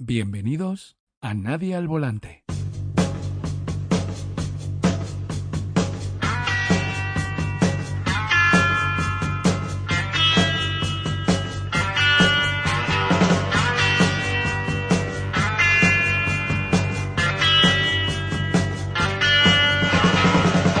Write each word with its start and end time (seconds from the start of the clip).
Bienvenidos 0.00 0.96
a 1.20 1.34
Nadie 1.34 1.74
al 1.74 1.88
Volante. 1.88 2.44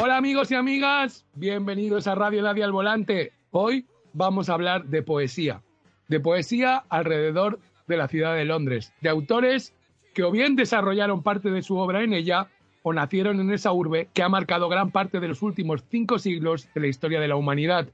Hola 0.00 0.16
amigos 0.16 0.52
y 0.52 0.54
amigas, 0.54 1.26
bienvenidos 1.34 2.06
a 2.06 2.14
Radio 2.14 2.42
Nadie 2.42 2.62
al 2.62 2.70
Volante. 2.70 3.32
Hoy 3.50 3.84
vamos 4.12 4.48
a 4.48 4.54
hablar 4.54 4.84
de 4.84 5.02
poesía, 5.02 5.64
de 6.06 6.20
poesía 6.20 6.84
alrededor 6.88 7.58
de 7.88 7.96
la 7.96 8.08
ciudad 8.08 8.36
de 8.36 8.44
Londres, 8.44 8.92
de 9.00 9.08
autores 9.08 9.74
que 10.14 10.22
o 10.22 10.30
bien 10.30 10.56
desarrollaron 10.56 11.22
parte 11.22 11.50
de 11.50 11.62
su 11.62 11.76
obra 11.76 12.02
en 12.02 12.12
ella 12.12 12.48
o 12.82 12.92
nacieron 12.92 13.40
en 13.40 13.50
esa 13.50 13.72
urbe 13.72 14.08
que 14.14 14.22
ha 14.22 14.28
marcado 14.28 14.68
gran 14.68 14.90
parte 14.90 15.20
de 15.20 15.28
los 15.28 15.42
últimos 15.42 15.84
cinco 15.90 16.18
siglos 16.18 16.68
de 16.74 16.80
la 16.80 16.86
historia 16.86 17.20
de 17.20 17.28
la 17.28 17.36
humanidad. 17.36 17.88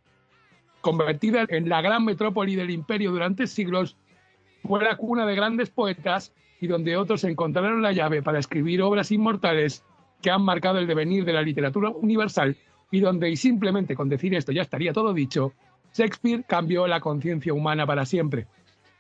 Convertida 0.81 1.47
en 1.49 1.69
la 1.69 1.81
gran 1.81 2.05
metrópoli 2.05 2.57
del 2.57 2.71
imperio 2.71 3.11
durante 3.11 3.47
siglos, 3.47 3.97
fue 4.63 4.83
la 4.83 4.97
cuna 4.97 5.27
de 5.27 5.35
grandes 5.35 5.71
poetas 5.71 6.33
y 6.61 6.67
donde 6.67 6.97
otros 6.97 7.25
encontraron 7.25 7.83
la 7.83 7.93
llave 7.93 8.23
para 8.23 8.39
escribir 8.39 8.83
obras 8.83 9.11
inmortales 9.11 9.85
que 10.23 10.31
han 10.31 10.43
marcado 10.43 10.79
el 10.79 10.87
devenir 10.87 11.25
de 11.25 11.35
la 11.35 11.43
literatura 11.43 11.91
universal 11.91 12.57
y 12.91 13.01
donde, 13.01 13.29
y 13.29 13.37
simplemente 13.37 13.95
con 13.95 14.09
decir 14.09 14.35
esto 14.35 14.53
ya 14.53 14.63
estaría 14.63 14.93
todo 14.93 15.13
dicho, 15.13 15.53
Shakespeare 15.95 16.45
cambió 16.47 16.87
la 16.87 17.01
conciencia 17.01 17.53
humana 17.53 17.87
para 17.87 18.07
siempre. 18.07 18.47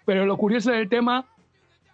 Pero 0.04 0.26
lo 0.26 0.36
curioso 0.36 0.70
del 0.70 0.88
tema 0.88 1.26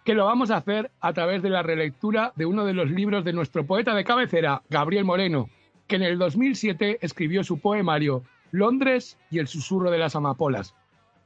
que 0.03 0.15
lo 0.15 0.25
vamos 0.25 0.51
a 0.51 0.57
hacer 0.57 0.91
a 0.99 1.13
través 1.13 1.41
de 1.41 1.49
la 1.49 1.63
relectura 1.63 2.33
de 2.35 2.45
uno 2.45 2.65
de 2.65 2.73
los 2.73 2.89
libros 2.89 3.23
de 3.23 3.33
nuestro 3.33 3.65
poeta 3.65 3.93
de 3.93 4.03
cabecera, 4.03 4.63
Gabriel 4.69 5.05
Moreno, 5.05 5.49
que 5.87 5.97
en 5.97 6.03
el 6.03 6.17
2007 6.17 6.99
escribió 7.01 7.43
su 7.43 7.59
poemario 7.59 8.23
Londres 8.51 9.17
y 9.29 9.39
el 9.39 9.47
susurro 9.47 9.91
de 9.91 9.99
las 9.99 10.15
amapolas. 10.15 10.75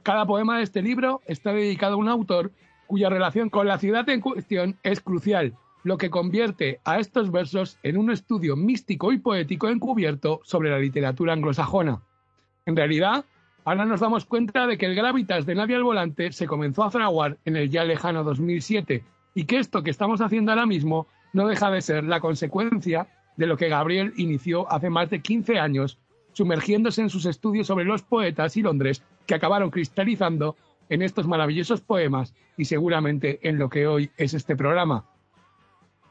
Cada 0.04 0.26
poema 0.26 0.58
de 0.58 0.64
este 0.64 0.82
libro 0.82 1.22
está 1.26 1.54
dedicado 1.54 1.96
a 1.96 1.98
un 1.98 2.10
autor 2.10 2.52
cuya 2.86 3.10
relación 3.10 3.50
con 3.50 3.68
la 3.68 3.80
ciudad 3.80 4.08
en 4.10 4.22
cuestión 4.22 4.78
es 4.84 5.00
crucial, 5.00 5.54
lo 5.84 5.98
que 5.98 6.10
convierte 6.10 6.80
a 6.84 7.00
estos 7.00 7.32
versos 7.32 7.80
en 7.82 7.98
un 7.98 8.12
estudio 8.12 8.56
místico 8.56 9.12
y 9.12 9.18
poético 9.18 9.70
encubierto 9.70 10.42
sobre 10.44 10.70
la 10.70 10.80
literatura 10.80 11.34
anglosajona. 11.34 12.02
En 12.66 12.76
realidad, 12.76 13.26
ahora 13.66 13.86
nos 13.86 14.00
damos 14.00 14.26
cuenta 14.26 14.68
de 14.68 14.78
que 14.78 14.86
el 14.86 14.96
gravitas 14.96 15.46
de 15.46 15.56
Nadie 15.56 15.76
al 15.76 15.84
Volante 15.84 16.32
se 16.32 16.48
comenzó 16.48 16.84
a 16.84 16.92
fraguar 16.92 17.38
en 17.46 17.58
el 17.58 17.70
ya 17.70 17.84
lejano 17.84 18.24
2007 18.24 19.04
y 19.34 19.46
que 19.46 19.58
esto 19.58 19.84
que 19.84 19.90
estamos 19.90 20.22
haciendo 20.22 20.52
ahora 20.52 20.68
mismo 20.68 21.08
no 21.34 21.48
deja 21.48 21.70
de 21.72 21.82
ser 21.82 22.04
la 22.04 22.22
consecuencia 22.22 23.08
de 23.36 23.48
lo 23.48 23.58
que 23.58 23.68
Gabriel 23.68 24.14
inició 24.16 24.72
hace 24.72 24.90
más 24.90 25.10
de 25.10 25.22
15 25.22 25.60
años, 25.60 25.98
sumergiéndose 26.32 27.02
en 27.02 27.10
sus 27.10 27.26
estudios 27.26 27.68
sobre 27.68 27.86
los 27.86 28.04
poetas 28.04 28.56
y 28.56 28.62
Londres 28.62 29.04
que 29.26 29.36
acabaron 29.36 29.72
cristalizando 29.72 30.56
en 30.88 31.02
estos 31.02 31.28
maravillosos 31.28 31.82
poemas 31.82 32.34
y 32.58 32.66
seguramente 32.66 33.40
en 33.42 33.58
lo 33.58 33.70
que 33.70 33.88
hoy 33.88 34.12
es 34.18 34.34
este 34.36 34.56
programa. 34.56 35.06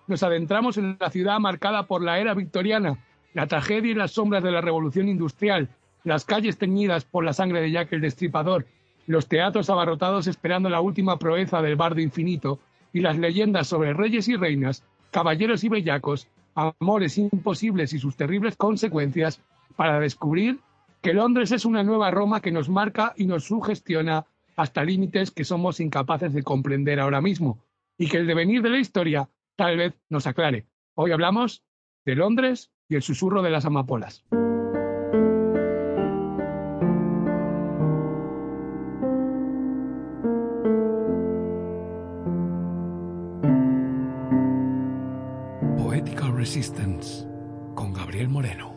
Nos 0.09 0.23
adentramos 0.23 0.77
en 0.77 0.97
la 1.01 1.11
ciudad 1.11 1.39
marcada 1.39 1.87
por 1.87 2.03
la 2.03 2.19
era 2.19 2.35
victoriana, 2.35 2.99
la 3.33 3.47
tragedia 3.47 3.93
y 3.93 3.95
las 3.95 4.13
sombras 4.13 4.43
de 4.43 4.51
la 4.51 4.61
revolución 4.61 5.09
industrial, 5.09 5.71
las 6.05 6.25
calles 6.25 6.59
teñidas 6.59 7.05
por 7.05 7.25
la 7.25 7.33
sangre 7.33 7.61
de 7.61 7.71
Jack 7.71 7.93
el 7.93 8.03
Destripador, 8.03 8.67
los 9.07 9.27
teatros 9.27 9.71
abarrotados 9.71 10.27
esperando 10.27 10.69
la 10.69 10.81
última 10.81 11.19
proeza 11.19 11.63
del 11.63 11.77
bardo 11.77 12.01
infinito 12.01 12.61
y 12.93 13.01
las 13.01 13.19
leyendas 13.19 13.67
sobre 13.67 13.93
reyes 13.93 14.29
y 14.29 14.37
reinas, 14.37 14.85
caballeros 15.11 15.65
y 15.65 15.69
bellacos, 15.69 16.29
amores 16.55 17.19
imposibles 17.19 17.93
y 17.93 17.99
sus 17.99 18.17
terribles 18.17 18.57
consecuencias 18.57 19.41
para 19.77 19.99
descubrir 19.99 20.61
que 21.03 21.15
Londres 21.15 21.53
es 21.53 21.65
una 21.65 21.83
nueva 21.83 22.11
Roma 22.11 22.41
que 22.41 22.53
nos 22.53 22.69
marca 22.69 23.13
y 23.17 23.27
nos 23.27 23.45
sugestiona 23.45 24.25
hasta 24.57 24.85
límites 24.85 25.31
que 25.31 25.45
somos 25.45 25.81
incapaces 25.81 26.33
de 26.33 26.43
comprender 26.43 27.01
ahora 27.01 27.21
mismo 27.21 27.59
y 27.99 28.09
que 28.09 28.19
el 28.19 28.27
devenir 28.27 28.63
de 28.63 28.71
la 28.71 28.79
historia 28.79 29.29
tal 29.57 29.77
vez 29.77 29.95
nos 30.09 30.27
aclare. 30.27 30.67
Hoy 30.95 31.13
hablamos 31.13 31.63
de 32.05 32.15
Londres 32.15 32.71
y 32.89 32.95
el 32.95 33.03
susurro 33.03 33.43
de 33.43 33.51
las 33.51 33.65
amapolas. 33.65 34.25
Resistance 46.45 47.27
con 47.75 47.95
Gabriel 47.95 48.29
Moreno. 48.29 48.75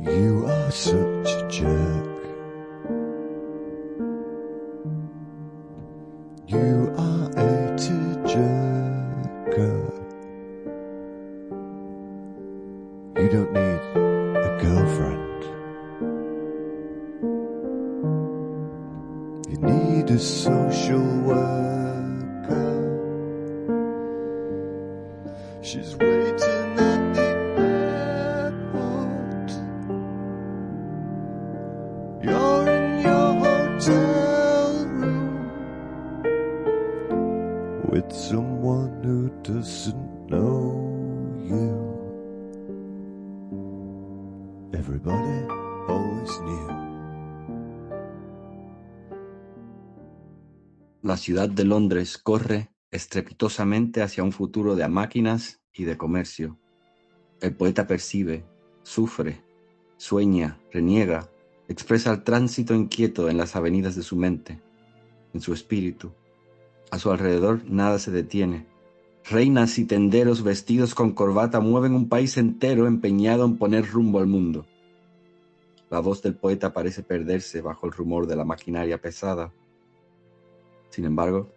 You 0.00 0.46
are 0.46 0.72
such 0.72 1.28
a 1.30 1.46
jerk. 1.50 2.05
Ciudad 51.36 51.50
de 51.50 51.64
Londres 51.64 52.16
corre 52.16 52.70
estrepitosamente 52.90 54.00
hacia 54.00 54.24
un 54.24 54.32
futuro 54.32 54.74
de 54.74 54.88
máquinas 54.88 55.60
y 55.70 55.84
de 55.84 55.98
comercio. 55.98 56.58
El 57.42 57.54
poeta 57.54 57.86
percibe, 57.86 58.46
sufre, 58.84 59.42
sueña, 59.98 60.58
reniega, 60.72 61.30
expresa 61.68 62.10
el 62.10 62.22
tránsito 62.22 62.74
inquieto 62.74 63.28
en 63.28 63.36
las 63.36 63.54
avenidas 63.54 63.94
de 63.96 64.02
su 64.02 64.16
mente, 64.16 64.62
en 65.34 65.42
su 65.42 65.52
espíritu. 65.52 66.10
A 66.90 66.98
su 66.98 67.10
alrededor 67.10 67.60
nada 67.66 67.98
se 67.98 68.10
detiene. 68.10 68.66
Reinas 69.28 69.78
y 69.78 69.84
tenderos 69.84 70.42
vestidos 70.42 70.94
con 70.94 71.12
corbata 71.12 71.60
mueven 71.60 71.92
un 71.92 72.08
país 72.08 72.38
entero 72.38 72.86
empeñado 72.86 73.44
en 73.44 73.58
poner 73.58 73.86
rumbo 73.86 74.20
al 74.20 74.26
mundo. 74.26 74.64
La 75.90 76.00
voz 76.00 76.22
del 76.22 76.34
poeta 76.34 76.72
parece 76.72 77.02
perderse 77.02 77.60
bajo 77.60 77.84
el 77.84 77.92
rumor 77.92 78.26
de 78.26 78.36
la 78.36 78.46
maquinaria 78.46 79.02
pesada. 79.02 79.52
Sin 80.96 81.04
embargo, 81.04 81.52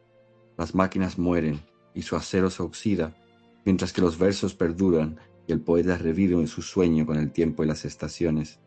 las 0.58 0.76
máquinas 0.76 1.18
mueren 1.18 1.62
y 1.94 2.02
su 2.02 2.18
acero 2.18 2.50
se 2.50 2.62
oxida, 2.62 3.16
mientras 3.64 3.94
que 3.94 4.02
los 4.02 4.20
versos 4.20 4.54
perduran 4.54 5.18
y 5.48 5.54
el 5.54 5.62
poeta 5.62 5.98
revive 5.98 6.34
en 6.34 6.50
su 6.50 6.62
sueño 6.62 7.06
con 7.06 7.16
el 7.16 7.32
tiempo 7.32 7.64
y 7.64 7.68
las 7.68 7.86
estaciones. 7.86 8.60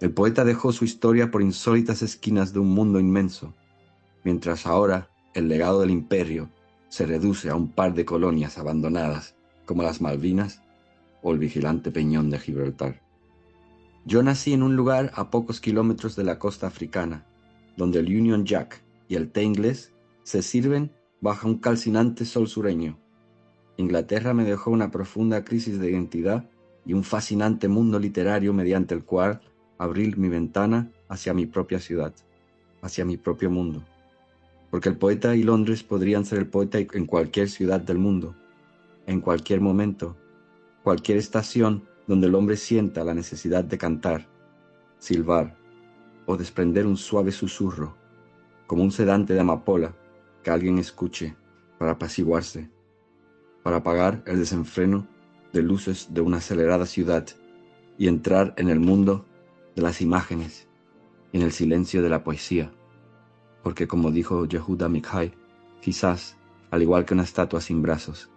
El 0.00 0.12
poeta 0.12 0.46
dejó 0.46 0.72
su 0.72 0.86
historia 0.86 1.30
por 1.30 1.42
insólitas 1.42 2.00
esquinas 2.00 2.54
de 2.54 2.60
un 2.60 2.70
mundo 2.70 3.00
inmenso, 3.00 3.52
mientras 4.24 4.66
ahora 4.66 5.10
el 5.34 5.48
legado 5.48 5.80
del 5.80 5.90
imperio 5.90 6.48
se 6.88 7.04
reduce 7.04 7.50
a 7.50 7.54
un 7.54 7.70
par 7.70 7.92
de 7.92 8.06
colonias 8.06 8.56
abandonadas, 8.56 9.34
como 9.66 9.82
las 9.82 10.00
Malvinas 10.00 10.62
o 11.20 11.32
el 11.32 11.38
vigilante 11.38 11.90
peñón 11.90 12.30
de 12.30 12.38
Gibraltar. 12.38 13.02
Yo 14.06 14.22
nací 14.22 14.54
en 14.54 14.62
un 14.62 14.74
lugar 14.74 15.12
a 15.16 15.28
pocos 15.28 15.60
kilómetros 15.60 16.16
de 16.16 16.24
la 16.24 16.38
costa 16.38 16.66
africana, 16.66 17.26
donde 17.76 17.98
el 17.98 18.06
Union 18.06 18.46
Jack 18.46 18.82
y 19.12 19.14
el 19.14 19.30
té 19.30 19.42
inglés 19.42 19.92
se 20.22 20.40
sirven 20.40 20.90
bajo 21.20 21.46
un 21.46 21.58
calcinante 21.58 22.24
sol 22.24 22.48
sureño. 22.48 22.98
Inglaterra 23.76 24.32
me 24.32 24.42
dejó 24.42 24.70
una 24.70 24.90
profunda 24.90 25.44
crisis 25.44 25.78
de 25.78 25.90
identidad 25.90 26.48
y 26.86 26.94
un 26.94 27.04
fascinante 27.04 27.68
mundo 27.68 27.98
literario 27.98 28.54
mediante 28.54 28.94
el 28.94 29.04
cual 29.04 29.42
abrir 29.76 30.16
mi 30.16 30.30
ventana 30.30 30.90
hacia 31.10 31.34
mi 31.34 31.44
propia 31.44 31.78
ciudad, 31.78 32.14
hacia 32.80 33.04
mi 33.04 33.18
propio 33.18 33.50
mundo. 33.50 33.84
Porque 34.70 34.88
el 34.88 34.96
poeta 34.96 35.36
y 35.36 35.42
Londres 35.42 35.82
podrían 35.82 36.24
ser 36.24 36.38
el 36.38 36.46
poeta 36.46 36.78
en 36.78 37.04
cualquier 37.04 37.50
ciudad 37.50 37.82
del 37.82 37.98
mundo, 37.98 38.34
en 39.06 39.20
cualquier 39.20 39.60
momento, 39.60 40.16
cualquier 40.82 41.18
estación 41.18 41.86
donde 42.06 42.28
el 42.28 42.34
hombre 42.34 42.56
sienta 42.56 43.04
la 43.04 43.12
necesidad 43.12 43.62
de 43.62 43.76
cantar, 43.76 44.26
silbar 44.98 45.54
o 46.24 46.38
desprender 46.38 46.86
un 46.86 46.96
suave 46.96 47.30
susurro, 47.30 48.00
como 48.72 48.84
un 48.84 48.90
sedante 48.90 49.34
de 49.34 49.40
amapola 49.40 49.94
que 50.42 50.50
alguien 50.50 50.78
escuche 50.78 51.36
para 51.78 51.92
apaciguarse, 51.92 52.70
para 53.62 53.76
apagar 53.76 54.22
el 54.26 54.38
desenfreno 54.38 55.06
de 55.52 55.60
luces 55.60 56.14
de 56.14 56.22
una 56.22 56.38
acelerada 56.38 56.86
ciudad 56.86 57.26
y 57.98 58.08
entrar 58.08 58.54
en 58.56 58.70
el 58.70 58.80
mundo 58.80 59.26
de 59.76 59.82
las 59.82 60.00
imágenes 60.00 60.68
y 61.32 61.36
en 61.36 61.42
el 61.42 61.52
silencio 61.52 62.00
de 62.00 62.08
la 62.08 62.24
poesía. 62.24 62.72
Porque 63.62 63.86
como 63.86 64.10
dijo 64.10 64.46
Yehuda 64.46 64.88
Mikhai, 64.88 65.34
quizás, 65.82 66.38
al 66.70 66.80
igual 66.80 67.04
que 67.04 67.12
una 67.12 67.24
estatua 67.24 67.60
sin 67.60 67.82
brazos, 67.82 68.30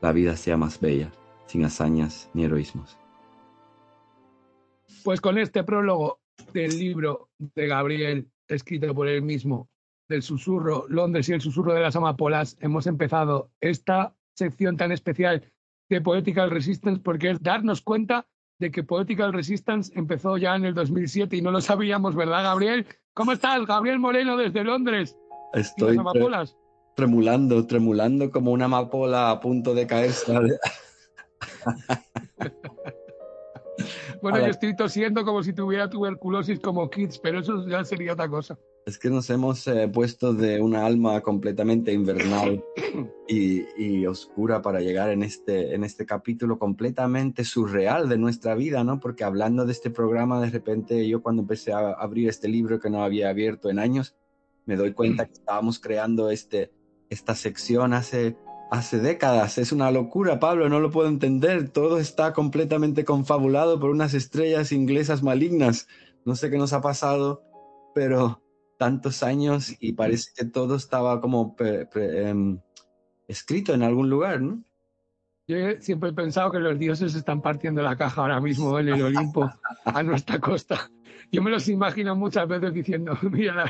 la 0.00 0.12
vida 0.12 0.38
sea 0.38 0.56
más 0.56 0.80
bella, 0.80 1.12
sin 1.44 1.66
hazañas 1.66 2.30
ni 2.32 2.44
heroísmos. 2.44 2.96
Pues 5.04 5.20
con 5.20 5.36
este 5.36 5.62
prólogo 5.64 6.18
del 6.54 6.78
libro 6.78 7.28
de 7.38 7.66
Gabriel, 7.66 8.30
escrito 8.48 8.94
por 8.94 9.06
él 9.06 9.20
mismo, 9.20 9.68
del 10.08 10.22
susurro, 10.22 10.86
Londres 10.88 11.28
y 11.28 11.32
el 11.32 11.40
susurro 11.40 11.74
de 11.74 11.80
las 11.80 11.96
amapolas, 11.96 12.56
hemos 12.60 12.86
empezado 12.86 13.50
esta 13.60 14.14
sección 14.34 14.76
tan 14.76 14.92
especial 14.92 15.44
de 15.88 16.00
Poetical 16.00 16.50
Resistance 16.50 17.00
porque 17.02 17.30
es 17.30 17.42
darnos 17.42 17.82
cuenta 17.82 18.26
de 18.58 18.70
que 18.70 18.82
Poetical 18.82 19.32
Resistance 19.32 19.92
empezó 19.96 20.36
ya 20.36 20.54
en 20.54 20.64
el 20.64 20.74
2007 20.74 21.36
y 21.36 21.42
no 21.42 21.50
lo 21.50 21.60
sabíamos, 21.60 22.14
¿verdad, 22.14 22.44
Gabriel? 22.44 22.86
¿Cómo 23.14 23.32
estás, 23.32 23.66
Gabriel 23.66 23.98
Moreno, 23.98 24.36
desde 24.36 24.64
Londres? 24.64 25.16
Estoy 25.52 25.96
amapolas? 25.96 26.56
tremulando, 26.94 27.66
tremulando 27.66 28.30
como 28.30 28.52
una 28.52 28.66
amapola 28.66 29.30
a 29.30 29.40
punto 29.40 29.74
de 29.74 29.86
caerse. 29.86 30.32
bueno, 34.22 34.38
yo 34.38 34.46
estoy 34.46 34.76
tosiendo 34.76 35.24
como 35.24 35.42
si 35.42 35.52
tuviera 35.52 35.90
tuberculosis 35.90 36.60
como 36.60 36.88
Kids, 36.88 37.18
pero 37.18 37.40
eso 37.40 37.66
ya 37.66 37.84
sería 37.84 38.12
otra 38.12 38.28
cosa. 38.28 38.56
Es 38.86 38.98
que 38.98 39.10
nos 39.10 39.28
hemos 39.30 39.66
eh, 39.66 39.88
puesto 39.92 40.32
de 40.32 40.60
una 40.60 40.86
alma 40.86 41.20
completamente 41.20 41.92
invernal 41.92 42.64
y, 43.28 43.64
y, 43.76 44.06
oscura 44.06 44.62
para 44.62 44.80
llegar 44.80 45.10
en 45.10 45.22
este, 45.22 45.74
en 45.74 45.84
este 45.84 46.06
capítulo 46.06 46.58
completamente 46.58 47.44
surreal 47.44 48.08
de 48.08 48.18
nuestra 48.18 48.54
vida, 48.54 48.82
¿no? 48.82 49.00
Porque 49.00 49.24
hablando 49.24 49.66
de 49.66 49.72
este 49.72 49.90
programa, 49.90 50.40
de 50.40 50.50
repente 50.50 51.08
yo 51.08 51.22
cuando 51.22 51.42
empecé 51.42 51.72
a 51.72 51.90
abrir 51.92 52.28
este 52.28 52.48
libro 52.48 52.80
que 52.80 52.90
no 52.90 53.02
había 53.04 53.28
abierto 53.28 53.70
en 53.70 53.78
años, 53.78 54.16
me 54.66 54.76
doy 54.76 54.92
cuenta 54.92 55.26
que 55.26 55.34
estábamos 55.34 55.78
creando 55.78 56.30
este, 56.30 56.72
esta 57.10 57.34
sección 57.34 57.92
hace, 57.92 58.36
hace 58.72 59.00
décadas. 59.00 59.58
Es 59.58 59.70
una 59.70 59.90
locura, 59.90 60.40
Pablo, 60.40 60.70
no 60.70 60.80
lo 60.80 60.90
puedo 60.90 61.06
entender. 61.06 61.68
Todo 61.68 61.98
está 61.98 62.32
completamente 62.32 63.04
confabulado 63.04 63.78
por 63.78 63.90
unas 63.90 64.14
estrellas 64.14 64.72
inglesas 64.72 65.22
malignas. 65.22 65.88
No 66.24 66.36
sé 66.36 66.50
qué 66.50 66.56
nos 66.56 66.72
ha 66.72 66.80
pasado, 66.80 67.42
pero 67.94 68.42
tantos 68.78 69.22
años 69.22 69.76
y 69.78 69.92
parece 69.92 70.30
que 70.34 70.46
todo 70.46 70.76
estaba 70.76 71.20
como 71.20 71.54
em, 71.94 72.60
escrito 73.28 73.74
en 73.74 73.82
algún 73.82 74.08
lugar, 74.08 74.40
¿no? 74.40 74.64
Yo 75.46 75.56
siempre 75.80 76.08
he 76.10 76.14
pensado 76.14 76.50
que 76.50 76.58
los 76.58 76.78
dioses 76.78 77.14
están 77.14 77.42
partiendo 77.42 77.82
la 77.82 77.96
caja 77.96 78.22
ahora 78.22 78.40
mismo 78.40 78.78
en 78.78 78.88
el 78.88 79.02
Olimpo 79.02 79.50
a 79.84 80.02
nuestra 80.02 80.40
costa. 80.40 80.90
Yo 81.32 81.42
me 81.42 81.50
los 81.50 81.66
imagino 81.68 82.14
muchas 82.14 82.46
veces 82.46 82.74
diciendo, 82.74 83.16
mira, 83.30 83.64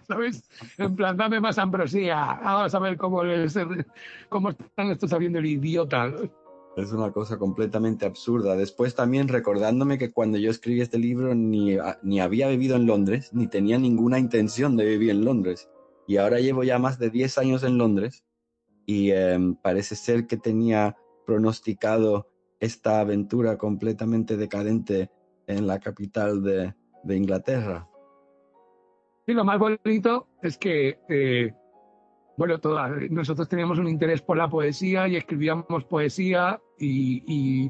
¿sabes? 0.08 0.48
En 0.78 0.94
plan, 0.94 1.16
dame 1.16 1.40
más 1.40 1.58
ambrosía, 1.58 2.38
vamos 2.42 2.72
a 2.72 2.78
ver 2.78 2.96
cómo, 2.96 3.24
les, 3.24 3.58
cómo 4.28 4.50
están 4.50 4.92
estos 4.92 5.10
sabiendo 5.10 5.40
el 5.40 5.46
idiota. 5.46 6.12
Es 6.76 6.92
una 6.92 7.10
cosa 7.10 7.36
completamente 7.36 8.06
absurda. 8.06 8.54
Después 8.54 8.94
también 8.94 9.26
recordándome 9.26 9.98
que 9.98 10.12
cuando 10.12 10.38
yo 10.38 10.52
escribí 10.52 10.80
este 10.80 10.98
libro 10.98 11.34
ni, 11.34 11.76
ni 12.02 12.20
había 12.20 12.48
vivido 12.48 12.76
en 12.76 12.86
Londres, 12.86 13.30
ni 13.32 13.48
tenía 13.48 13.76
ninguna 13.78 14.20
intención 14.20 14.76
de 14.76 14.84
vivir 14.84 15.10
en 15.10 15.24
Londres. 15.24 15.68
Y 16.06 16.18
ahora 16.18 16.38
llevo 16.38 16.62
ya 16.62 16.78
más 16.78 17.00
de 17.00 17.10
10 17.10 17.38
años 17.38 17.64
en 17.64 17.76
Londres 17.76 18.24
y 18.86 19.10
em, 19.10 19.56
parece 19.56 19.96
ser 19.96 20.28
que 20.28 20.36
tenía 20.36 20.96
pronosticado 21.26 22.30
esta 22.60 23.00
aventura 23.00 23.58
completamente 23.58 24.36
decadente 24.36 25.10
en 25.48 25.66
la 25.66 25.80
capital 25.80 26.42
de, 26.42 26.72
de 27.02 27.16
Inglaterra. 27.16 27.88
Y 29.26 29.32
lo 29.34 29.44
más 29.44 29.58
bonito 29.58 30.28
es 30.42 30.56
que 30.56 30.98
eh, 31.08 31.52
bueno, 32.38 32.56
nosotros 33.10 33.48
teníamos 33.48 33.80
un 33.80 33.88
interés 33.88 34.22
por 34.22 34.36
la 34.36 34.48
poesía 34.48 35.08
y 35.08 35.16
escribíamos 35.16 35.84
poesía 35.86 36.60
y, 36.78 37.68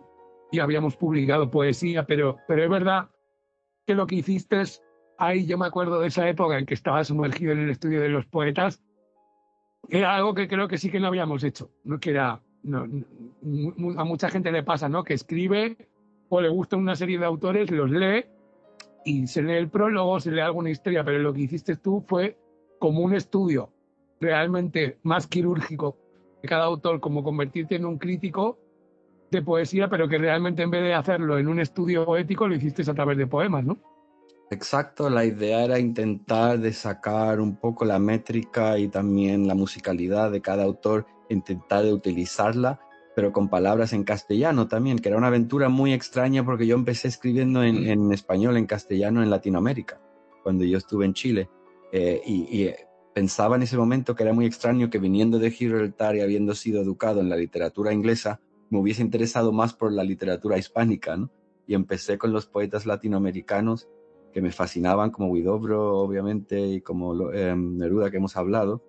habíamos 0.60 0.94
publicado 0.94 1.50
poesía, 1.50 2.04
pero, 2.04 2.36
pero 2.46 2.64
es 2.64 2.70
verdad 2.70 3.08
que 3.86 3.94
lo 3.94 4.06
que 4.06 4.16
hiciste 4.16 4.60
es, 4.60 4.82
ahí 5.16 5.46
yo 5.46 5.56
me 5.56 5.66
acuerdo 5.66 6.00
de 6.00 6.08
esa 6.08 6.28
época 6.28 6.58
en 6.58 6.66
que 6.66 6.75
estaba 6.75 7.02
sumergido 7.02 7.52
en 7.52 7.60
el 7.60 7.70
estudio 7.70 8.02
de 8.02 8.10
los 8.10 8.26
poetas, 8.26 8.82
era 9.88 10.14
algo 10.14 10.34
que 10.34 10.48
creo 10.48 10.69
que 10.69 10.76
sí 10.76 10.90
que 10.90 11.00
no 11.00 11.06
habíamos 11.06 11.44
hecho, 11.44 11.70
¿no? 11.84 11.98
que 11.98 12.10
era, 12.10 12.32
a 12.32 14.04
mucha 14.04 14.28
gente 14.28 14.52
le 14.52 14.62
pasa, 14.62 14.90
¿no? 14.90 15.02
que 15.02 15.14
escribe 15.14 15.88
o 16.28 16.40
le 16.40 16.48
gusta 16.48 16.76
una 16.76 16.96
serie 16.96 17.19
de 17.19 17.25
autores, 17.25 17.70
los 17.70 17.90
lee 17.90 18.25
y 19.04 19.26
se 19.26 19.42
lee 19.42 19.54
el 19.54 19.69
prólogo, 19.69 20.20
se 20.20 20.30
lee 20.30 20.40
alguna 20.40 20.70
historia, 20.70 21.04
pero 21.04 21.19
lo 21.19 21.32
que 21.32 21.42
hiciste 21.42 21.76
tú 21.76 22.04
fue 22.06 22.36
como 22.78 23.00
un 23.00 23.14
estudio 23.14 23.70
realmente 24.20 24.98
más 25.02 25.26
quirúrgico 25.26 25.96
de 26.42 26.48
cada 26.48 26.64
autor, 26.64 27.00
como 27.00 27.22
convertirte 27.22 27.76
en 27.76 27.84
un 27.84 27.98
crítico 27.98 28.58
de 29.30 29.42
poesía, 29.42 29.88
pero 29.88 30.08
que 30.08 30.19
realmente 30.19 30.62
en 30.62 30.70
vez 30.70 30.82
de 30.82 30.94
hacerlo 30.94 31.38
en 31.38 31.48
un 31.48 31.60
estudio 31.60 32.04
poético, 32.04 32.48
lo 32.48 32.54
hiciste 32.54 32.88
a 32.88 32.94
través 32.94 33.19
de 33.19 33.26
poemas, 33.26 33.64
¿no? 33.64 33.78
Exacto, 34.50 35.10
la 35.10 35.26
idea 35.26 35.64
era 35.64 35.78
intentar 35.78 36.58
de 36.58 36.72
sacar 36.72 37.38
un 37.38 37.56
poco 37.56 37.84
la 37.84 37.98
métrica 37.98 38.78
y 38.78 38.88
también 38.88 39.46
la 39.46 39.54
musicalidad 39.54 40.30
de 40.30 40.40
cada 40.40 40.64
autor, 40.64 41.06
intentar 41.28 41.84
de 41.84 41.92
utilizarla, 41.92 42.80
pero 43.19 43.32
con 43.32 43.49
palabras 43.49 43.93
en 43.94 44.05
castellano 44.05 44.69
también, 44.69 45.00
que 45.00 45.09
era 45.09 45.19
una 45.19 45.26
aventura 45.26 45.69
muy 45.69 45.93
extraña 45.93 46.44
porque 46.44 46.69
yo 46.69 46.76
empecé 46.76 47.09
escribiendo 47.09 47.65
en, 47.65 47.82
mm. 47.82 47.88
en 47.88 48.12
español, 48.12 48.56
en 48.56 48.67
castellano, 48.67 49.25
en 49.25 49.29
Latinoamérica, 49.29 50.00
cuando 50.44 50.62
yo 50.62 50.79
estuve 50.79 51.05
en 51.05 51.15
Chile. 51.15 51.50
Eh, 51.91 52.23
y, 52.25 52.62
y 52.62 52.73
pensaba 53.12 53.56
en 53.56 53.62
ese 53.62 53.76
momento 53.76 54.15
que 54.15 54.23
era 54.23 54.32
muy 54.32 54.47
extraño 54.47 54.88
que 54.88 55.00
viniendo 55.00 55.41
de 55.41 55.50
Gibraltar 55.50 56.15
y 56.15 56.20
habiendo 56.20 56.55
sido 56.55 56.81
educado 56.81 57.20
en 57.20 57.29
la 57.29 57.35
literatura 57.35 57.93
inglesa, 57.93 58.41
me 58.70 58.79
hubiese 58.79 59.03
interesado 59.03 59.50
más 59.50 59.75
por 59.75 59.93
la 59.93 60.05
literatura 60.05 60.56
hispánica, 60.56 61.17
¿no? 61.17 61.29
Y 61.67 61.75
empecé 61.75 62.19
con 62.19 62.32
los 62.32 62.47
poetas 62.47 62.87
latinoamericanos 62.87 63.88
que 64.32 64.41
me 64.41 64.53
fascinaban, 64.53 65.11
como 65.11 65.26
Huidobro, 65.26 65.99
obviamente, 65.99 66.61
y 66.69 66.82
como 66.82 67.32
em, 67.32 67.79
Neruda, 67.79 68.12
que 68.12 68.19
hemos 68.19 68.37
hablado. 68.37 68.85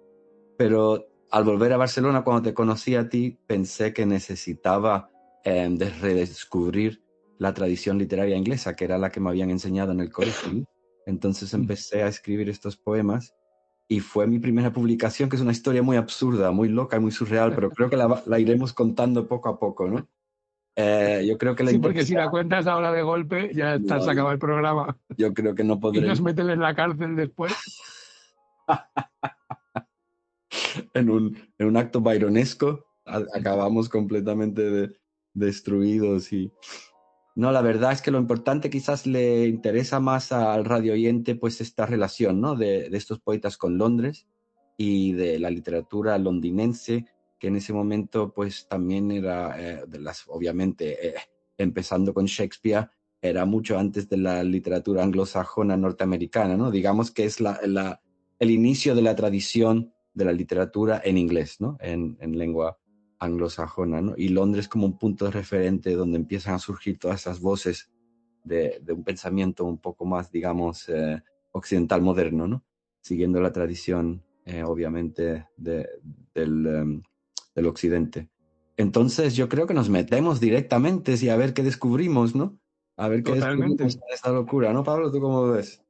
Pero 0.55 1.08
al 1.31 1.43
volver 1.43 1.73
a 1.73 1.77
Barcelona, 1.77 2.23
cuando 2.23 2.41
te 2.41 2.53
conocí 2.53 2.95
a 2.95 3.09
ti, 3.09 3.37
pensé 3.47 3.93
que 3.93 4.05
necesitaba 4.05 5.09
em, 5.43 5.77
de 5.77 5.89
redescubrir 5.89 7.03
la 7.37 7.53
tradición 7.53 7.97
literaria 7.97 8.35
inglesa, 8.35 8.75
que 8.75 8.85
era 8.85 8.97
la 8.97 9.09
que 9.09 9.19
me 9.19 9.29
habían 9.29 9.49
enseñado 9.49 9.91
en 9.91 10.01
el 10.01 10.11
colegio. 10.11 10.65
Entonces 11.05 11.53
empecé 11.53 12.03
a 12.03 12.07
escribir 12.07 12.49
estos 12.49 12.77
poemas 12.77 13.33
y 13.87 14.01
fue 14.01 14.27
mi 14.27 14.39
primera 14.39 14.71
publicación, 14.71 15.29
que 15.29 15.35
es 15.35 15.41
una 15.41 15.51
historia 15.51 15.81
muy 15.81 15.97
absurda, 15.97 16.51
muy 16.51 16.69
loca 16.69 16.97
y 16.97 16.99
muy 16.99 17.11
surreal, 17.11 17.55
pero 17.55 17.71
creo 17.71 17.89
que 17.89 17.97
la, 17.97 18.39
iremos 18.39 18.73
contando 18.73 19.27
poco 19.27 19.49
a 19.49 19.57
poco, 19.57 19.87
¿no? 19.87 20.07
Eh, 20.75 21.25
yo 21.27 21.37
creo 21.37 21.55
que 21.55 21.63
la 21.63 21.71
Sí, 21.71 21.79
porque 21.79 22.05
si 22.05 22.13
la 22.13 22.29
cuentas 22.29 22.67
ahora 22.67 22.91
de 22.91 23.01
golpe, 23.01 23.51
ya 23.53 23.75
estás 23.75 24.07
acabado 24.07 24.33
el 24.33 24.39
programa. 24.39 24.97
Yo 25.17 25.33
creo 25.33 25.55
que 25.55 25.63
no 25.63 25.79
podré. 25.79 26.01
Y 26.01 26.07
nos 26.07 26.21
meten 26.21 26.49
en 26.49 26.59
la 26.59 26.75
cárcel 26.75 27.15
después. 27.15 27.53
en, 30.93 31.09
un, 31.09 31.37
en 31.57 31.67
un 31.67 31.77
acto 31.77 32.01
byronesco, 32.01 32.85
acabamos 33.05 33.89
completamente 33.89 34.89
destruidos 35.33 36.31
y 36.31 36.51
no, 37.39 37.53
la 37.53 37.61
verdad 37.61 37.93
es 37.93 38.01
que 38.01 38.11
lo 38.11 38.19
importante 38.19 38.69
quizás 38.69 39.07
le 39.07 39.47
interesa 39.47 40.01
más 40.01 40.33
al 40.33 40.65
radio 40.65 40.91
oyente 40.91 41.35
pues 41.35 41.61
esta 41.61 41.85
relación, 41.85 42.41
¿no? 42.41 42.55
De, 42.55 42.87
estos 42.87 43.21
poetas 43.21 43.55
con 43.55 43.77
Londres 43.77 44.27
y 44.75 45.13
de 45.13 45.39
la 45.39 45.49
literatura 45.49 46.17
londinense, 46.17 47.05
que 47.39 47.47
en 47.47 47.55
ese 47.55 47.71
momento 47.71 48.33
pues 48.33 48.67
también 48.67 49.09
era, 49.11 49.55
eh, 49.57 49.85
de 49.87 49.99
las, 49.99 50.25
obviamente, 50.27 51.07
eh, 51.07 51.15
empezando 51.57 52.13
con 52.13 52.25
Shakespeare, 52.25 52.89
era 53.21 53.45
mucho 53.45 53.79
antes 53.79 54.09
de 54.09 54.17
la 54.17 54.43
literatura 54.43 55.03
anglosajona 55.03 55.77
norteamericana, 55.77 56.57
¿no? 56.57 56.71
Digamos 56.71 57.09
que 57.09 57.23
es 57.23 57.39
la, 57.39 57.57
la, 57.65 58.01
el 58.39 58.51
inicio 58.51 58.95
de 58.95 59.01
la 59.01 59.15
tradición 59.15 59.93
de 60.19 60.25
la 60.25 60.33
literatura 60.33 61.01
en 61.03 61.17
inglés, 61.17 61.61
¿no? 61.61 61.77
En, 61.79 62.17
en 62.19 62.37
lengua 62.37 62.77
anglosajona, 63.19 64.01
¿no? 64.01 64.13
Y 64.17 64.29
Londres 64.29 64.67
como 64.67 64.85
un 64.85 64.97
punto 64.97 65.25
de 65.25 65.31
referente 65.31 65.95
donde 65.95 66.17
empiezan 66.17 66.55
a 66.55 66.59
surgir 66.59 66.99
todas 66.99 67.21
esas 67.21 67.39
voces 67.39 67.89
de, 68.43 68.81
un 68.89 69.03
pensamiento 69.03 69.63
un 69.63 69.77
poco 69.77 70.05
más, 70.05 70.31
digamos, 70.31 70.89
eh, 70.89 71.21
occidental 71.51 72.01
moderno, 72.01 72.47
¿no? 72.47 72.65
Siguiendo 73.01 73.39
la 73.39 73.53
tradición, 73.53 74.23
eh, 74.45 74.63
obviamente, 74.63 75.47
de, 75.55 75.87
del, 76.33 76.65
em, 76.65 77.01
del, 77.55 77.65
occidente. 77.67 78.29
Entonces 78.75 79.35
yo 79.35 79.47
creo 79.47 79.67
que 79.67 79.73
nos 79.73 79.89
metemos 79.89 80.39
directamente 80.39 81.15
y 81.21 81.29
a 81.29 81.37
ver 81.37 81.53
qué 81.53 81.63
descubrimos, 81.63 82.35
¿no? 82.35 82.59
A 82.97 83.07
ver 83.07 83.23
qué 83.23 83.33
descubrimos 83.33 83.95
en 83.95 84.01
esta 84.13 84.31
locura, 84.31 84.73
¿no, 84.73 84.83
Pablo? 84.83 85.11
¿Tú 85.11 85.21
cómo 85.21 85.47
ves? 85.47 85.81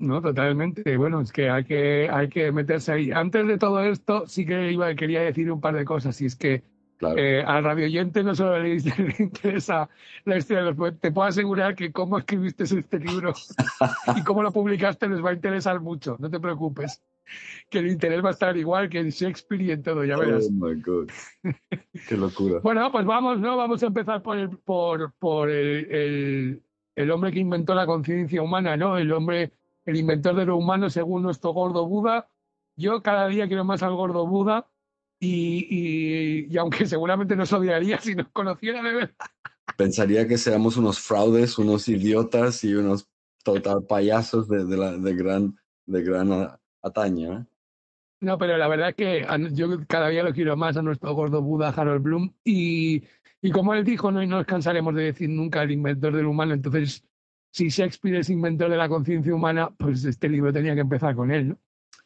No, 0.00 0.22
totalmente. 0.22 0.96
Bueno, 0.96 1.20
es 1.20 1.30
que 1.30 1.50
hay 1.50 1.64
que, 1.64 2.08
hay 2.10 2.28
que 2.28 2.50
meterse 2.52 2.92
ahí. 2.92 3.10
Antes 3.12 3.46
de 3.46 3.58
todo 3.58 3.80
esto, 3.84 4.26
sí 4.26 4.46
que 4.46 4.72
iba, 4.72 4.94
quería 4.94 5.20
decir 5.20 5.52
un 5.52 5.60
par 5.60 5.74
de 5.74 5.84
cosas. 5.84 6.20
Y 6.20 6.26
es 6.26 6.36
que 6.36 6.62
Claro. 6.96 7.16
eh, 7.16 7.42
al 7.42 7.64
radio 7.64 7.86
oyente 7.86 8.22
no 8.22 8.34
solo 8.34 8.58
le, 8.58 8.74
interesa 9.18 9.88
la 10.26 10.36
historia 10.36 10.58
de 10.62 10.68
los 10.68 10.76
poetas, 10.76 11.00
te 11.00 11.10
puedo 11.10 11.26
asegurar 11.28 11.74
que 11.74 11.92
cómo 11.92 12.18
escribiste 12.18 12.64
este 12.64 12.98
libro 12.98 13.32
y 14.16 14.22
cómo 14.22 14.42
lo 14.42 14.52
publicaste 14.52 15.08
les 15.08 15.24
va 15.24 15.30
a 15.30 15.32
interesar 15.32 15.80
mucho. 15.80 16.16
No 16.18 16.28
te 16.28 16.38
preocupes. 16.40 17.02
Que 17.70 17.78
el 17.78 17.86
interés 17.90 18.22
va 18.24 18.28
a 18.28 18.32
estar 18.32 18.56
igual 18.56 18.88
que 18.90 18.98
en 18.98 19.10
Shakespeare 19.10 19.62
y 19.62 19.70
en 19.70 19.82
todo, 19.82 20.04
ya 20.04 20.18
verás. 20.18 20.48
Oh 20.50 20.52
my 20.52 20.80
God. 20.82 21.08
Qué 22.08 22.16
locura. 22.16 22.60
Bueno, 22.62 22.90
pues 22.90 23.06
vamos, 23.06 23.38
¿no? 23.38 23.56
Vamos 23.56 23.82
a 23.82 23.86
empezar 23.86 24.20
por 24.22 24.36
el, 24.36 24.50
por, 24.58 25.12
por 25.14 25.48
el, 25.48 25.90
el, 25.90 26.62
el 26.96 27.10
hombre 27.10 27.32
que 27.32 27.38
inventó 27.38 27.74
la 27.74 27.86
conciencia 27.86 28.42
humana, 28.42 28.76
¿no? 28.76 28.98
El 28.98 29.10
hombre, 29.12 29.52
el 29.90 29.96
inventor 29.96 30.34
de 30.34 30.46
lo 30.46 30.56
humano 30.56 30.88
según 30.90 31.22
nuestro 31.22 31.50
gordo 31.52 31.86
Buda. 31.86 32.28
Yo 32.76 33.02
cada 33.02 33.28
día 33.28 33.46
quiero 33.46 33.64
más 33.64 33.82
al 33.82 33.94
gordo 33.94 34.26
Buda 34.26 34.66
y, 35.18 35.66
y, 35.68 36.46
y 36.52 36.58
aunque 36.58 36.86
seguramente 36.86 37.36
nos 37.36 37.52
odiaría 37.52 38.00
si 38.00 38.14
nos 38.14 38.28
conociera 38.28 38.82
de 38.82 38.92
verdad. 38.94 39.14
Pensaría 39.76 40.26
que 40.26 40.38
seamos 40.38 40.76
unos 40.76 40.98
fraudes, 40.98 41.58
unos 41.58 41.88
idiotas 41.88 42.64
y 42.64 42.74
unos 42.74 43.08
total 43.44 43.84
payasos 43.84 44.48
de, 44.48 44.64
de, 44.64 44.76
la, 44.76 44.92
de 44.96 45.14
gran, 45.14 45.56
de 45.86 46.02
gran 46.02 46.32
a- 46.32 46.60
ataña. 46.82 47.40
¿eh? 47.40 47.44
No, 48.20 48.36
pero 48.38 48.56
la 48.56 48.68
verdad 48.68 48.90
es 48.90 48.94
que 48.94 49.26
yo 49.52 49.68
cada 49.86 50.08
día 50.08 50.22
lo 50.22 50.32
quiero 50.32 50.56
más 50.56 50.76
a 50.76 50.82
nuestro 50.82 51.14
gordo 51.14 51.40
Buda, 51.42 51.70
Harold 51.70 52.02
Bloom. 52.02 52.34
Y, 52.44 53.04
y 53.40 53.50
como 53.50 53.72
él 53.74 53.84
dijo, 53.84 54.10
no, 54.10 54.22
y 54.22 54.26
no 54.26 54.36
nos 54.36 54.46
cansaremos 54.46 54.94
de 54.94 55.04
decir 55.04 55.30
nunca 55.30 55.62
el 55.62 55.70
inventor 55.70 56.14
del 56.14 56.26
humano. 56.26 56.52
Entonces, 56.52 57.02
si 57.52 57.68
Shakespeare 57.68 58.18
es 58.18 58.30
inventor 58.30 58.70
de 58.70 58.76
la 58.76 58.88
conciencia 58.88 59.34
humana, 59.34 59.70
pues 59.76 60.04
este 60.04 60.28
libro 60.28 60.52
tenía 60.52 60.74
que 60.74 60.80
empezar 60.80 61.14
con 61.14 61.30
él, 61.30 61.48
¿no? 61.50 61.58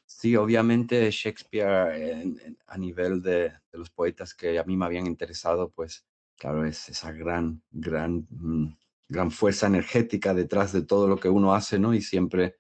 Sí, 0.07 0.37
obviamente 0.37 1.11
Shakespeare 1.11 1.95
en- 2.21 2.39
en- 2.45 2.59
a 2.67 2.79
nivel 2.79 3.21
de, 3.23 3.51
de 3.73 3.79
los 3.79 3.91
poetas 3.91 4.35
que 4.35 4.59
a 4.59 4.65
mí 4.65 4.77
me 4.77 4.87
habían 4.87 5.07
interesado, 5.07 5.71
pues 5.71 6.07
claro, 6.37 6.65
es 6.65 6.89
esa 6.89 7.13
gran, 7.13 7.63
gran, 7.71 8.27
mm, 8.31 8.77
gran 9.09 9.31
fuerza 9.31 9.67
energética 9.67 10.33
detrás 10.35 10.73
de 10.73 10.83
todo 10.83 11.09
lo 11.09 11.17
que 11.19 11.29
uno 11.29 11.55
hace, 11.55 11.79
¿no? 11.79 11.95
Y 11.95 12.01
siempre 12.01 12.57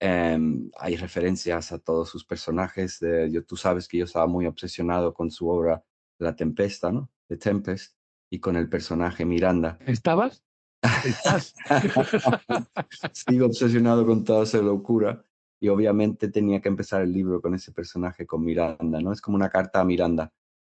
em, 0.00 0.70
hay 0.78 0.96
referencias 0.96 1.72
a 1.72 1.78
todos 1.78 2.08
sus 2.08 2.24
personajes. 2.24 3.00
De, 3.00 3.30
yo, 3.32 3.44
tú 3.44 3.56
sabes 3.56 3.88
que 3.88 3.98
yo 3.98 4.04
estaba 4.04 4.26
muy 4.26 4.46
obsesionado 4.46 5.12
con 5.14 5.30
su 5.30 5.48
obra 5.48 5.82
La 6.18 6.36
Tempesta, 6.36 6.92
¿no? 6.92 7.10
The 7.28 7.36
Tempest, 7.36 7.96
y 8.30 8.38
con 8.38 8.56
el 8.56 8.68
personaje 8.68 9.24
Miranda. 9.24 9.78
¿Estabas? 9.86 10.44
Sigo 13.12 13.46
obsesionado 13.46 14.06
con 14.06 14.24
toda 14.24 14.44
esa 14.44 14.62
locura 14.62 15.24
y 15.60 15.68
obviamente 15.68 16.28
tenía 16.28 16.60
que 16.60 16.68
empezar 16.68 17.02
el 17.02 17.12
libro 17.12 17.40
con 17.40 17.54
ese 17.54 17.72
personaje, 17.72 18.26
con 18.26 18.44
Miranda, 18.44 19.00
¿no? 19.00 19.12
Es 19.12 19.20
como 19.20 19.36
una 19.36 19.50
carta 19.50 19.80
a 19.80 19.84
Miranda, 19.84 20.32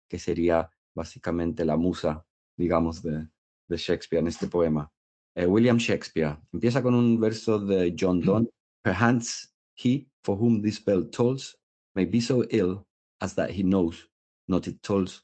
que 0.09 0.19
sería 0.19 0.69
básicamente 0.93 1.65
la 1.65 1.77
musa, 1.77 2.25
digamos, 2.57 3.01
de, 3.01 3.27
de 3.67 3.77
Shakespeare 3.77 4.21
en 4.21 4.27
este 4.27 4.47
poema. 4.47 4.91
Eh, 5.35 5.45
William 5.45 5.77
Shakespeare 5.77 6.37
empieza 6.51 6.83
con 6.83 6.93
un 6.93 7.19
verso 7.19 7.59
de 7.59 7.95
John 7.97 8.21
Donne. 8.21 8.49
Perchance 8.83 9.47
he 9.75 10.07
for 10.23 10.37
whom 10.37 10.61
this 10.61 10.83
bell 10.83 11.09
tolls 11.09 11.57
may 11.95 12.05
be 12.05 12.19
so 12.19 12.43
ill 12.49 12.85
as 13.19 13.33
that 13.35 13.49
he 13.49 13.63
knows 13.63 14.09
not 14.47 14.67
it 14.67 14.81
tolls 14.81 15.23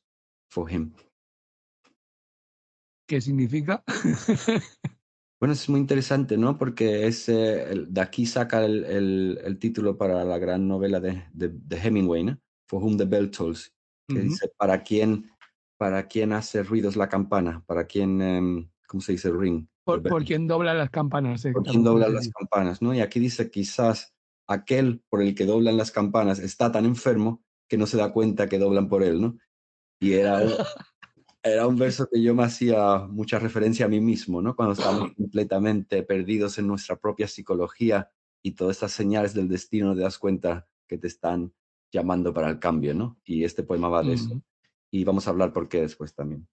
for 0.49 0.67
him. 0.67 0.93
¿Qué 3.09 3.19
significa? 3.19 3.83
Bueno, 5.41 5.53
es 5.53 5.69
muy 5.69 5.79
interesante, 5.79 6.37
¿no? 6.37 6.57
Porque 6.57 7.07
es, 7.07 7.29
eh, 7.29 7.71
el- 7.71 7.93
de 7.93 8.01
aquí 8.01 8.25
saca 8.25 8.65
el, 8.65 8.83
el- 8.83 9.39
el 9.41 9.57
título 9.57 9.97
para 9.97 10.25
la 10.25 10.37
gran 10.37 10.67
novela 10.67 10.99
de, 10.99 11.23
de, 11.31 11.47
de 11.53 11.77
Hemingway, 11.77 12.25
¿no? 12.25 12.37
For 12.67 12.83
whom 12.83 12.97
the 12.97 13.05
bell 13.05 13.31
tolls, 13.31 13.73
que 14.05 14.15
Ujú. 14.15 14.23
dice, 14.23 14.51
¿para 14.57 14.83
quién, 14.83 15.31
para 15.77 16.09
quién 16.09 16.33
hace 16.33 16.61
ruidos 16.61 16.97
la 16.97 17.07
campana? 17.07 17.63
¿Para 17.65 17.87
quién, 17.87 18.21
em, 18.21 18.69
cómo 18.85 18.99
se 18.99 19.13
dice, 19.13 19.31
ring? 19.31 19.65
Por, 19.85 20.03
por 20.03 20.25
quien 20.25 20.45
dobla 20.45 20.73
las 20.73 20.89
campanas. 20.89 21.45
eh, 21.45 21.53
¿Por 21.53 21.63
quién 21.63 21.85
dobla 21.85 22.09
las 22.09 22.29
campanas, 22.37 22.81
¿no? 22.81 22.93
Y 22.93 22.99
aquí 22.99 23.21
dice, 23.21 23.49
quizás 23.49 24.13
aquel 24.45 25.01
por 25.09 25.21
el 25.21 25.35
que 25.35 25.45
doblan 25.45 25.77
las 25.77 25.91
campanas 25.91 26.39
está 26.39 26.69
tan 26.69 26.83
enfermo 26.83 27.45
que 27.69 27.77
no 27.77 27.87
se 27.87 27.95
da 27.95 28.11
cuenta 28.11 28.49
que 28.49 28.59
doblan 28.59 28.89
por 28.89 29.03
él, 29.03 29.21
¿no? 29.21 29.37
Y 30.01 30.13
era, 30.15 30.41
era 31.41 31.67
un 31.67 31.77
verso 31.77 32.07
que 32.11 32.21
yo 32.21 32.35
me 32.35 32.43
hacía 32.43 32.99
mucha 33.09 33.39
referencia 33.39 33.85
a 33.85 33.89
mí 33.89 34.01
mismo, 34.01 34.41
¿no? 34.41 34.55
Cuando 34.55 34.73
estamos 34.73 35.13
completamente 35.13 36.03
perdidos 36.03 36.57
en 36.57 36.67
nuestra 36.67 36.97
propia 36.97 37.27
psicología 37.27 38.11
y 38.41 38.51
todas 38.51 38.77
estas 38.77 38.91
señales 38.91 39.33
del 39.33 39.47
destino 39.47 39.95
te 39.95 40.01
das 40.01 40.17
cuenta 40.17 40.67
que 40.87 40.97
te 40.97 41.07
están 41.07 41.53
llamando 41.91 42.33
para 42.33 42.49
el 42.49 42.59
cambio, 42.59 42.93
¿no? 42.93 43.19
Y 43.23 43.43
este 43.43 43.63
poema 43.63 43.87
va 43.87 44.03
de 44.03 44.13
eso. 44.13 44.31
Ujú. 44.31 44.43
Y 44.91 45.03
vamos 45.03 45.27
a 45.27 45.29
hablar 45.31 45.53
por 45.53 45.69
qué 45.69 45.81
después 45.81 46.13
también. 46.13 46.47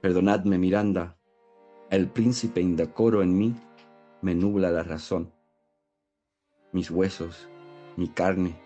Perdonadme, 0.00 0.58
Miranda, 0.58 1.18
el 1.90 2.08
príncipe 2.08 2.60
indecoro 2.60 3.22
en 3.22 3.36
mí 3.36 3.54
me 4.20 4.34
nubla 4.34 4.70
la 4.70 4.82
razón. 4.82 5.32
Mis 6.72 6.90
huesos, 6.90 7.48
mi 7.96 8.08
carne, 8.08 8.60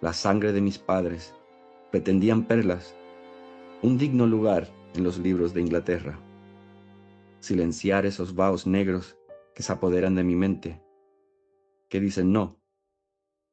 la 0.00 0.12
sangre 0.12 0.52
de 0.52 0.60
mis 0.60 0.78
padres 0.78 1.34
pretendían 1.90 2.44
perlas, 2.44 2.94
un 3.82 3.98
digno 3.98 4.26
lugar 4.26 4.68
en 4.94 5.04
los 5.04 5.18
libros 5.18 5.54
de 5.54 5.60
Inglaterra. 5.60 6.18
Silenciar 7.40 8.06
esos 8.06 8.34
vaos 8.34 8.66
negros 8.66 9.16
que 9.54 9.62
se 9.62 9.72
apoderan 9.72 10.14
de 10.14 10.24
mi 10.24 10.34
mente, 10.34 10.82
que 11.88 12.00
dicen 12.00 12.32
no, 12.32 12.60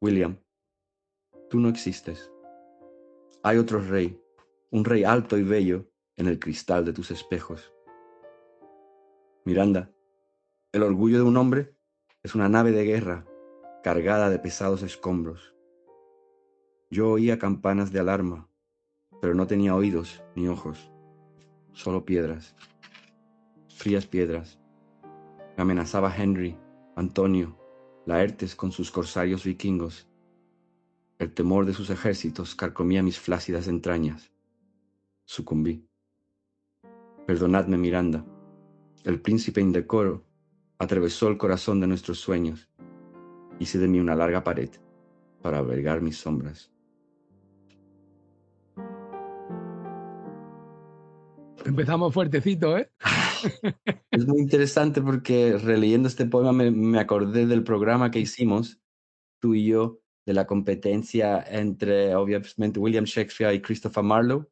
William, 0.01 0.39
tú 1.49 1.59
no 1.59 1.69
existes. 1.69 2.31
Hay 3.43 3.57
otro 3.57 3.81
rey, 3.81 4.19
un 4.71 4.85
rey 4.85 5.03
alto 5.03 5.37
y 5.37 5.43
bello 5.43 5.89
en 6.15 6.27
el 6.27 6.39
cristal 6.39 6.85
de 6.85 6.93
tus 6.93 7.11
espejos. 7.11 7.73
Miranda, 9.45 9.91
el 10.71 10.83
orgullo 10.83 11.17
de 11.17 11.23
un 11.23 11.35
hombre 11.37 11.75
es 12.21 12.35
una 12.35 12.47
nave 12.47 12.71
de 12.71 12.85
guerra 12.85 13.25
cargada 13.83 14.29
de 14.29 14.37
pesados 14.37 14.83
escombros. 14.83 15.55
Yo 16.91 17.09
oía 17.09 17.39
campanas 17.39 17.91
de 17.91 17.99
alarma, 17.99 18.47
pero 19.19 19.33
no 19.33 19.47
tenía 19.47 19.75
oídos 19.75 20.21
ni 20.35 20.47
ojos, 20.47 20.91
solo 21.73 22.05
piedras, 22.05 22.55
frías 23.67 24.05
piedras. 24.05 24.59
Me 25.57 25.63
amenazaba 25.63 26.15
Henry, 26.15 26.55
Antonio, 26.95 27.57
Laertes 28.05 28.55
con 28.55 28.71
sus 28.71 28.91
corsarios 28.91 29.43
vikingos. 29.43 30.07
El 31.17 31.33
temor 31.33 31.65
de 31.65 31.73
sus 31.73 31.89
ejércitos 31.89 32.55
carcomía 32.55 33.03
mis 33.03 33.19
flácidas 33.19 33.67
entrañas. 33.67 34.31
Sucumbí. 35.25 35.87
Perdonadme, 37.25 37.77
Miranda. 37.77 38.25
El 39.03 39.21
príncipe 39.21 39.61
indecoro 39.61 40.28
atravesó 40.79 41.27
el 41.27 41.37
corazón 41.37 41.79
de 41.81 41.87
nuestros 41.87 42.19
sueños. 42.19 42.69
Hice 43.59 43.77
de 43.77 43.87
mí 43.87 43.99
una 43.99 44.15
larga 44.15 44.43
pared 44.43 44.69
para 45.41 45.59
albergar 45.59 46.01
mis 46.01 46.17
sombras. 46.17 46.71
Empezamos 51.65 52.13
fuertecito, 52.13 52.77
¿eh? 52.77 52.89
Es 54.11 54.25
muy 54.25 54.41
interesante 54.41 55.01
porque 55.01 55.57
releyendo 55.57 56.07
este 56.07 56.25
poema 56.25 56.51
me, 56.51 56.71
me 56.71 56.99
acordé 56.99 57.45
del 57.45 57.63
programa 57.63 58.11
que 58.11 58.19
hicimos, 58.19 58.81
tú 59.39 59.55
y 59.55 59.67
yo, 59.67 60.01
de 60.25 60.33
la 60.33 60.45
competencia 60.45 61.41
entre, 61.47 62.15
obviamente, 62.15 62.79
William 62.79 63.05
Shakespeare 63.05 63.53
y 63.53 63.61
Christopher 63.61 64.03
Marlowe. 64.03 64.49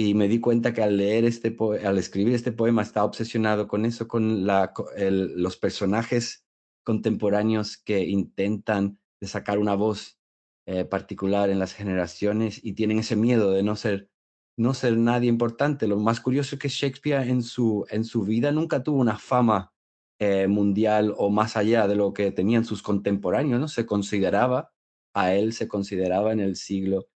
Y 0.00 0.14
me 0.14 0.28
di 0.28 0.38
cuenta 0.38 0.72
que 0.72 0.80
al 0.80 0.96
leer 0.96 1.24
este 1.24 1.56
al 1.84 1.98
escribir 1.98 2.32
este 2.32 2.52
poema 2.52 2.82
estaba 2.82 3.04
obsesionado 3.04 3.66
con 3.66 3.84
eso, 3.84 4.06
con 4.06 4.46
los 4.46 5.56
personajes 5.56 6.46
contemporáneos 6.84 7.78
que 7.78 8.04
intentan 8.04 9.00
de 9.20 9.26
sacar 9.26 9.58
una 9.58 9.74
voz 9.74 10.20
eh, 10.66 10.84
particular 10.84 11.50
en 11.50 11.58
las 11.58 11.74
generaciones 11.74 12.64
y 12.64 12.74
tienen 12.74 13.00
ese 13.00 13.16
miedo 13.16 13.50
de 13.50 13.64
no 13.64 13.74
ser 13.74 14.08
no 14.56 14.72
ser 14.72 14.96
nadie 14.96 15.28
importante. 15.28 15.88
Lo 15.88 15.98
más 15.98 16.20
curioso 16.20 16.54
es 16.54 16.60
que 16.60 16.68
Shakespeare 16.68 17.28
en 17.28 17.42
su, 17.42 17.84
en 17.90 18.04
su 18.04 18.22
vida 18.22 18.52
nunca 18.52 18.84
tuvo 18.84 19.00
una 19.00 19.18
fama 19.18 19.72
eh, 20.20 20.46
mundial 20.46 21.12
o 21.16 21.28
más 21.28 21.56
allá 21.56 21.88
de 21.88 21.96
lo 21.96 22.12
que 22.12 22.30
tenían 22.30 22.64
sus 22.64 22.82
contemporáneos, 22.82 23.58
¿no? 23.58 23.66
Se 23.66 23.84
consideraba, 23.84 24.70
a 25.12 25.34
él 25.34 25.52
se 25.54 25.66
consideraba 25.66 26.32
en 26.32 26.38
el 26.38 26.54
siglo 26.54 27.08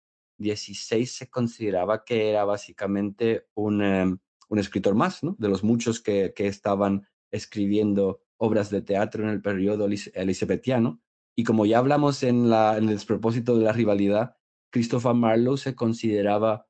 XVI, 0.42 1.06
se 1.06 1.30
consideraba 1.30 2.04
que 2.04 2.30
era 2.30 2.46
básicamente 2.46 3.48
un, 3.54 3.82
eh, 3.82 4.16
un 4.50 4.60
escritor 4.60 4.96
más, 4.96 5.24
¿no? 5.24 5.36
De 5.40 5.50
los 5.50 5.64
muchos 5.64 6.02
que, 6.02 6.34
que 6.36 6.48
estaban 6.48 7.08
escribiendo 7.32 8.22
obras 8.38 8.70
de 8.70 8.82
teatro 8.82 9.24
en 9.24 9.30
el 9.30 9.42
periodo 9.42 9.88
elizabetiano. 10.14 11.02
Y 11.36 11.44
como 11.44 11.66
ya 11.66 11.78
hablamos 11.78 12.24
en, 12.24 12.50
la, 12.50 12.78
en 12.78 12.86
el 12.86 12.96
despropósito 12.96 13.58
de 13.58 13.66
la 13.66 13.72
rivalidad, 13.72 14.36
Christopher 14.72 15.14
Marlowe 15.14 15.58
se 15.58 15.76
consideraba 15.76 16.68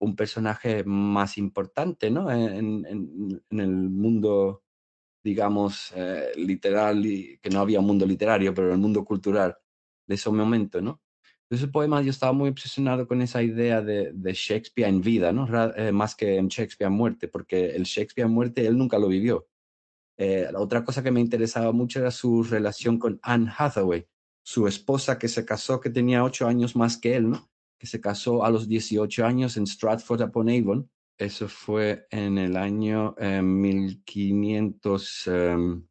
un 0.00 0.16
personaje 0.16 0.84
más 0.84 1.38
importante, 1.38 2.10
¿no? 2.10 2.30
En, 2.30 2.84
en, 2.84 3.42
en 3.50 3.60
el 3.60 3.70
mundo, 3.70 4.64
digamos, 5.22 5.92
eh, 5.96 6.32
literal, 6.36 7.06
y, 7.06 7.38
que 7.38 7.50
no 7.50 7.60
había 7.60 7.80
un 7.80 7.86
mundo 7.86 8.06
literario, 8.06 8.52
pero 8.52 8.72
el 8.72 8.78
mundo 8.78 9.04
cultural 9.04 9.56
de 10.06 10.14
ese 10.16 10.30
momento, 10.30 10.80
¿no? 10.80 11.00
Ese 11.54 11.68
poema 11.68 12.02
yo 12.02 12.10
estaba 12.10 12.32
muy 12.32 12.50
obsesionado 12.50 13.06
con 13.06 13.22
esa 13.22 13.42
idea 13.42 13.80
de, 13.80 14.12
Shakespeare 14.32 14.88
en 14.88 15.00
vida, 15.00 15.32
¿no? 15.32 15.46
Eh, 15.76 15.92
más 15.92 16.14
que 16.14 16.36
en 16.36 16.48
Shakespeare 16.48 16.90
en 16.90 16.96
muerte, 16.96 17.28
porque 17.28 17.70
el 17.70 17.84
Shakespeare 17.84 18.26
en 18.26 18.34
muerte 18.34 18.66
él 18.66 18.76
nunca 18.76 18.98
lo 18.98 19.08
vivió. 19.08 19.48
Eh, 20.16 20.48
la 20.52 20.60
otra 20.60 20.84
cosa 20.84 21.02
que 21.02 21.10
me 21.10 21.20
interesaba 21.20 21.72
mucho 21.72 22.00
era 22.00 22.10
su 22.10 22.42
relación 22.42 22.98
con 22.98 23.18
Anne 23.22 23.50
Hathaway, 23.56 24.06
su 24.42 24.68
esposa 24.68 25.18
que 25.18 25.28
se 25.28 25.44
casó, 25.44 25.80
que 25.80 25.90
tenía 25.90 26.24
ocho 26.24 26.46
años 26.46 26.76
más 26.76 26.96
que 26.96 27.16
él, 27.16 27.30
¿no? 27.30 27.50
Que 27.78 27.86
se 27.86 28.00
casó 28.00 28.44
a 28.44 28.50
los 28.50 28.68
18 28.68 29.24
años 29.24 29.56
en 29.56 29.66
Stratford 29.66 30.22
upon 30.22 30.48
Avon. 30.48 30.90
Eso 31.18 31.48
fue 31.48 32.06
en 32.10 32.38
el 32.38 32.56
año 32.56 33.14
1500. 33.18 35.26
Em, 35.28 35.86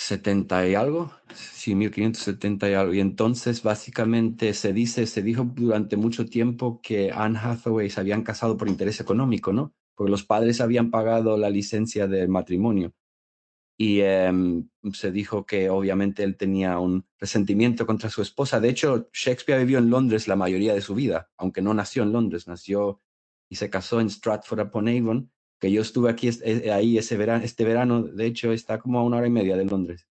70 0.00 0.68
y 0.68 0.74
algo, 0.76 1.10
sí, 1.34 1.74
1570 1.74 2.70
y 2.70 2.74
algo. 2.74 2.94
Y 2.94 3.00
entonces 3.00 3.64
básicamente 3.64 4.54
se 4.54 4.72
dice, 4.72 5.08
se 5.08 5.22
dijo 5.22 5.44
durante 5.56 5.96
mucho 5.96 6.24
tiempo 6.26 6.80
que 6.80 7.10
Anne 7.12 7.36
Hathaway 7.36 7.90
se 7.90 8.00
habían 8.00 8.22
casado 8.22 8.56
por 8.56 8.68
interés 8.68 9.00
económico, 9.00 9.52
¿no? 9.52 9.74
Porque 9.96 10.12
los 10.12 10.22
padres 10.22 10.60
habían 10.60 10.92
pagado 10.92 11.36
la 11.36 11.50
licencia 11.50 12.06
del 12.06 12.28
matrimonio. 12.28 12.94
Y 13.76 14.00
em, 14.02 14.68
se 14.92 15.10
dijo 15.10 15.44
que 15.44 15.68
obviamente 15.68 16.22
él 16.22 16.36
tenía 16.36 16.78
un 16.78 17.04
resentimiento 17.18 17.84
contra 17.84 18.08
su 18.08 18.22
esposa. 18.22 18.60
De 18.60 18.68
hecho, 18.68 19.08
Shakespeare 19.12 19.58
vivió 19.58 19.78
en 19.78 19.90
Londres 19.90 20.28
la 20.28 20.36
mayoría 20.36 20.74
de 20.74 20.80
su 20.80 20.94
vida, 20.94 21.28
aunque 21.36 21.60
no 21.60 21.74
nació 21.74 22.04
en 22.04 22.12
Londres, 22.12 22.46
nació 22.46 23.02
y 23.48 23.56
se 23.56 23.68
casó 23.68 24.00
en 24.00 24.10
Stratford 24.10 24.60
upon 24.60 24.86
Avon 24.88 25.32
que 25.58 25.72
yo 25.72 25.82
estuve 25.82 26.10
aquí 26.10 26.28
eh, 26.42 26.70
ahí 26.72 26.98
ese 26.98 27.16
verano, 27.16 27.44
este 27.44 27.64
verano, 27.64 28.02
de 28.02 28.26
hecho 28.26 28.52
está 28.52 28.78
como 28.78 28.98
a 28.98 29.02
una 29.02 29.18
hora 29.18 29.26
y 29.26 29.30
media 29.30 29.56
de 29.56 29.64
Londres. 29.64 30.08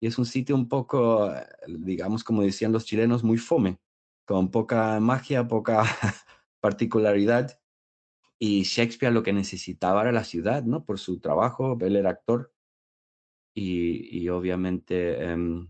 Y 0.00 0.06
es 0.06 0.18
un 0.18 0.26
sitio 0.26 0.54
un 0.54 0.68
poco, 0.68 1.32
eh, 1.32 1.46
digamos, 1.68 2.24
como 2.24 2.42
decían 2.42 2.72
los 2.72 2.84
chilenos, 2.84 3.24
muy 3.24 3.38
fome, 3.38 3.78
con 4.26 4.50
poca 4.50 5.00
magia, 5.00 5.48
poca 5.48 5.84
particularidad. 6.60 7.60
Y 8.38 8.62
Shakespeare 8.62 9.12
lo 9.12 9.22
que 9.22 9.32
necesitaba 9.32 10.02
era 10.02 10.12
la 10.12 10.24
ciudad, 10.24 10.62
¿no? 10.64 10.84
Por 10.84 10.98
su 10.98 11.20
trabajo, 11.20 11.76
él 11.80 11.96
era 11.96 12.10
actor 12.10 12.52
y, 13.54 14.18
y 14.20 14.28
obviamente 14.28 15.16
eh, 15.20 15.66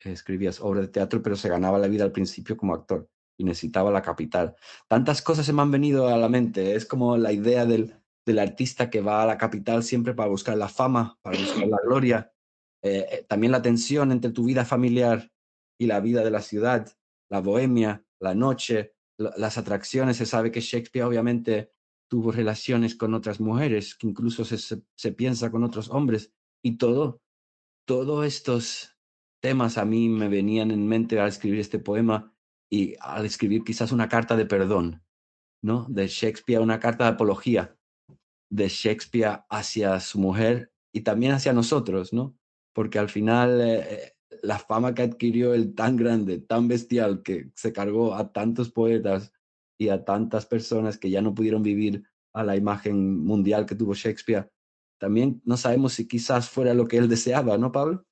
escribía 0.00 0.50
obras 0.60 0.86
de 0.86 0.92
teatro, 0.92 1.22
pero 1.22 1.36
se 1.36 1.48
ganaba 1.48 1.78
la 1.78 1.88
vida 1.88 2.04
al 2.04 2.12
principio 2.12 2.56
como 2.56 2.74
actor 2.74 3.08
y 3.36 3.44
necesitaba 3.44 3.90
la 3.92 4.02
capital. 4.02 4.56
Tantas 4.88 5.22
cosas 5.22 5.46
se 5.46 5.52
me 5.52 5.62
han 5.62 5.70
venido 5.70 6.08
a 6.08 6.16
la 6.16 6.28
mente, 6.28 6.74
es 6.74 6.86
como 6.86 7.16
la 7.16 7.32
idea 7.32 7.66
del, 7.66 7.94
del 8.28 8.38
artista 8.38 8.90
que 8.90 9.00
va 9.00 9.22
a 9.22 9.26
la 9.26 9.38
capital 9.38 9.82
siempre 9.82 10.14
para 10.14 10.28
buscar 10.28 10.56
la 10.56 10.68
fama, 10.68 11.18
para 11.22 11.38
buscar 11.38 11.66
la 11.66 11.78
gloria. 11.82 12.32
Eh, 12.82 13.06
eh, 13.10 13.26
también 13.26 13.52
la 13.52 13.62
tensión 13.62 14.12
entre 14.12 14.30
tu 14.30 14.44
vida 14.44 14.66
familiar 14.66 15.32
y 15.80 15.86
la 15.86 16.00
vida 16.00 16.22
de 16.22 16.30
la 16.30 16.42
ciudad, 16.42 16.86
la 17.30 17.40
bohemia, 17.40 18.04
la 18.20 18.34
noche, 18.34 18.94
las 19.16 19.56
atracciones. 19.56 20.18
Se 20.18 20.26
sabe 20.26 20.52
que 20.52 20.60
Shakespeare 20.60 21.06
obviamente 21.06 21.72
tuvo 22.08 22.30
relaciones 22.30 22.94
con 22.94 23.14
otras 23.14 23.40
mujeres, 23.40 23.94
que 23.96 24.06
incluso 24.06 24.44
se, 24.44 24.58
se, 24.58 25.12
piensa 25.12 25.50
con 25.50 25.64
otros 25.64 25.88
hombres. 25.88 26.32
Y 26.62 26.76
todo, 26.76 27.22
todos 27.86 28.26
estos 28.26 28.94
temas 29.40 29.78
a 29.78 29.86
mí 29.86 30.10
me 30.10 30.28
venían 30.28 30.70
en 30.70 30.86
mente 30.86 31.18
al 31.18 31.28
escribir 31.28 31.60
este 31.60 31.78
poema 31.78 32.34
y 32.70 32.94
al 33.00 33.24
escribir 33.24 33.64
quizás 33.64 33.90
una 33.90 34.08
carta 34.08 34.36
de 34.36 34.44
perdón, 34.44 35.02
¿no? 35.62 35.86
De 35.88 36.06
Shakespeare, 36.08 36.60
una 36.60 36.78
carta 36.78 37.04
de 37.04 37.10
apología 37.10 37.77
de 38.50 38.68
Shakespeare 38.68 39.40
hacia 39.50 40.00
su 40.00 40.18
mujer 40.18 40.72
y 40.92 41.02
también 41.02 41.32
hacia 41.32 41.52
nosotros, 41.52 42.12
¿no? 42.12 42.36
Porque 42.74 42.98
al 42.98 43.08
final 43.08 43.60
eh, 43.60 43.78
eh, 43.80 44.12
la 44.42 44.58
fama 44.58 44.94
que 44.94 45.02
adquirió 45.02 45.54
el 45.54 45.74
tan 45.74 45.96
grande, 45.96 46.38
tan 46.38 46.68
bestial, 46.68 47.22
que 47.22 47.50
se 47.54 47.72
cargó 47.72 48.14
a 48.14 48.32
tantos 48.32 48.70
poetas 48.70 49.32
y 49.78 49.90
a 49.90 50.04
tantas 50.04 50.46
personas 50.46 50.98
que 50.98 51.10
ya 51.10 51.22
no 51.22 51.34
pudieron 51.34 51.62
vivir 51.62 52.04
a 52.34 52.42
la 52.42 52.56
imagen 52.56 53.24
mundial 53.24 53.66
que 53.66 53.74
tuvo 53.74 53.94
Shakespeare, 53.94 54.50
también 54.98 55.40
no 55.44 55.56
sabemos 55.56 55.92
si 55.92 56.06
quizás 56.06 56.50
fuera 56.50 56.74
lo 56.74 56.86
que 56.86 56.96
él 56.96 57.08
deseaba, 57.08 57.56
¿no, 57.56 57.70
Pablo? 57.72 58.04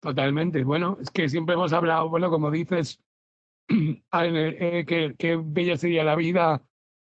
Totalmente. 0.00 0.64
Bueno, 0.64 0.98
es 1.00 1.10
que 1.10 1.28
siempre 1.28 1.54
hemos 1.54 1.72
hablado, 1.72 2.08
bueno, 2.08 2.30
como 2.30 2.50
dices, 2.50 3.00
eh, 3.68 4.84
que, 4.86 5.14
que 5.18 5.36
bella 5.36 5.76
sería 5.76 6.04
la 6.04 6.16
vida 6.16 6.66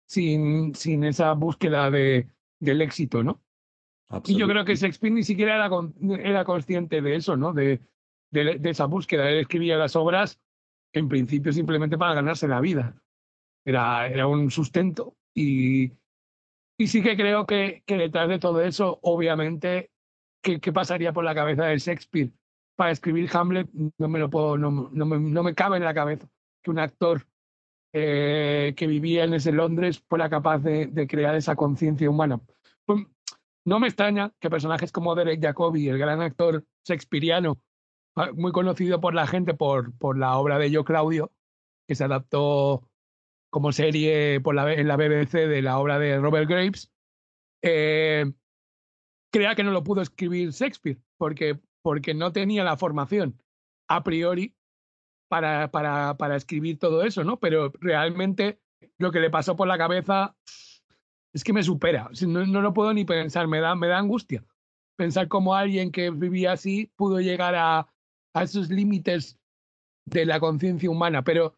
sin, 0.09 0.73
sin 0.73 1.03
esa 1.03 1.33
búsqueda 1.33 1.91
de, 1.91 2.27
del 2.59 2.81
éxito, 2.81 3.23
¿no? 3.23 3.41
Y 4.25 4.35
yo 4.35 4.47
creo 4.47 4.65
que 4.65 4.75
Shakespeare 4.75 5.13
ni 5.13 5.21
siquiera 5.21 5.55
era, 5.55 5.69
era 6.23 6.43
consciente 6.43 6.99
de 6.99 7.15
eso, 7.15 7.37
¿no? 7.37 7.53
De, 7.53 7.79
de, 8.31 8.59
esa 8.63 8.85
búsqueda. 8.85 9.29
Él 9.29 9.37
escribía 9.37 9.77
las 9.77 9.95
obras 9.95 10.41
en 10.93 11.07
principio 11.07 11.53
simplemente 11.53 11.95
para 11.95 12.15
ganarse 12.15 12.47
la 12.47 12.59
vida. 12.59 12.99
Era, 13.63 14.07
era 14.07 14.25
un 14.25 14.49
sustento 14.49 15.15
y, 15.35 15.91
y 16.79 16.87
sí 16.87 17.03
que 17.03 17.15
creo 17.15 17.45
que, 17.45 17.83
que 17.85 17.97
detrás 17.97 18.29
de 18.29 18.39
todo 18.39 18.61
eso, 18.61 18.97
obviamente, 19.03 19.91
¿qué, 20.41 20.59
¿qué, 20.59 20.73
pasaría 20.73 21.13
por 21.13 21.23
la 21.23 21.35
cabeza 21.35 21.65
de 21.65 21.77
Shakespeare 21.77 22.31
para 22.75 22.89
escribir 22.89 23.29
Hamlet? 23.31 23.69
No 23.99 24.07
me 24.07 24.17
lo 24.17 24.31
puedo, 24.31 24.57
no, 24.57 24.89
no, 24.91 25.05
me, 25.05 25.19
no 25.19 25.43
me 25.43 25.53
cabe 25.53 25.77
en 25.77 25.83
la 25.83 25.93
cabeza 25.93 26.27
que 26.63 26.71
un 26.71 26.79
actor 26.79 27.27
eh, 27.93 28.73
que 28.77 28.87
vivía 28.87 29.23
en 29.23 29.33
ese 29.33 29.51
Londres 29.51 30.03
fuera 30.07 30.29
capaz 30.29 30.59
de, 30.59 31.07
crear 31.07 31.35
esa 31.35 31.55
conciencia 31.55 32.09
humana. 32.09 32.39
Pues, 32.85 33.05
no 33.65 33.79
me 33.79 33.87
extraña 33.87 34.33
que 34.39 34.49
personajes 34.49 34.91
como 34.91 35.15
Derek 35.15 35.41
Jacobi, 35.41 35.89
el 35.89 35.97
gran 35.97 36.21
actor 36.21 36.65
shakespeariano, 36.85 37.59
ah, 38.15 38.31
muy 38.33 38.51
conocido 38.51 38.99
por 39.01 39.13
la 39.13 39.27
gente 39.27 39.53
por, 39.53 39.97
por 39.97 40.17
la 40.17 40.37
obra 40.37 40.57
de 40.57 40.71
Yo 40.71 40.83
Claudio, 40.83 41.31
que 41.87 41.95
se 41.95 42.03
adaptó 42.03 42.87
como 43.49 43.71
serie 43.71 44.35
en 44.35 44.87
la 44.87 44.95
BBC 44.95 45.47
de 45.47 45.61
la 45.61 45.79
obra 45.79 45.97
de 45.97 46.19
Robert 46.19 46.47
Graves, 46.47 46.91
eh, 47.63 48.31
crea 49.31 49.55
que 49.55 49.63
no 49.63 49.71
lo 49.71 49.83
pudo 49.83 50.01
escribir 50.01 50.51
Shakespeare, 50.51 50.99
porque, 51.17 51.59
porque 51.81 52.13
no 52.13 52.31
tenía 52.31 52.63
la 52.63 52.77
formación 52.77 53.41
a 53.87 54.03
priori 54.03 54.55
para, 55.29 55.71
para, 55.71 56.17
para 56.17 56.35
escribir 56.35 56.77
todo 56.77 57.03
eso, 57.03 57.23
¿no? 57.23 57.39
Pero 57.39 57.71
realmente 57.79 58.59
lo 58.97 59.11
que 59.11 59.19
le 59.19 59.29
pasó 59.29 59.55
por 59.55 59.67
la 59.67 59.77
cabeza 59.77 60.35
es 61.31 61.43
que 61.43 61.53
me 61.53 61.63
supera. 61.63 62.09
No, 62.27 62.45
no 62.45 62.61
lo 62.61 62.73
puedo 62.73 62.93
ni 62.93 63.05
pensar, 63.05 63.47
me 63.47 63.61
da, 63.61 63.75
me 63.75 63.87
da 63.87 63.99
angustia. 63.99 64.43
Pensar 64.97 65.27
cómo 65.29 65.55
alguien 65.55 65.91
que 65.91 66.09
vivía 66.09 66.51
así 66.51 66.91
pudo 66.97 67.21
llegar 67.21 67.55
a, 67.55 67.87
a 68.33 68.43
esos 68.43 68.69
límites 68.69 69.39
de 70.05 70.25
la 70.25 70.39
conciencia 70.39 70.89
humana. 70.89 71.23
Pero 71.23 71.55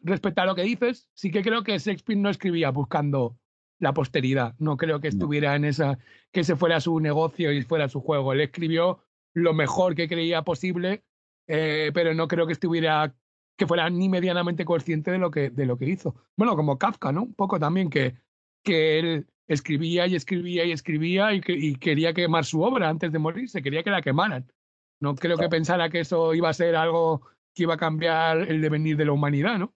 respecto 0.00 0.42
a 0.42 0.46
lo 0.46 0.54
que 0.54 0.62
dices, 0.62 1.08
sí 1.14 1.30
que 1.30 1.42
creo 1.42 1.64
que 1.64 1.78
Shakespeare 1.78 2.20
no 2.20 2.30
escribía 2.30 2.70
buscando 2.70 3.38
la 3.80 3.94
posteridad. 3.94 4.54
No 4.58 4.76
creo 4.76 5.00
que 5.00 5.08
estuviera 5.08 5.56
en 5.56 5.64
esa, 5.64 5.98
que 6.30 6.40
ese 6.40 6.56
fuera 6.56 6.80
su 6.80 7.00
negocio 7.00 7.52
y 7.52 7.62
fuera 7.62 7.88
su 7.88 8.00
juego. 8.00 8.32
Él 8.32 8.42
escribió 8.42 9.00
lo 9.32 9.54
mejor 9.54 9.94
que 9.94 10.06
creía 10.06 10.42
posible 10.42 11.02
eh, 11.46 11.90
pero 11.94 12.14
no 12.14 12.28
creo 12.28 12.46
que 12.46 12.52
estuviera 12.52 13.14
que 13.56 13.66
fuera 13.66 13.88
ni 13.88 14.08
medianamente 14.08 14.64
consciente 14.64 15.10
de 15.10 15.18
lo 15.18 15.30
que, 15.30 15.50
de 15.50 15.66
lo 15.66 15.78
que 15.78 15.88
hizo. 15.88 16.16
Bueno, 16.36 16.56
como 16.56 16.78
Kafka, 16.78 17.12
¿no? 17.12 17.22
Un 17.22 17.34
poco 17.34 17.58
también 17.60 17.88
que, 17.88 18.16
que 18.62 18.98
él 18.98 19.26
escribía 19.46 20.06
y 20.06 20.16
escribía 20.16 20.64
y 20.64 20.72
escribía 20.72 21.32
y, 21.34 21.40
que, 21.40 21.52
y 21.52 21.76
quería 21.76 22.12
quemar 22.14 22.44
su 22.44 22.62
obra 22.62 22.88
antes 22.88 23.12
de 23.12 23.18
morirse, 23.18 23.62
quería 23.62 23.82
que 23.82 23.90
la 23.90 24.02
quemaran. 24.02 24.50
No 25.00 25.14
creo 25.14 25.36
que 25.36 25.48
pensara 25.48 25.90
que 25.90 26.00
eso 26.00 26.34
iba 26.34 26.48
a 26.48 26.54
ser 26.54 26.76
algo 26.76 27.22
que 27.54 27.64
iba 27.64 27.74
a 27.74 27.78
cambiar 27.78 28.38
el 28.38 28.60
devenir 28.60 28.96
de 28.96 29.04
la 29.04 29.12
humanidad, 29.12 29.58
¿no? 29.58 29.74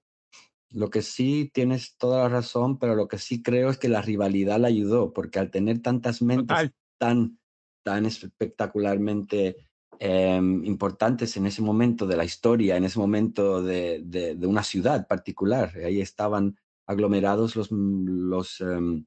Lo 0.71 0.91
que 0.91 1.03
sí 1.03 1.51
tienes 1.53 1.97
toda 1.97 2.25
la 2.25 2.29
razón, 2.29 2.79
pero 2.79 2.95
lo 2.95 3.09
que 3.09 3.19
sí 3.19 3.43
creo 3.43 3.71
es 3.71 3.79
que 3.79 3.89
la 3.89 4.03
rivalidad 4.03 4.59
le 4.59 4.67
ayudó, 4.67 5.13
porque 5.13 5.39
al 5.39 5.51
tener 5.51 5.81
tantas 5.81 6.21
mentes 6.21 6.73
tan, 6.99 7.39
tan 7.83 8.07
espectacularmente 8.07 9.57
Em, 10.01 10.65
importantes 10.65 11.37
en 11.37 11.47
ese 11.47 11.61
momento 11.61 12.07
de 12.07 12.17
la 12.17 12.25
historia, 12.25 12.77
en 12.77 12.85
ese 12.85 13.01
momento 13.01 13.61
de, 13.61 14.01
de, 14.05 14.47
una 14.47 14.63
ciudad 14.63 15.09
particular. 15.09 15.73
Ahí 15.85 16.01
estaban 16.01 16.57
aglomerados 16.87 17.57
los, 17.57 17.73
los, 17.73 18.61
em, 18.61 19.05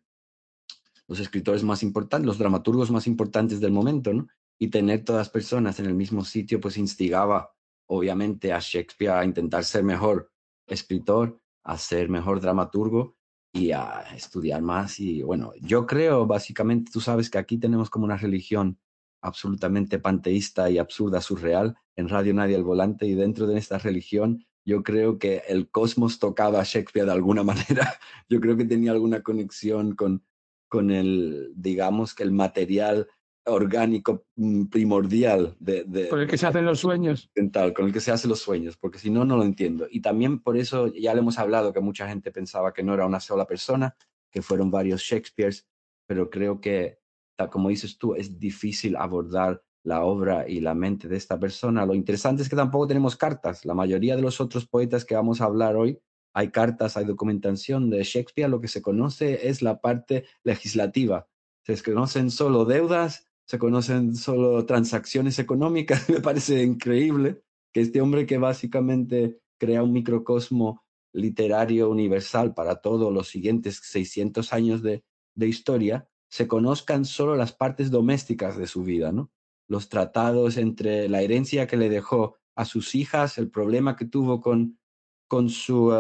los 1.08 1.19
escritores 1.21 1.63
más 1.63 1.82
importantes, 1.82 2.25
los 2.25 2.38
dramaturgos 2.38 2.91
más 2.91 3.08
importantes 3.08 3.62
del 3.62 3.71
momento, 3.71 4.13
¿no? 4.13 4.27
Y 4.60 4.67
tener 4.67 5.06
todas 5.06 5.21
las 5.21 5.30
personas 5.30 5.80
en 5.80 5.86
el 5.86 5.93
mismo 5.93 6.25
sitio, 6.25 6.60
pues 6.60 6.77
instigaba 6.77 7.54
obviamente 7.88 8.51
a 8.51 8.60
Shakespeare 8.60 9.13
a 9.13 9.23
intentar 9.23 9.63
ser 9.63 9.86
mejor 9.86 10.30
escritor, 10.67 11.39
a 11.63 11.77
ser 11.77 12.10
mejor 12.10 12.41
dramaturgo 12.41 13.15
y 13.54 13.71
a 13.71 14.01
estudiar 14.13 14.62
más. 14.62 14.99
Y 14.99 15.21
bueno, 15.21 15.54
yo 15.62 15.86
creo 15.86 16.27
básicamente, 16.27 16.91
tú 16.91 16.99
sabes 16.99 17.30
que 17.30 17.38
aquí 17.38 17.58
tenemos 17.58 17.89
como 17.89 18.04
una 18.04 18.17
religión 18.17 18.77
absolutamente 19.21 19.99
panteísta 19.99 20.69
y 20.69 20.77
absurda, 20.77 21.21
surreal, 21.21 21.75
en 21.95 22.10
Radio 22.10 22.34
Nadie 22.34 22.55
al 22.55 22.63
Volante 22.63 23.05
y 23.05 23.13
dentro 23.13 23.47
de 23.47 23.57
esta 23.57 23.77
religión 23.77 24.45
yo 24.65 24.84
creo 24.84 25.17
que 25.17 25.43
el 25.47 25.69
cosmos 25.69 26.19
tocaba 26.19 26.60
a 26.60 26.63
Shakespeare 26.63 27.05
de 27.05 27.12
alguna 27.12 27.43
manera. 27.43 27.95
Yo 28.29 28.39
creo 28.39 28.57
que 28.57 28.65
tenía 28.65 28.91
alguna 28.91 29.21
conexión 29.21 29.95
con, 29.95 30.23
con 30.67 30.91
el, 30.91 31.51
digamos, 31.55 32.13
que 32.13 32.23
el 32.23 32.31
material 32.31 33.07
orgánico 33.45 34.25
mm, 34.36 34.65
primordial 34.65 35.55
de, 35.60 36.07
con 36.10 36.19
el 36.19 36.27
que 36.27 36.38
se 36.38 36.45
hacen 36.45 36.63
los 36.63 36.79
sueños 36.79 37.31
con 37.73 37.88
el 37.88 37.91
que 37.91 37.99
se 37.99 38.12
hacen 38.12 38.29
los 38.29 38.39
sueños 38.39 38.77
porque 38.77 38.99
si 38.99 39.10
no 39.10 39.25
no 39.25 39.36
lo 39.36 39.43
entiendo 39.43 39.88
y 39.89 40.01
también 40.01 40.39
por 40.39 40.57
eso 40.57 40.93
ya 40.93 41.15
le 41.15 41.21
hemos 41.21 41.39
hablado 41.39 41.73
que 41.73 41.79
mucha 41.79 42.07
gente 42.07 42.31
pensaba 42.31 42.71
que 42.71 42.84
no 42.84 42.93
era 42.93 43.07
una 43.07 43.19
sola 43.19 43.47
persona 43.47 43.95
que 44.29 44.43
fueron 44.43 44.69
varios 44.69 45.01
Shakespeares 45.01 45.67
pero 46.05 46.29
creo 46.29 46.62
que 46.62 47.00
como 47.49 47.69
dices 47.69 47.97
tú 47.97 48.15
es 48.15 48.39
difícil 48.39 48.95
abordar 48.95 49.62
la 49.84 50.04
obra 50.04 50.47
y 50.47 50.60
la 50.60 50.75
mente 50.75 51.08
de 51.08 51.17
esta 51.17 51.39
persona. 51.39 51.86
Lo 51.86 51.95
interesante 51.95 52.43
es 52.43 52.49
que 52.49 52.56
tampoco 52.56 52.88
tenemos 52.88 53.15
cartas. 53.15 53.65
La 53.65 53.73
mayoría 53.73 54.15
de 54.15 54.21
los 54.21 54.39
otros 54.39 54.67
poetas 54.67 55.06
que 55.06 55.15
vamos 55.15 55.41
a 55.41 55.45
hablar 55.45 55.75
hoy 55.75 55.99
hay 56.34 56.49
cartas 56.49 56.95
hay 56.95 57.06
documentación 57.06 57.89
de 57.89 58.04
Shakespeare. 58.04 58.49
Lo 58.49 58.62
que 58.62 58.67
se 58.67 58.82
conoce 58.82 59.49
es 59.49 59.62
la 59.62 59.82
parte 59.82 60.25
legislativa. 60.43 61.27
Se 61.65 61.82
conocen 61.82 62.32
solo 62.32 62.65
deudas 62.65 63.32
se 63.51 63.60
conocen 63.60 64.15
solo 64.15 64.65
transacciones 64.65 65.38
económicas. 65.38 66.08
Me 66.10 66.21
parece 66.21 66.63
increíble 66.63 67.41
que 67.73 67.82
este 67.82 67.99
hombre 67.99 68.25
que 68.25 68.38
básicamente 68.38 69.41
crea 69.58 69.84
un 69.84 69.91
microcosmo 69.91 70.86
literario 71.12 71.89
universal 71.89 72.54
para 72.54 72.77
todos 72.77 73.12
los 73.12 73.27
siguientes 73.27 73.82
600 73.84 74.54
años 74.54 74.82
de, 74.82 75.04
de 75.36 75.47
historia, 75.49 76.08
se 76.31 76.47
conozcan 76.47 77.03
solo 77.03 77.35
las 77.35 77.51
partes 77.51 77.91
domésticas 77.91 78.57
de 78.57 78.65
su 78.65 78.83
vida, 78.83 79.11
¿no? 79.11 79.29
Los 79.67 79.89
tratados 79.89 80.57
entre 80.57 81.09
la 81.09 81.21
herencia 81.21 81.67
que 81.67 81.75
le 81.75 81.89
dejó 81.89 82.37
a 82.55 82.63
sus 82.63 82.95
hijas, 82.95 83.37
el 83.37 83.49
problema 83.49 83.97
que 83.97 84.05
tuvo 84.05 84.39
con, 84.39 84.79
con, 85.27 85.49
su, 85.49 85.91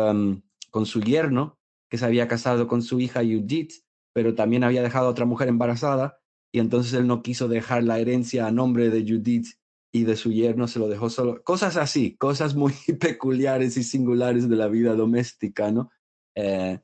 con 0.69 0.85
su 0.85 1.01
yerno, 1.01 1.59
que 1.89 1.97
se 1.97 2.05
había 2.05 2.29
casado 2.29 2.67
con 2.67 2.81
su 2.81 3.01
hija 3.01 3.19
Judith, 3.19 3.73
pero 4.13 4.33
también 4.33 4.63
había 4.63 4.81
dejado 4.81 5.07
a 5.07 5.11
otra 5.11 5.25
mujer 5.25 5.49
embarazada, 5.49 6.19
y 6.53 6.59
entonces 6.59 6.93
él 6.93 7.07
no 7.07 7.21
quiso 7.21 7.49
dejar 7.49 7.83
la 7.83 7.99
herencia 7.99 8.47
a 8.47 8.51
nombre 8.51 8.89
de 8.89 9.01
Judith 9.01 9.47
y 9.93 10.05
de 10.05 10.15
su 10.15 10.31
yerno 10.31 10.69
se 10.69 10.79
lo 10.79 10.87
dejó 10.87 11.09
solo. 11.09 11.43
Cosas 11.43 11.75
así, 11.75 12.15
cosas 12.15 12.55
muy 12.55 12.73
peculiares 12.99 13.75
y 13.75 13.83
singulares 13.83 14.47
de 14.47 14.55
la 14.55 14.69
vida 14.69 14.95
doméstica, 14.95 15.71
¿no? 15.71 15.91
Eh, 16.35 16.79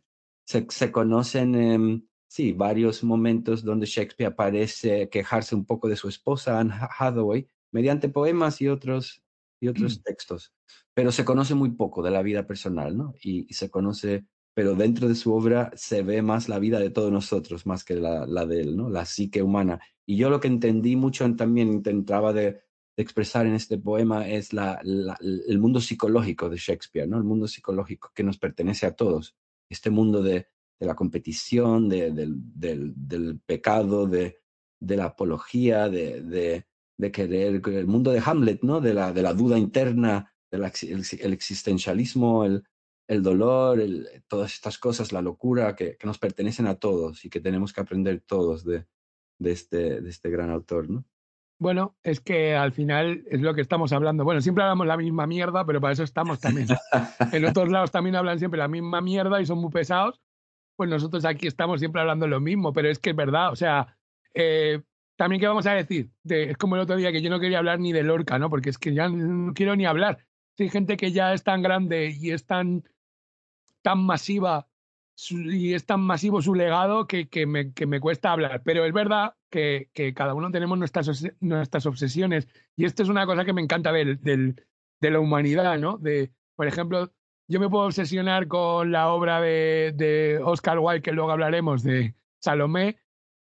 se, 0.46 0.92
conocen, 0.92 2.07
sí, 2.28 2.54
varios 2.54 3.04
momentos 3.04 3.64
donde 3.64 3.86
Shakespeare 3.86 4.36
parece 4.36 5.10
quejarse 5.10 5.56
un 5.56 5.66
poco 5.66 5.88
de 5.88 5.96
su 5.96 6.08
esposa, 6.08 6.60
Anne 6.60 6.74
Hathaway, 6.98 7.48
mediante 7.72 8.10
poemas 8.10 8.62
y 8.62 8.68
otros, 8.68 9.24
y 9.60 9.68
otros 9.68 10.00
mm. 10.00 10.02
textos, 10.04 10.54
pero 10.94 11.12
se 11.12 11.26
conoce 11.26 11.56
muy 11.56 11.72
poco 11.72 12.02
de 12.04 12.12
la 12.12 12.22
vida 12.22 12.46
personal, 12.46 12.98
¿no? 12.98 13.14
y 13.22 13.52
se 13.54 13.70
conoce 13.70 14.26
pero 14.58 14.74
dentro 14.74 15.08
de 15.08 15.14
su 15.14 15.36
obra 15.36 15.72
se 15.76 16.02
ve 16.02 16.24
más 16.24 16.50
la 16.50 16.58
vida 16.58 16.80
de 16.80 16.90
todos 16.90 17.12
nosotros, 17.12 17.68
más 17.68 17.84
que 17.84 17.94
la, 17.94 18.26
de 18.26 18.62
él, 18.62 18.76
¿no? 18.76 18.90
la 18.90 19.06
psique 19.06 19.44
humana. 19.44 19.80
Y 20.04 20.18
yo 20.18 20.32
lo 20.32 20.40
que 20.40 20.48
entendí 20.48 20.96
mucho 20.96 21.32
también 21.36 21.68
intentaba 21.68 22.34
de, 22.34 22.60
expresar 22.98 23.46
en 23.46 23.54
este 23.54 23.78
poema 23.78 24.28
es 24.28 24.54
la, 24.54 24.82
el 24.82 25.60
mundo 25.60 25.80
psicológico 25.80 26.50
de 26.50 26.58
Shakespeare, 26.58 27.08
¿no? 27.08 27.18
el 27.18 27.24
mundo 27.24 27.48
psicológico 27.48 28.12
que 28.16 28.24
nos 28.24 28.40
pertenece 28.40 28.88
a 28.88 28.96
todos, 28.96 29.38
este 29.70 29.92
mundo 29.92 30.24
de, 30.24 30.48
la 30.86 30.96
competición, 30.96 31.90
de, 31.90 32.12
del, 32.12 33.40
pecado, 33.46 34.08
de, 34.08 34.40
la 34.80 35.06
apología, 35.06 35.90
de, 35.90 36.66
querer, 37.12 37.62
el 37.66 37.88
mundo 37.88 38.12
de 38.12 38.22
Hamlet, 38.24 38.62
¿no? 38.62 38.80
de, 38.80 38.94
la, 38.94 39.12
de 39.12 39.22
la 39.22 39.34
duda 39.34 39.58
interna, 39.58 40.34
del 40.52 40.64
el 40.64 41.34
existencialismo, 41.34 42.46
el, 42.46 42.64
el 43.08 43.24
dolor, 43.24 43.82
todas 44.28 44.54
estas 44.54 44.78
cosas, 44.78 45.12
la 45.12 45.22
locura 45.22 45.76
que, 45.76 45.98
nos 46.04 46.20
pertenecen 46.20 46.68
a 46.68 46.76
todos 46.76 47.24
y 47.26 47.30
que 47.30 47.40
tenemos 47.40 47.74
que 47.74 47.82
aprender 47.82 48.22
todos 48.22 48.64
de, 48.64 48.86
de, 49.40 49.52
este, 49.52 50.02
de 50.02 50.10
este 50.10 50.30
gran 50.30 50.52
autor, 50.52 50.90
¿no? 50.90 51.06
Bueno, 51.60 51.98
es 52.04 52.20
que 52.20 52.56
al 52.56 52.72
final 52.72 53.24
es 53.32 53.42
lo 53.42 53.56
que 53.56 53.62
estamos 53.62 53.92
hablando. 53.92 54.24
Bueno, 54.24 54.42
siempre 54.42 54.64
hablamos 54.64 54.86
la 54.86 54.98
misma 54.98 55.26
mierda, 55.26 55.66
pero 55.66 55.82
para 55.82 55.94
eso 55.94 56.04
estamos 56.04 56.40
también. 56.40 56.68
en 57.32 57.46
otros 57.46 57.70
lados 57.70 57.90
también 57.90 58.16
hablan 58.16 58.38
siempre 58.38 58.60
la 58.60 58.68
misma 58.68 59.02
mierda 59.02 59.42
y 59.42 59.46
son 59.48 59.58
muy 59.58 59.72
pesados. 59.72 60.22
Pues 60.78 60.90
nosotros 60.90 61.26
aquí 61.26 61.48
estamos 61.48 61.80
siempre 61.80 62.00
hablando 62.02 62.28
lo 62.28 62.40
mismo, 62.40 62.72
pero 62.72 62.90
es 62.90 63.00
que 63.00 63.10
es 63.10 63.16
verdad. 63.16 63.52
O 63.52 63.56
sea, 63.58 63.98
eh, 64.34 64.82
también, 65.18 65.42
¿qué 65.42 65.48
vamos 65.48 65.66
a 65.66 65.74
decir? 65.74 66.12
es 66.24 66.56
como 66.58 66.76
el 66.76 66.84
otro 66.84 66.96
día 66.96 67.12
que 67.12 67.22
yo 67.22 67.30
no 67.30 67.40
quería 67.40 67.58
hablar 67.58 67.80
ni 67.80 67.92
de 67.92 68.04
Lorca, 68.04 68.40
¿no? 68.40 68.50
Porque 68.50 68.70
es 68.70 68.78
que 68.78 68.94
ya 68.94 69.10
no 69.10 69.54
quiero 69.54 69.76
ni 69.76 69.86
hablar. 69.86 70.26
hay 70.58 70.70
gente 70.70 70.96
que 70.96 71.12
ya 71.12 71.34
es 71.34 71.44
tan 71.44 71.62
grande 71.62 72.16
y 72.18 72.32
es 72.32 72.46
tan 72.46 72.84
tan 73.82 74.06
masiva 74.06 74.68
y 75.32 75.74
es 75.74 75.86
tan 75.86 76.02
masivo 76.02 76.42
su 76.42 76.54
legado 76.54 77.08
que, 77.08 77.28
que, 77.28 77.48
me, 77.48 77.74
que 77.74 77.88
me, 77.88 78.00
cuesta 78.00 78.32
hablar. 78.32 78.62
Pero 78.64 78.86
es 78.86 78.94
verdad 78.94 79.36
que, 79.50 79.90
que, 79.94 80.14
cada 80.14 80.36
uno 80.36 80.52
tenemos 80.52 80.78
nuestras, 80.78 81.24
nuestras 81.40 81.86
obsesiones 81.88 82.48
y 82.76 82.86
esto 82.86 83.02
es 83.02 83.10
una 83.10 83.26
cosa 83.26 83.46
que 83.46 83.54
me 83.54 83.62
encanta 83.62 83.92
ver 83.92 84.20
del, 84.20 84.64
de 85.02 85.12
la 85.12 85.20
humanidad, 85.20 85.80
¿no? 85.80 85.98
De, 85.98 86.32
por 86.56 86.68
ejemplo, 86.68 87.12
yo 87.48 87.60
me 87.60 87.70
puedo 87.70 87.86
obsesionar 87.86 88.48
con 88.48 88.92
la 88.92 89.10
obra 89.10 89.42
de, 89.42 89.94
de 89.96 90.40
Oscar 90.44 90.80
Wilde, 90.80 91.02
que 91.02 91.12
luego 91.12 91.32
hablaremos, 91.32 91.84
de 91.84 92.16
Salomé. 92.40 93.00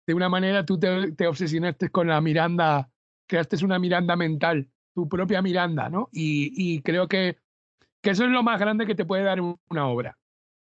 De 0.06 0.14
una 0.14 0.28
manera 0.28 0.64
tú 0.64 0.78
te, 0.78 1.12
te 1.12 1.26
obsesionaste 1.26 1.90
con 1.90 2.08
la 2.08 2.20
Miranda, 2.20 2.90
creaste 3.28 3.64
una 3.64 3.78
Miranda 3.78 4.16
mental, 4.16 4.70
tu 4.94 5.08
propia 5.08 5.42
Miranda, 5.42 5.88
¿no? 5.88 6.08
Y, 6.12 6.52
y 6.56 6.82
creo 6.82 7.06
que, 7.08 7.38
que 8.02 8.10
eso 8.10 8.24
es 8.24 8.30
lo 8.30 8.42
más 8.42 8.58
grande 8.58 8.86
que 8.86 8.94
te 8.94 9.04
puede 9.04 9.22
dar 9.22 9.40
una 9.40 9.86
obra 9.86 10.20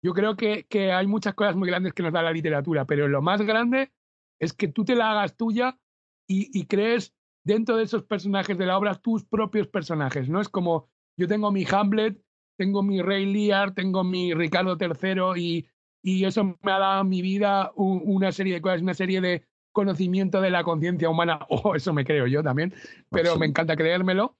yo 0.02 0.14
creo 0.14 0.36
que, 0.36 0.66
que, 0.66 0.92
hay 0.92 1.06
muchas 1.06 1.34
cosas 1.34 1.56
muy 1.56 1.68
grandes 1.68 1.92
que 1.92 2.02
nos 2.02 2.12
da 2.12 2.22
la 2.22 2.32
literatura, 2.32 2.86
pero 2.86 3.08
lo 3.08 3.22
más 3.22 3.42
grande 3.42 3.92
es 4.38 4.52
que 4.52 4.68
tú 4.68 4.84
te 4.84 4.94
la 4.94 5.10
hagas 5.10 5.36
tuya 5.36 5.78
y, 6.26 6.48
y 6.58 6.66
crees 6.66 7.14
dentro 7.44 7.76
de 7.76 7.84
esos 7.84 8.04
personajes 8.04 8.56
de 8.56 8.66
la 8.66 8.78
obra 8.78 8.94
tus 8.94 9.24
propios 9.24 9.68
personajes. 9.68 10.28
No 10.28 10.40
es 10.40 10.48
como 10.48 10.88
yo 11.18 11.28
tengo 11.28 11.52
mi 11.52 11.66
Hamlet, 11.70 12.18
tengo 12.60 12.82
mi 12.82 13.00
Rey 13.00 13.24
Lear, 13.24 13.72
tengo 13.72 14.04
mi 14.04 14.34
Ricardo 14.34 14.76
III 14.78 15.42
y, 15.42 15.66
y 16.02 16.26
eso 16.26 16.44
me 16.44 16.72
ha 16.72 16.78
dado 16.78 17.00
a 17.00 17.04
mi 17.04 17.22
vida 17.22 17.72
una 17.74 18.32
serie 18.32 18.52
de 18.52 18.60
cosas, 18.60 18.82
una 18.82 18.92
serie 18.92 19.22
de 19.22 19.46
conocimiento 19.72 20.42
de 20.42 20.50
la 20.50 20.62
conciencia 20.62 21.08
humana. 21.08 21.38
O 21.48 21.70
oh, 21.70 21.74
eso 21.74 21.94
me 21.94 22.04
creo 22.04 22.26
yo 22.26 22.42
también, 22.42 22.74
pero 23.08 23.38
me 23.38 23.46
encanta 23.46 23.76
creérmelo. 23.76 24.36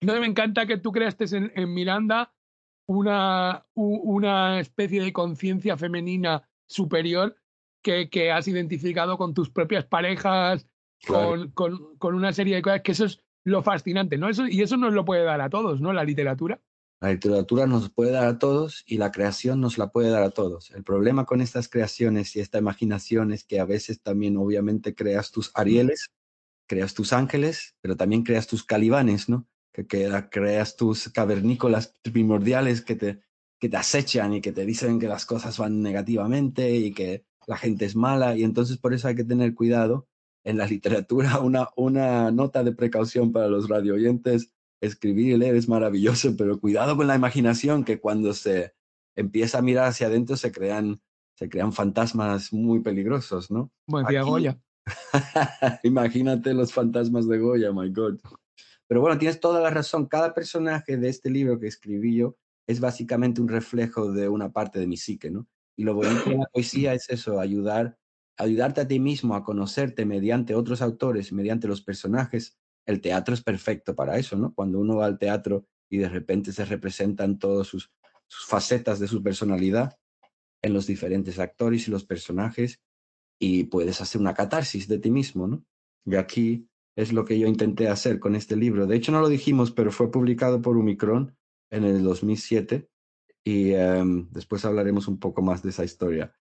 No 0.00 0.18
me 0.18 0.26
encanta 0.26 0.64
que 0.64 0.78
tú 0.78 0.90
creaste 0.90 1.36
en, 1.36 1.52
en 1.54 1.74
Miranda 1.74 2.32
una, 2.86 3.66
una 3.74 4.58
especie 4.58 5.02
de 5.02 5.12
conciencia 5.12 5.76
femenina 5.76 6.48
superior 6.66 7.36
que, 7.82 8.08
que, 8.08 8.32
has 8.32 8.48
identificado 8.48 9.18
con 9.18 9.34
tus 9.34 9.50
propias 9.50 9.84
parejas, 9.84 10.66
con, 11.06 11.50
con, 11.50 11.98
con, 11.98 12.14
una 12.14 12.32
serie 12.32 12.54
de 12.56 12.62
cosas, 12.62 12.80
que 12.80 12.92
eso 12.92 13.04
es 13.04 13.22
lo 13.44 13.62
fascinante, 13.62 14.16
¿no? 14.16 14.30
Eso, 14.30 14.46
y 14.46 14.62
eso 14.62 14.78
nos 14.78 14.94
lo 14.94 15.04
puede 15.04 15.24
dar 15.24 15.42
a 15.42 15.50
todos, 15.50 15.82
¿no? 15.82 15.92
La 15.92 16.04
literatura. 16.04 16.62
La 17.04 17.12
literatura 17.12 17.66
nos 17.66 17.90
puede 17.90 18.12
dar 18.12 18.24
a 18.26 18.38
todos 18.38 18.82
y 18.86 18.96
la 18.96 19.12
creación 19.12 19.60
nos 19.60 19.76
la 19.76 19.88
puede 19.92 20.08
dar 20.08 20.22
a 20.22 20.30
todos. 20.30 20.70
El 20.70 20.84
problema 20.84 21.26
con 21.26 21.42
estas 21.42 21.68
creaciones 21.68 22.34
y 22.34 22.40
esta 22.40 22.56
imaginación 22.56 23.30
es 23.30 23.44
que 23.44 23.60
a 23.60 23.66
veces 23.66 24.00
también 24.00 24.38
obviamente 24.38 24.94
creas 24.94 25.30
tus 25.30 25.50
Arieles, 25.52 26.10
creas 26.66 26.94
tus 26.94 27.12
ángeles, 27.12 27.74
pero 27.82 27.94
también 27.94 28.22
creas 28.22 28.46
tus 28.46 28.64
calibanes, 28.64 29.28
¿no? 29.28 29.46
que, 29.74 29.86
creas 30.30 30.76
tus 30.76 31.10
cavernícolas 31.10 31.94
primordiales 32.02 32.80
que 32.80 32.94
te, 32.96 33.20
que 33.58 33.68
te 33.68 33.76
acechan 33.76 34.32
y 34.32 34.40
que 34.40 34.52
te 34.52 34.64
dicen 34.64 34.98
que 34.98 35.06
las 35.06 35.26
cosas 35.26 35.58
van 35.58 35.82
negativamente 35.82 36.74
y 36.74 36.94
que 36.94 37.26
la 37.46 37.58
gente 37.58 37.84
es 37.84 37.96
mala. 37.96 38.34
Y 38.34 38.44
entonces 38.44 38.78
por 38.78 38.94
eso 38.94 39.08
hay 39.08 39.14
que 39.14 39.24
tener 39.24 39.54
cuidado 39.54 40.08
en 40.42 40.56
la 40.56 40.66
literatura. 40.68 41.40
Una, 41.40 42.30
nota 42.30 42.64
de 42.64 42.72
precaución 42.72 43.30
para 43.30 43.48
los 43.48 43.68
radio 43.68 43.92
oyentes. 43.92 44.53
Escribir 44.84 45.34
y 45.34 45.36
leer 45.36 45.56
es 45.56 45.68
maravilloso, 45.68 46.36
pero 46.36 46.60
cuidado 46.60 46.96
con 46.96 47.06
la 47.06 47.14
imaginación, 47.14 47.84
que 47.84 48.00
cuando 48.00 48.34
se 48.34 48.74
empieza 49.16 49.58
a 49.58 49.62
mirar 49.62 49.86
hacia 49.86 50.08
adentro 50.08 50.36
se 50.36 50.52
crean, 50.52 51.00
se 51.36 51.48
crean 51.48 51.72
fantasmas 51.72 52.52
muy 52.52 52.80
peligrosos, 52.80 53.50
¿no? 53.50 53.70
Como 53.86 54.00
decía 54.00 54.22
Goya. 54.22 54.60
Imagínate 55.82 56.52
los 56.52 56.72
fantasmas 56.72 57.28
de 57.28 57.38
Goya, 57.38 57.72
my 57.72 57.90
God. 57.90 58.20
Pero 58.86 59.00
bueno, 59.00 59.18
tienes 59.18 59.40
toda 59.40 59.60
la 59.60 59.70
razón. 59.70 60.06
Cada 60.06 60.34
personaje 60.34 60.96
de 60.96 61.08
este 61.08 61.30
libro 61.30 61.58
que 61.58 61.66
escribí 61.66 62.16
yo 62.16 62.36
es 62.66 62.80
básicamente 62.80 63.40
un 63.40 63.48
reflejo 63.48 64.12
de 64.12 64.28
una 64.28 64.52
parte 64.52 64.78
de 64.78 64.86
mi 64.86 64.96
psique, 64.96 65.30
¿no? 65.30 65.46
Y 65.76 65.84
lo 65.84 65.94
bonito 65.94 66.30
de 66.30 66.38
la 66.38 66.46
poesía 66.52 66.94
es 66.94 67.08
eso, 67.08 67.40
ayudar, 67.40 67.98
ayudarte 68.36 68.82
a 68.82 68.88
ti 68.88 69.00
mismo 69.00 69.34
a 69.34 69.42
conocerte 69.42 70.04
mediante 70.04 70.54
otros 70.54 70.82
autores, 70.82 71.32
mediante 71.32 71.66
los 71.66 71.82
personajes. 71.82 72.58
El 72.86 73.00
teatro 73.00 73.34
es 73.34 73.42
perfecto 73.42 73.94
para 73.94 74.18
eso, 74.18 74.36
¿no? 74.36 74.54
Cuando 74.54 74.78
uno 74.78 74.96
va 74.96 75.06
al 75.06 75.18
teatro 75.18 75.66
y 75.88 75.98
de 75.98 76.08
repente 76.08 76.52
se 76.52 76.64
representan 76.64 77.38
todas 77.38 77.66
sus, 77.66 77.92
facetas 78.28 78.98
de 78.98 79.06
su 79.06 79.22
personalidad 79.22 79.98
en 80.62 80.72
los 80.72 80.86
diferentes 80.86 81.38
actores 81.38 81.86
y 81.86 81.90
los 81.90 82.04
personajes 82.04 82.80
y 83.38 83.64
puedes 83.64 84.00
hacer 84.00 84.20
una 84.20 84.34
catarsis 84.34 84.88
de 84.88 84.98
ti 84.98 85.10
mismo, 85.10 85.46
¿no? 85.46 85.64
Y 86.06 86.16
aquí 86.16 86.68
es 86.96 87.12
lo 87.12 87.24
que 87.24 87.38
yo 87.38 87.46
intenté 87.46 87.88
hacer 87.88 88.18
con 88.18 88.34
este 88.34 88.56
libro. 88.56 88.86
De 88.86 88.96
hecho, 88.96 89.12
no 89.12 89.20
lo 89.20 89.28
dijimos, 89.28 89.72
pero 89.72 89.92
fue 89.92 90.10
publicado 90.10 90.62
por 90.62 90.76
Omicron 90.76 91.36
en 91.70 91.84
el 91.84 92.02
2007 92.02 92.88
y 93.44 93.72
em, 93.72 94.28
después 94.30 94.64
hablaremos 94.64 95.08
un 95.08 95.18
poco 95.18 95.42
más 95.42 95.62
de 95.62 95.70
esa 95.70 95.84
historia. 95.84 96.34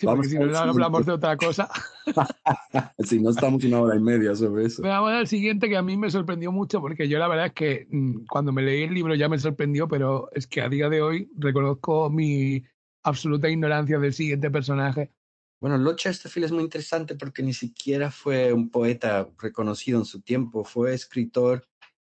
Sí, 0.00 0.06
Vamos 0.06 0.20
porque 0.20 0.30
si 0.30 0.36
no 0.36 0.44
siguiente. 0.44 0.70
hablamos 0.70 1.04
de 1.04 1.12
otra 1.12 1.36
cosa. 1.36 1.68
si 3.00 3.20
no 3.20 3.28
estamos 3.28 3.62
una 3.64 3.82
hora 3.82 3.96
y 3.96 4.00
media 4.00 4.34
sobre 4.34 4.64
eso. 4.64 4.80
Vamos 4.80 5.10
al 5.12 5.26
siguiente 5.26 5.68
que 5.68 5.76
a 5.76 5.82
mí 5.82 5.98
me 5.98 6.10
sorprendió 6.10 6.50
mucho 6.50 6.80
porque 6.80 7.06
yo 7.06 7.18
la 7.18 7.28
verdad 7.28 7.46
es 7.48 7.52
que 7.52 7.86
mm, 7.90 8.24
cuando 8.24 8.50
me 8.50 8.62
leí 8.62 8.84
el 8.84 8.94
libro 8.94 9.14
ya 9.14 9.28
me 9.28 9.38
sorprendió, 9.38 9.88
pero 9.88 10.30
es 10.32 10.46
que 10.46 10.62
a 10.62 10.70
día 10.70 10.88
de 10.88 11.02
hoy 11.02 11.30
reconozco 11.36 12.08
mi 12.08 12.64
absoluta 13.02 13.50
ignorancia 13.50 13.98
del 13.98 14.14
siguiente 14.14 14.50
personaje. 14.50 15.12
Bueno, 15.60 15.76
Lord 15.76 15.96
Chesterfield 15.96 16.46
es 16.46 16.52
muy 16.52 16.62
interesante 16.62 17.14
porque 17.14 17.42
ni 17.42 17.52
siquiera 17.52 18.10
fue 18.10 18.54
un 18.54 18.70
poeta 18.70 19.28
reconocido 19.38 19.98
en 19.98 20.06
su 20.06 20.22
tiempo, 20.22 20.64
fue 20.64 20.94
escritor 20.94 21.68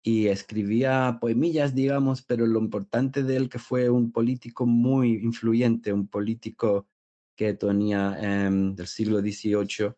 y 0.02 0.28
escribía 0.28 1.18
poemillas, 1.20 1.74
digamos, 1.74 2.22
pero 2.22 2.46
lo 2.46 2.60
importante 2.60 3.22
de 3.22 3.36
él 3.36 3.50
que 3.50 3.58
fue 3.58 3.90
un 3.90 4.10
político 4.10 4.64
muy 4.64 5.16
influyente, 5.16 5.92
un 5.92 6.08
político 6.08 6.86
que 7.36 7.54
tenía 7.54 8.16
em, 8.20 8.74
del 8.74 8.86
siglo 8.86 9.20
XVIII, 9.20 9.92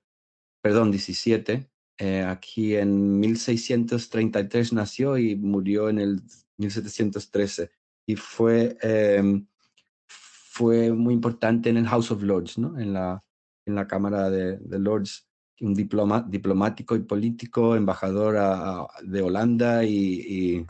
perdón, 0.62 0.92
XVII. 0.92 1.68
eh, 1.99 2.22
aquí 2.22 2.77
en 2.77 3.18
1633 3.20 4.72
nació 4.75 5.16
y 5.16 5.35
murió 5.37 5.88
en 5.88 5.99
el 5.99 6.20
1713 6.59 7.70
y 8.07 8.16
fue, 8.16 8.77
em, 8.83 9.46
fue 10.07 10.92
muy 10.92 11.14
importante 11.14 11.70
en 11.70 11.77
el 11.79 11.87
House 11.87 12.11
of 12.11 12.22
Lords, 12.22 12.59
¿no? 12.59 12.79
En 12.79 12.92
la, 12.92 13.22
en 13.66 13.75
la 13.75 13.87
Cámara 13.87 14.31
de, 14.31 14.59
de 14.59 14.79
Lords, 14.79 15.27
un 15.61 15.75
diploma, 15.75 16.25
diplomático 16.29 16.96
y 16.96 17.01
político, 17.01 17.77
embajador 17.77 18.37
a- 18.37 18.81
a- 18.83 18.88
de 19.03 19.22
Holanda 19.22 19.85
y, 19.85 19.94
y, 20.20 20.66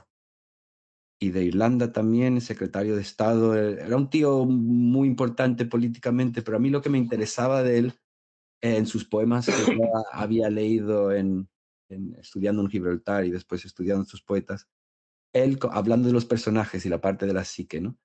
y 1.19 1.31
de 1.31 1.45
Irlanda 1.45 1.93
también, 1.93 2.41
secretario 2.41 2.97
de 2.97 3.03
Estado. 3.03 3.57
Eh, 3.57 3.81
Era 3.83 3.97
un 3.97 4.11
tío 4.11 4.45
muy 4.47 5.09
importante 5.09 5.67
políticamente, 5.67 6.43
pero 6.43 6.57
a 6.59 6.61
mí 6.61 6.71
lo 6.71 6.83
que 6.83 6.91
me 6.91 6.99
interesaba 6.99 7.63
de 7.63 7.79
él 7.79 7.95
eh, 8.63 8.77
en 8.77 8.87
sus 8.87 9.05
poemas 9.05 9.51
que 9.51 9.69
ya 9.69 9.87
había 10.13 10.51
leído 10.51 11.13
en, 11.13 11.49
en- 11.89 12.15
estudiando 12.21 12.63
en 12.63 12.69
Gibraltar 12.71 13.25
y 13.25 13.31
después 13.31 13.65
estudiando 13.65 14.05
sus 14.05 14.23
poetas, 14.23 14.69
él 15.33 15.59
hablando 15.71 16.09
de 16.09 16.15
los 16.15 16.25
personajes 16.25 16.85
y 16.87 16.89
la 16.89 17.01
parte 17.01 17.27
de 17.27 17.35
la 17.35 17.45
psique, 17.45 17.81
¿no? 17.81 17.99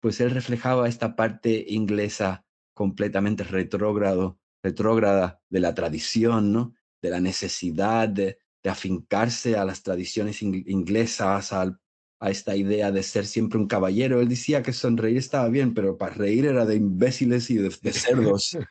Pues 0.00 0.20
él 0.20 0.30
reflejaba 0.30 0.88
esta 0.88 1.16
parte 1.16 1.64
inglesa 1.68 2.44
completamente 2.74 3.44
retrógrado, 3.44 4.38
retrógrada 4.62 5.42
de 5.48 5.60
la 5.60 5.74
tradición, 5.74 6.52
¿no? 6.52 6.74
De 7.02 7.10
la 7.10 7.20
necesidad 7.20 8.08
de, 8.08 8.38
de 8.62 8.70
afincarse 8.70 9.56
a 9.56 9.64
las 9.64 9.82
tradiciones 9.82 10.42
ing- 10.42 10.64
inglesas, 10.66 11.52
al- 11.52 11.80
a 12.18 12.30
esta 12.30 12.56
idea 12.56 12.90
de 12.92 13.02
ser 13.02 13.26
siempre 13.26 13.58
un 13.58 13.66
caballero. 13.66 14.20
Él 14.20 14.28
decía 14.28 14.62
que 14.62 14.72
sonreír 14.72 15.18
estaba 15.18 15.48
bien, 15.48 15.74
pero 15.74 15.98
para 15.98 16.14
reír 16.14 16.46
era 16.46 16.64
de 16.64 16.76
imbéciles 16.76 17.50
y 17.50 17.56
de, 17.56 17.74
de 17.82 17.92
cerdos. 17.92 18.56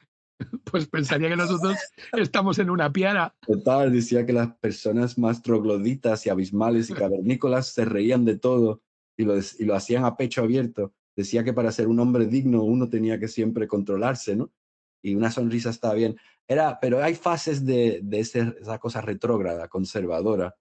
Pues 0.70 0.86
pensaría 0.88 1.30
que 1.30 1.38
nosotros 1.38 1.78
estamos 2.12 2.60
en 2.60 2.70
una 2.70 2.92
piara. 2.92 3.34
Total, 3.48 3.94
decía 3.94 4.26
que 4.26 4.34
las 4.34 4.54
personas 4.58 5.18
más 5.18 5.42
trogloditas 5.42 6.26
y 6.26 6.30
abismales 6.30 6.90
y 6.90 6.94
cavernícolas 6.94 7.68
se 7.68 7.86
reían 7.86 8.26
de 8.26 8.38
todo 8.38 8.82
y 9.16 9.24
lo, 9.24 9.36
y 9.38 9.64
lo 9.64 9.76
hacían 9.76 10.04
a 10.04 10.18
pecho 10.18 10.42
abierto. 10.42 10.94
Decía 11.16 11.46
que 11.46 11.54
para 11.54 11.72
ser 11.72 11.88
un 11.88 12.02
hombre 12.02 12.26
digno 12.26 12.64
uno 12.64 12.90
tenía 12.90 13.18
que 13.18 13.30
siempre 13.30 13.66
controlarse, 13.66 14.36
¿no? 14.36 14.52
Y 15.02 15.16
una 15.16 15.32
sonrisa 15.32 15.70
estaba 15.70 15.94
bien. 15.94 16.18
Era, 16.50 16.80
pero 16.82 17.02
hay 17.02 17.16
fases 17.16 17.66
de, 17.66 18.02
de 18.04 18.20
ese- 18.20 18.56
esa 18.60 18.78
cosa 18.78 19.00
retrógrada, 19.00 19.70
conservadora 19.70 20.58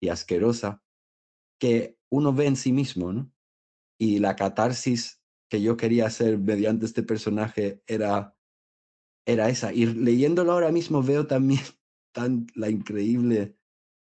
y 0.00 0.08
asquerosa 0.08 0.82
que 1.58 1.95
uno 2.10 2.32
ve 2.32 2.46
en 2.46 2.56
sí 2.56 2.72
mismo, 2.72 3.12
¿no? 3.12 3.32
Y 3.98 4.18
la 4.18 4.36
catarsis 4.36 5.20
que 5.48 5.62
yo 5.62 5.76
quería 5.76 6.06
hacer 6.06 6.38
mediante 6.38 6.86
este 6.86 7.02
personaje 7.02 7.82
era 7.86 8.36
era 9.26 9.48
esa. 9.48 9.72
Y 9.72 9.86
leyéndolo 9.86 10.52
ahora 10.52 10.72
mismo 10.72 11.02
veo 11.02 11.26
también 11.26 11.60
tan 12.14 12.46
la 12.54 12.70
increíble, 12.70 13.56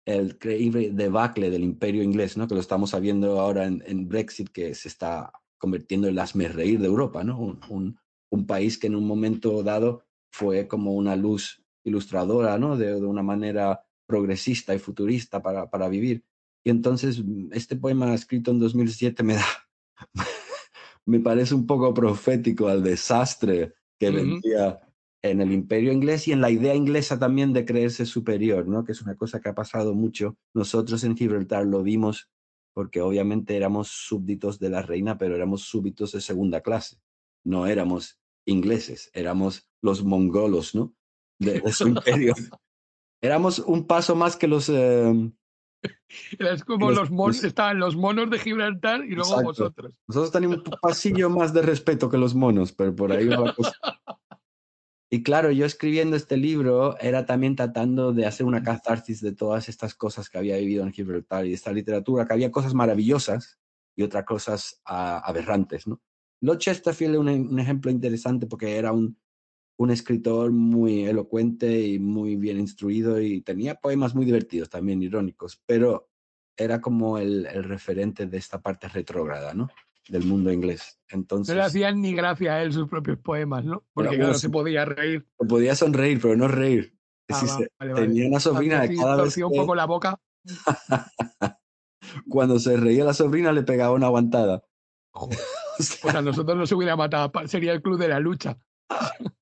el 0.05 0.33
increíble 0.33 0.91
debacle 0.93 1.51
del 1.51 1.65
imperio 1.65 2.03
inglés, 2.03 2.37
¿no? 2.37 2.47
Que 2.47 2.55
lo 2.55 2.61
estamos 2.61 2.91
sabiendo 2.91 3.41
ahora 3.41 3.65
en, 3.67 4.09
Brexit, 4.09 4.51
que 4.51 4.75
se 4.75 4.89
está 4.89 5.33
convirtiendo 5.59 6.07
en 6.07 6.19
el 6.19 6.53
reír 6.53 6.79
de 6.79 6.87
Europa, 6.87 7.25
¿no? 7.25 7.41
Un, 7.41 7.61
un, 7.71 7.99
un 8.31 8.47
país 8.47 8.79
que 8.79 8.87
en 8.87 8.95
un 8.95 9.07
momento 9.07 9.63
dado 9.63 10.05
fue 10.31 10.69
como 10.69 10.93
una 10.93 11.17
luz 11.17 11.65
ilustradora, 11.83 12.59
¿no? 12.59 12.77
De, 12.77 12.95
de 12.95 13.07
una 13.07 13.23
manera 13.23 13.83
progresista 14.07 14.75
y 14.75 14.79
futurista 14.79 15.43
para, 15.43 15.69
para 15.69 15.89
vivir. 15.89 16.25
Y 16.67 16.71
entonces 16.71 17.25
mm, 17.25 17.51
este 17.53 17.77
poema 17.77 18.13
escrito 18.13 18.51
en 18.51 18.59
2007 18.59 19.23
me 19.23 19.35
da, 19.35 19.47
me 21.07 21.21
parece 21.21 21.55
un 21.55 21.65
poco 21.65 21.95
profético 21.95 22.67
al 22.67 22.83
desastre 22.83 23.75
que 24.01 24.09
Ujú. 24.09 24.17
vendría 24.17 24.81
en 25.23 25.41
el 25.41 25.53
imperio 25.53 25.93
inglés 25.93 26.27
y 26.27 26.33
en 26.33 26.41
la 26.41 26.51
idea 26.51 26.75
inglesa 26.75 27.21
también 27.21 27.53
de 27.53 27.65
creerse 27.65 28.05
superior, 28.05 28.67
¿no? 28.67 28.85
Que 28.85 28.93
es 28.93 29.01
una 29.01 29.15
cosa 29.15 29.41
que 29.41 29.49
ha 29.49 29.55
pasado 29.55 29.95
mucho. 29.95 30.37
Nosotros 30.55 31.05
en 31.05 31.17
Gibraltar 31.17 31.65
lo 31.65 31.85
vimos 31.85 32.31
porque 32.75 33.01
obviamente 33.01 33.57
éramos 33.57 33.87
súbditos 33.89 34.59
de 34.59 34.71
la 34.71 34.83
reina, 34.83 35.19
pero 35.19 35.37
éramos 35.37 35.63
súbditos 35.63 36.11
de 36.13 36.21
segunda 36.21 36.63
clase. 36.63 36.97
No 37.45 37.69
éramos 37.69 38.19
ingleses, 38.45 39.09
éramos 39.15 39.69
los 39.83 40.03
mongolos, 40.03 40.75
¿no? 40.75 40.93
De, 41.39 41.61
de 41.61 41.73
su 41.73 41.87
imperio. 41.89 42.35
Éramos 43.23 43.61
un 43.61 43.87
paso 43.87 44.17
más 44.17 44.35
que 44.35 44.49
los... 44.49 44.69
eh, 44.69 45.31
Es 46.39 46.65
como 46.65 46.89
Los- 46.91 46.99
los 46.99 47.11
monos, 47.11 47.45
estaban 47.45 47.79
los 47.79 47.97
monos 47.97 48.31
de 48.31 48.39
Gibraltar 48.39 49.05
y 49.05 49.11
luego 49.15 49.31
Exacto. 49.31 49.45
vosotros. 49.45 49.95
Nosotros 50.09 50.33
teníamos 50.33 50.59
un 50.59 50.79
pasillo 50.81 51.31
más 51.31 51.53
de 51.53 51.63
respeto 51.63 52.09
que 52.09 52.19
los 52.19 52.35
monos, 52.35 52.73
pero 52.73 52.95
por 52.95 53.13
ahí 53.13 53.29
va. 53.29 53.55
Y 55.11 55.23
claro, 55.23 55.51
yo 55.53 55.67
escribiendo 55.67 56.17
este 56.17 56.37
libro 56.37 56.99
era 56.99 57.27
también 57.27 57.55
tratando 57.55 58.13
de 58.13 58.27
hacer 58.27 58.45
una 58.45 58.63
catarsis 58.63 59.21
de 59.21 59.33
todas 59.33 59.69
estas 59.69 59.95
cosas 59.95 60.29
que 60.29 60.39
había 60.39 60.57
vivido 60.57 60.83
en 60.83 60.93
Gibraltar 60.93 61.47
y 61.47 61.53
esta 61.53 61.73
literatura, 61.73 62.27
que 62.27 62.33
había 62.33 62.51
cosas 62.51 62.75
maravillosas 62.75 63.59
y 63.95 64.03
otras 64.03 64.25
cosas 64.25 64.81
ah, 64.85 65.23
aberrantes, 65.25 65.87
¿no? 65.87 66.01
Lord 66.41 66.59
Chesterfield 66.59 67.15
es 67.15 67.21
un, 67.21 67.29
un 67.29 67.59
ejemplo 67.61 67.91
interesante 67.91 68.47
porque 68.47 68.77
era 68.77 68.93
un, 68.93 69.17
un 69.79 69.91
escritor 69.91 70.51
muy 70.53 71.05
elocuente 71.05 71.81
y 71.87 71.99
muy 71.99 72.37
bien 72.37 72.59
instruido 72.59 73.21
y 73.21 73.43
tenía 73.43 73.75
poemas 73.75 74.15
muy 74.15 74.25
divertidos 74.25 74.71
también, 74.71 75.03
irónicos, 75.03 75.61
pero 75.67 76.09
era 76.57 76.81
como 76.81 77.19
el, 77.19 77.47
el 77.47 77.65
referente 77.65 78.27
de 78.27 78.39
esta 78.39 78.61
parte 78.63 78.89
retrógrada, 78.89 79.53
¿no? 79.53 79.69
Del 80.09 80.25
mundo 80.25 80.51
inglés. 80.53 80.99
No 81.13 81.19
Entonces, 81.19 81.55
le 81.57 81.63
hacían 81.63 82.01
ni 82.01 82.15
gracia 82.15 82.55
a 82.55 82.63
él 82.63 82.73
sus 82.73 82.89
propios 82.89 83.19
poemas, 83.19 83.65
¿no? 83.65 83.85
Porque 83.93 84.09
bueno, 84.11 84.25
claro, 84.25 84.39
se 84.39 84.49
podía 84.49 84.85
reír. 84.87 85.27
podía 85.37 85.75
sonreír, 85.75 86.19
pero 86.23 86.37
no 86.37 86.49
reír. 86.49 86.97
Ah, 87.29 87.35
va- 87.43 87.49
se- 87.59 87.69
vale, 87.79 87.93
vale. 87.93 88.07
tenía 88.07 88.29
una 88.29 88.41
sobrina 88.41 88.81
que 88.83 88.87
así, 88.87 88.97
cada 88.97 89.17
vez 89.17 89.25
torcía 89.25 89.47
un 89.47 89.53
que- 89.53 89.59
poco 89.59 89.75
la 89.75 89.85
boca. 89.85 90.21
cuando 92.29 92.59
se 92.59 92.77
reía 92.77 93.05
la 93.05 93.15
sobrina 93.15 93.53
le 93.53 93.63
pegaba 93.63 93.95
una 93.95 94.07
aguantada. 94.07 94.63
Joder, 95.11 95.39
O 95.79 95.83
sea, 95.83 95.97
Pues 96.03 96.15
a 96.15 96.23
nosotros 96.23 96.57
nos 96.57 96.73
hubiera 96.73 96.97
matado, 96.97 97.31
sería 97.47 97.73
el 97.73 97.83
club 97.83 97.99
de 97.99 98.09
la 98.09 98.21
lucha. 98.21 98.59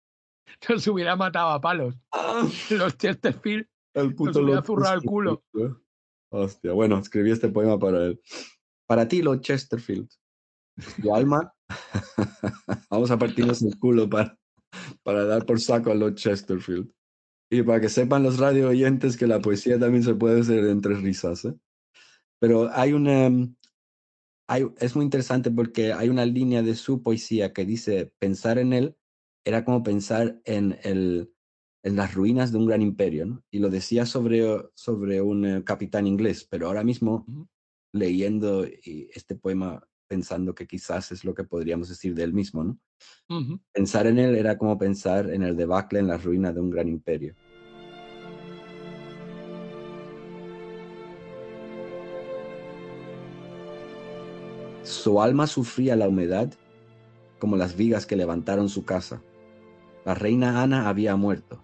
Nos 0.69 0.87
hubiera 0.87 1.17
matado 1.17 1.51
a 1.51 1.61
palos. 1.61 1.95
Los 2.71 2.97
Chesterfield, 2.97 3.67
el 3.95 4.15
puto 4.15 4.41
hubiera 4.41 4.57
Lord 4.57 4.67
zurrado 4.67 4.95
el 4.95 5.03
culo. 5.03 5.45
¿eh? 5.55 5.73
Hostia, 6.31 6.73
bueno, 6.73 6.99
escribí 6.99 7.31
este 7.31 7.49
poema 7.49 7.79
para 7.79 8.07
él. 8.07 8.21
Para 8.87 9.07
ti, 9.07 9.23
Lord 9.23 9.41
Chesterfield. 9.41 10.09
Tu 11.01 11.15
alma. 11.15 11.55
Vamos 12.91 13.11
a 13.11 13.19
partirnos 13.19 13.63
el 13.63 13.79
culo 13.79 14.09
para, 14.11 14.37
para 15.03 15.25
dar 15.25 15.47
por 15.47 15.61
saco 15.61 15.91
a 15.91 15.95
Lord 15.95 16.17
Chesterfield. 16.17 16.91
Y 17.51 17.63
para 17.63 17.81
que 17.81 17.89
sepan 17.89 18.25
los 18.25 18.39
radio 18.39 18.69
oyentes 18.69 19.17
que 19.17 19.27
la 19.27 19.41
poesía 19.41 19.79
también 19.79 20.03
se 20.03 20.15
puede 20.15 20.41
hacer 20.41 20.65
entre 20.65 20.97
risas. 20.97 21.45
¿eh? 21.45 21.55
Pero 22.41 22.69
hay 22.73 22.93
una. 22.93 23.31
Hay, 24.47 24.67
es 24.79 24.95
muy 24.97 25.05
interesante 25.05 25.51
porque 25.51 25.93
hay 25.93 26.09
una 26.09 26.27
línea 26.27 26.63
de 26.63 26.75
su 26.75 27.03
poesía 27.03 27.53
que 27.53 27.65
dice: 27.65 28.13
pensar 28.19 28.59
en 28.59 28.73
él 28.73 28.97
era 29.45 29.65
como 29.65 29.83
pensar 29.83 30.41
en, 30.45 30.79
el, 30.83 31.33
en 31.83 31.97
las 31.97 32.15
ruinas 32.15 32.51
de 32.51 32.59
un 32.59 32.67
gran 32.67 32.83
imperio. 32.83 33.27
¿no? 33.27 33.45
Y 33.51 33.59
lo 33.59 33.69
decía 33.69 34.07
sobre, 34.07 34.43
sobre 34.75 35.21
un 35.21 35.45
eh, 35.45 35.65
capitán 35.65 36.07
inglés, 36.07 36.47
pero 36.49 36.67
ahora 36.67 36.83
mismo 36.83 37.27
leyendo 37.93 38.65
este 38.65 39.37
poema 39.37 39.87
pensando 40.09 40.55
que 40.55 40.67
quizás 40.67 41.13
es 41.13 41.25
lo 41.25 41.35
que 41.35 41.45
podríamos 41.45 41.89
decir 41.89 42.15
de 42.15 42.25
él 42.25 42.33
mismo, 42.33 42.65
¿no? 42.65 42.79
Pensar 43.73 44.07
en 44.07 44.19
él 44.19 44.35
era 44.35 44.59
como 44.59 44.77
pensar 44.77 45.31
en 45.31 45.43
el 45.43 45.57
debacle, 45.57 46.01
en 46.01 46.09
la 46.09 46.19
ruina 46.19 46.53
de 46.53 46.61
un 46.61 46.71
gran 46.71 46.89
imperio. 46.89 47.35
Su 54.83 55.21
alma 55.21 55.47
sufría 55.47 55.97
la 55.97 56.09
humedad 56.09 56.53
como 57.39 57.57
las 57.57 57.77
vigas 57.77 58.07
que 58.07 58.17
levantaron 58.17 58.69
su 58.69 58.85
casa. 58.85 59.23
La 60.05 60.15
reina 60.15 60.63
Ana 60.63 60.89
había 60.89 61.17
muerto 61.17 61.61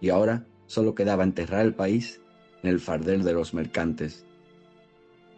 y 0.00 0.10
ahora 0.10 0.46
solo 0.66 0.94
quedaba 0.94 1.24
enterrar 1.24 1.64
el 1.64 1.74
país 1.74 2.20
en 2.62 2.70
el 2.70 2.80
fardel 2.80 3.22
de 3.22 3.32
los 3.32 3.54
mercantes. 3.54 4.26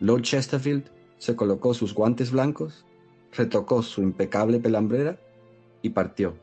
Lord 0.01 0.23
Chesterfield 0.23 0.85
se 1.19 1.37
colocó 1.37 1.73
sus 1.73 1.95
guantes 1.95 2.33
blancos, 2.33 2.85
retocó 3.33 3.83
su 3.83 4.03
impecable 4.03 4.59
pelambrera 4.59 5.19
y 5.81 5.91
partió. 5.91 6.35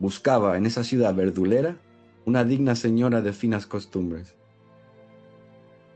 Buscaba 0.00 0.56
en 0.56 0.66
esa 0.66 0.82
ciudad 0.82 1.14
verdulera 1.14 1.76
una 2.24 2.42
digna 2.42 2.74
señora 2.74 3.22
de 3.22 3.32
finas 3.32 3.66
costumbres. 3.66 4.34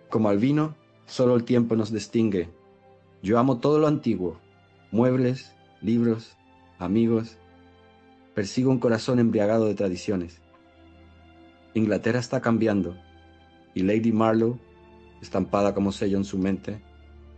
Como 0.09 0.29
al 0.29 0.39
vino, 0.39 0.77
solo 1.07 1.35
el 1.35 1.43
tiempo 1.43 1.75
nos 1.75 1.93
distingue. 1.93 2.49
Yo 3.23 3.41
amo 3.41 3.59
todo 3.59 3.81
lo 3.81 3.89
antiguo, 3.89 4.39
muebles, 4.93 5.53
libros, 5.83 6.37
amigos. 6.79 7.40
Persigo 8.35 8.71
un 8.71 8.79
corazón 8.79 9.19
embriagado 9.19 9.67
de 9.67 9.75
tradiciones. 9.75 10.41
Inglaterra 11.75 12.21
está 12.21 12.41
cambiando 12.41 12.97
y 13.75 13.83
Lady 13.83 14.13
Marlowe, 14.13 14.59
estampada 15.21 15.75
como 15.75 15.93
sello 15.93 16.17
en 16.17 16.25
su 16.25 16.39
mente, 16.39 16.81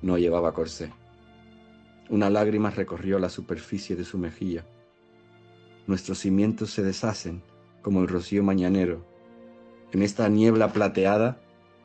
no 0.03 0.19
llevaba 0.19 0.53
corsé. 0.53 0.93
Una 2.11 2.29
lágrima 2.29 2.71
recorrió 2.71 3.19
la 3.19 3.31
superficie 3.31 3.97
de 3.97 4.05
su 4.05 4.19
mejilla. 4.19 4.67
Nuestros 5.87 6.19
cimientos 6.19 6.71
se 6.71 6.83
deshacen 6.83 7.43
como 7.81 8.03
el 8.03 8.09
rocío 8.09 8.43
mañanero. 8.43 9.07
En 9.93 10.03
esta 10.03 10.29
niebla 10.29 10.73
plateada 10.73 11.41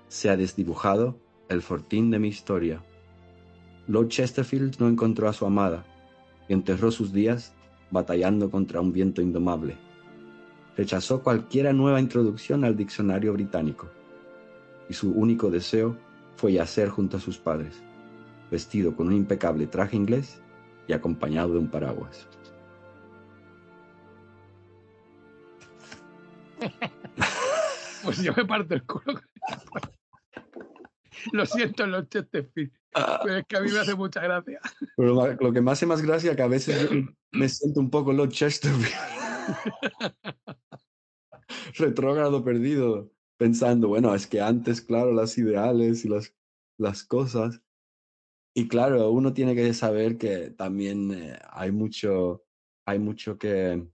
se 0.07 0.29
ha 0.29 0.37
desdibujado 0.37 1.17
el 1.49 1.61
fortín 1.61 2.11
de 2.11 2.19
mi 2.19 2.27
historia. 2.27 2.83
Lord 3.87 4.09
Chesterfield 4.09 4.79
no 4.79 4.87
encontró 4.89 5.29
a 5.29 5.33
su 5.33 5.45
amada 5.45 5.85
y 6.49 6.53
enterró 6.53 6.91
sus 6.91 7.13
días 7.13 7.53
batallando 7.91 8.49
contra 8.49 8.81
un 8.81 8.91
viento 8.91 9.21
indomable. 9.21 9.77
Rechazó 10.75 11.23
cualquiera 11.23 11.73
nueva 11.73 11.99
introducción 11.99 12.63
al 12.63 12.75
diccionario 12.75 13.33
británico 13.33 13.89
y 14.89 14.93
su 14.93 15.11
único 15.11 15.49
deseo 15.49 15.97
fue 16.35 16.53
yacer 16.53 16.89
junto 16.89 17.17
a 17.17 17.19
sus 17.19 17.37
padres, 17.37 17.81
vestido 18.51 18.95
con 18.95 19.07
un 19.07 19.13
impecable 19.13 19.67
traje 19.67 19.95
inglés 19.95 20.41
y 20.87 20.93
acompañado 20.93 21.53
de 21.53 21.59
un 21.59 21.67
paraguas. 21.69 22.27
Pues 28.03 28.23
yo 28.23 28.31
me 28.37 28.45
parto 28.45 28.73
el 28.73 28.83
culo. 28.83 29.19
Lo 31.33 31.45
siento, 31.45 31.85
los 31.87 32.09
Chesterfield. 32.09 32.71
Pero 33.23 33.37
es 33.37 33.45
que 33.47 33.57
a 33.57 33.61
mí 33.61 33.71
me 33.71 33.79
hace 33.79 33.95
mucha 33.95 34.21
gracia. 34.21 34.59
Pero 34.97 35.35
lo, 35.39 35.53
que 35.53 35.61
me 35.61 35.71
hace 35.71 35.85
más 35.85 36.01
gracia 36.01 36.31
es 36.31 36.37
que 36.37 36.43
a 36.43 36.47
veces 36.47 36.89
me 37.31 37.49
siento 37.49 37.79
un 37.79 37.89
poco 37.89 38.13
Lord 38.13 38.31
Chesterfield. 38.31 38.93
Retrógrado 41.77 42.43
perdido, 42.43 43.11
pensando, 43.37 43.87
bueno, 43.87 44.13
es 44.13 44.27
que 44.27 44.41
antes, 44.41 44.81
claro, 44.81 45.13
las 45.13 45.37
ideales 45.37 46.05
y 46.05 46.09
las, 46.09 46.35
las 46.77 47.03
cosas. 47.03 47.61
Y 48.55 48.67
claro, 48.67 49.11
uno 49.11 49.33
tiene 49.33 49.55
que 49.55 49.73
saber 49.73 50.17
que 50.17 50.49
también 50.49 51.11
eh, 51.11 51.39
hay 51.51 51.71
mucho, 51.71 52.43
hay 52.85 52.99
mucho 52.99 53.37
que, 53.37 53.87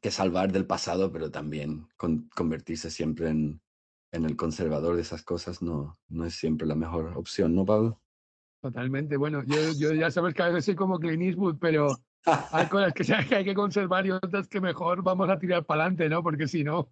que 0.00 0.10
salvar 0.10 0.52
del 0.52 0.66
pasado, 0.66 1.12
pero 1.12 1.30
también 1.30 1.86
con- 1.96 2.28
convertirse 2.30 2.90
siempre 2.90 3.28
en, 3.28 3.60
en 4.16 4.24
el 4.24 4.36
conservador 4.36 4.96
de 4.96 5.02
esas 5.02 5.22
cosas 5.22 5.62
no, 5.62 5.98
no 6.08 6.24
es 6.24 6.34
siempre 6.34 6.66
la 6.66 6.74
mejor 6.74 7.12
opción, 7.16 7.54
¿no, 7.54 7.64
Pablo? 7.64 8.00
Totalmente. 8.60 9.16
Bueno, 9.16 9.44
yo, 9.46 9.56
yo 9.78 9.92
ya 9.92 10.10
sabes 10.10 10.34
que 10.34 10.42
a 10.42 10.48
veces 10.48 10.64
soy 10.64 10.74
como 10.74 10.98
Clint 10.98 11.22
Eastwood, 11.22 11.58
pero 11.60 11.88
hay 12.24 12.66
cosas 12.68 12.92
que, 12.92 13.04
sabes 13.04 13.26
que 13.26 13.36
hay 13.36 13.44
que 13.44 13.54
conservar 13.54 14.06
y 14.06 14.10
otras 14.10 14.48
que 14.48 14.60
mejor 14.60 15.02
vamos 15.02 15.28
a 15.28 15.38
tirar 15.38 15.64
para 15.64 15.82
adelante, 15.82 16.08
¿no? 16.08 16.22
Porque 16.22 16.48
si 16.48 16.64
no, 16.64 16.90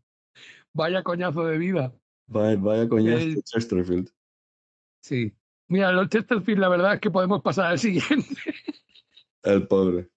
vaya 0.72 1.02
coñazo 1.02 1.44
de 1.44 1.58
vida. 1.58 1.92
Vaya, 2.26 2.56
vaya 2.58 2.88
coñazo, 2.88 3.18
El- 3.18 3.42
Chesterfield. 3.42 4.10
Sí. 5.02 5.34
Mira, 5.68 5.92
los 5.92 6.08
Chesterfield, 6.08 6.60
la 6.60 6.68
verdad 6.68 6.94
es 6.94 7.00
que 7.00 7.10
podemos 7.10 7.42
pasar 7.42 7.66
al 7.66 7.78
siguiente. 7.78 8.36
El 9.42 9.66
pobre. 9.66 10.10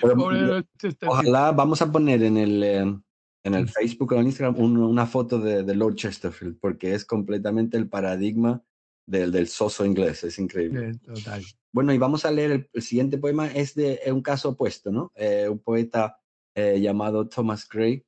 Pero, 0.00 0.16
Pobre 0.16 0.40
de 0.40 0.46
los 0.46 0.64
Chesterfield. 0.78 1.12
Ojalá 1.12 1.52
vamos 1.52 1.80
a 1.80 1.90
poner 1.90 2.22
en 2.22 2.36
el, 2.36 2.62
eh, 2.62 3.00
en 3.44 3.54
el 3.54 3.68
Facebook 3.68 4.12
o 4.12 4.20
en 4.20 4.26
Instagram 4.26 4.58
un- 4.58 4.78
una 4.78 5.06
foto 5.06 5.38
de, 5.38 5.62
de 5.62 5.74
Lord 5.74 5.94
Chesterfield, 5.96 6.58
porque 6.60 6.94
es 6.94 7.04
completamente 7.04 7.76
el 7.76 7.88
paradigma 7.88 8.62
del, 9.06 9.30
del 9.30 9.48
soso 9.48 9.84
inglés, 9.84 10.24
es 10.24 10.38
increíble. 10.38 10.94
Total. 11.04 11.42
Bueno, 11.72 11.92
y 11.92 11.98
vamos 11.98 12.24
a 12.24 12.30
leer 12.30 12.50
el, 12.52 12.68
el 12.72 12.82
siguiente 12.82 13.18
poema, 13.18 13.46
es 13.48 13.74
de 13.74 14.00
es 14.04 14.12
un 14.12 14.22
caso 14.22 14.50
opuesto, 14.50 14.90
¿no? 14.90 15.12
Eh, 15.14 15.46
un 15.48 15.58
poeta 15.58 16.16
eh, 16.56 16.80
llamado 16.80 17.28
Thomas 17.28 17.68
Gray, 17.68 18.02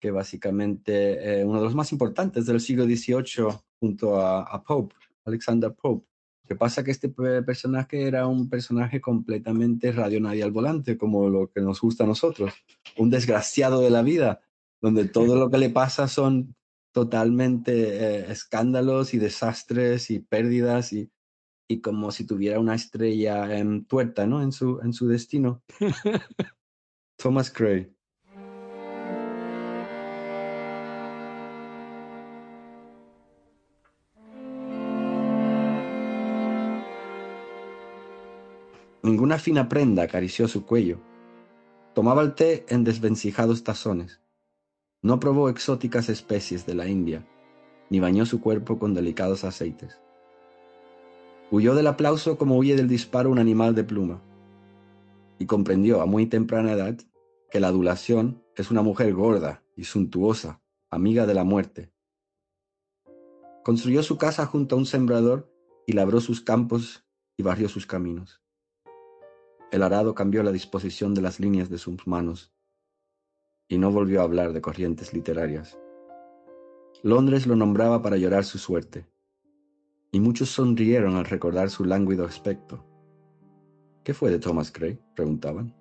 que 0.00 0.10
básicamente 0.10 1.40
eh, 1.40 1.44
uno 1.44 1.58
de 1.58 1.64
los 1.64 1.74
más 1.74 1.92
importantes 1.92 2.46
del 2.46 2.60
siglo 2.60 2.84
XVIII 2.84 3.46
junto 3.80 4.20
a, 4.20 4.42
a 4.42 4.62
Pope, 4.62 4.94
Alexander 5.24 5.72
Pope. 5.72 6.06
Lo 6.44 6.48
que 6.48 6.56
pasa 6.56 6.82
que 6.82 6.90
este 6.90 7.08
pe- 7.08 7.42
personaje 7.42 8.02
era 8.08 8.26
un 8.26 8.48
personaje 8.50 9.00
completamente 9.00 9.92
radio 9.92 10.20
nadie 10.20 10.42
al 10.42 10.50
volante, 10.50 10.98
como 10.98 11.28
lo 11.28 11.48
que 11.50 11.60
nos 11.60 11.80
gusta 11.80 12.02
a 12.04 12.08
nosotros. 12.08 12.52
Un 12.98 13.10
desgraciado 13.10 13.80
de 13.80 13.90
la 13.90 14.02
vida, 14.02 14.40
donde 14.82 15.06
todo 15.06 15.36
lo 15.36 15.48
que 15.48 15.58
le 15.58 15.70
pasa 15.70 16.08
son 16.08 16.56
totalmente 16.92 17.72
eh, 17.72 18.32
escándalos 18.32 19.14
y 19.14 19.18
desastres 19.18 20.10
y 20.10 20.18
pérdidas 20.18 20.92
y, 20.92 21.10
y 21.68 21.80
como 21.80 22.10
si 22.10 22.26
tuviera 22.26 22.58
una 22.58 22.74
estrella 22.74 23.56
en 23.56 23.86
tuerta, 23.86 24.26
¿no? 24.26 24.42
En 24.42 24.52
su, 24.52 24.80
en 24.82 24.92
su 24.92 25.06
destino. 25.06 25.62
Thomas 27.16 27.52
Gray. 27.52 27.94
Ninguna 39.04 39.38
fina 39.38 39.68
prenda 39.68 40.04
acarició 40.04 40.48
su 40.48 40.64
cuello. 40.64 41.00
Tomaba 41.94 42.22
el 42.22 42.34
té 42.34 42.64
en 42.68 42.84
desvencijados 42.84 43.64
tazones. 43.64 44.21
No 45.04 45.18
probó 45.18 45.48
exóticas 45.48 46.08
especies 46.08 46.64
de 46.64 46.76
la 46.76 46.86
India, 46.86 47.26
ni 47.90 47.98
bañó 47.98 48.24
su 48.24 48.40
cuerpo 48.40 48.78
con 48.78 48.94
delicados 48.94 49.42
aceites. 49.42 49.98
Huyó 51.50 51.74
del 51.74 51.88
aplauso 51.88 52.38
como 52.38 52.56
huye 52.56 52.76
del 52.76 52.86
disparo 52.86 53.28
un 53.28 53.40
animal 53.40 53.74
de 53.74 53.82
pluma, 53.82 54.22
y 55.40 55.46
comprendió 55.46 56.02
a 56.02 56.06
muy 56.06 56.26
temprana 56.26 56.72
edad 56.72 56.96
que 57.50 57.58
la 57.58 57.66
adulación 57.66 58.44
es 58.54 58.70
una 58.70 58.82
mujer 58.82 59.12
gorda 59.12 59.64
y 59.76 59.84
suntuosa, 59.84 60.62
amiga 60.88 61.26
de 61.26 61.34
la 61.34 61.42
muerte. 61.42 61.92
Construyó 63.64 64.04
su 64.04 64.18
casa 64.18 64.46
junto 64.46 64.76
a 64.76 64.78
un 64.78 64.86
sembrador 64.86 65.52
y 65.84 65.94
labró 65.94 66.20
sus 66.20 66.42
campos 66.42 67.04
y 67.36 67.42
barrió 67.42 67.68
sus 67.68 67.86
caminos. 67.86 68.40
El 69.72 69.82
arado 69.82 70.14
cambió 70.14 70.44
la 70.44 70.52
disposición 70.52 71.12
de 71.12 71.22
las 71.22 71.40
líneas 71.40 71.70
de 71.70 71.78
sus 71.78 72.06
manos 72.06 72.52
y 73.72 73.78
no 73.78 73.90
volvió 73.90 74.20
a 74.20 74.24
hablar 74.24 74.52
de 74.52 74.60
corrientes 74.60 75.14
literarias. 75.14 75.78
Londres 77.02 77.46
lo 77.46 77.56
nombraba 77.56 78.02
para 78.02 78.18
llorar 78.18 78.44
su 78.44 78.58
suerte, 78.58 79.06
y 80.10 80.20
muchos 80.20 80.50
sonrieron 80.50 81.16
al 81.16 81.24
recordar 81.24 81.70
su 81.70 81.86
lánguido 81.86 82.26
aspecto. 82.26 82.84
¿Qué 84.04 84.12
fue 84.12 84.30
de 84.30 84.38
Thomas 84.38 84.70
Gray? 84.70 85.00
preguntaban. 85.16 85.74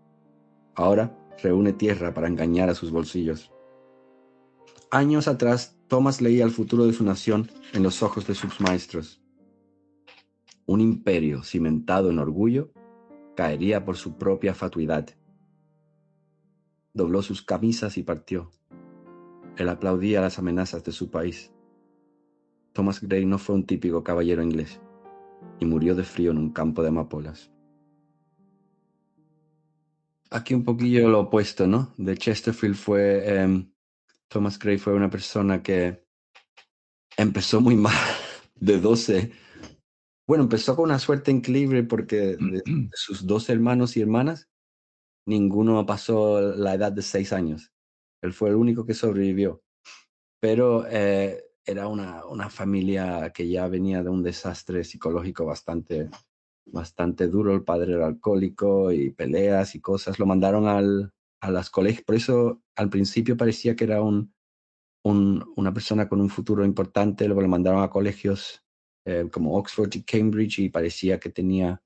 Ahora 0.73 1.19
reúne 1.43 1.73
tierra 1.73 2.13
para 2.13 2.29
engañar 2.29 2.69
a 2.69 2.75
sus 2.75 2.91
bolsillos. 2.91 3.51
Años 4.89 5.27
atrás, 5.27 5.77
Thomas 5.89 6.21
leía 6.21 6.45
el 6.45 6.51
futuro 6.51 6.85
de 6.85 6.93
su 6.93 7.03
nación 7.03 7.51
en 7.73 7.83
los 7.83 8.01
ojos 8.03 8.25
de 8.25 8.35
sus 8.35 8.61
maestros. 8.61 9.21
Un 10.65 10.79
imperio 10.79 11.43
cimentado 11.43 12.09
en 12.09 12.19
orgullo 12.19 12.71
caería 13.35 13.83
por 13.83 13.97
su 13.97 14.17
propia 14.17 14.53
fatuidad. 14.53 15.09
Dobló 16.93 17.21
sus 17.21 17.41
camisas 17.41 17.97
y 17.97 18.03
partió. 18.03 18.51
Él 19.57 19.69
aplaudía 19.69 20.21
las 20.21 20.39
amenazas 20.39 20.83
de 20.83 20.91
su 20.91 21.09
país. 21.09 21.51
Thomas 22.73 23.01
Gray 23.01 23.25
no 23.25 23.37
fue 23.37 23.55
un 23.55 23.65
típico 23.65 24.03
caballero 24.03 24.41
inglés 24.41 24.79
y 25.59 25.65
murió 25.65 25.95
de 25.95 26.03
frío 26.03 26.31
en 26.31 26.37
un 26.37 26.51
campo 26.51 26.81
de 26.81 26.89
amapolas. 26.89 27.51
Aquí 30.29 30.53
un 30.53 30.63
poquillo 30.63 31.09
lo 31.09 31.21
opuesto, 31.21 31.67
¿no? 31.67 31.93
De 31.97 32.17
Chesterfield 32.17 32.75
fue, 32.75 33.41
em, 33.41 33.69
Thomas 34.29 34.57
Gray 34.57 34.77
fue 34.77 34.93
una 34.93 35.09
persona 35.09 35.61
que 35.61 36.05
empezó 37.17 37.59
muy 37.59 37.75
mal, 37.75 37.93
de 38.55 38.79
12. 38.79 39.31
Bueno, 40.25 40.45
empezó 40.45 40.75
con 40.75 40.85
una 40.85 40.99
suerte 40.99 41.31
increíble 41.31 41.83
porque 41.83 42.37
sus 42.93 43.27
dos 43.27 43.49
hermanos 43.49 43.97
y 43.97 44.01
hermanas, 44.01 44.49
ninguno 45.25 45.85
pasó 45.85 46.41
la 46.41 46.75
edad 46.75 46.91
de 46.91 47.01
seis 47.01 47.33
años. 47.33 47.71
Él 48.21 48.33
fue 48.33 48.49
el 48.49 48.55
único 48.55 48.85
que 48.85 48.93
sobrevivió. 48.93 49.63
Pero 50.39 50.85
eh, 50.87 51.43
era 51.65 51.87
una, 51.87 52.25
una 52.25 52.49
familia 52.49 53.31
que 53.31 53.47
ya 53.47 53.67
venía 53.67 54.03
de 54.03 54.09
un 54.09 54.23
desastre 54.23 54.83
psicológico 54.83 55.45
bastante, 55.45 56.09
bastante 56.65 57.27
duro. 57.27 57.53
El 57.53 57.63
padre 57.63 57.93
era 57.93 58.07
alcohólico 58.07 58.91
y 58.91 59.11
peleas 59.11 59.75
y 59.75 59.81
cosas. 59.81 60.19
Lo 60.19 60.25
mandaron 60.25 60.67
al, 60.67 61.13
a 61.41 61.51
las 61.51 61.69
colegios. 61.69 62.03
Por 62.05 62.15
eso 62.15 62.61
al 62.75 62.89
principio 62.89 63.37
parecía 63.37 63.75
que 63.75 63.83
era 63.83 64.01
un, 64.01 64.33
un, 65.03 65.53
una 65.55 65.73
persona 65.73 66.09
con 66.09 66.21
un 66.21 66.29
futuro 66.29 66.65
importante. 66.65 67.25
Luego 67.25 67.41
lo 67.41 67.47
mandaron 67.47 67.83
a 67.83 67.89
colegios 67.89 68.63
eh, 69.05 69.27
como 69.31 69.57
Oxford 69.57 69.93
y 69.95 70.03
Cambridge 70.03 70.59
y 70.59 70.69
parecía 70.69 71.19
que 71.19 71.29
tenía 71.29 71.81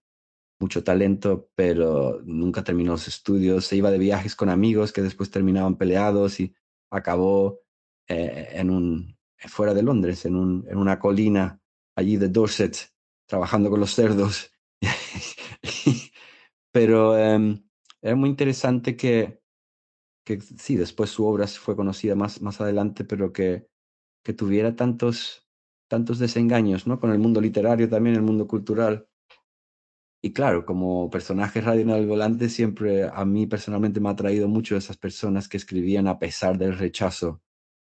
mucho 0.60 0.84
talento, 0.84 1.50
pero 1.56 2.22
nunca 2.24 2.64
terminó 2.64 2.94
los 2.94 3.08
estudios. 3.08 3.66
Se 3.66 3.76
iba 3.76 3.92
de 3.92 3.98
viajes 3.98 4.36
con 4.36 4.50
amigos 4.50 4.94
que 4.94 5.02
después 5.02 5.32
terminaban 5.32 5.78
peleados 5.78 6.40
y 6.40 6.56
acabó 6.90 7.62
eh, 8.08 8.50
en 8.54 8.70
un, 8.70 9.18
fuera 9.48 9.74
de 9.74 9.84
Londres, 9.84 10.26
en, 10.26 10.36
un, 10.36 10.66
en 10.70 10.78
una 10.78 11.00
colina 11.00 11.62
allí 11.96 12.18
de 12.18 12.30
Dorset, 12.30 12.94
trabajando 13.28 13.70
con 13.70 13.80
los 13.80 13.94
cerdos. 13.94 14.52
pero 16.72 17.18
eh, 17.18 17.62
era 18.02 18.16
muy 18.16 18.30
interesante 18.30 18.96
que, 18.96 19.42
que 20.26 20.42
sí, 20.42 20.76
después 20.76 21.10
su 21.10 21.26
obra 21.26 21.48
fue 21.48 21.76
conocida 21.76 22.16
más, 22.16 22.42
más 22.42 22.62
adelante, 22.62 23.04
pero 23.04 23.32
que, 23.32 23.68
que 24.24 24.34
tuviera 24.34 24.76
tantos, 24.76 25.48
tantos 25.88 26.20
desengaños, 26.20 26.88
¿no? 26.88 27.00
Con 27.00 27.12
el 27.12 27.20
mundo 27.20 27.42
literario 27.42 27.90
también, 27.90 28.16
el 28.16 28.22
mundo 28.22 28.48
cultural. 28.48 29.08
Y 30.26 30.34
claro, 30.34 30.66
como 30.66 31.08
personaje 31.12 31.62
radio 31.62 31.96
el 31.96 32.08
volante, 32.08 32.50
siempre 32.50 33.04
a 33.04 33.24
mí 33.26 33.46
personalmente 33.46 34.00
me 34.00 34.10
ha 34.10 34.14
atraído 34.14 34.48
mucho 34.48 34.76
esas 34.76 34.98
personas 34.98 35.48
que 35.48 35.58
escribían 35.58 36.08
a 36.08 36.18
pesar 36.18 36.58
del 36.58 36.76
rechazo 36.76 37.44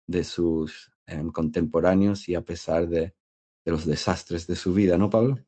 de 0.06 0.24
sus 0.24 0.92
em, 1.06 1.30
contemporáneos 1.30 2.28
y 2.28 2.34
a 2.34 2.42
pesar 2.42 2.86
de, 2.86 3.14
de 3.64 3.72
los 3.72 3.86
desastres 3.86 4.46
de 4.46 4.56
su 4.56 4.74
vida, 4.74 4.98
¿no, 4.98 5.08
Pablo? 5.08 5.38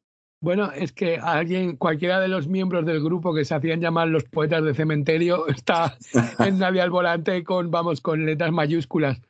Bueno, 0.41 0.73
es 0.73 0.93
que 0.93 1.19
alguien, 1.19 1.77
cualquiera 1.77 2.19
de 2.19 2.29
los 2.29 2.49
miembros 2.49 2.87
del 2.87 3.05
grupo 3.05 3.35
que 3.35 3.45
se 3.45 3.55
hacían 3.55 3.83
llamar 3.83 4.09
los 4.09 4.25
poetas 4.25 4.65
de 4.65 4.73
cementerio, 4.73 5.49
está 5.49 5.99
en 6.39 6.59
Nadie 6.59 6.81
al 6.81 6.89
volante 6.89 7.45
con, 7.45 7.71
vamos, 7.71 8.01
con 8.01 8.25
letras 8.25 8.53
mayúsculas. 8.53 9.21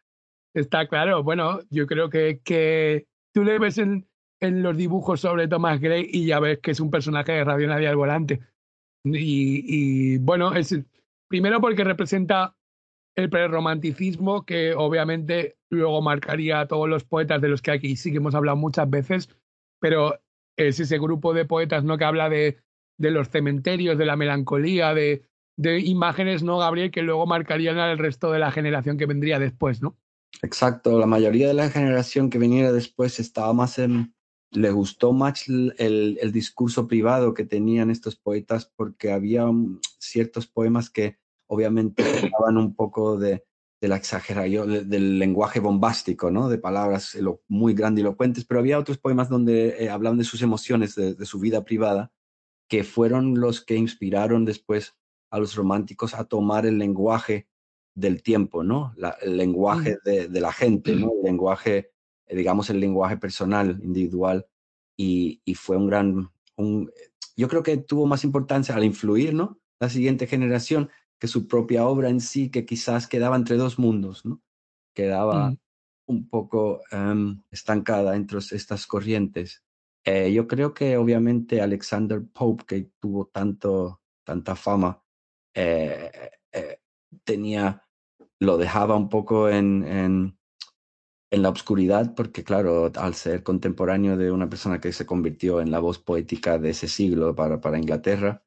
Está 0.55 0.87
claro. 0.87 1.25
Bueno, 1.25 1.59
yo 1.69 1.89
creo 1.89 2.11
que, 2.11 2.41
que 2.45 3.09
tú 3.35 3.43
le 3.43 3.59
ves 3.59 3.79
en, 3.79 4.07
en 4.41 4.63
los 4.63 4.77
dibujos 4.77 5.21
sobre 5.21 5.49
Thomas 5.49 5.81
Gray 5.81 6.09
y 6.11 6.27
ya 6.27 6.41
ves 6.41 6.59
que 6.59 6.71
es 6.71 6.81
un 6.81 6.91
personaje 6.91 7.33
de 7.33 7.45
Radio 7.45 7.69
Nadie 7.69 7.89
al 7.89 7.97
volante. 7.97 8.41
Y, 9.05 9.65
y 9.67 10.19
bueno, 10.19 10.55
es 10.55 10.79
primero 11.29 11.61
porque 11.61 11.85
representa 11.85 12.57
el 13.17 13.31
prerromanticismo 13.31 14.45
que 14.45 14.75
obviamente 14.75 15.57
luego 15.69 16.03
marcaría 16.03 16.61
a 16.61 16.67
todos 16.67 16.89
los 16.89 17.05
poetas 17.05 17.41
de 17.41 17.49
los 17.49 17.63
que 17.63 17.71
aquí 17.71 17.97
sí 17.97 18.11
que 18.11 18.19
hemos 18.19 18.35
hablado 18.35 18.57
muchas 18.57 18.89
veces, 18.89 19.29
pero 19.81 20.19
es 20.57 20.81
ese 20.81 20.99
grupo 20.99 21.33
de 21.35 21.45
poetas 21.45 21.85
¿no? 21.85 21.99
que 21.99 22.05
habla 22.05 22.29
de, 22.29 22.59
de 22.99 23.11
los 23.11 23.29
cementerios, 23.29 23.99
de 23.99 24.07
la 24.07 24.17
melancolía, 24.17 24.95
de, 24.95 25.23
de 25.57 25.81
imágenes, 25.81 26.43
¿no, 26.43 26.59
Gabriel? 26.59 26.91
Que 26.91 27.03
luego 27.03 27.27
marcarían 27.27 27.79
al 27.79 27.99
resto 27.99 28.33
de 28.33 28.39
la 28.39 28.51
generación 28.51 28.97
que 28.97 29.07
vendría 29.07 29.39
después, 29.39 29.83
¿no? 29.83 29.97
Exacto, 30.43 30.99
la 30.99 31.07
mayoría 31.07 31.49
de 31.49 31.55
la 31.55 31.71
generación 31.71 32.31
que 32.31 32.39
viniera 32.39 32.73
después 32.73 33.19
estaba 33.21 33.53
más 33.53 33.79
en, 33.79 34.15
le 34.53 34.71
gustó 34.71 35.13
más 35.13 35.49
el, 35.49 36.19
el, 36.21 36.33
discurso 36.33 36.89
privado 36.89 37.35
que 37.35 37.45
tenían 37.45 37.91
estos 37.91 38.17
poetas 38.17 38.71
porque 38.75 39.13
había 39.13 39.47
ciertos 39.99 40.47
poemas 40.47 40.91
que 40.91 41.19
obviamente 41.47 42.03
hablaban 42.35 42.57
un 42.57 42.75
poco 42.75 43.17
de, 43.17 43.45
de 43.81 43.89
la 43.89 43.97
exageración, 43.97 44.89
del 44.91 45.19
lenguaje 45.19 45.59
bombástico, 45.59 46.31
¿no? 46.31 46.49
De 46.49 46.59
palabras 46.59 47.17
muy 47.49 47.73
grandilocuentes, 47.73 48.45
pero 48.45 48.61
había 48.61 48.79
otros 48.79 48.99
poemas 48.99 49.29
donde 49.31 49.83
eh, 49.83 49.89
hablaban 49.89 50.19
de 50.19 50.25
sus 50.25 50.43
emociones, 50.43 50.95
de, 50.95 51.25
su 51.25 51.41
vida 51.41 51.65
privada, 51.65 52.13
que 52.69 52.85
fueron 52.85 53.41
los 53.41 53.65
que 53.65 53.77
inspiraron 53.77 54.45
después 54.45 54.97
a 55.31 55.39
los 55.39 55.55
románticos 55.55 56.15
a 56.15 56.25
tomar 56.25 56.67
el 56.67 56.79
lenguaje 56.79 57.49
del 57.95 58.23
tiempo, 58.23 58.63
¿no? 58.63 58.95
el 59.23 59.37
lenguaje 59.37 59.97
de, 60.05 60.29
de, 60.29 60.41
la 60.41 60.53
gente, 60.53 60.95
¿no? 60.95 61.11
El 61.19 61.23
lenguaje, 61.25 61.91
digamos, 62.33 62.71
el 62.71 62.81
lenguaje 62.81 63.17
personal, 63.17 63.81
individual, 63.83 64.47
y, 64.97 65.41
y 65.45 65.55
fue 65.55 65.77
un 65.77 65.87
gran, 65.87 66.31
un, 66.57 66.91
yo 67.37 67.49
creo 67.49 67.63
que 67.63 67.77
tuvo 67.79 68.07
más 68.07 68.25
importancia 68.25 68.75
al 68.75 68.85
influir, 68.85 69.35
¿no? 69.35 69.59
La 69.81 69.89
siguiente 69.89 70.27
generación, 70.27 70.91
que 71.19 71.29
su 71.29 71.47
propia 71.47 71.87
obra 71.87 72.09
en 72.09 72.21
sí, 72.21 72.51
que 72.51 72.67
quizás 72.67 73.07
quedaba 73.07 73.37
entre 73.37 73.57
dos 73.57 73.79
mundos, 73.79 74.25
¿no? 74.25 74.43
Quedaba 74.95 75.55
un 76.07 76.29
poco 76.29 76.81
um, 76.93 77.43
estancada 77.51 78.17
entre 78.17 78.39
estas 78.39 78.87
corrientes. 78.87 79.65
Eh, 80.05 80.33
yo 80.33 80.47
creo 80.47 80.75
que 80.75 80.97
obviamente 80.97 81.61
Alexander 81.61 82.23
Pope, 82.33 82.65
que 82.67 82.91
tuvo 82.99 83.27
tanto, 83.27 84.01
tanta 84.25 84.57
fama, 84.57 85.03
eh, 85.55 86.11
eh, 86.53 86.81
tenía, 87.25 87.87
lo 88.41 88.57
dejaba 88.57 88.97
un 88.97 89.09
poco 89.09 89.49
en, 89.49 89.85
en, 89.85 90.39
en, 91.31 91.43
la 91.43 91.51
oscuridad, 91.51 92.15
porque 92.15 92.45
claro, 92.45 92.91
al 92.97 93.15
ser 93.15 93.43
contemporáneo 93.43 94.17
de 94.17 94.31
una 94.31 94.49
persona 94.49 94.81
que 94.81 94.93
se 94.93 95.07
convirtió 95.07 95.61
en 95.61 95.71
la 95.71 95.81
voz 95.81 95.99
poética 95.99 96.59
de 96.59 96.71
ese 96.71 96.89
siglo 96.89 97.35
para, 97.35 97.61
para 97.61 97.79
Inglaterra, 97.79 98.45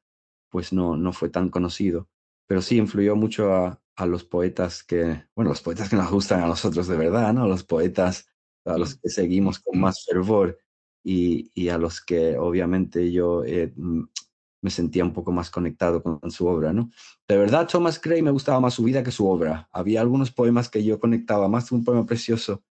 pues 0.50 0.72
no, 0.72 0.96
no 0.96 1.12
fue 1.12 1.30
tan 1.30 1.50
conocido 1.50 2.08
pero 2.46 2.62
sí 2.62 2.76
influyó 2.76 3.16
mucho 3.16 3.52
a, 3.54 3.80
a, 3.96 4.06
los 4.06 4.24
poetas 4.24 4.82
que, 4.82 5.24
bueno, 5.34 5.50
los 5.50 5.62
poetas 5.62 5.88
que 5.88 5.96
nos 5.96 6.10
gustan 6.10 6.42
a 6.42 6.46
nosotros 6.46 6.86
de 6.88 6.96
verdad, 6.96 7.32
¿no? 7.32 7.46
Los 7.48 7.64
poetas 7.64 8.26
a 8.64 8.78
los 8.78 8.96
que 8.96 9.08
seguimos 9.08 9.58
con 9.58 9.78
más 9.80 10.04
fervor 10.04 10.58
y, 11.02 11.50
y 11.54 11.68
a 11.68 11.78
los 11.78 12.00
que 12.00 12.36
obviamente 12.38 13.12
yo 13.12 13.44
eh, 13.44 13.72
me 13.76 14.70
sentía 14.70 15.04
un 15.04 15.12
poco 15.12 15.32
más 15.32 15.50
conectado 15.50 16.02
con, 16.02 16.30
su 16.30 16.46
obra, 16.46 16.72
¿no? 16.72 16.90
De 17.28 17.36
verdad, 17.36 17.68
Thomas 17.68 18.00
Gray 18.00 18.22
me 18.22 18.30
gustaba 18.30 18.60
más 18.60 18.74
su 18.74 18.84
vida 18.84 19.02
que 19.02 19.10
su 19.10 19.26
obra. 19.28 19.68
Había 19.72 20.00
algunos 20.00 20.30
poemas 20.30 20.70
que 20.70 20.82
yo 20.82 20.98
conectaba, 20.98 21.48
más 21.48 21.70
un 21.72 21.84
poema 21.84 22.06
precioso 22.06 22.62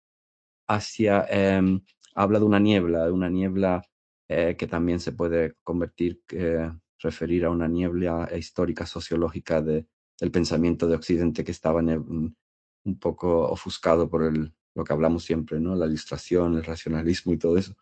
hacia, 0.74 1.26
eh, 1.30 1.80
habla 2.14 2.38
de 2.38 2.44
una 2.44 2.58
niebla, 2.58 3.06
de 3.06 3.12
una 3.12 3.28
niebla 3.28 3.82
eh, 4.28 4.56
que 4.56 4.66
también 4.66 5.00
se 5.00 5.12
puede 5.12 5.54
convertir 5.62 6.22
eh, 6.30 6.70
referir 6.98 7.44
a 7.44 7.50
una 7.50 7.68
niebla 7.68 8.30
histórica 8.36 8.86
sociológica 8.86 9.60
de, 9.60 9.86
del 10.18 10.30
pensamiento 10.30 10.86
de 10.86 10.94
Occidente 10.94 11.44
que 11.44 11.50
estaba 11.52 11.80
un 11.80 12.98
poco 12.98 13.48
ofuscado 13.48 14.08
por 14.08 14.22
el, 14.22 14.52
lo 14.74 14.84
que 14.84 14.92
hablamos 14.92 15.24
siempre, 15.24 15.60
¿no? 15.60 15.74
La 15.74 15.86
ilustración, 15.86 16.56
el 16.56 16.64
racionalismo 16.64 17.32
y 17.32 17.38
todo 17.38 17.58
eso. 17.58 17.74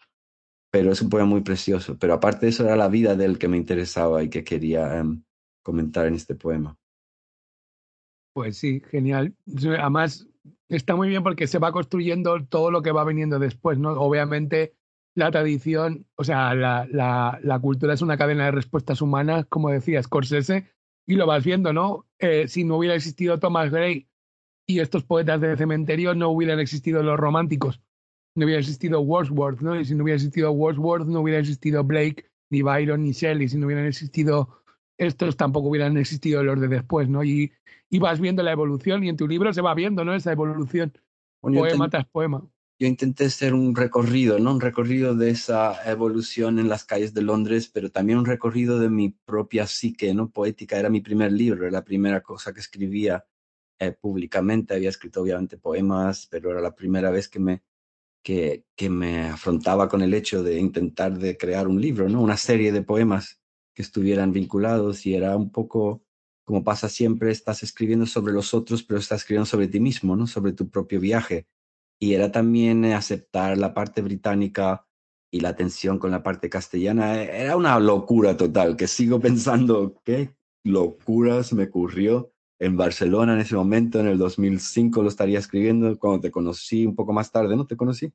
Pero 0.71 0.93
es 0.93 1.03
un 1.03 1.11
poema 1.11 1.27
muy 1.27 1.43
precioso. 1.43 1.99
Pero 1.99 2.15
aparte 2.15 2.47
de 2.47 2.51
eso 2.51 2.65
era 2.65 2.77
la 2.77 2.89
vida 2.89 3.15
del 3.15 3.39
que 3.39 3.49
me 3.49 3.57
interesaba 3.57 4.23
y 4.23 4.31
que 4.31 4.45
quería 4.45 5.03
um, 5.03 5.23
comentar 5.63 6.07
en 6.07 6.15
este 6.15 6.35
poema. 6.35 6.77
Pues 8.33 8.59
sí, 8.59 8.81
genial. 8.91 9.35
Además, 9.79 10.27
está 10.71 10.97
muy 10.97 11.09
bien 11.09 11.23
porque 11.23 11.47
se 11.47 11.59
va 11.59 11.73
construyendo 11.73 12.45
todo 12.47 12.71
lo 12.71 12.83
que 12.83 12.93
va 12.93 13.05
viniendo 13.05 13.39
después, 13.39 13.79
¿no? 13.79 13.93
Obviamente 13.93 14.75
la 15.15 15.31
tradición, 15.31 16.07
o 16.15 16.25
sea, 16.25 16.55
la, 16.55 16.87
la, 17.43 17.59
cultura 17.61 17.95
es 17.95 18.03
una 18.03 18.17
cadena 18.17 18.45
de 18.45 18.53
respuestas 18.53 19.03
humanas, 19.03 19.45
como 19.49 19.71
decía 19.71 20.03
Scorsese, 20.03 20.71
y 21.07 21.17
lo 21.17 21.27
vas 21.27 21.45
viendo, 21.45 21.73
¿no? 21.73 22.07
Eh, 22.19 22.47
si 22.47 22.65
no 22.65 22.77
hubiera 22.77 22.95
existido 22.95 23.39
Thomas 23.41 23.71
Gray 23.71 24.09
y 24.67 24.79
estos 24.79 25.03
poetas 25.03 25.41
de 25.41 25.57
cementerio, 25.57 26.15
no 26.15 26.31
hubieran 26.31 26.61
existido 26.61 27.03
los 27.03 27.19
románticos, 27.19 27.83
no 28.37 28.45
hubiera 28.45 28.61
existido 28.61 29.01
Wordsworth, 29.01 29.61
¿no? 29.61 29.79
Y 29.79 29.85
si 29.85 29.95
no 29.95 30.05
hubiera 30.05 30.17
existido 30.17 30.53
Wordsworth, 30.53 31.07
no 31.07 31.21
hubiera 31.21 31.41
existido 31.41 31.83
Blake, 31.83 32.31
ni 32.51 32.63
Byron, 32.63 33.03
ni 33.03 33.13
Shelley, 33.13 33.49
si 33.49 33.59
no 33.59 33.67
hubieran 33.67 33.87
existido 33.87 34.63
estos, 34.97 35.37
tampoco 35.37 35.69
hubieran 35.69 35.97
existido 35.97 36.45
los 36.45 36.61
de 36.61 36.69
después, 36.69 37.09
¿no? 37.09 37.25
Y, 37.25 37.53
y 37.91 37.99
vas 37.99 38.21
viendo 38.21 38.43
la 38.43 38.53
evolución 38.53 39.05
y 39.05 39.09
en 39.09 39.17
tu 39.17 39.29
libro 39.29 39.53
se 39.53 39.61
va 39.61 39.75
viendo, 39.75 40.05
¿no? 40.05 40.15
Esa 40.15 40.33
evolución, 40.33 40.93
poema 41.41 41.91
tras 41.91 42.07
poema 42.07 42.49
yo 42.81 42.87
intenté 42.87 43.27
hacer 43.27 43.53
un 43.53 43.77
recorrido, 43.77 44.39
¿no? 44.39 44.53
Un 44.55 44.61
recorrido 44.61 45.15
de 45.15 45.29
esa 45.29 45.79
evolución 45.91 46.59
en 46.59 46.71
las 46.71 46.85
calles 46.85 47.13
de 47.13 47.21
Londres, 47.21 47.71
pero 47.73 47.91
también 47.91 48.19
un 48.19 48.25
recorrido 48.25 48.79
de 48.79 48.89
mi 48.89 49.11
propia 49.11 49.67
psique, 49.67 50.15
¿no? 50.15 50.31
Poética 50.31 50.79
era 50.79 50.89
mi 50.89 51.03
primer 51.03 51.31
libro, 51.31 51.65
era 51.65 51.73
la 51.73 51.85
primera 51.85 52.23
cosa 52.23 52.55
que 52.55 52.61
escribía 52.61 53.27
eh, 53.79 53.93
públicamente. 53.93 54.73
Había 54.73 54.89
escrito 54.89 55.21
obviamente 55.21 55.59
poemas, 55.59 56.27
pero 56.31 56.53
era 56.53 56.63
la 56.63 56.75
primera 56.75 57.11
vez 57.11 57.29
que 57.29 57.39
me, 57.39 57.63
que, 58.23 58.65
que 58.75 58.89
me 58.89 59.29
afrontaba 59.29 59.87
con 59.87 60.01
el 60.01 60.15
hecho 60.15 60.43
de 60.43 60.59
intentar 60.59 61.19
de 61.19 61.37
crear 61.37 61.69
un 61.69 61.83
libro, 61.83 62.09
¿no? 62.09 62.23
Una 62.23 62.39
serie 62.39 62.73
de 62.73 62.81
poemas 62.81 63.43
que 63.75 63.83
estuvieran 63.83 64.33
vinculados 64.33 65.05
y 65.05 65.15
era 65.15 65.37
un 65.37 65.53
poco 65.53 66.03
como 66.51 66.65
pasa 66.65 66.89
siempre, 66.89 67.31
estás 67.31 67.63
escribiendo 67.63 68.07
sobre 68.07 68.33
los 68.33 68.55
otros, 68.55 68.83
pero 68.83 68.99
estás 68.99 69.21
escribiendo 69.21 69.47
sobre 69.47 69.69
ti 69.69 69.79
mismo, 69.79 70.17
¿no? 70.17 70.27
Sobre 70.27 70.53
tu 70.53 70.69
propio 70.69 70.99
viaje 70.99 71.47
y 72.01 72.15
era 72.15 72.33
también 72.33 72.85
eh, 72.85 72.95
aceptar 72.95 73.57
la 73.59 73.73
parte 73.73 74.03
británica 74.03 74.87
y 75.31 75.41
la 75.41 75.55
tensión 75.55 75.99
con 75.99 76.11
la 76.11 76.25
parte 76.25 76.51
castellana. 76.51 77.23
Eh, 77.23 77.43
era 77.43 77.57
una 77.57 77.79
locura 77.79 78.37
total, 78.37 78.75
que 78.77 78.89
sigo 78.89 79.21
pensando, 79.21 80.01
qué 80.05 80.35
locura 80.65 81.45
se 81.45 81.55
me 81.55 81.65
ocurrió 81.65 82.33
en 82.59 82.77
Barcelona 82.77 83.35
en 83.35 83.41
ese 83.41 83.55
momento, 83.55 84.01
en 84.01 84.09
el 84.09 84.19
2005 84.19 85.03
lo 85.03 85.09
estaría 85.09 85.39
escribiendo, 85.39 85.97
cuando 85.99 86.21
te 86.21 86.31
conocí 86.31 86.85
un 86.85 86.97
poco 86.97 87.13
más 87.13 87.31
tarde, 87.31 87.57
¿no 87.57 87.67
te 87.67 87.77
conocí? 87.77 88.13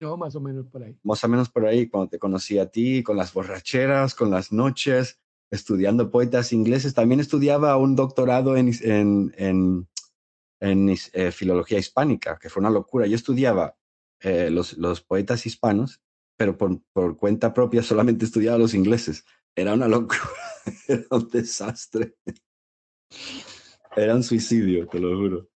No, 0.00 0.16
más 0.16 0.36
o 0.36 0.40
menos 0.40 0.66
por 0.68 0.82
ahí. 0.82 0.96
Más 1.02 1.24
o 1.24 1.28
menos 1.28 1.50
por 1.50 1.66
ahí, 1.66 1.88
cuando 1.88 2.10
te 2.10 2.18
conocí 2.18 2.58
a 2.58 2.70
ti, 2.70 3.02
con 3.02 3.16
las 3.16 3.32
borracheras, 3.32 4.14
con 4.14 4.30
las 4.30 4.52
noches, 4.52 5.18
estudiando 5.50 6.10
poetas 6.10 6.52
ingleses. 6.52 6.94
También 6.94 7.20
estudiaba 7.20 7.76
un 7.76 7.96
doctorado 7.96 8.56
en, 8.56 9.86
eh, 10.60 11.32
filología 11.32 11.78
hispánica, 11.78 12.38
que 12.38 12.48
fue 12.48 12.60
una 12.60 12.70
locura. 12.70 13.06
Yo 13.06 13.16
estudiaba 13.16 13.76
eh, 14.20 14.50
los, 14.50 15.00
poetas 15.02 15.46
hispanos 15.46 16.00
pero 16.36 16.56
por, 16.56 16.80
por 16.92 17.16
cuenta 17.16 17.54
propia 17.54 17.82
solamente 17.82 18.24
estudiaba 18.24 18.58
los 18.58 18.74
ingleses. 18.74 19.24
Era 19.54 19.72
una 19.72 19.88
locura, 19.88 20.20
era 20.88 21.06
un 21.10 21.28
desastre. 21.30 22.16
Era 23.96 24.14
un 24.14 24.22
suicidio, 24.22 24.86
te 24.86 25.00
lo 25.00 25.16
juro. 25.16 25.48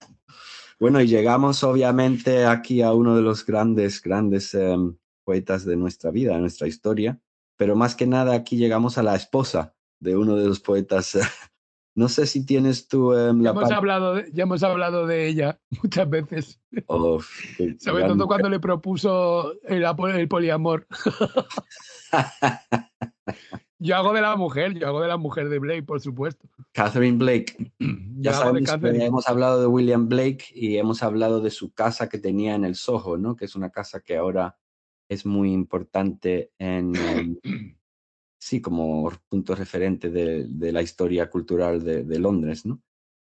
Bueno, 0.79 1.01
y 1.01 1.07
llegamos 1.07 1.63
obviamente 1.63 2.45
aquí 2.45 2.81
a 2.81 2.93
uno 2.93 3.15
de 3.17 3.21
los 3.21 3.45
grandes, 3.45 4.01
grandes 4.01 4.53
em, 4.53 4.95
poetas 5.25 5.65
de 5.65 5.75
nuestra 5.75 6.11
vida, 6.11 6.35
de 6.35 6.39
nuestra 6.39 6.67
historia, 6.67 7.19
pero 7.57 7.75
más 7.75 7.95
que 7.95 8.07
nada 8.07 8.33
aquí 8.33 8.55
llegamos 8.55 8.97
a 8.97 9.03
la 9.03 9.15
esposa 9.15 9.75
de 9.99 10.15
uno 10.15 10.35
de 10.35 10.47
los 10.47 10.59
poetas. 10.59 11.17
No 11.95 12.07
sé 12.07 12.27
si 12.27 12.45
tienes 12.45 12.87
tú 12.87 13.13
em, 13.13 13.41
la 13.41 13.51
Ya 13.51 13.59
hemos, 13.59 13.71
hablado 13.71 14.13
de, 14.13 14.31
ya 14.31 14.43
hemos 14.43 14.63
hablado 14.63 15.05
de 15.05 15.27
ella 15.27 15.59
muchas 15.83 16.09
veces, 16.09 16.61
Oh, 16.85 17.19
sobre 17.79 18.05
todo 18.05 18.27
cuando 18.27 18.47
le 18.47 18.59
propuso 18.59 19.53
el, 19.63 19.83
el 19.83 20.27
poliamor. 20.29 20.87
Yo 23.79 23.95
hago 23.95 24.13
de 24.13 24.21
la 24.21 24.35
mujer, 24.35 24.77
yo 24.77 24.87
hago 24.87 25.01
de 25.01 25.07
la 25.07 25.15
mujer 25.15 25.47
de 25.47 25.57
Blake, 25.57 25.83
por 25.83 26.01
supuesto. 26.01 26.47
Catherine 26.73 27.17
Blake. 27.17 27.73
Ya 28.21 28.33
sabemos 28.33 28.69
que 28.69 29.05
hemos 29.05 29.29
hablado 29.29 29.61
de 29.61 29.67
William 29.67 30.09
Blake 30.09 30.43
y 30.53 30.75
hemos 30.75 31.03
hablado 31.03 31.39
de 31.39 31.51
su 31.51 31.73
casa 31.73 32.09
que 32.09 32.17
tenía 32.17 32.53
en 32.53 32.65
el 32.65 32.75
Soho, 32.75 33.17
¿no? 33.17 33.37
Que 33.37 33.45
es 33.45 33.55
una 33.55 33.69
casa 33.69 34.01
que 34.01 34.17
ahora 34.17 34.57
es 35.07 35.25
muy 35.25 35.53
importante 35.53 36.51
en, 36.59 36.91
sí, 38.39 38.61
como 38.61 39.11
punto 39.27 39.53
referente 39.53 40.09
de, 40.09 40.71
la 40.71 40.81
historia 40.81 41.29
cultural 41.29 41.83
de, 41.83 42.19
Londres, 42.19 42.65
¿no? 42.65 42.81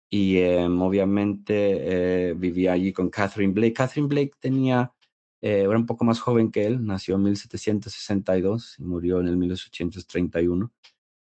Y 0.09 0.39
em, 0.39 0.81
obviamente 0.83 2.31
eh, 2.31 2.35
vivía 2.35 2.73
allí 2.73 2.93
con 2.93 3.11
Catherine 3.11 3.53
Blake. 3.53 3.75
Catherine 3.75 4.09
Blake 4.09 4.33
tenía, 4.41 4.93
eh, 5.41 5.61
era 5.61 5.77
un 5.77 5.87
poco 5.87 6.05
más 6.05 6.21
joven 6.21 6.51
que 6.51 6.67
él, 6.67 6.85
nació 6.85 7.17
en 7.17 7.25
1762 7.25 8.79
y 8.79 8.83
murió 8.85 9.21
en 9.21 9.29
el 9.29 9.37
1831. 9.37 10.73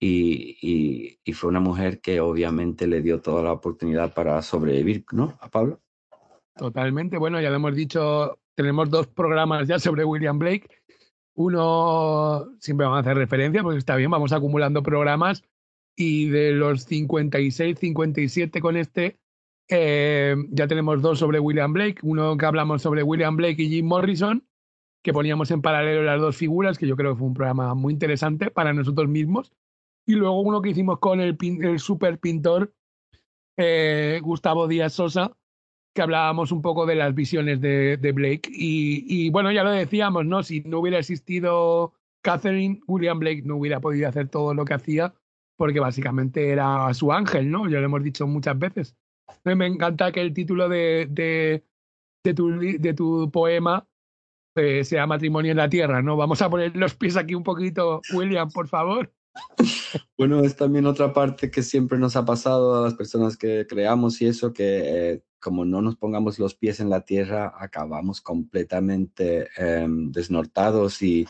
Y, 0.02 0.58
y, 0.62 1.20
y 1.26 1.34
fue 1.34 1.50
una 1.50 1.60
mujer 1.60 2.00
que 2.00 2.22
obviamente 2.22 2.88
le 2.88 3.02
dio 3.02 3.22
toda 3.22 3.44
la 3.44 3.52
oportunidad 3.52 4.14
para 4.14 4.42
sobrevivir, 4.42 5.06
¿no? 5.12 5.38
A 5.42 5.50
Pablo. 5.50 5.82
Totalmente. 6.56 7.18
Bueno, 7.18 7.42
ya 7.42 7.50
lo 7.50 7.58
hemos 7.58 7.76
dicho, 7.76 8.40
tenemos 8.56 8.90
dos 8.90 9.08
programas 9.08 9.68
ya 9.68 9.80
sobre 9.80 10.04
William 10.04 10.40
Blake. 10.40 10.79
Uno 11.40 12.52
siempre 12.60 12.86
vamos 12.86 12.98
a 12.98 13.00
hacer 13.00 13.16
referencia, 13.16 13.64
porque 13.64 13.78
está 13.78 13.96
bien, 13.96 14.12
vamos 14.12 14.34
acumulando 14.34 14.84
programas. 14.84 15.42
Y 15.96 16.28
de 16.28 16.52
los 16.52 16.84
56, 16.84 17.80
57 17.80 18.60
con 18.60 18.76
este, 18.76 19.22
eh, 19.70 20.36
ya 20.50 20.68
tenemos 20.68 21.02
dos 21.02 21.18
sobre 21.18 21.40
William 21.40 21.72
Blake. 21.72 22.00
Uno 22.04 22.36
que 22.36 22.46
hablamos 22.46 22.82
sobre 22.82 23.04
William 23.04 23.38
Blake 23.38 23.64
y 23.64 23.70
Jim 23.70 23.86
Morrison, 23.86 24.46
que 25.02 25.14
poníamos 25.14 25.50
en 25.52 25.62
paralelo 25.62 26.04
las 26.04 26.20
dos 26.20 26.36
figuras, 26.36 26.78
que 26.78 26.88
yo 26.88 26.98
creo 26.98 27.14
que 27.14 27.20
fue 27.20 27.28
un 27.28 27.36
programa 27.36 27.74
muy 27.74 27.94
interesante 27.94 28.52
para 28.52 28.74
nosotros 28.74 29.08
mismos. 29.08 29.54
Y 30.06 30.16
luego 30.16 30.42
uno 30.42 30.62
que 30.62 30.72
hicimos 30.72 31.00
con 31.00 31.22
el 31.22 31.38
super 31.80 32.20
pintor 32.20 32.74
eh, 33.56 34.20
Gustavo 34.22 34.68
Díaz 34.68 34.92
Sosa, 34.92 35.38
hablábamos 36.02 36.52
un 36.52 36.62
poco 36.62 36.86
de 36.86 36.96
las 36.96 37.14
visiones 37.16 37.62
de, 37.62 38.12
Blake. 38.14 38.50
Y, 38.52 39.30
bueno, 39.30 39.52
ya 39.52 39.64
lo 39.64 39.72
decíamos, 39.72 40.26
¿no? 40.26 40.44
Si 40.44 40.62
no 40.62 40.80
hubiera 40.80 41.00
existido 41.00 41.94
Catherine, 42.22 42.82
William 42.88 43.20
Blake 43.20 43.44
no 43.44 43.58
hubiera 43.58 43.80
podido 43.80 44.08
hacer 44.10 44.30
todo 44.30 44.54
lo 44.54 44.66
que 44.66 44.74
hacía, 44.74 45.14
porque 45.58 45.80
básicamente 45.80 46.50
era 46.50 46.94
su 46.94 47.12
ángel, 47.12 47.50
¿no? 47.52 47.70
Ya 47.70 47.80
lo 47.80 47.86
hemos 47.86 48.04
dicho 48.04 48.28
muchas 48.28 48.58
veces. 48.58 48.96
Me 49.44 49.66
encanta 49.66 50.12
que 50.12 50.22
el 50.22 50.34
título 50.34 50.70
de, 50.70 51.08
de, 52.24 52.34
tu, 52.34 52.60
de 52.60 52.94
tu 52.94 53.30
poema 53.32 53.88
eh, 54.56 54.84
sea 54.84 55.08
Matrimonio 55.08 55.52
en 55.52 55.58
la 55.58 55.70
Tierra, 55.70 56.02
¿no? 56.02 56.18
Vamos 56.18 56.42
a 56.42 56.50
poner 56.50 56.76
los 56.76 56.96
pies 56.96 57.16
aquí 57.18 57.36
un 57.36 57.44
poquito, 57.44 58.02
William, 58.14 58.50
por 58.50 58.68
favor. 58.68 59.14
Bueno, 60.18 60.42
es 60.42 60.56
también 60.56 60.86
otra 60.86 61.14
parte 61.14 61.50
que 61.50 61.64
siempre 61.64 61.98
nos 61.98 62.16
ha 62.16 62.26
pasado 62.26 62.76
a 62.76 62.82
las 62.82 62.94
personas 62.94 63.38
que 63.38 63.66
creamos 63.68 64.22
y 64.22 64.28
eso, 64.28 64.54
que 64.54 65.12
eh, 65.14 65.24
como 65.40 65.66
no 65.66 65.82
nos 65.82 65.96
pongamos 65.96 66.40
los 66.40 66.56
pies 66.56 66.80
en 66.80 66.90
la 66.90 67.02
tierra, 67.02 67.54
acabamos 67.58 68.22
completamente 68.22 69.48
em, 69.58 70.12
desnortados 70.12 71.02
y, 71.02 71.28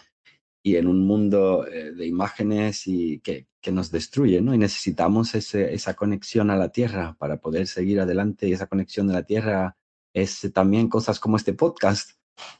y 0.64 0.76
en 0.76 0.88
un 0.88 1.06
mundo 1.06 1.68
eh, 1.68 1.92
de 1.92 2.06
imágenes 2.06 2.88
y 2.88 3.20
que, 3.20 3.48
que 3.62 3.72
nos 3.72 3.92
destruye, 3.92 4.42
¿no? 4.42 4.54
Y 4.54 4.58
necesitamos 4.58 5.36
ese, 5.36 5.74
esa 5.74 5.94
conexión 5.94 6.50
a 6.50 6.58
la 6.58 6.70
tierra 6.70 7.16
para 7.20 7.38
poder 7.40 7.68
seguir 7.68 8.00
adelante 8.00 8.48
y 8.48 8.54
esa 8.54 8.68
conexión 8.68 9.08
de 9.08 9.14
la 9.14 9.24
tierra 9.24 9.78
es 10.14 10.50
también 10.54 10.90
cosas 10.90 11.20
como 11.20 11.38
este 11.38 11.54
podcast, 11.54 12.12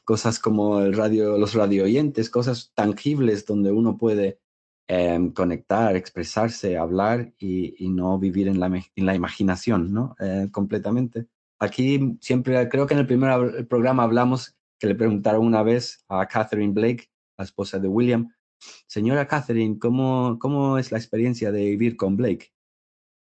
cosas 0.04 0.38
como 0.38 0.80
el 0.80 0.94
radio, 0.94 1.38
los 1.38 1.54
radio 1.54 1.84
oyentes, 1.84 2.30
cosas 2.30 2.72
tangibles 2.74 3.46
donde 3.46 3.72
uno 3.72 3.98
puede 3.98 4.38
em, 4.92 5.30
conectar, 5.32 5.94
expresarse, 5.94 6.76
hablar 6.76 7.32
y, 7.38 7.84
y 7.84 7.90
no 7.90 8.18
vivir 8.18 8.48
en 8.48 8.58
la, 8.58 8.66
en 8.66 9.06
la 9.06 9.14
imaginación, 9.14 9.92
¿no? 9.92 10.16
Eh, 10.18 10.48
completamente. 10.50 11.28
Aquí 11.60 12.18
siempre, 12.20 12.68
creo 12.68 12.88
que 12.88 12.94
en 12.94 13.00
el 13.00 13.06
primer 13.06 13.68
programa 13.68 14.02
hablamos 14.02 14.56
que 14.80 14.88
le 14.88 14.96
preguntaron 14.96 15.46
una 15.46 15.62
vez 15.62 16.04
a 16.08 16.26
Catherine 16.26 16.72
Blake, 16.72 17.08
la 17.38 17.44
esposa 17.44 17.78
de 17.78 17.86
William, 17.86 18.32
señora 18.88 19.28
Catherine, 19.28 19.78
¿cómo, 19.78 20.38
cómo 20.40 20.76
es 20.76 20.90
la 20.90 20.98
experiencia 20.98 21.52
de 21.52 21.66
vivir 21.66 21.96
con 21.96 22.16
Blake? 22.16 22.52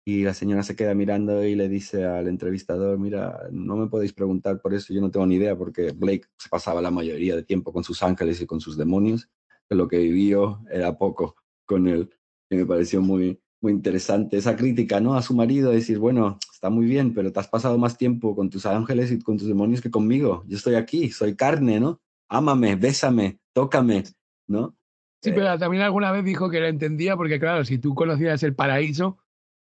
Y 0.04 0.24
la 0.24 0.34
señora 0.34 0.64
se 0.64 0.74
queda 0.74 0.94
mirando 0.94 1.44
y 1.44 1.54
le 1.54 1.68
dice 1.68 2.04
al 2.04 2.26
entrevistador, 2.26 2.98
mira, 2.98 3.38
no 3.52 3.76
me 3.76 3.86
podéis 3.86 4.12
preguntar 4.12 4.60
por 4.60 4.74
eso, 4.74 4.92
yo 4.92 5.00
no 5.00 5.12
tengo 5.12 5.26
ni 5.26 5.36
idea, 5.36 5.56
porque 5.56 5.92
Blake 5.92 6.26
se 6.36 6.48
pasaba 6.48 6.82
la 6.82 6.90
mayoría 6.90 7.36
de 7.36 7.44
tiempo 7.44 7.72
con 7.72 7.84
sus 7.84 8.02
ángeles 8.02 8.40
y 8.40 8.46
con 8.46 8.60
sus 8.60 8.76
demonios, 8.76 9.28
que 9.68 9.76
lo 9.76 9.86
que 9.86 9.98
vivió 9.98 10.64
era 10.68 10.98
poco 10.98 11.36
con 11.66 11.88
él. 11.88 12.10
Y 12.50 12.56
me 12.56 12.66
pareció 12.66 13.00
muy, 13.00 13.40
muy 13.60 13.72
interesante 13.72 14.36
esa 14.36 14.56
crítica, 14.56 15.00
¿no? 15.00 15.14
A 15.14 15.22
su 15.22 15.34
marido, 15.34 15.70
decir, 15.70 15.98
bueno, 15.98 16.38
está 16.52 16.68
muy 16.68 16.86
bien, 16.86 17.14
pero 17.14 17.32
te 17.32 17.40
has 17.40 17.48
pasado 17.48 17.78
más 17.78 17.96
tiempo 17.96 18.34
con 18.34 18.50
tus 18.50 18.66
ángeles 18.66 19.10
y 19.12 19.20
con 19.20 19.38
tus 19.38 19.48
demonios 19.48 19.80
que 19.80 19.90
conmigo. 19.90 20.44
Yo 20.46 20.56
estoy 20.56 20.74
aquí, 20.74 21.10
soy 21.10 21.36
carne, 21.36 21.80
¿no? 21.80 22.00
Ámame, 22.28 22.76
bésame, 22.76 23.38
tócame, 23.52 24.04
¿no? 24.48 24.76
Sí, 25.22 25.30
Eh, 25.30 25.32
pero 25.34 25.58
también 25.58 25.82
alguna 25.82 26.10
vez 26.10 26.24
dijo 26.24 26.50
que 26.50 26.60
lo 26.60 26.66
entendía, 26.66 27.16
porque 27.16 27.38
claro, 27.38 27.64
si 27.64 27.78
tú 27.78 27.94
conocieras 27.94 28.42
el 28.42 28.54
paraíso 28.54 29.18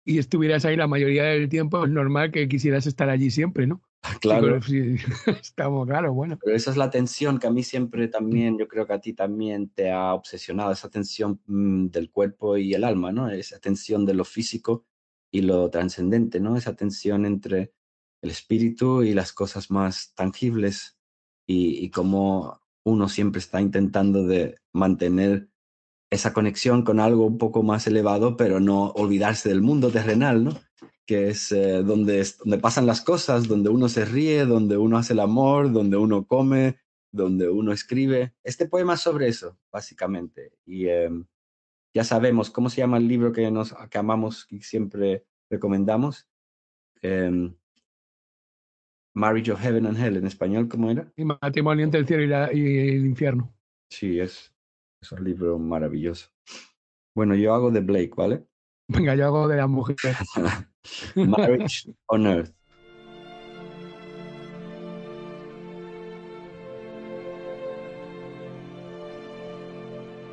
y 0.04 0.18
estuvieras 0.18 0.64
ahí 0.64 0.76
la 0.76 0.86
mayoría 0.86 1.24
del 1.24 1.48
tiempo, 1.48 1.84
es 1.84 1.90
normal 1.90 2.30
que 2.30 2.48
quisieras 2.48 2.86
estar 2.86 3.08
allí 3.08 3.30
siempre, 3.30 3.66
¿no? 3.66 3.82
claro. 4.20 4.58
Estamos 5.40 5.86
claro, 5.86 6.12
bueno. 6.12 6.38
Pero 6.42 6.56
esa 6.56 6.70
es 6.70 6.76
la 6.76 6.90
tensión 6.90 7.38
que 7.38 7.46
a 7.46 7.50
mí 7.50 7.62
siempre 7.62 8.08
también, 8.08 8.58
yo 8.58 8.68
creo 8.68 8.86
que 8.86 8.92
a 8.92 9.00
ti 9.00 9.12
también 9.12 9.68
te 9.70 9.90
ha 9.90 10.14
obsesionado, 10.14 10.72
esa 10.72 10.90
tensión 10.90 11.40
mm, 11.46 11.86
del 11.86 12.10
cuerpo 12.10 12.56
y 12.56 12.74
el 12.74 12.84
alma, 12.84 13.12
¿no? 13.12 13.30
Esa 13.30 13.58
tensión 13.58 14.04
de 14.04 14.14
lo 14.14 14.24
físico 14.24 14.84
y 15.30 15.42
lo 15.42 15.70
trascendente, 15.70 16.40
¿no? 16.40 16.56
Esa 16.56 16.74
tensión 16.74 17.26
entre 17.26 17.72
el 18.22 18.30
espíritu 18.30 19.02
y 19.02 19.14
las 19.14 19.32
cosas 19.32 19.70
más 19.70 20.12
tangibles 20.14 20.98
y, 21.46 21.84
y 21.84 21.90
cómo 21.90 22.60
uno 22.84 23.08
siempre 23.08 23.40
está 23.40 23.60
intentando 23.60 24.24
de 24.26 24.56
mantener 24.72 25.48
esa 26.10 26.32
conexión 26.32 26.82
con 26.82 27.00
algo 27.00 27.26
un 27.26 27.38
poco 27.38 27.62
más 27.62 27.86
elevado, 27.86 28.36
pero 28.36 28.60
no 28.60 28.90
olvidarse 28.92 29.48
del 29.48 29.60
mundo 29.60 29.90
terrenal, 29.90 30.44
¿no? 30.44 30.52
Que 31.06 31.28
es 31.28 31.52
eh, 31.52 31.82
donde, 31.84 32.26
donde 32.40 32.58
pasan 32.58 32.86
las 32.86 33.00
cosas, 33.00 33.46
donde 33.48 33.70
uno 33.70 33.88
se 33.88 34.04
ríe, 34.04 34.44
donde 34.44 34.76
uno 34.76 34.98
hace 34.98 35.12
el 35.12 35.20
amor, 35.20 35.72
donde 35.72 35.96
uno 35.96 36.26
come, 36.26 36.78
donde 37.12 37.48
uno 37.48 37.72
escribe. 37.72 38.34
Este 38.42 38.66
poema 38.66 38.94
es 38.94 39.00
sobre 39.00 39.28
eso, 39.28 39.58
básicamente. 39.72 40.52
Y 40.64 40.86
eh, 40.88 41.08
ya 41.94 42.04
sabemos 42.04 42.50
cómo 42.50 42.68
se 42.70 42.78
llama 42.78 42.96
el 42.98 43.08
libro 43.08 43.32
que, 43.32 43.50
nos, 43.50 43.72
que 43.88 43.98
amamos 43.98 44.46
y 44.50 44.60
siempre 44.62 45.24
recomendamos. 45.48 46.28
Em, 47.02 47.54
Marriage 49.14 49.50
of 49.52 49.60
Heaven 49.60 49.86
and 49.86 49.96
Hell, 49.98 50.16
en 50.16 50.26
español, 50.26 50.68
¿cómo 50.68 50.90
era? 50.90 51.10
Y 51.16 51.24
matrimonio 51.24 51.84
entre 51.84 52.00
el 52.00 52.06
cielo 52.06 52.22
y, 52.22 52.26
la- 52.26 52.52
y 52.52 52.88
el 52.90 53.06
infierno. 53.06 53.54
Sí, 53.88 54.18
es, 54.20 54.52
es 55.00 55.12
un 55.12 55.24
libro 55.24 55.58
maravilloso. 55.58 56.28
Bueno, 57.14 57.34
yo 57.34 57.54
hago 57.54 57.70
de 57.70 57.80
Blake, 57.80 58.12
¿vale? 58.14 58.44
Venga, 58.88 59.16
yo 59.16 59.26
hago 59.26 59.48
de 59.48 59.56
la 59.56 59.66
mujer. 59.66 59.96
Marriage 61.16 61.90
on 62.08 62.26
Earth. 62.26 62.52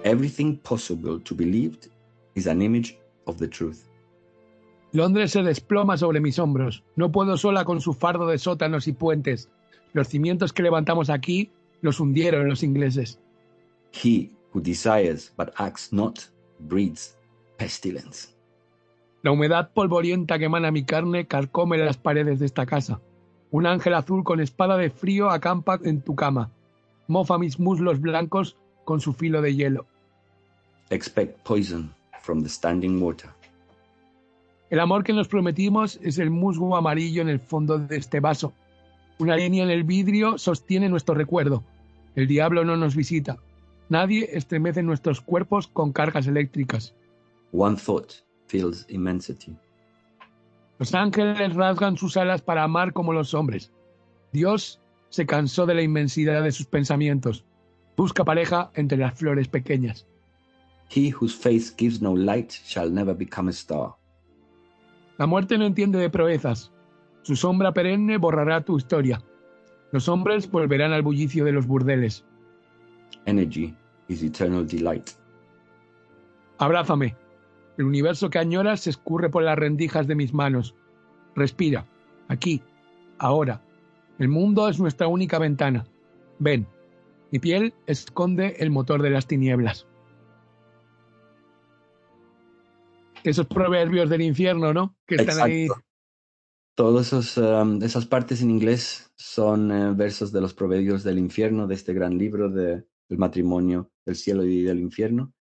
Everything 0.04 0.58
possible 0.58 1.20
to 1.22 1.34
be 1.34 1.46
lived 1.46 1.90
is 2.36 2.46
an 2.46 2.62
image 2.62 2.98
of 3.26 3.38
the 3.38 3.48
truth. 3.48 3.90
Londres 4.92 5.32
se 5.32 5.42
desploma 5.42 5.98
sobre 5.98 6.20
mis 6.20 6.38
hombros. 6.38 6.84
No 6.96 7.12
puedo 7.12 7.38
sola 7.38 7.66
con 7.66 7.82
su 7.82 7.94
fardo 7.94 8.28
de 8.28 8.38
sótanos 8.38 8.88
y 8.88 8.94
puentes. 8.94 9.50
Los 9.94 10.10
cimientos 10.10 10.54
que 10.54 10.62
levantamos 10.62 11.10
aquí 11.10 11.52
los 11.82 12.00
hundieron 12.00 12.48
los 12.48 12.62
ingleses. 12.62 13.20
He 13.92 14.30
who 14.52 14.62
desires 14.62 15.32
but 15.36 15.52
acts 15.58 15.92
not 15.92 16.20
breeds 16.60 17.18
pestilence. 17.58 18.33
La 19.24 19.32
humedad 19.32 19.72
polvorienta 19.74 20.38
que 20.38 20.46
emana 20.46 20.70
mi 20.70 20.84
carne 20.84 21.28
carcome 21.28 21.78
las 21.78 21.96
paredes 21.96 22.40
de 22.40 22.46
esta 22.46 22.66
casa. 22.66 23.00
Un 23.52 23.66
ángel 23.66 23.94
azul 23.94 24.26
con 24.26 24.42
espada 24.42 24.76
de 24.76 24.90
frío 24.90 25.30
acampa 25.30 25.80
en 25.82 26.02
tu 26.02 26.14
cama. 26.14 26.52
Mofa 27.08 27.38
mis 27.38 27.58
muslos 27.58 28.02
blancos 28.02 28.58
con 28.84 29.00
su 29.00 29.14
filo 29.14 29.42
de 29.42 29.56
hielo. 29.56 29.86
Expect 30.90 31.42
poison 31.48 31.94
from 32.22 32.44
the 32.44 32.50
standing 32.50 33.02
water. 33.02 33.30
El 34.70 34.82
amor 34.82 35.06
que 35.06 35.14
nos 35.14 35.30
prometimos 35.30 36.00
es 36.04 36.18
el 36.18 36.30
musgo 36.30 36.76
amarillo 36.76 37.22
en 37.22 37.30
el 37.30 37.40
fondo 37.40 37.78
de 37.78 37.96
este 37.96 38.20
vaso. 38.20 38.52
Una 39.20 39.38
línea 39.38 39.64
en 39.64 39.70
el 39.70 39.86
vidrio 39.86 40.38
sostiene 40.38 40.90
nuestro 40.90 41.16
recuerdo. 41.16 41.64
El 42.16 42.28
diablo 42.28 42.66
no 42.66 42.76
nos 42.76 42.94
visita. 42.94 43.38
Nadie 43.88 44.32
estremece 44.34 44.84
nuestros 44.84 45.22
cuerpos 45.22 45.68
con 45.68 45.94
cargas 45.94 46.28
eléctricas. 46.28 46.94
One 47.54 47.78
thought 47.78 48.16
feels 48.48 48.86
immensity. 48.90 49.56
Los 50.80 50.94
ángeles 50.94 51.56
rasgan 51.56 51.98
sus 51.98 52.18
alas 52.18 52.42
para 52.42 52.64
amar 52.64 52.94
como 52.94 53.14
los 53.14 53.34
hombres. 53.34 53.72
Dios 54.32 54.82
se 55.10 55.26
cansó 55.26 55.66
de 55.66 55.76
la 55.76 55.82
inmensidad 55.82 56.44
de 56.44 56.52
sus 56.52 56.66
pensamientos. 56.66 57.46
Busca 57.96 58.26
pareja 58.26 58.72
entre 58.74 58.98
las 58.98 59.18
flores 59.18 59.48
pequeñas. 59.48 60.08
He 60.90 61.12
whose 61.12 61.36
face 61.36 61.74
gives 61.78 62.02
no 62.02 62.16
light 62.16 62.52
shall 62.52 62.92
never 62.92 63.16
become 63.16 63.50
a 63.50 63.54
star. 63.54 63.96
La 65.18 65.28
muerte 65.28 65.58
no 65.58 65.66
entiende 65.66 66.00
de 66.00 66.10
proezas. 66.10 66.72
Su 67.22 67.36
sombra 67.36 67.72
perenne 67.74 68.18
borrará 68.18 68.66
tu 68.66 68.78
historia. 68.78 69.24
Los 69.92 70.10
hombres 70.10 70.50
volverán 70.50 70.92
al 70.92 71.04
bullicio 71.04 71.46
de 71.46 71.52
los 71.52 71.68
burdeles. 71.68 72.26
Energy 73.26 73.76
is 74.08 74.24
eternal 74.24 74.66
delight. 74.68 75.12
Abrázame. 76.58 77.16
El 77.78 77.86
universo 77.86 78.30
que 78.30 78.40
añoras 78.40 78.82
se 78.82 78.90
escurre 78.90 79.30
por 79.30 79.44
las 79.44 79.58
rendijas 79.58 80.08
de 80.08 80.16
mis 80.16 80.34
manos. 80.34 80.76
Respira. 81.36 81.86
Aquí. 82.28 82.62
Ahora. 83.18 83.62
El 84.20 84.28
mundo 84.28 84.70
es 84.70 84.80
nuestra 84.80 85.08
única 85.08 85.40
ventana. 85.40 85.86
Ven. 86.40 86.68
Mi 87.32 87.40
piel 87.40 87.74
esconde 87.88 88.58
el 88.60 88.70
motor 88.70 89.02
de 89.02 89.10
las 89.10 89.26
tinieblas. 89.26 89.88
Esos 93.24 93.48
proverbios 93.48 94.10
del 94.10 94.22
infierno, 94.22 94.74
¿no? 94.74 94.96
Que 95.08 95.16
están 95.16 95.42
ahí. 95.42 95.64
Exacto. 95.64 95.84
Todas 96.76 97.08
esos, 97.08 97.38
um, 97.38 97.82
esas 97.84 98.06
partes 98.06 98.42
en 98.42 98.50
inglés 98.50 99.12
son 99.16 99.72
eh, 99.72 99.94
versos 99.96 100.32
de 100.32 100.42
los 100.42 100.56
proverbios 100.56 101.04
del 101.04 101.20
infierno, 101.20 101.68
de 101.68 101.76
este 101.76 101.94
gran 101.94 102.18
libro 102.18 102.50
de, 102.50 102.84
del 103.10 103.18
matrimonio 103.20 103.92
del 104.06 104.16
cielo 104.16 104.44
y 104.44 104.64
del 104.64 104.80
infierno. 104.80 105.34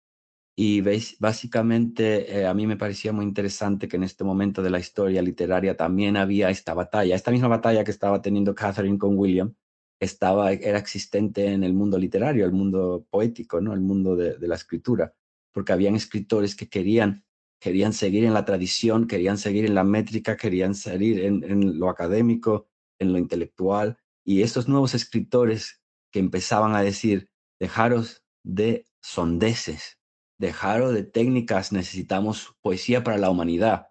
Y 0.56 0.82
veis, 0.82 1.18
básicamente 1.20 2.40
eh, 2.40 2.46
a 2.46 2.54
mí 2.54 2.68
me 2.68 2.78
parecía 2.78 3.14
muy 3.14 3.26
interesante 3.26 3.88
que 3.88 3.96
en 3.96 4.04
este 4.04 4.24
momento 4.24 4.62
de 4.62 4.70
la 4.70 4.80
historia 4.80 5.22
literaria 5.22 5.78
también 5.78 6.18
había 6.18 6.50
esta 6.50 6.74
batalla, 6.74 7.16
esta 7.16 7.32
misma 7.32 7.48
batalla 7.48 7.84
que 7.84 7.92
estaba 7.92 8.22
teniendo 8.22 8.54
Catherine 8.54 8.98
con 8.98 9.18
William, 9.18 9.56
estaba, 10.00 10.52
era 10.52 10.80
existente 10.80 11.46
en 11.46 11.64
el 11.64 11.74
mundo 11.74 11.98
literario, 11.98 12.46
el 12.46 12.52
mundo 12.52 13.06
poético, 13.10 13.62
¿no? 13.62 13.74
el 13.74 13.82
mundo 13.82 14.16
de, 14.16 14.36
la 14.48 14.56
escritura, 14.56 15.14
porque 15.54 15.74
habían 15.74 15.96
escritores 15.96 16.56
que 16.56 16.68
querían 16.68 17.24
querían 17.60 17.94
seguir 17.94 18.26
en 18.26 18.34
la 18.34 18.44
tradición, 18.44 19.06
querían 19.06 19.38
seguir 19.38 19.66
en 19.66 19.76
la 19.76 19.84
métrica, 19.84 20.36
querían 20.36 20.74
seguir 20.74 21.20
en, 21.20 21.44
en, 21.44 21.78
lo 21.78 21.90
académico, 21.90 22.68
en 22.98 23.14
lo 23.14 23.20
intelectual, 23.20 24.00
y 24.26 24.42
estos 24.42 24.68
nuevos 24.68 24.96
escritores 24.96 25.80
que 26.12 26.18
empezaban 26.18 26.76
a 26.76 26.82
decir, 26.82 27.30
dejaros 27.60 28.24
de 28.44 28.88
sondeces, 29.00 30.01
dejaros 30.42 30.94
de 30.94 31.04
técnicas, 31.04 31.72
necesitamos 31.72 32.56
poesía 32.62 33.04
para 33.04 33.18
la 33.20 33.30
humanidad. 33.30 33.90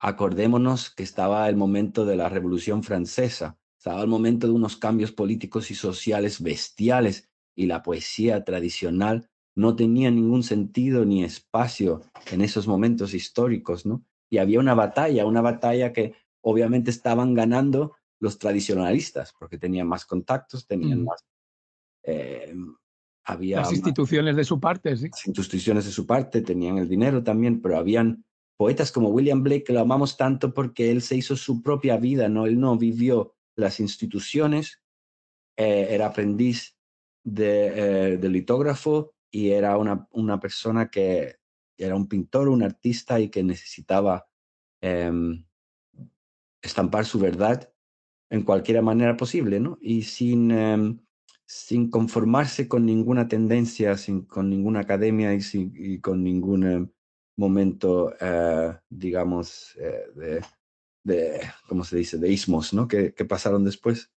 Acordémonos 0.00 0.90
que 0.90 1.04
estaba 1.04 1.48
el 1.48 1.56
momento 1.56 2.04
de 2.04 2.16
la 2.16 2.28
Revolución 2.28 2.82
Francesa, 2.82 3.56
estaba 3.78 4.02
el 4.02 4.08
momento 4.08 4.48
de 4.48 4.52
unos 4.52 4.76
cambios 4.76 5.12
políticos 5.12 5.70
y 5.70 5.74
sociales 5.76 6.42
bestiales, 6.42 7.30
y 7.56 7.66
la 7.66 7.82
poesía 7.84 8.44
tradicional 8.44 9.30
no 9.54 9.76
tenía 9.76 10.10
ningún 10.10 10.42
sentido 10.42 11.04
ni 11.04 11.22
espacio 11.22 12.02
en 12.32 12.40
esos 12.40 12.66
momentos 12.66 13.14
históricos, 13.14 13.86
¿no? 13.86 14.02
Y 14.28 14.38
había 14.38 14.58
una 14.58 14.74
batalla, 14.74 15.24
una 15.26 15.42
batalla 15.42 15.92
que 15.92 16.14
obviamente 16.42 16.90
estaban 16.90 17.34
ganando 17.34 17.94
los 18.18 18.38
tradicionalistas, 18.38 19.32
porque 19.38 19.58
tenían 19.58 19.86
más 19.86 20.04
contactos, 20.04 20.66
tenían 20.66 21.02
Mm. 21.02 21.04
más... 21.04 21.24
eh, 22.02 22.52
había 23.24 23.60
Las 23.60 23.72
instituciones 23.72 24.36
de 24.36 24.44
su 24.44 24.60
parte, 24.60 24.96
sí. 24.96 25.08
las 25.10 25.26
instituciones 25.26 25.84
de 25.84 25.90
su 25.90 26.06
parte, 26.06 26.42
tenían 26.42 26.78
el 26.78 26.88
dinero 26.88 27.22
también, 27.22 27.60
pero 27.60 27.78
habían 27.78 28.24
poetas 28.56 28.92
como 28.92 29.08
William 29.08 29.42
Blake 29.42 29.64
que 29.64 29.72
lo 29.72 29.80
amamos 29.80 30.16
tanto 30.16 30.54
porque 30.54 30.90
él 30.90 31.02
se 31.02 31.16
hizo 31.16 31.36
su 31.36 31.62
propia 31.62 31.96
vida, 31.96 32.28
¿no? 32.28 32.46
Él 32.46 32.60
no 32.60 32.76
vivió 32.76 33.34
las 33.56 33.80
instituciones, 33.80 34.82
eh, 35.56 35.88
era 35.90 36.06
aprendiz 36.06 36.76
de, 37.24 37.66
eh, 38.12 38.16
de 38.18 38.28
litógrafo 38.28 39.14
y 39.30 39.50
era 39.50 39.76
una, 39.78 40.06
una 40.12 40.38
persona 40.38 40.90
que 40.90 41.36
era 41.76 41.96
un 41.96 42.08
pintor, 42.08 42.48
un 42.48 42.62
artista 42.62 43.18
y 43.18 43.28
que 43.28 43.42
necesitaba 43.42 44.26
em, 44.80 45.44
estampar 46.62 47.04
su 47.04 47.18
verdad 47.18 47.72
en 48.30 48.42
cualquier 48.42 48.82
manera 48.82 49.16
posible, 49.16 49.60
¿no? 49.60 49.78
Y 49.80 50.02
sin, 50.02 50.50
em, 50.50 51.03
sin 51.56 51.88
conformarse 51.88 52.66
con 52.66 52.84
ninguna 52.84 53.28
tendencia, 53.28 53.96
sin, 53.96 54.22
con 54.26 54.50
ninguna 54.50 54.80
academia 54.80 55.32
y, 55.34 55.40
sin- 55.40 55.72
y 55.76 56.00
con 56.00 56.24
ningún 56.24 56.92
momento, 57.36 58.12
eh, 58.20 58.76
digamos, 58.90 59.76
eh, 59.80 60.04
de, 60.16 60.42
de, 61.04 61.40
¿cómo 61.68 61.84
se 61.84 61.96
dice?, 61.98 62.18
de 62.18 62.30
ismos, 62.32 62.74
¿no? 62.74 62.88
Que, 62.88 63.14
que 63.14 63.24
pasaron 63.24 63.64
después. 63.64 64.10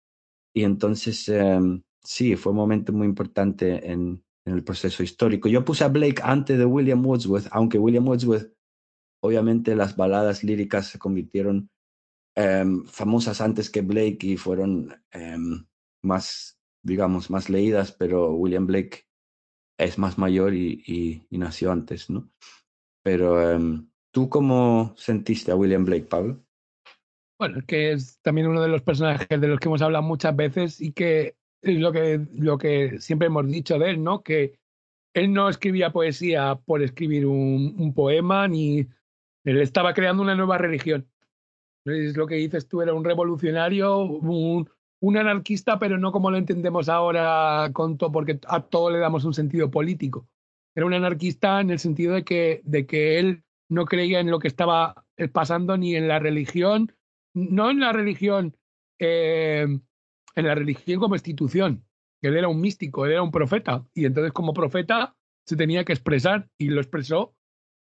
Y 0.54 0.64
entonces, 0.64 1.28
em, 1.28 1.82
sí, 2.02 2.36
fue 2.36 2.52
un 2.52 2.58
momento 2.58 2.92
muy 2.94 3.06
importante 3.06 3.92
en, 3.92 4.24
en 4.46 4.54
el 4.54 4.64
proceso 4.64 5.02
histórico. 5.02 5.48
Yo 5.48 5.64
puse 5.64 5.84
a 5.84 5.88
Blake 5.88 6.22
antes 6.24 6.58
de 6.58 6.64
William 6.64 7.04
Wordsworth, 7.04 7.48
aunque 7.52 7.78
William 7.78 8.08
Wordsworth, 8.08 8.50
obviamente 9.22 9.76
las 9.76 9.96
baladas 9.96 10.44
líricas 10.44 10.86
se 10.88 10.98
convirtieron 10.98 11.70
em, 12.36 12.84
famosas 12.86 13.40
antes 13.40 13.70
que 13.70 13.82
Blake 13.82 14.18
y 14.22 14.36
fueron 14.36 14.94
em, 15.12 15.66
más, 16.02 16.55
digamos, 16.86 17.30
más 17.30 17.50
leídas, 17.50 17.92
pero 17.92 18.32
William 18.34 18.66
Blake 18.66 19.06
es 19.78 19.98
más 19.98 20.18
mayor 20.18 20.54
y, 20.54 20.82
y- 20.86 21.26
y 21.28 21.38
nació 21.38 21.72
antes, 21.72 22.08
¿no? 22.08 22.30
Pero 23.02 23.50
em, 23.50 23.88
¿tú 24.12 24.28
cómo 24.28 24.94
sentiste 24.96 25.52
a 25.52 25.56
William 25.56 25.84
Blake, 25.84 26.06
Pablo? 26.06 26.42
Bueno, 27.38 27.60
que 27.66 27.92
es 27.92 28.18
también 28.22 28.46
uno 28.46 28.62
de 28.62 28.68
los 28.68 28.82
personajes 28.82 29.28
de 29.28 29.48
los 29.48 29.60
que 29.60 29.68
hemos 29.68 29.82
hablado 29.82 30.02
muchas 30.02 30.34
veces 30.34 30.80
y 30.80 30.92
que 30.92 31.36
es 31.62 31.78
lo 31.78 31.92
que, 31.92 32.26
lo 32.32 32.56
que 32.56 32.98
siempre 33.00 33.26
hemos 33.26 33.46
dicho 33.46 33.78
de 33.78 33.90
él, 33.90 34.02
¿no? 34.02 34.22
Que 34.22 34.58
él 35.14 35.32
no 35.32 35.48
escribía 35.48 35.92
poesía 35.92 36.54
por 36.64 36.82
escribir 36.82 37.26
un, 37.26 37.74
un 37.78 37.92
poema, 37.94 38.48
ni 38.48 38.86
él 39.44 39.60
estaba 39.60 39.92
creando 39.92 40.22
una 40.22 40.34
nueva 40.34 40.56
religión. 40.58 41.06
Es 41.84 42.16
lo 42.16 42.26
que 42.26 42.36
dices 42.36 42.66
tú, 42.68 42.82
era 42.82 42.94
un 42.94 43.04
revolucionario, 43.04 43.98
un, 43.98 44.68
un 45.06 45.16
anarquista, 45.16 45.78
pero 45.78 45.98
no 45.98 46.10
como 46.10 46.30
lo 46.30 46.36
entendemos 46.36 46.88
ahora, 46.88 47.70
con 47.72 47.96
to- 47.96 48.10
porque 48.10 48.40
a 48.48 48.60
todo 48.62 48.90
le 48.90 48.98
damos 48.98 49.24
un 49.24 49.34
sentido 49.34 49.70
político. 49.70 50.28
Era 50.74 50.86
un 50.86 50.94
anarquista 50.94 51.60
en 51.60 51.70
el 51.70 51.78
sentido 51.78 52.14
de 52.14 52.24
que, 52.24 52.60
de 52.64 52.86
que 52.86 53.18
él 53.18 53.44
no 53.70 53.84
creía 53.84 54.20
en 54.20 54.30
lo 54.30 54.38
que 54.38 54.48
estaba 54.48 55.04
eh, 55.16 55.28
pasando 55.28 55.76
ni 55.76 55.94
en 55.94 56.08
la 56.08 56.18
religión, 56.18 56.92
no 57.34 57.70
en 57.70 57.80
la 57.80 57.92
religión, 57.92 58.56
eh, 58.98 59.66
en 60.34 60.46
la 60.46 60.54
religión 60.54 60.98
como 60.98 61.14
institución. 61.14 61.84
Él 62.22 62.36
era 62.36 62.48
un 62.48 62.60
místico, 62.60 63.06
él 63.06 63.12
era 63.12 63.22
un 63.22 63.30
profeta, 63.30 63.86
y 63.94 64.06
entonces 64.06 64.32
como 64.32 64.54
profeta 64.54 65.14
se 65.46 65.56
tenía 65.56 65.84
que 65.84 65.92
expresar 65.92 66.48
y 66.58 66.68
lo 66.68 66.80
expresó 66.80 67.34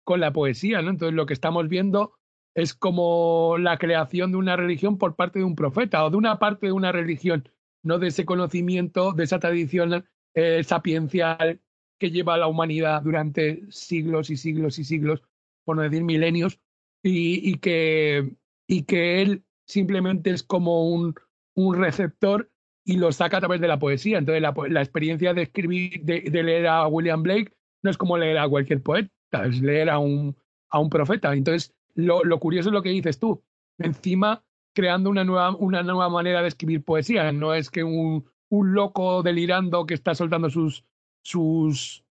con 0.03 0.19
la 0.19 0.32
poesía, 0.32 0.82
¿no? 0.84 0.91
Entonces 0.91 1.15
lo 1.15 1.26
que 1.26 1.34
estamos 1.34 1.67
viendo 1.67 2.13
es 2.56 2.74
como 2.74 3.58
la 3.60 3.78
creación 3.78 4.32
de 4.32 4.38
una 4.38 4.56
religión 4.56 4.97
por 4.97 5.16
parte 5.16 5.39
de 5.39 5.45
un 5.45 5.56
profeta 5.56 6.03
o 6.06 6.10
de 6.10 6.18
una 6.18 6.39
parte 6.39 6.68
de 6.68 6.72
una 6.72 6.91
religión, 6.91 7.47
no 7.84 7.99
de 7.99 8.08
ese 8.08 8.26
conocimiento, 8.26 9.12
de 9.12 9.26
esa 9.26 9.39
tradición 9.39 10.06
eh, 10.34 10.64
sapiencial 10.64 11.60
que 11.99 12.12
lleva 12.12 12.34
a 12.34 12.38
la 12.38 12.47
humanidad 12.47 13.01
durante 13.01 13.64
siglos 13.70 14.30
y 14.30 14.38
siglos 14.38 14.80
y 14.80 14.86
siglos, 14.86 15.22
por 15.66 15.76
no 15.76 15.84
decir 15.84 16.03
milenios, 16.03 16.60
y, 17.03 17.51
y 17.51 17.56
que, 17.56 18.36
y 18.68 18.84
que 18.84 19.22
él 19.22 19.43
simplemente 19.68 20.32
es 20.32 20.41
como 20.41 20.89
un, 20.89 21.14
un 21.56 21.78
receptor 21.78 22.49
y 22.86 22.97
lo 22.97 23.12
saca 23.12 23.38
a 23.38 23.41
través 23.41 23.60
de 23.62 23.68
la 23.68 23.80
poesía. 23.80 24.18
Entonces 24.18 24.41
la, 24.41 24.53
la 24.70 24.82
experiencia 24.82 25.34
de 25.34 25.41
escribir, 25.43 26.01
de, 26.03 26.22
de 26.22 26.43
leer 26.43 26.68
a 26.68 26.88
William 26.88 27.22
Blake, 27.22 27.53
no 27.84 27.91
es 27.91 27.97
como 27.97 28.18
leer 28.18 28.38
a 28.38 28.47
cualquier 28.47 28.82
poeta, 28.82 29.12
es 29.45 29.62
leer 29.62 29.89
a 29.89 29.99
un, 29.99 30.38
a 30.70 30.80
un 30.80 30.89
profeta. 30.89 31.34
Entonces, 31.34 31.74
lo, 31.95 32.23
lo 32.23 32.39
curioso 32.39 32.69
es 32.69 32.73
lo 32.73 32.81
que 32.83 32.89
dices 32.89 33.19
tú. 33.19 33.41
Encima, 33.77 34.43
creando 34.73 35.09
una 35.09 35.23
nueva, 35.23 35.55
una 35.55 35.83
nueva 35.83 36.09
manera 36.09 36.41
de 36.41 36.47
escribir 36.49 36.83
poesía. 36.83 37.31
No 37.31 37.53
es 37.53 37.69
que 37.69 37.83
un, 37.83 38.25
un 38.49 38.73
loco 38.73 39.23
delirando 39.23 39.85
que 39.85 39.93
está 39.93 40.13
soltando 40.15 40.49
sus, 40.49 40.83
sus, 41.23 42.03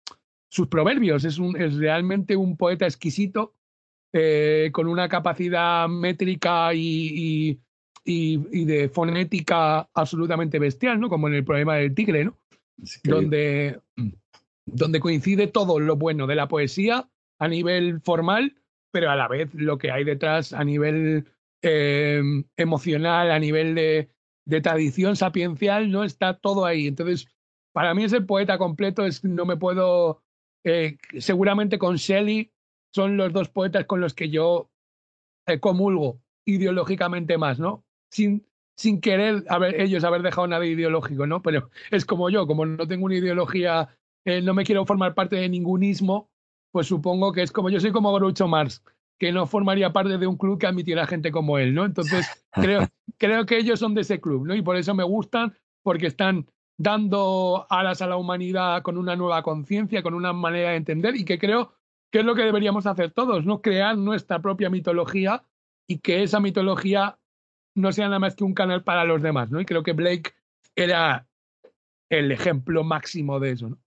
sus 0.49 0.69
proverbios. 0.69 1.25
Es, 1.25 1.39
un, 1.39 1.57
es 1.61 1.77
realmente 1.77 2.37
un 2.37 2.57
poeta 2.57 2.87
exquisito, 2.87 3.55
eh, 4.13 4.71
con 4.73 4.87
una 4.89 5.09
capacidad 5.09 5.89
métrica 5.89 6.75
y, 6.75 6.81
y, 6.85 7.61
y- 8.05 8.41
y 8.61 8.65
de 8.65 8.89
fonética 8.89 9.89
absolutamente 9.95 10.59
bestial, 10.59 11.01
¿no? 11.01 11.09
Como 11.09 11.29
en 11.29 11.35
el 11.35 11.45
poema 11.45 11.77
del 11.77 11.95
tigre, 11.95 12.25
¿no? 12.25 12.37
Donde, 13.05 13.81
donde 14.67 15.01
coincide 15.01 15.47
todo 15.47 15.79
lo 15.79 15.97
bueno 15.97 16.27
de 16.27 16.35
la 16.35 16.49
poesía 16.49 17.09
a 17.39 17.49
nivel 17.49 18.01
formal, 18.01 18.57
pero 18.93 19.11
a 19.11 19.17
la 19.17 19.27
vez 19.27 19.53
lo 19.55 19.79
que 19.79 19.91
hay 19.91 20.05
detrás 20.05 20.53
a 20.53 20.63
nivel 20.63 21.27
eh, 21.63 22.23
emocional, 22.57 23.31
a 23.31 23.39
nivel 23.39 23.75
de, 23.75 24.11
de, 24.45 24.61
tradición 24.61 25.17
sapiencial, 25.17 25.91
no 25.91 26.05
está 26.05 26.39
todo 26.39 26.65
ahí. 26.65 26.87
Entonces, 26.87 27.27
para 27.73 27.95
mí 27.95 28.05
es 28.05 28.13
el 28.13 28.27
poeta 28.27 28.59
completo, 28.59 29.05
es, 29.05 29.25
no 29.25 29.47
me 29.47 29.57
puedo, 29.57 30.23
eh, 30.65 30.99
seguramente 31.19 31.79
con 31.79 31.97
Shelley 31.97 32.53
son 32.95 33.17
los 33.17 33.33
dos 33.33 33.49
poetas 33.49 33.87
con 33.87 34.01
los 34.01 34.15
que 34.15 34.29
yo 34.29 34.71
eh, 35.47 35.59
comulgo 35.59 36.21
ideológicamente 36.45 37.39
más, 37.39 37.59
¿no? 37.59 37.85
Sin, 38.11 38.47
sin 38.77 39.01
querer 39.01 39.45
haber, 39.49 39.81
ellos 39.81 40.05
haber 40.05 40.23
dejado 40.23 40.47
nada 40.47 40.67
ideológico, 40.67 41.27
¿no? 41.27 41.43
Pero 41.43 41.71
es 41.91 42.05
como 42.05 42.29
yo, 42.29 42.47
como 42.47 42.67
no 42.67 42.87
tengo 42.87 43.07
una 43.07 43.17
ideología, 43.17 43.89
eh, 44.25 44.43
no 44.43 44.55
me 44.55 44.65
quiero 44.65 44.85
formar 44.85 45.15
parte 45.15 45.37
de 45.37 45.49
ningunismo, 45.49 46.31
pues 46.73 46.87
supongo 46.87 47.33
que 47.33 47.43
es 47.43 47.53
como 47.53 47.71
yo 47.71 47.79
soy 47.79 47.93
como 47.93 48.13
Groucho 48.13 48.49
Marx, 48.49 48.83
que 49.19 49.31
no 49.31 49.47
formaría 49.47 49.93
parte 49.93 50.19
de 50.19 50.27
un 50.27 50.37
club 50.37 50.59
que 50.59 50.67
admitiera 50.67 51.07
gente 51.07 51.31
como 51.31 51.59
él, 51.59 51.75
¿no? 51.75 51.85
Entonces, 51.85 52.27
creo, 52.53 52.89
creo 53.19 53.47
que 53.47 53.59
ellos 53.59 53.79
son 53.79 53.95
de 53.95 54.01
ese 54.01 54.21
club, 54.21 54.47
¿no? 54.47 54.55
Y 54.55 54.63
por 54.63 54.77
eso 54.77 54.95
me 54.95 55.05
gustan, 55.05 55.55
porque 55.83 56.07
están 56.09 56.47
dando 56.79 57.67
alas 57.71 58.03
a 58.03 58.07
la 58.07 58.17
humanidad 58.17 58.83
con 58.83 58.97
una 58.99 59.15
nueva 59.15 59.43
conciencia, 59.43 60.03
con 60.03 60.15
una 60.15 60.33
manera 60.33 60.71
de 60.71 60.77
entender 60.77 61.15
y 61.15 61.25
que 61.25 61.39
creo 61.39 61.75
que 62.11 62.21
es 62.21 62.25
lo 62.25 62.35
que 62.35 62.43
deberíamos 62.43 62.87
hacer 62.87 63.11
todos, 63.13 63.45
¿no? 63.45 63.63
Crear 63.63 63.97
nuestra 63.97 64.41
propia 64.41 64.71
mitología 64.71 65.45
y 65.87 65.99
que 65.99 66.23
esa 66.23 66.41
mitología 66.41 67.19
no 67.75 67.93
sea 67.93 68.07
nada 68.07 68.19
más 68.19 68.35
que 68.35 68.45
un 68.45 68.55
canal 68.55 68.83
para 68.83 69.05
los 69.05 69.23
demás, 69.23 69.51
¿no? 69.51 69.61
Y 69.61 69.65
creo 69.65 69.83
que 69.83 69.93
Blake 69.93 70.35
era 70.75 71.27
el 72.11 72.33
ejemplo 72.33 72.85
máximo 72.85 73.41
de 73.41 73.53
eso, 73.53 73.71
¿no? 73.71 73.79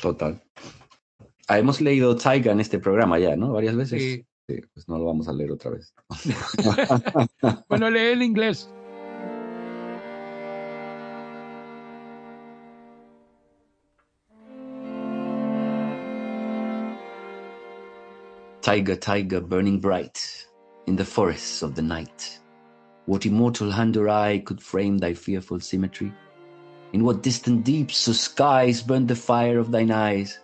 Total. 0.00 0.40
Ah, 1.46 1.58
hemos 1.58 1.80
leído 1.80 2.16
Taiga 2.16 2.52
en 2.52 2.60
este 2.60 2.78
programa 2.78 3.18
ya, 3.18 3.36
¿no? 3.36 3.52
Varias 3.52 3.76
veces. 3.76 4.02
Sí. 4.02 4.26
sí 4.48 4.60
pues 4.72 4.88
no 4.88 4.98
lo 4.98 5.04
vamos 5.04 5.28
a 5.28 5.32
leer 5.32 5.52
otra 5.52 5.72
vez. 5.72 5.92
bueno, 7.68 7.90
lee 7.90 8.12
en 8.12 8.22
inglés. 8.22 8.70
Tiger, 18.62 18.96
tiger, 18.96 19.42
burning 19.42 19.78
bright 19.78 20.18
in 20.86 20.96
the 20.96 21.04
forests 21.04 21.62
of 21.62 21.74
the 21.74 21.82
night. 21.82 22.40
What 23.04 23.26
immortal 23.26 23.70
hand 23.70 23.98
or 23.98 24.08
eye 24.08 24.38
could 24.38 24.62
frame 24.62 24.96
thy 24.96 25.12
fearful 25.12 25.60
symmetry? 25.60 26.10
In 26.94 27.04
what 27.04 27.22
distant 27.22 27.62
deeps 27.62 28.08
or 28.08 28.14
skies 28.14 28.80
burned 28.80 29.08
the 29.08 29.16
fire 29.16 29.58
of 29.58 29.70
thine 29.70 29.90
eyes? 29.90 30.38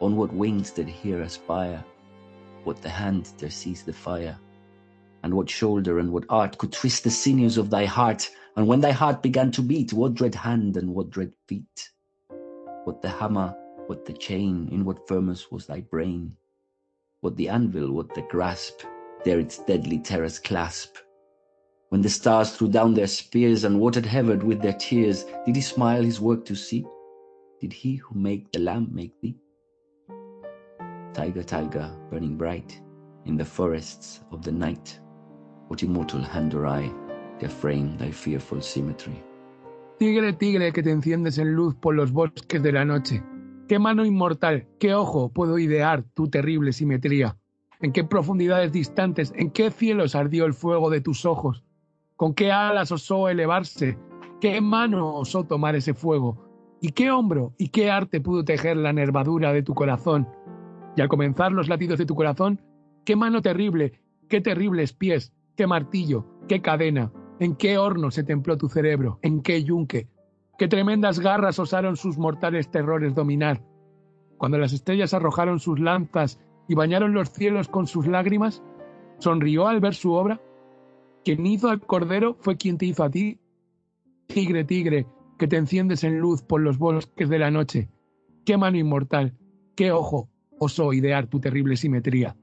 On 0.00 0.16
what 0.16 0.32
wings 0.32 0.70
did 0.70 0.88
here 0.88 1.22
aspire? 1.22 1.84
What 2.64 2.82
the 2.82 2.88
hand 2.88 3.30
there 3.38 3.50
seized 3.50 3.86
the 3.86 3.92
fire? 3.92 4.38
And 5.22 5.34
what 5.34 5.48
shoulder 5.48 5.98
and 5.98 6.12
what 6.12 6.24
art 6.28 6.58
could 6.58 6.72
twist 6.72 7.04
the 7.04 7.10
sinews 7.10 7.56
of 7.56 7.70
thy 7.70 7.84
heart? 7.84 8.30
And 8.56 8.66
when 8.66 8.80
thy 8.80 8.92
heart 8.92 9.22
began 9.22 9.50
to 9.52 9.62
beat, 9.62 9.92
what 9.92 10.14
dread 10.14 10.34
hand 10.34 10.76
and 10.76 10.94
what 10.94 11.10
dread 11.10 11.32
feet? 11.46 11.90
What 12.84 13.02
the 13.02 13.08
hammer, 13.08 13.54
what 13.86 14.04
the 14.04 14.12
chain, 14.12 14.68
in 14.70 14.84
what 14.84 15.08
furnace 15.08 15.50
was 15.50 15.66
thy 15.66 15.80
brain? 15.80 16.36
what 17.24 17.36
the 17.36 17.48
anvil, 17.48 17.90
what 17.90 18.14
the 18.14 18.20
grasp, 18.20 18.82
there 19.24 19.40
its 19.40 19.56
deadly 19.56 19.98
terrors 19.98 20.38
clasp. 20.38 20.98
When 21.88 22.02
the 22.02 22.10
stars 22.10 22.54
threw 22.54 22.68
down 22.68 22.92
their 22.92 23.06
spears 23.06 23.64
and 23.64 23.80
watered 23.80 24.04
heaven 24.04 24.46
with 24.46 24.60
their 24.60 24.74
tears, 24.74 25.24
did 25.46 25.56
he 25.56 25.62
smile 25.62 26.02
his 26.02 26.20
work 26.20 26.44
to 26.44 26.54
see? 26.54 26.84
Did 27.62 27.72
he 27.72 27.96
who 27.96 28.14
made 28.14 28.52
the 28.52 28.58
lamb 28.58 28.90
make 28.92 29.18
thee? 29.22 29.36
Tiger, 31.14 31.44
tiger, 31.44 31.90
burning 32.10 32.36
bright 32.36 32.82
in 33.24 33.36
the 33.36 33.44
forests 33.44 34.22
of 34.30 34.42
the 34.42 34.52
night, 34.52 35.00
what 35.68 35.82
immortal 35.82 36.20
hand 36.20 36.54
or 36.54 36.66
eye 36.66 36.92
can 37.38 37.48
frame 37.48 37.96
thy 37.96 38.10
fearful 38.10 38.60
symmetry? 38.60 39.22
Tigre, 39.98 40.32
tigre, 40.32 40.72
que 40.72 40.82
te 40.82 40.90
enciendes 40.90 41.38
en 41.38 41.54
luz 41.54 41.74
por 41.76 41.94
los 41.94 42.10
bosques 42.10 42.62
de 42.62 42.72
la 42.72 42.84
noche 42.84 43.22
¿Qué 43.68 43.78
mano 43.78 44.04
inmortal, 44.04 44.66
qué 44.78 44.94
ojo 44.94 45.30
puedo 45.30 45.58
idear 45.58 46.04
tu 46.12 46.28
terrible 46.28 46.74
simetría? 46.74 47.38
¿En 47.80 47.92
qué 47.92 48.04
profundidades 48.04 48.72
distantes, 48.72 49.32
en 49.36 49.50
qué 49.50 49.70
cielos 49.70 50.14
ardió 50.14 50.44
el 50.44 50.52
fuego 50.52 50.90
de 50.90 51.00
tus 51.00 51.24
ojos? 51.24 51.64
¿Con 52.16 52.34
qué 52.34 52.52
alas 52.52 52.92
osó 52.92 53.30
elevarse? 53.30 53.98
¿Qué 54.38 54.60
mano 54.60 55.14
osó 55.14 55.44
tomar 55.44 55.76
ese 55.76 55.94
fuego? 55.94 56.44
¿Y 56.82 56.90
qué 56.90 57.10
hombro 57.10 57.54
y 57.56 57.68
qué 57.68 57.90
arte 57.90 58.20
pudo 58.20 58.44
tejer 58.44 58.76
la 58.76 58.92
nervadura 58.92 59.54
de 59.54 59.62
tu 59.62 59.72
corazón? 59.72 60.28
Y 60.96 61.00
al 61.00 61.08
comenzar 61.08 61.52
los 61.52 61.68
latidos 61.68 61.98
de 61.98 62.06
tu 62.06 62.14
corazón, 62.14 62.60
qué 63.04 63.16
mano 63.16 63.42
terrible, 63.42 64.00
qué 64.28 64.40
terribles 64.40 64.92
pies, 64.92 65.32
qué 65.56 65.66
martillo, 65.66 66.26
qué 66.48 66.62
cadena, 66.62 67.12
en 67.40 67.56
qué 67.56 67.78
horno 67.78 68.10
se 68.10 68.24
templó 68.24 68.56
tu 68.56 68.68
cerebro, 68.68 69.18
en 69.22 69.42
qué 69.42 69.64
yunque, 69.64 70.08
qué 70.58 70.68
tremendas 70.68 71.18
garras 71.18 71.58
osaron 71.58 71.96
sus 71.96 72.16
mortales 72.16 72.70
terrores 72.70 73.14
dominar. 73.14 73.62
Cuando 74.38 74.58
las 74.58 74.72
estrellas 74.72 75.14
arrojaron 75.14 75.58
sus 75.58 75.80
lanzas 75.80 76.40
y 76.68 76.74
bañaron 76.74 77.12
los 77.12 77.30
cielos 77.30 77.68
con 77.68 77.86
sus 77.86 78.06
lágrimas, 78.06 78.62
sonrió 79.18 79.66
al 79.66 79.80
ver 79.80 79.94
su 79.94 80.12
obra. 80.12 80.40
Quien 81.24 81.46
hizo 81.46 81.70
al 81.70 81.80
cordero 81.80 82.36
fue 82.40 82.56
quien 82.56 82.78
te 82.78 82.86
hizo 82.86 83.02
a 83.02 83.10
ti. 83.10 83.40
Tigre, 84.26 84.64
tigre, 84.64 85.06
que 85.38 85.48
te 85.48 85.56
enciendes 85.56 86.04
en 86.04 86.18
luz 86.18 86.42
por 86.42 86.60
los 86.60 86.78
bosques 86.78 87.28
de 87.28 87.38
la 87.38 87.50
noche. 87.50 87.88
Qué 88.44 88.56
mano 88.56 88.76
inmortal, 88.76 89.34
qué 89.74 89.90
ojo 89.92 90.28
osó 90.58 90.92
idear 90.92 91.26
tu 91.26 91.40
terrible 91.40 91.76
simetría. 91.76 92.36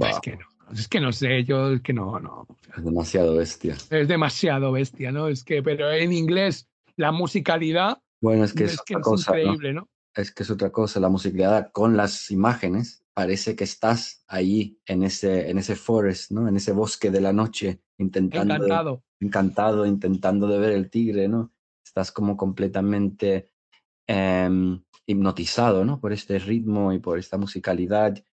Es 0.00 0.20
que 0.20 0.36
no. 0.36 0.46
Es 0.72 0.88
que 0.88 1.00
no 1.00 1.12
sé, 1.12 1.44
yo 1.44 1.72
es 1.72 1.82
que 1.82 1.92
no, 1.92 2.18
no. 2.18 2.46
Es 2.76 2.84
demasiado 2.84 3.36
bestia. 3.36 3.76
Es 3.90 4.08
demasiado 4.08 4.72
bestia, 4.72 5.12
¿no? 5.12 5.28
Es 5.28 5.44
que, 5.44 5.62
pero 5.62 5.90
en 5.92 6.12
inglés, 6.12 6.68
la 6.96 7.12
musicalidad. 7.12 7.98
Bueno, 8.20 8.44
es 8.44 8.54
que 8.54 8.64
es, 8.64 8.80
otra 8.80 9.00
cosa, 9.00 9.38
increíble, 9.38 9.74
¿no? 9.74 9.88
Es 10.14 10.32
que 10.32 10.42
es 10.42 10.50
otra 10.50 10.70
cosa, 10.70 11.00
la 11.00 11.08
musicalidad 11.08 11.70
con 11.72 11.96
las 11.96 12.30
imágenes. 12.30 13.04
Parece 13.12 13.54
que 13.54 13.64
estás 13.64 14.24
ahí 14.26 14.78
en 14.86 15.04
ese, 15.04 15.50
en 15.50 15.58
ese 15.58 15.76
forest, 15.76 16.32
¿no? 16.32 16.48
En 16.48 16.56
ese 16.56 16.72
bosque 16.72 17.10
de 17.10 17.20
la 17.20 17.32
noche, 17.32 17.80
intentando. 17.98 18.54
Encantado. 18.54 19.04
encantado, 19.20 19.86
intentando 19.86 20.48
de 20.48 20.58
ver 20.58 20.72
el 20.72 20.90
tigre, 20.90 21.28
¿no? 21.28 21.52
Estás 21.84 22.10
como 22.10 22.36
completamente 22.36 23.50
eh, 24.08 24.78
hipnotizado, 25.06 25.84
¿no? 25.84 26.00
Por 26.00 26.12
este 26.12 26.38
ritmo 26.38 26.92
y 26.92 26.98
por 26.98 27.18
esta 27.18 27.38
musicalidad 27.38 28.24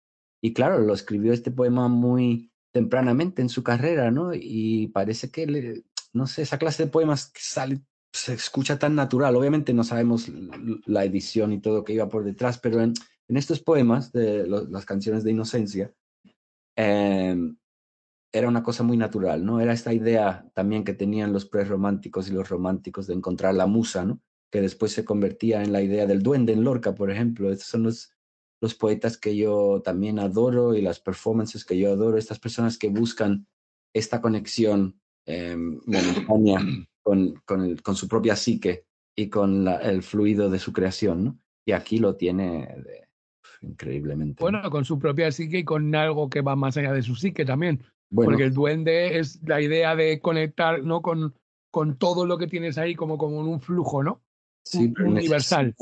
y 0.41 0.53
claro, 0.53 0.79
lo 0.79 0.93
escribió 0.93 1.33
este 1.33 1.51
poema 1.51 1.87
muy 1.87 2.51
tempranamente 2.73 3.41
en 3.41 3.49
su 3.49 3.63
carrera, 3.63 4.09
¿no? 4.09 4.33
Y 4.33 4.87
parece 4.87 5.29
que, 5.29 5.83
no 6.13 6.25
sé, 6.25 6.41
esa 6.41 6.57
clase 6.57 6.85
de 6.85 6.91
poemas 6.91 7.27
que 7.27 7.41
sale, 7.41 7.81
se 8.11 8.33
escucha 8.33 8.79
tan 8.79 8.95
natural. 8.95 9.35
Obviamente 9.35 9.73
no 9.73 9.83
sabemos 9.83 10.29
la 10.85 11.05
edición 11.05 11.53
y 11.53 11.61
todo 11.61 11.83
que 11.83 11.93
iba 11.93 12.09
por 12.09 12.23
detrás, 12.23 12.57
pero 12.57 12.81
en, 12.81 12.93
estos 13.27 13.61
poemas 13.61 14.11
de 14.11 14.45
las 14.47 14.85
canciones 14.85 15.23
de 15.23 15.31
Inocencia, 15.31 15.93
eh, 16.75 17.37
era 18.33 18.47
una 18.47 18.63
cosa 18.63 18.83
muy 18.83 18.97
natural, 18.97 19.45
¿no? 19.45 19.61
Era 19.61 19.71
esta 19.71 19.93
idea 19.93 20.49
también 20.53 20.83
que 20.83 20.93
tenían 20.93 21.31
los 21.31 21.45
prerrománticos 21.45 22.27
y 22.27 22.33
los 22.33 22.49
románticos 22.49 23.07
de 23.07 23.13
encontrar 23.13 23.53
la 23.53 23.67
musa, 23.67 24.03
¿no? 24.03 24.21
Que 24.51 24.61
después 24.61 24.91
se 24.91 25.05
convertía 25.05 25.63
en 25.63 25.71
la 25.71 25.81
idea 25.81 26.05
del 26.05 26.21
duende 26.21 26.53
en 26.53 26.63
Lorca, 26.63 26.93
por 26.93 27.09
ejemplo. 27.09 27.51
Estos 27.51 27.67
son 27.67 27.83
los 27.83 28.13
los 28.61 28.75
poetas 28.75 29.17
que 29.17 29.35
yo 29.35 29.81
también 29.83 30.19
adoro 30.19 30.75
y 30.75 30.81
las 30.81 30.99
performances 30.99 31.65
que 31.65 31.77
yo 31.77 31.91
adoro, 31.91 32.17
estas 32.17 32.39
personas 32.39 32.77
que 32.77 32.89
buscan 32.89 33.47
esta 33.93 34.21
conexión 34.21 35.01
eh, 35.25 35.57
momentánea 35.57 36.59
con, 37.03 37.33
con, 37.43 37.75
con, 37.77 37.95
su 37.95 38.07
propia 38.07 38.35
psique 38.35 38.85
y 39.15 39.29
con 39.29 39.65
la, 39.65 39.77
el 39.77 40.03
fluido 40.03 40.49
de 40.49 40.59
su 40.59 40.71
creación, 40.71 41.23
¿no? 41.23 41.39
Y 41.65 41.73
aquí 41.73 41.97
lo 41.97 42.15
tiene 42.15 42.67
de, 42.83 43.07
increíblemente. 43.61 44.41
Bueno, 44.41 44.69
con 44.69 44.85
su 44.85 44.99
propia 44.99 45.31
psique 45.31 45.59
y 45.59 45.63
con 45.63 45.93
algo 45.95 46.29
que 46.29 46.41
va 46.41 46.55
más 46.55 46.77
allá 46.77 46.93
de 46.93 47.01
su 47.01 47.15
psique 47.15 47.45
también. 47.45 47.83
Bueno, 48.11 48.29
Porque 48.29 48.43
el 48.43 48.53
duende 48.53 49.17
es 49.19 49.41
la 49.43 49.61
idea 49.61 49.95
de 49.95 50.19
conectar 50.19 50.83
¿no? 50.83 51.01
con, 51.01 51.33
con 51.71 51.97
todo 51.97 52.25
lo 52.25 52.37
que 52.37 52.47
tienes 52.47 52.77
ahí 52.77 52.93
como, 52.93 53.17
como 53.17 53.41
en 53.41 53.47
un 53.47 53.61
flujo, 53.61 54.03
¿no? 54.03 54.21
Sí, 54.63 54.93
universal. 54.99 55.75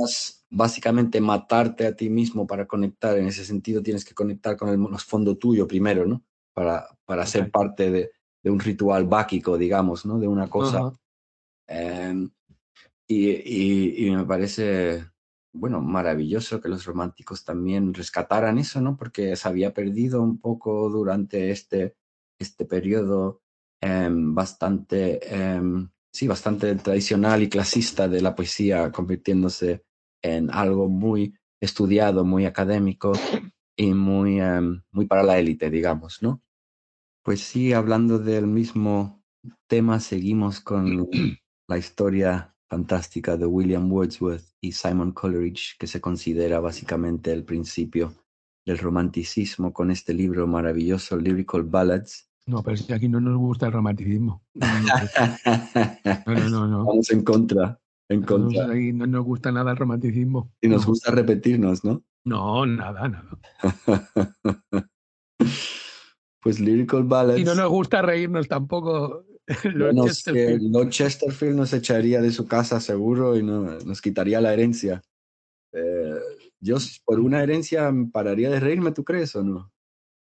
Básicamente 0.49 1.21
matarte 1.21 1.85
a 1.85 1.95
ti 1.95 2.09
mismo 2.09 2.47
para 2.47 2.65
conectar, 2.65 3.17
en 3.17 3.27
ese 3.27 3.45
sentido 3.45 3.83
tienes 3.83 4.05
que 4.05 4.13
conectar 4.15 4.57
con 4.57 4.69
el 4.69 4.99
fondo 4.99 5.37
tuyo 5.37 5.67
primero, 5.67 6.05
¿no? 6.07 6.23
Para, 6.53 6.87
para 7.05 7.21
okay. 7.21 7.31
ser 7.31 7.51
parte 7.51 7.91
de, 7.91 8.11
de, 8.41 8.49
un 8.49 8.59
ritual 8.59 9.05
báquico, 9.05 9.57
digamos, 9.57 10.05
¿no? 10.05 10.17
De 10.19 10.27
una 10.27 10.49
cosa. 10.49 10.85
Uh 10.85 10.89
-huh. 10.89 10.99
eh, 11.67 12.29
y, 13.07 13.29
y, 13.29 14.07
y, 14.07 14.11
me 14.11 14.25
parece, 14.25 15.05
bueno, 15.53 15.81
maravilloso 15.81 16.61
que 16.61 16.69
los 16.69 16.85
románticos 16.85 17.43
también 17.43 17.93
rescataran 17.93 18.57
eso, 18.59 18.81
¿no? 18.81 18.95
Porque 18.97 19.35
se 19.35 19.47
había 19.47 19.73
perdido 19.73 20.21
un 20.21 20.39
poco 20.39 20.89
durante 20.89 21.51
este, 21.51 21.95
este 22.39 22.65
periodo 22.65 23.41
eh, 23.81 24.09
bastante... 24.11 25.19
Eh, 25.23 25.61
sí, 26.11 26.27
bastante 26.27 26.75
tradicional 26.75 27.43
y 27.43 27.49
clasista 27.49 28.07
de 28.07 28.21
la 28.21 28.35
poesía, 28.35 28.91
convirtiéndose 28.91 29.83
en 30.21 30.49
algo 30.51 30.89
muy 30.89 31.33
estudiado, 31.61 32.25
muy 32.25 32.45
académico 32.45 33.13
y 33.75 33.93
muy, 33.93 34.39
em, 34.39 34.81
muy 34.91 35.05
para 35.05 35.23
la 35.23 35.39
élite, 35.39 35.69
digamos, 35.69 36.21
¿no? 36.21 36.41
Pues 37.23 37.41
sí, 37.41 37.73
hablando 37.73 38.19
del 38.19 38.47
mismo 38.47 39.23
tema, 39.67 39.99
seguimos 39.99 40.59
con 40.59 41.09
la 41.67 41.77
historia 41.77 42.55
fantástica 42.69 43.35
de 43.35 43.45
William 43.45 43.91
Wordsworth 43.91 44.45
y 44.61 44.71
Simon 44.71 45.11
Coleridge, 45.11 45.77
que 45.77 45.87
se 45.87 45.99
considera 45.99 46.59
básicamente 46.59 47.31
el 47.31 47.43
principio 47.43 48.13
del 48.65 48.77
romanticismo 48.77 49.73
con 49.73 49.91
este 49.91 50.13
libro 50.13 50.45
maravilloso, 50.47 51.17
Lyrical 51.17 51.63
Ballads. 51.63 52.28
No, 52.49 52.63
pero 52.63 52.75
si 52.77 52.91
aquí 52.91 53.07
no 53.07 53.19
nos 53.21 53.37
gusta 53.37 53.67
el 53.67 53.73
romanticismo. 53.73 54.43
No, 54.55 54.67
no, 56.25 56.49
no. 56.49 56.67
no. 56.67 56.85
Vamos 56.85 57.11
en 57.11 57.23
contra, 57.23 57.79
en 58.09 58.23
contra. 58.23 58.69
ahí 58.71 58.91
no 58.91 59.05
nos 59.05 59.23
gusta 59.23 59.51
nada 59.51 59.69
el 59.71 59.77
romanticismo. 59.77 60.51
Y 60.61 60.67
nos 60.67 60.81
No. 60.81 60.87
gusta 60.87 61.11
repetirnos, 61.11 61.83
¿no? 61.85 62.03
No, 62.25 62.65
nada, 62.65 63.07
nada. 63.07 63.29
pues 66.41 66.59
Lyrical 66.59 67.03
Ballads. 67.03 67.39
Y 67.39 67.43
no 67.43 67.53
nos 67.55 67.69
gusta 67.69 68.01
reírnos 68.01 68.47
tampoco. 68.47 69.25
Bueno, 69.63 70.05
es 70.05 70.23
que 70.23 70.31
Chesterfield. 70.31 70.71
Lord 70.71 70.89
Chesterfield 70.89 71.55
nos 71.55 71.73
echaría 71.73 72.21
de 72.21 72.29
su 72.31 72.47
casa 72.47 72.79
seguro 72.79 73.35
y 73.35 73.41
no- 73.41 73.79
nos 73.79 73.99
quitaría 73.99 74.39
la 74.41 74.53
herencia. 74.53 75.01
Eh, 75.73 76.19
yo 76.61 76.77
por 77.03 77.19
una 77.19 77.41
herencia 77.41 77.91
pararía 78.11 78.51
de 78.51 78.59
reírme, 78.59 78.91
¿tú 78.91 79.03
crees 79.03 79.35
o 79.35 79.43
no? 79.43 79.71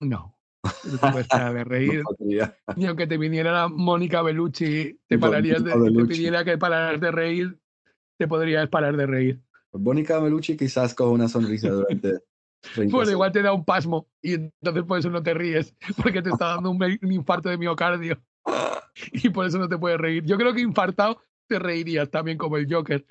No. 0.01 0.38
No 0.84 0.98
te 0.98 1.11
puedes 1.12 1.28
parar 1.28 1.54
de 1.54 1.64
reír. 1.64 2.02
No. 2.02 2.74
Ni 2.76 2.86
aunque 2.86 3.06
te 3.06 3.16
viniera 3.18 3.68
Mónica 3.68 4.22
Bellucci, 4.22 4.98
te 5.06 5.18
pararías 5.18 5.62
de, 5.64 5.70
Mónica 5.70 5.84
te 5.84 5.90
Bellucci. 5.96 6.14
pidiera 6.16 6.44
que 6.44 6.59
pararas 6.59 7.00
de 7.00 7.11
reír, 7.11 7.59
te 8.18 8.26
podrías 8.28 8.68
parar 8.68 8.96
de 8.96 9.06
reír. 9.06 9.40
Mónica 9.72 10.20
Melucci 10.20 10.56
quizás 10.56 10.94
coja 10.94 11.11
una 11.11 11.28
sonrisa 11.28 11.68
durante 11.68 12.20
30 12.74 12.96
Bueno, 12.96 13.11
igual 13.12 13.30
te 13.32 13.42
da 13.42 13.52
un 13.52 13.64
pasmo 13.64 14.09
y 14.20 14.34
entonces 14.34 14.82
por 14.84 14.98
eso 14.98 15.11
no 15.11 15.22
te 15.22 15.34
ríes, 15.34 15.74
porque 16.02 16.22
te 16.22 16.30
está 16.30 16.46
dando 16.56 16.70
un 16.70 16.98
infarto 17.12 17.48
de 17.48 17.59
miocardio 17.59 18.20
y 19.12 19.28
por 19.30 19.46
eso 19.46 19.59
no 19.59 19.68
te 19.68 19.78
puedes 19.78 19.98
reír. 19.98 20.24
Yo 20.24 20.36
creo 20.36 20.52
que 20.54 20.61
infartado 20.61 21.20
te 21.46 21.59
reirías 21.59 22.11
también 22.11 22.36
como 22.36 22.56
el 22.56 22.66
Joker. 22.72 23.06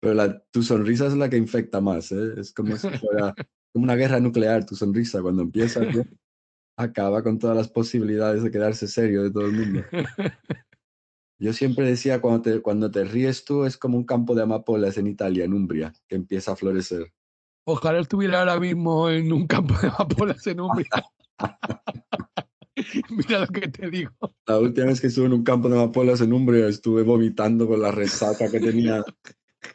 Pero 0.00 0.14
la- 0.14 0.40
tu 0.50 0.62
sonrisa 0.62 1.06
es 1.06 1.14
la 1.14 1.28
que 1.30 1.36
infecta 1.36 1.80
más, 1.80 2.12
¿eh? 2.12 2.34
Es 2.36 2.52
como 2.52 2.76
si 2.76 2.88
fuera 2.90 3.34
como 3.72 3.84
una 3.84 3.96
guerra 3.96 4.20
nuclear, 4.20 4.64
tu 4.64 4.74
sonrisa. 4.76 5.22
Cuando 5.22 5.42
empieza, 5.42 5.80
acaba 6.76 7.22
con 7.22 7.38
todas 7.38 7.56
las 7.56 7.68
posibilidades 7.68 8.42
de 8.42 8.50
quedarse 8.50 8.88
serio 8.88 9.22
de 9.22 9.30
todo 9.30 9.46
el 9.46 9.52
mundo. 9.52 9.84
Yo 11.38 11.54
siempre 11.54 11.86
decía, 11.86 12.20
cuando 12.20 12.42
te, 12.42 12.60
cuando 12.60 12.90
te 12.90 13.04
ríes 13.04 13.44
tú, 13.46 13.64
es 13.64 13.78
como 13.78 13.96
un 13.96 14.04
campo 14.04 14.34
de 14.34 14.42
amapolas 14.42 14.98
en 14.98 15.06
Italia, 15.06 15.44
en 15.44 15.54
Umbria, 15.54 15.92
que 16.06 16.16
empieza 16.16 16.52
a 16.52 16.56
florecer. 16.56 17.14
Ojalá 17.64 18.00
estuviera 18.00 18.40
ahora 18.40 18.60
mismo 18.60 19.08
en 19.08 19.32
un 19.32 19.46
campo 19.46 19.74
de 19.80 19.88
amapolas 19.88 20.46
en 20.46 20.60
Umbria. 20.60 20.90
Mira 23.10 23.40
lo 23.40 23.46
que 23.46 23.68
te 23.68 23.90
digo. 23.90 24.12
La 24.46 24.58
última 24.58 24.88
vez 24.88 25.00
que 25.00 25.06
estuve 25.06 25.26
en 25.26 25.32
un 25.32 25.44
campo 25.44 25.68
de 25.68 25.76
amapolas 25.76 26.20
en 26.20 26.32
Umbria, 26.32 26.66
estuve 26.68 27.02
vomitando 27.02 27.66
con 27.66 27.80
la 27.80 27.90
resaca 27.90 28.50
que 28.50 28.60
tenía 28.60 29.02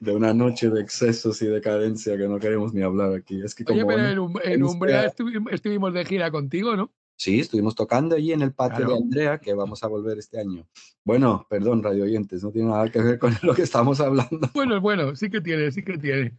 de 0.06 0.16
una 0.16 0.34
noche 0.34 0.70
de 0.70 0.80
excesos 0.82 1.42
y 1.42 1.48
decadencia 1.48 2.16
que 2.18 2.28
no 2.28 2.40
queremos 2.40 2.74
ni 2.74 2.82
hablar 2.82 3.14
aquí. 3.14 3.42
Es 3.44 3.54
que 3.56 3.66
como 3.66 3.78
Oye, 3.80 3.86
pero 3.86 3.98
bueno, 4.30 4.40
en, 4.46 4.64
Um- 4.64 4.70
Umbria 4.70 4.94
quedado- 4.96 5.08
estuvimos, 5.10 5.52
estuvimos 5.54 5.94
de 5.94 6.06
gira 6.06 6.32
contigo, 6.32 6.76
¿no? 6.76 6.92
Sí, 7.18 7.40
estuvimos 7.40 7.76
tocando 7.76 8.16
allí 8.16 8.34
en 8.34 8.42
el 8.42 8.52
patio 8.54 8.80
Claro. 8.86 8.92
de 8.96 8.98
Andrea, 9.04 9.38
que 9.40 9.54
vamos 9.54 9.82
a 9.84 9.88
volver 9.88 10.18
este 10.18 10.38
año. 10.38 10.68
Bueno, 11.06 11.48
perdón, 11.50 11.82
radio 11.82 12.04
oyentes, 12.04 12.44
no 12.44 12.52
tiene 12.52 12.68
nada 12.70 12.92
que 12.92 13.02
ver 13.02 13.20
con 13.20 13.34
lo 13.42 13.56
que 13.56 13.62
estamos 13.62 14.02
hablando. 14.02 14.50
Bueno, 14.54 14.82
bueno, 14.82 15.16
sí 15.16 15.30
que 15.30 15.40
tiene, 15.40 15.72
sí 15.72 15.82
que 15.82 15.98
tiene. 15.98 16.38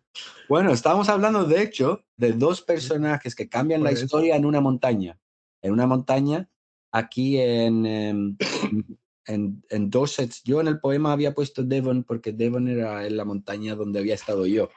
Bueno, 0.50 0.70
estamos 0.72 1.08
hablando, 1.08 1.44
de 1.44 1.62
hecho, 1.62 2.02
de 2.18 2.32
dos 2.34 2.60
personajes 2.60 3.34
que 3.34 3.48
cambian 3.48 3.82
la 3.82 3.88
Por 3.90 3.94
eso. 3.96 4.04
historia 4.04 4.36
en 4.36 4.44
una 4.44 4.60
montaña. 4.60 5.18
En 5.62 5.72
una 5.72 5.86
montaña, 5.86 6.48
aquí 6.92 7.38
en, 7.40 7.86
em, 7.86 8.36
en, 9.27 9.62
en 9.70 9.91
Dorset. 9.91 10.33
Yo 10.45 10.61
en 10.61 10.68
el 10.68 10.81
poema 10.81 11.12
había 11.12 11.35
puesto 11.35 11.62
Devon 11.62 12.05
porque 12.05 12.33
Devon 12.33 12.68
era 12.68 13.07
en 13.07 13.16
la 13.16 13.24
montaña 13.24 13.74
donde 13.74 13.99
había 14.01 14.14
estado 14.14 14.47
yo 14.47 14.70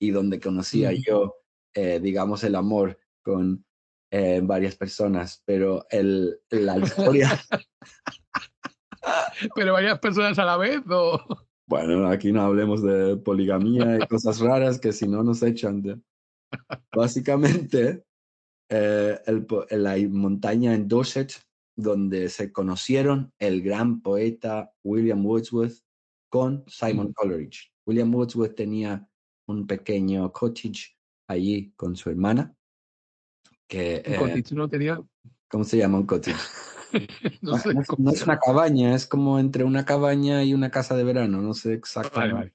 y 0.00 0.10
donde 0.10 0.40
conocía 0.40 0.90
Mm. 0.92 1.02
yo, 1.06 1.34
eh, 1.74 2.00
digamos, 2.00 2.44
el 2.44 2.54
amor 2.54 2.98
con 3.22 3.64
eh, 4.12 4.40
varias 4.42 4.76
personas. 4.76 5.42
Pero 5.44 5.86
el, 5.90 6.38
la 6.50 6.78
historia... 6.78 7.30
Pero 9.54 9.72
varias 9.72 9.98
personas 9.98 10.38
a 10.38 10.44
la 10.44 10.56
vez 10.56 10.80
o... 10.90 11.20
Bueno, 11.68 12.06
aquí 12.08 12.32
no 12.32 12.42
hablemos 12.42 12.82
de 12.82 13.16
poligamía 13.16 13.96
y 13.96 14.06
cosas 14.06 14.38
raras 14.40 14.78
que 14.78 14.92
si 14.92 15.08
no 15.08 15.22
nos 15.22 15.42
echan. 15.42 15.82
de- 15.82 16.00
Básicamente, 16.94 18.04
eh, 18.70 19.18
el 19.26 19.46
la 19.70 19.96
montaña 20.08 20.74
en 20.74 20.86
Dorset, 20.88 21.32
donde 21.76 22.28
se 22.30 22.52
conocieron 22.52 23.32
el 23.38 23.62
gran 23.62 24.00
poeta 24.00 24.72
William 24.82 25.24
Wordsworth 25.24 25.78
con 26.30 26.64
Simon 26.66 27.12
Coleridge. 27.12 27.72
William 27.86 28.12
Wordsworth 28.14 28.54
tenía 28.56 29.06
un 29.46 29.66
pequeño 29.66 30.32
cottage 30.32 30.96
allí 31.28 31.72
con 31.76 31.94
su 31.94 32.10
hermana, 32.10 32.54
que, 33.68 34.02
Un 34.06 34.12
eh, 34.12 34.16
cottage, 34.18 34.54
¿no? 34.54 34.68
Tenía... 34.68 35.00
¿cómo 35.48 35.64
se 35.64 35.76
llama 35.78 35.98
un 35.98 36.06
cottage? 36.06 36.36
No 37.42 37.58
sé 37.58 37.74
No 37.74 37.80
es, 37.82 37.88
no 37.98 38.10
es 38.10 38.22
una 38.22 38.38
cabaña, 38.38 38.94
es 38.94 39.06
como 39.06 39.38
entre 39.38 39.64
una 39.64 39.84
cabaña 39.84 40.42
y 40.44 40.54
una 40.54 40.70
casa 40.70 40.96
de 40.96 41.04
verano, 41.04 41.42
no 41.42 41.52
sé 41.52 41.68
Vale, 41.68 41.78
exactamente. 41.78 42.34
vale. 42.34 42.54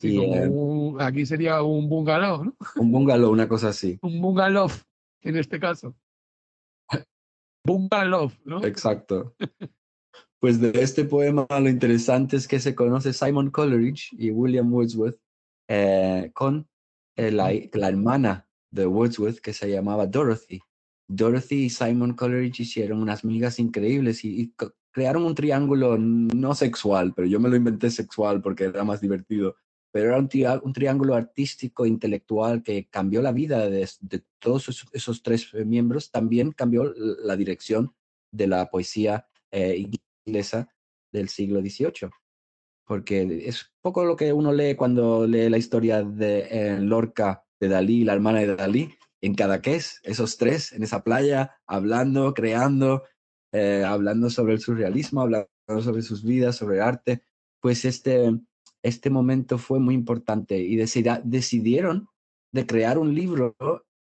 Sí, 0.00 0.14
Y, 0.14 0.18
eh, 0.18 0.48
un- 0.48 1.00
aquí 1.00 1.26
sería 1.26 1.62
un 1.62 1.88
bungalow, 1.88 2.44
¿no? 2.44 2.56
un 2.76 2.90
bungalow, 2.90 3.30
una 3.30 3.46
cosa 3.48 3.68
así. 3.68 3.98
Un 4.02 4.20
bungalow, 4.20 4.68
en 5.22 5.36
este 5.36 5.60
caso. 5.60 5.94
Bungalow, 7.68 8.32
¿no? 8.44 8.64
Exacto. 8.64 9.34
Pues 10.40 10.60
de 10.60 10.70
este 10.80 11.04
poema 11.04 11.46
lo 11.50 11.68
interesante 11.68 12.36
es 12.36 12.46
que 12.46 12.60
se 12.60 12.74
conoce 12.74 13.12
Simon 13.12 13.50
Coleridge 13.50 14.12
y 14.12 14.30
William 14.30 14.72
Wordsworth 14.72 15.18
eh, 15.68 16.30
con 16.32 16.68
eh, 17.16 17.32
la, 17.32 17.52
hermana 17.52 18.46
de 18.70 18.86
Wordsworth 18.86 19.40
que 19.40 19.52
se 19.52 19.68
llamaba 19.68 20.06
Dorothy. 20.06 20.60
Dorothy 21.08 21.64
y 21.64 21.70
Simon 21.70 22.14
Coleridge 22.14 22.60
hicieron 22.60 23.02
unas 23.02 23.24
migas 23.24 23.58
increíbles 23.58 24.24
y, 24.24 24.42
y 24.42 24.54
crearon 24.92 25.24
un 25.24 25.34
triángulo 25.34 25.98
no 25.98 26.54
sexual, 26.54 27.14
pero 27.14 27.26
yo 27.26 27.40
me 27.40 27.48
lo 27.48 27.56
inventé 27.56 27.90
sexual 27.90 28.40
porque 28.40 28.64
era 28.64 28.84
más 28.84 29.00
divertido. 29.00 29.56
Pero 29.98 30.10
era 30.10 30.60
un, 30.62 30.72
triángulo 30.72 31.16
artístico, 31.16 31.84
intelectual 31.84 32.62
que 32.62 32.86
cambió 32.88 33.20
la 33.20 33.32
vida 33.32 33.68
de, 33.68 33.88
todos 34.38 34.86
esos, 34.92 35.22
tres 35.24 35.52
miembros. 35.66 36.12
También 36.12 36.52
cambió 36.52 36.94
la 36.94 37.34
dirección 37.34 37.92
de 38.30 38.46
la 38.46 38.70
poesía 38.70 39.26
eh, 39.50 39.88
inglesa 40.24 40.72
del 41.10 41.28
siglo 41.28 41.60
XVIII. 41.60 42.10
Porque 42.86 43.42
es 43.44 43.72
poco 43.82 44.04
lo 44.04 44.14
que 44.14 44.32
uno 44.32 44.52
lee 44.52 44.76
cuando 44.76 45.26
lee 45.26 45.48
la 45.48 45.58
historia 45.58 46.04
de 46.04 46.46
eh, 46.48 46.78
Lorca, 46.78 47.44
de 47.58 47.66
Dalí, 47.66 48.04
la 48.04 48.12
hermana 48.12 48.38
de 48.38 48.54
Dalí, 48.54 48.94
en 49.20 49.34
Cadaqués, 49.34 49.98
esos 50.04 50.36
tres 50.36 50.70
en 50.70 50.84
esa 50.84 51.02
playa, 51.02 51.56
hablando, 51.66 52.34
creando, 52.34 53.02
eh, 53.52 53.82
hablando 53.84 54.30
sobre 54.30 54.52
el 54.52 54.60
surrealismo, 54.60 55.22
hablando 55.22 55.48
sobre 55.82 56.02
sus 56.02 56.22
vidas, 56.22 56.54
sobre 56.54 56.76
el 56.76 56.82
arte. 56.82 57.24
Pues 57.60 57.84
este, 57.84 58.30
este 58.82 59.10
momento 59.10 59.58
fue 59.58 59.78
muy 59.80 59.94
importante 59.94 60.58
y 60.58 60.76
decida- 60.76 61.20
decidieron 61.24 62.08
de 62.52 62.66
crear 62.66 62.98
un 62.98 63.14
libro 63.14 63.56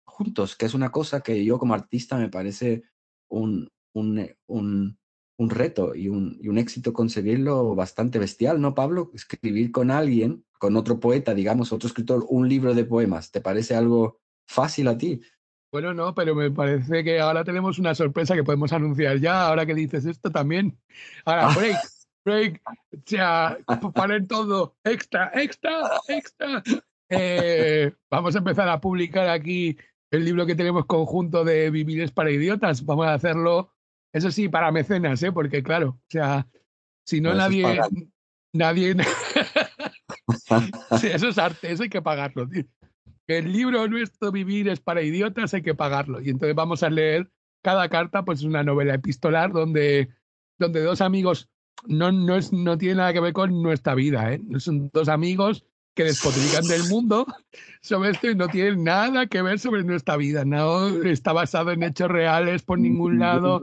juntos, 0.05 0.55
que 0.55 0.65
es 0.65 0.73
una 0.73 0.91
cosa 0.91 1.21
que 1.21 1.43
yo 1.43 1.57
como 1.59 1.73
artista 1.73 2.17
me 2.17 2.29
parece 2.29 2.83
un, 3.29 3.69
un, 3.93 4.19
eh, 4.19 4.37
un, 4.47 4.97
un 5.37 5.49
reto 5.49 5.95
y 5.95 6.09
un, 6.09 6.37
y 6.41 6.47
un 6.47 6.57
éxito 6.57 6.93
conseguirlo 6.93 7.75
bastante 7.75 8.19
bestial, 8.19 8.61
¿no, 8.61 8.73
Pablo? 8.75 9.11
Escribir 9.13 9.71
con 9.71 9.89
alguien, 9.89 10.45
con 10.59 10.75
otro 10.75 10.99
poeta, 10.99 11.33
digamos, 11.33 11.71
otro 11.73 11.87
escritor, 11.87 12.25
un 12.29 12.47
libro 12.47 12.73
de 12.73 12.85
poemas, 12.85 13.31
¿te 13.31 13.41
parece 13.41 13.75
algo 13.75 14.19
fácil 14.47 14.87
a 14.87 14.97
ti? 14.97 15.21
Bueno, 15.71 15.93
no, 15.93 16.13
pero 16.13 16.35
me 16.35 16.51
parece 16.51 17.03
que 17.03 17.19
ahora 17.21 17.45
tenemos 17.45 17.79
una 17.79 17.95
sorpresa 17.95 18.35
que 18.35 18.43
podemos 18.43 18.73
anunciar 18.73 19.17
ya, 19.19 19.47
ahora 19.47 19.65
que 19.65 19.73
dices 19.73 20.05
esto 20.05 20.29
también. 20.29 20.77
Ahora, 21.23 21.47
Ah. 21.47 21.53
break, 21.55 21.79
break, 22.23 22.61
o 22.65 22.97
sea, 23.05 23.57
p- 23.67 23.91
paren 23.93 24.27
todo, 24.27 24.75
extra, 24.83 25.31
extra, 25.35 25.79
extra. 26.07 26.63
Eh, 27.09 27.91
vamos 28.09 28.35
a 28.35 28.39
empezar 28.39 28.69
a 28.69 28.79
publicar 28.79 29.27
aquí 29.29 29.77
el 30.11 30.25
libro 30.25 30.45
que 30.45 30.55
tenemos 30.55 30.85
conjunto 30.85 31.43
de 31.43 31.69
Vivir 31.71 32.01
es 32.01 32.11
para 32.11 32.31
idiotas. 32.31 32.85
Vamos 32.85 33.07
a 33.07 33.13
hacerlo, 33.13 33.73
eso 34.13 34.31
sí, 34.31 34.49
para 34.49 34.71
mecenas, 34.71 35.21
¿eh? 35.23 35.31
porque 35.31 35.63
claro, 35.63 35.89
o 35.89 36.01
sea, 36.09 36.47
si 37.05 37.21
no 37.21 37.33
nadie, 37.33 37.79
nadie, 38.53 38.95
Sí, 40.99 41.07
eso 41.07 41.29
es 41.29 41.37
arte, 41.37 41.71
eso 41.71 41.83
hay 41.83 41.89
que 41.89 42.01
pagarlo. 42.01 42.47
tío. 42.47 42.63
El 43.27 43.51
libro 43.51 43.87
nuestro 43.87 44.31
Vivir 44.31 44.67
es 44.69 44.79
para 44.79 45.01
idiotas, 45.01 45.53
hay 45.53 45.61
que 45.61 45.75
pagarlo. 45.75 46.21
Y 46.21 46.29
entonces 46.29 46.55
vamos 46.55 46.83
a 46.83 46.89
leer 46.89 47.29
cada 47.63 47.87
carta, 47.89 48.25
pues 48.25 48.39
es 48.39 48.45
una 48.45 48.63
novela 48.63 48.95
epistolar 48.95 49.51
donde, 49.51 50.09
donde 50.59 50.81
dos 50.81 51.01
amigos 51.01 51.49
no, 51.87 52.11
no, 52.11 52.35
es, 52.35 52.51
no 52.53 52.77
tiene 52.77 52.95
nada 52.95 53.13
que 53.13 53.19
ver 53.19 53.33
con 53.33 53.61
nuestra 53.61 53.95
vida, 53.95 54.33
¿eh? 54.33 54.41
Son 54.59 54.89
dos 54.93 55.09
amigos 55.09 55.65
que 55.93 56.05
despotrican 56.05 56.65
del 56.67 56.83
mundo 56.89 57.25
sobre 57.81 58.11
esto 58.11 58.29
y 58.29 58.35
no 58.35 58.47
tiene 58.47 58.77
nada 58.77 59.27
que 59.27 59.41
ver 59.41 59.59
sobre 59.59 59.83
nuestra 59.83 60.15
vida. 60.17 60.45
No 60.45 60.87
está 61.03 61.33
basado 61.33 61.71
en 61.71 61.83
hechos 61.83 62.09
reales 62.09 62.63
por 62.63 62.79
ningún 62.79 63.19
lado. 63.19 63.61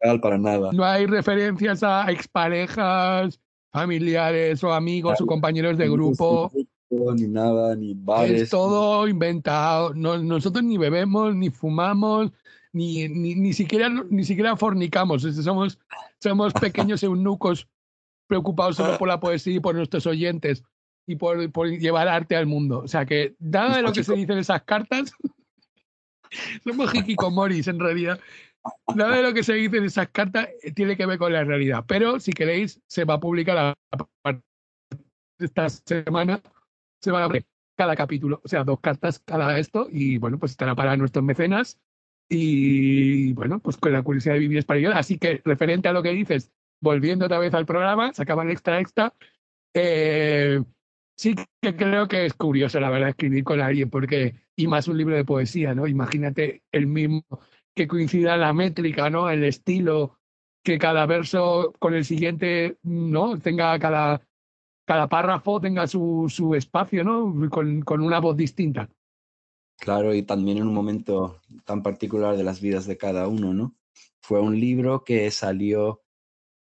Real 0.00 0.20
para 0.20 0.38
nada. 0.38 0.70
No 0.72 0.84
hay 0.84 1.06
referencias 1.06 1.82
a 1.82 2.10
exparejas, 2.10 3.40
familiares 3.70 4.64
o 4.64 4.72
amigos 4.72 5.20
o 5.20 5.26
compañeros 5.26 5.76
de 5.76 5.88
grupo. 5.90 6.50
Ni 6.90 7.28
nada, 7.28 7.76
ni 7.76 7.92
bares. 7.94 8.42
Es 8.42 8.50
todo 8.50 9.06
inventado. 9.06 9.92
No- 9.94 10.16
nosotros 10.22 10.64
ni 10.64 10.78
bebemos, 10.78 11.34
ni 11.34 11.50
fumamos, 11.50 12.32
ni, 12.78 13.08
ni, 13.08 13.34
ni 13.34 13.52
siquiera, 13.52 13.88
ni 13.88 14.24
siquiera 14.24 14.56
fornicamos. 14.56 15.22
Somos, 15.22 15.78
somos 16.22 16.52
pequeños 16.52 17.02
eunucos 17.02 17.68
preocupados 18.28 18.76
solo 18.76 18.96
por 18.98 19.08
la 19.08 19.18
poesía 19.18 19.56
y 19.56 19.60
por 19.60 19.74
nuestros 19.74 20.06
oyentes 20.06 20.62
y 21.06 21.16
por, 21.16 21.50
por 21.50 21.68
llevar 21.68 22.06
arte 22.06 22.36
al 22.36 22.46
mundo. 22.46 22.78
O 22.80 22.88
sea 22.88 23.04
que 23.04 23.34
nada 23.40 23.76
de 23.76 23.82
lo 23.82 23.92
que 23.92 24.04
se 24.04 24.14
dice 24.14 24.32
en 24.32 24.38
esas 24.38 24.62
cartas. 24.62 25.12
somos 26.64 26.94
hikikomoris 26.94 27.66
en 27.66 27.80
realidad. 27.80 28.20
Nada 28.94 29.16
de 29.16 29.22
lo 29.22 29.34
que 29.34 29.42
se 29.42 29.54
dice 29.54 29.78
en 29.78 29.84
esas 29.84 30.08
cartas 30.10 30.48
tiene 30.76 30.96
que 30.96 31.06
ver 31.06 31.18
con 31.18 31.32
la 31.32 31.42
realidad. 31.42 31.84
Pero 31.88 32.20
si 32.20 32.32
queréis, 32.32 32.80
se 32.86 33.04
va 33.04 33.14
a 33.14 33.20
publicar 33.20 33.58
a, 33.58 33.74
a 34.24 34.40
esta 35.38 35.68
semana 35.68 36.40
se 37.00 37.10
van 37.10 37.22
a 37.22 37.24
abrir 37.26 37.46
cada 37.76 37.94
capítulo, 37.94 38.40
o 38.44 38.48
sea, 38.48 38.64
dos 38.64 38.80
cartas 38.80 39.20
cada 39.20 39.56
esto, 39.56 39.86
y 39.88 40.18
bueno, 40.18 40.38
pues 40.38 40.50
estará 40.50 40.74
para 40.74 40.96
nuestros 40.96 41.24
mecenas. 41.24 41.78
Y 42.28 43.32
bueno, 43.32 43.58
pues 43.60 43.76
con 43.78 43.92
la 43.92 44.02
curiosidad 44.02 44.34
de 44.34 44.40
vivir 44.40 44.58
español. 44.58 44.92
Así 44.94 45.18
que, 45.18 45.40
referente 45.44 45.88
a 45.88 45.92
lo 45.92 46.02
que 46.02 46.10
dices, 46.12 46.52
volviendo 46.80 47.26
otra 47.26 47.38
vez 47.38 47.54
al 47.54 47.66
programa, 47.66 48.12
se 48.12 48.22
acaba 48.22 48.42
el 48.42 48.50
extra 48.50 48.80
extra. 48.80 49.14
eh, 49.74 50.62
sí 51.16 51.34
que 51.60 51.76
creo 51.76 52.08
que 52.08 52.26
es 52.26 52.34
curioso, 52.34 52.80
la 52.80 52.90
verdad, 52.90 53.10
escribir 53.10 53.44
con 53.44 53.60
alguien, 53.60 53.90
porque, 53.90 54.36
y 54.56 54.66
más 54.68 54.88
un 54.88 54.98
libro 54.98 55.16
de 55.16 55.24
poesía, 55.24 55.74
¿no? 55.74 55.86
Imagínate 55.86 56.62
el 56.72 56.86
mismo, 56.86 57.24
que 57.74 57.88
coincida 57.88 58.36
la 58.36 58.52
métrica, 58.52 59.10
¿no? 59.10 59.28
El 59.30 59.44
estilo, 59.44 60.18
que 60.64 60.78
cada 60.78 61.06
verso 61.06 61.74
con 61.78 61.94
el 61.94 62.04
siguiente, 62.04 62.78
¿no? 62.82 63.38
Tenga 63.38 63.78
cada, 63.78 64.20
cada 64.86 65.08
párrafo 65.08 65.60
tenga 65.60 65.86
su, 65.86 66.26
su 66.28 66.54
espacio, 66.54 67.04
¿no? 67.04 67.34
Con, 67.50 67.82
con 67.82 68.00
una 68.00 68.20
voz 68.20 68.36
distinta. 68.36 68.88
Claro, 69.78 70.14
y 70.14 70.22
también 70.24 70.58
en 70.58 70.66
un 70.66 70.74
momento 70.74 71.40
tan 71.64 71.82
particular 71.82 72.36
de 72.36 72.44
las 72.44 72.60
vidas 72.60 72.84
de 72.86 72.98
cada 72.98 73.28
uno, 73.28 73.54
¿no? 73.54 73.76
Fue 74.20 74.40
un 74.40 74.58
libro 74.58 75.04
que 75.04 75.30
salió 75.30 76.02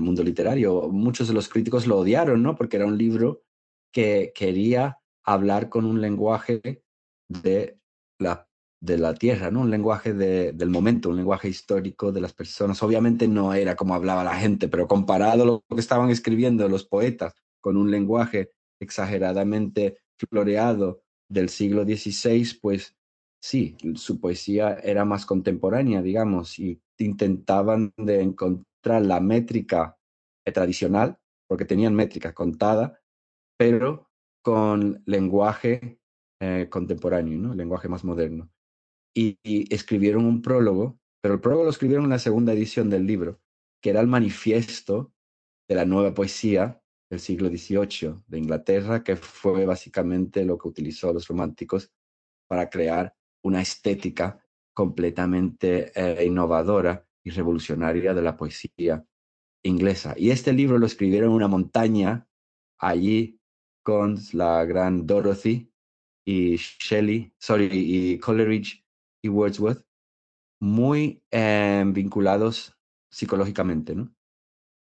mundo 0.00 0.22
literario. 0.22 0.88
Muchos 0.90 1.28
de 1.28 1.34
los 1.34 1.48
críticos 1.48 1.86
lo 1.86 1.98
odiaron, 1.98 2.42
¿no? 2.42 2.56
Porque 2.56 2.76
era 2.76 2.86
un 2.86 2.98
libro 2.98 3.44
que 3.92 4.32
quería 4.34 4.98
hablar 5.24 5.68
con 5.70 5.84
un 5.86 6.00
lenguaje 6.00 6.82
de 7.28 7.78
la 8.18 8.48
de 8.84 8.98
la 8.98 9.14
tierra, 9.14 9.50
¿no? 9.50 9.60
Un 9.62 9.70
lenguaje 9.70 10.12
de- 10.12 10.52
del 10.52 10.68
momento, 10.70 11.08
un 11.08 11.16
lenguaje 11.16 11.48
histórico 11.48 12.12
de 12.12 12.20
las 12.20 12.34
personas. 12.34 12.82
Obviamente 12.82 13.26
no 13.28 13.54
era 13.54 13.76
como 13.76 13.94
hablaba 13.94 14.22
la 14.24 14.36
gente, 14.36 14.68
pero 14.68 14.86
comparado 14.86 15.44
lo 15.46 15.64
que 15.68 15.80
estaban 15.80 16.10
escribiendo 16.10 16.68
los 16.68 16.84
poetas 16.84 17.34
con 17.60 17.76
un 17.78 17.90
lenguaje 17.90 18.50
exageradamente 18.80 19.98
floreado 20.18 21.02
del 21.28 21.48
siglo 21.48 21.84
XVI, 21.84 22.54
pues 22.60 22.94
sí, 23.40 23.76
su 23.94 24.20
poesía 24.20 24.74
era 24.82 25.04
más 25.06 25.24
contemporánea, 25.24 26.02
digamos, 26.02 26.58
y 26.58 26.80
intentaban 26.98 27.92
de 27.96 28.20
encontrar 28.20 29.02
la 29.02 29.20
métrica 29.20 29.96
tradicional, 30.52 31.18
porque 31.48 31.64
tenían 31.64 31.94
métrica 31.94 32.34
contada, 32.34 33.00
pero 33.56 34.10
con 34.42 35.02
lenguaje 35.06 35.98
eh, 36.40 36.68
contemporáneo, 36.70 37.38
¿no? 37.38 37.54
lenguaje 37.54 37.88
más 37.88 38.04
moderno 38.04 38.50
y, 39.14 39.38
escribieron 39.72 40.24
un 40.24 40.42
prólogo, 40.42 40.98
pero 41.22 41.34
el 41.34 41.40
prólogo 41.40 41.64
lo 41.64 41.70
escribieron 41.70 42.04
en 42.04 42.10
la 42.10 42.18
segunda 42.18 42.52
edición 42.52 42.90
del 42.90 43.06
libro, 43.06 43.40
que 43.80 43.90
era 43.90 44.00
el 44.00 44.08
manifiesto 44.08 45.12
de 45.68 45.76
la 45.76 45.84
nueva 45.84 46.12
poesía 46.12 46.82
del 47.10 47.20
siglo 47.20 47.48
XVIII 47.48 48.22
de 48.26 48.38
Inglaterra, 48.38 49.04
que 49.04 49.16
fue 49.16 49.64
básicamente 49.64 50.44
lo 50.44 50.58
que 50.58 50.68
utilizó 50.68 51.12
los 51.12 51.28
románticos 51.28 51.92
para 52.48 52.68
crear 52.68 53.14
una 53.42 53.62
estética 53.62 54.44
completamente 54.74 55.92
eh, 55.94 56.26
innovadora 56.26 57.06
y 57.22 57.30
revolucionaria 57.30 58.12
de 58.12 58.22
la 58.22 58.36
poesía 58.36 59.06
inglesa. 59.62 60.14
Y 60.16 60.30
este 60.30 60.52
libro 60.52 60.78
lo 60.78 60.86
escribieron 60.86 61.30
en 61.30 61.36
una 61.36 61.48
montaña 61.48 62.26
allí 62.78 63.40
con 63.82 64.18
la 64.32 64.64
gran 64.64 65.06
Dorothy 65.06 65.70
y 66.26 66.56
Shelley, 66.56 67.32
sorry, 67.38 67.68
y 67.72 68.18
Coleridge 68.18 68.83
y 69.24 69.30
Wordsworth, 69.30 69.82
muy 70.60 71.22
eh, 71.30 71.82
vinculados 71.86 72.76
psicológicamente, 73.10 73.94
¿no? 73.94 74.14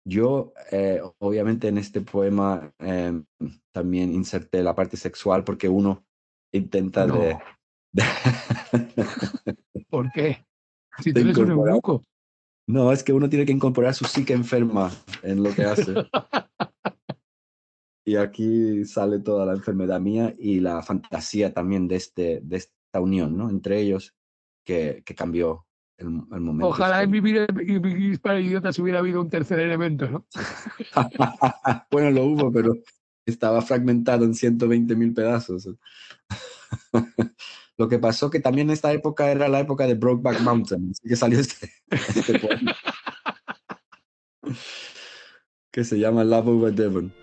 Yo, 0.05 0.53
eh, 0.71 1.01
obviamente, 1.19 1.69
en 1.69 1.77
este 1.77 2.01
poema 2.01 2.73
eh, 2.79 3.23
también 3.71 4.13
inserté 4.13 4.61
la 4.61 4.75
parte 4.75 4.97
sexual 4.97 5.45
porque 5.45 5.69
uno 5.69 6.05
intenta 6.51 7.07
No. 7.07 7.17
de... 7.17 7.37
¿Por 9.89 10.11
qué? 10.11 10.45
Si 10.99 11.13
tú 11.13 11.21
eres 11.21 11.37
un 11.37 11.51
eunuco. 11.51 12.03
no, 12.67 12.91
es 12.91 13.03
que 13.03 13.13
uno 13.13 13.29
tiene 13.29 13.45
que 13.45 13.53
incorporar 13.53 13.93
su 13.93 14.03
psique 14.03 14.33
enferma 14.33 14.91
en 15.23 15.43
lo 15.43 15.55
que 15.55 15.63
hace. 15.63 15.93
y 18.05 18.17
aquí 18.17 18.83
sale 18.83 19.19
toda 19.19 19.45
la 19.45 19.53
enfermedad 19.53 20.01
mía 20.01 20.35
y 20.37 20.59
la 20.59 20.83
fantasía 20.83 21.53
también 21.53 21.87
de, 21.87 21.95
este, 21.95 22.41
de 22.43 22.57
esta 22.57 22.99
unión, 22.99 23.37
¿no? 23.37 23.49
Entre 23.49 23.79
ellos, 23.79 24.13
que, 24.65 25.03
que 25.05 25.15
cambió 25.15 25.65
el, 25.97 26.07
el 26.07 26.41
momento. 26.41 26.67
Ojalá 26.67 27.03
en 27.03 27.15
en 27.15 27.81
vivir 27.81 28.19
para 28.19 28.39
idiotas 28.39 28.77
hubiera 28.79 28.99
habido 28.99 29.21
un 29.21 29.29
tercer 29.29 29.59
elemento, 29.59 30.09
¿no? 30.09 30.25
bueno, 31.91 32.11
lo 32.11 32.25
hubo, 32.25 32.51
pero 32.51 32.75
estaba 33.25 33.61
fragmentado 33.61 34.25
en 34.25 34.33
120 34.33 34.95
mil 34.95 35.13
pedazos. 35.13 35.69
lo 37.77 37.87
que 37.87 37.99
pasó 37.99 38.29
que 38.29 38.39
también 38.39 38.69
esta 38.69 38.91
época 38.91 39.31
era 39.31 39.47
la 39.47 39.59
época 39.59 39.87
de 39.87 39.95
Brokeback 39.95 40.41
Mountain, 40.41 40.91
así 40.91 41.07
que 41.07 41.15
salió 41.15 41.39
este, 41.39 41.71
este 41.89 42.39
poema. 42.39 42.75
que 45.71 45.83
se 45.83 45.99
llama 45.99 46.23
Love 46.23 46.47
Over 46.47 46.73
Devon. 46.73 47.13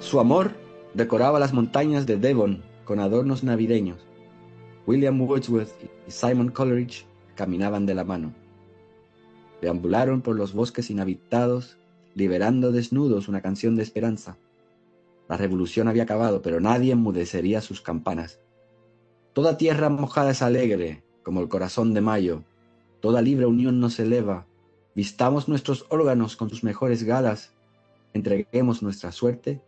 Su 0.00 0.20
amor 0.20 0.63
decoraba 0.94 1.40
las 1.40 1.52
montañas 1.52 2.06
de 2.06 2.16
Devon 2.16 2.62
con 2.84 3.00
adornos 3.00 3.42
navideños. 3.42 3.98
William 4.86 5.20
Wordsworth 5.20 5.72
y 6.06 6.10
Simon 6.10 6.50
Coleridge 6.50 7.04
caminaban 7.34 7.84
de 7.84 7.94
la 7.94 8.04
mano. 8.04 8.32
Deambularon 9.60 10.22
por 10.22 10.36
los 10.36 10.52
bosques 10.52 10.90
inhabitados, 10.90 11.78
liberando 12.14 12.70
desnudos 12.70 13.28
una 13.28 13.40
canción 13.40 13.74
de 13.76 13.82
esperanza. 13.82 14.36
La 15.28 15.36
revolución 15.36 15.88
había 15.88 16.04
acabado, 16.04 16.42
pero 16.42 16.60
nadie 16.60 16.92
enmudecería 16.92 17.60
sus 17.60 17.80
campanas. 17.80 18.38
Toda 19.32 19.56
tierra 19.56 19.88
mojada 19.88 20.30
es 20.30 20.42
alegre, 20.42 21.02
como 21.22 21.40
el 21.40 21.48
corazón 21.48 21.92
de 21.94 22.02
mayo. 22.02 22.42
Toda 23.00 23.22
libre 23.22 23.46
unión 23.46 23.80
nos 23.80 23.98
eleva. 23.98 24.46
Vistamos 24.94 25.48
nuestros 25.48 25.86
órganos 25.88 26.36
con 26.36 26.50
sus 26.50 26.62
mejores 26.62 27.02
galas. 27.02 27.52
Entreguemos 28.12 28.82
nuestra 28.82 29.10
suerte 29.10 29.60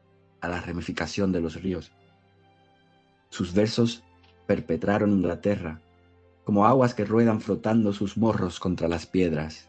a 0.46 0.48
la 0.48 0.60
ramificación 0.60 1.32
de 1.32 1.40
los 1.40 1.60
ríos. 1.62 1.92
Sus 3.28 3.52
versos 3.52 4.02
perpetraron 4.46 5.10
Inglaterra, 5.10 5.80
como 6.44 6.66
aguas 6.66 6.94
que 6.94 7.04
ruedan 7.04 7.40
flotando 7.40 7.92
sus 7.92 8.16
morros 8.16 8.60
contra 8.60 8.88
las 8.88 9.06
piedras. 9.06 9.68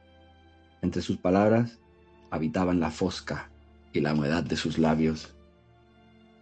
Entre 0.81 1.01
sus 1.01 1.17
palabras 1.17 1.79
habitaban 2.29 2.79
la 2.79 2.91
fosca 2.91 3.49
y 3.93 4.01
la 4.01 4.13
humedad 4.13 4.43
de 4.43 4.55
sus 4.55 4.77
labios. 4.77 5.35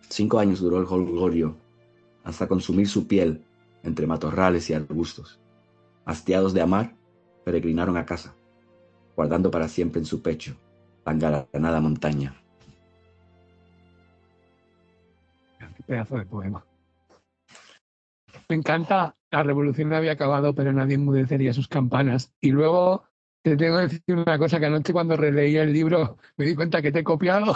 Cinco 0.09 0.39
años 0.39 0.59
duró 0.59 0.79
el 0.79 0.87
holgorio, 0.87 1.57
hasta 2.23 2.47
consumir 2.47 2.87
su 2.87 3.07
piel 3.07 3.43
entre 3.83 4.07
matorrales 4.07 4.69
y 4.69 4.73
arbustos. 4.73 5.39
Hastiados 6.05 6.53
de 6.53 6.61
amar, 6.61 6.95
peregrinaron 7.45 7.97
a 7.97 8.05
casa, 8.05 8.35
guardando 9.15 9.49
para 9.49 9.69
siempre 9.69 9.99
en 9.99 10.05
su 10.05 10.21
pecho 10.21 10.57
la 11.05 11.13
engalanada 11.13 11.79
montaña. 11.79 12.44
Pedazo 15.85 16.17
de 16.17 16.25
poema. 16.25 16.65
Me 18.49 18.55
encanta. 18.55 19.15
La 19.31 19.43
revolución 19.43 19.89
no 19.89 19.97
había 19.97 20.13
acabado, 20.13 20.53
pero 20.55 20.71
nadie 20.71 20.95
enmudecería 20.95 21.53
sus 21.53 21.67
campanas. 21.67 22.33
Y 22.39 22.51
luego 22.51 23.03
te 23.43 23.57
tengo 23.57 23.77
que 23.77 23.83
decir 23.83 24.01
una 24.15 24.37
cosa, 24.37 24.59
que 24.59 24.67
anoche 24.67 24.93
cuando 24.93 25.17
releí 25.17 25.57
el 25.57 25.73
libro 25.73 26.17
me 26.37 26.45
di 26.45 26.55
cuenta 26.55 26.81
que 26.81 26.91
te 26.91 26.99
he 26.99 27.03
copiado. 27.03 27.53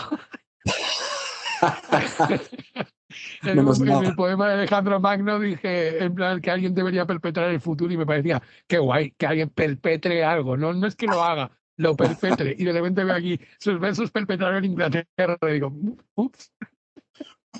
en, 3.44 3.56
Menos 3.56 3.80
un- 3.80 3.90
en 3.90 4.06
el 4.06 4.16
poema 4.16 4.48
de 4.50 4.54
Alejandro 4.56 5.00
Magno 5.00 5.40
dije 5.40 6.04
en 6.04 6.14
plan 6.16 6.42
que 6.42 6.52
alguien 6.52 6.76
debería 6.76 7.06
perpetrar 7.06 7.50
el 7.50 7.60
futuro 7.62 7.94
y 7.94 7.98
me 7.98 8.06
parecía 8.06 8.42
qué 8.68 8.78
guay 8.78 9.12
que 9.12 9.26
alguien 9.26 9.50
perpetre 9.50 10.24
algo, 10.24 10.58
no, 10.58 10.74
no 10.74 10.88
es 10.88 10.96
que 10.96 11.08
lo 11.08 11.24
haga, 11.24 11.52
lo 11.78 11.96
perpetre. 11.96 12.56
Y 12.58 12.66
de 12.66 12.74
repente 12.74 13.04
veo 13.04 13.16
aquí 13.16 13.40
sus 13.58 13.80
versos 13.80 14.12
perpetrados 14.12 14.58
en 14.60 14.66
Inglaterra 14.66 15.38
y 15.42 15.52
digo, 15.54 15.72
ups, 16.16 16.52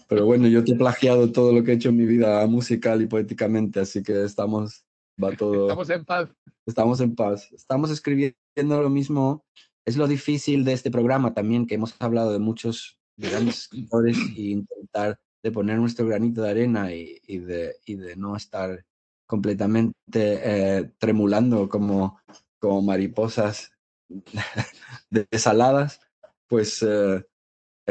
Pero 0.08 0.26
bueno, 0.26 0.48
yo 0.48 0.64
te 0.64 0.74
he 0.74 0.76
plagiado 0.76 1.32
todo 1.32 1.54
lo 1.54 1.64
que 1.64 1.72
he 1.72 1.76
hecho 1.76 1.90
en 1.90 1.98
mi 1.98 2.06
vida 2.06 2.46
musical 2.48 3.02
y 3.02 3.08
poéticamente, 3.08 3.80
así 3.80 4.04
que 4.04 4.24
estamos, 4.24 4.86
va 5.22 5.32
todo, 5.38 5.68
estamos 5.68 5.90
en 5.90 6.06
paz. 6.06 6.30
estamos 6.66 7.02
en 7.02 7.16
paz. 7.16 7.52
Estamos 7.52 7.92
escribiendo 7.92 8.36
lo 8.82 8.90
mismo. 8.90 9.46
Es 9.86 9.98
lo 9.98 10.08
difícil 10.08 10.66
de 10.66 10.74
este 10.74 10.92
programa 10.92 11.34
también, 11.34 11.66
que 11.66 11.76
hemos 11.76 11.96
hablado 12.00 12.32
de 12.32 12.40
muchos 12.40 13.00
grandes 13.18 13.60
escritores 13.64 14.18
y 14.36 14.52
intentar 14.52 15.20
de 15.42 15.52
poner 15.52 15.78
nuestro 15.80 16.06
granito 16.06 16.42
de 16.42 16.50
arena 16.50 16.94
y, 16.94 17.20
y 17.26 17.40
de, 17.40 17.76
y 17.86 17.96
de 17.96 18.16
no 18.16 18.36
estar 18.36 18.86
completamente 19.26 19.94
eh, 20.16 20.92
tremulando 20.98 21.70
como, 21.70 22.20
como 22.60 22.82
mariposas 22.82 23.72
desaladas, 25.10 26.02
pues 26.48 26.82
eh, 26.82 27.24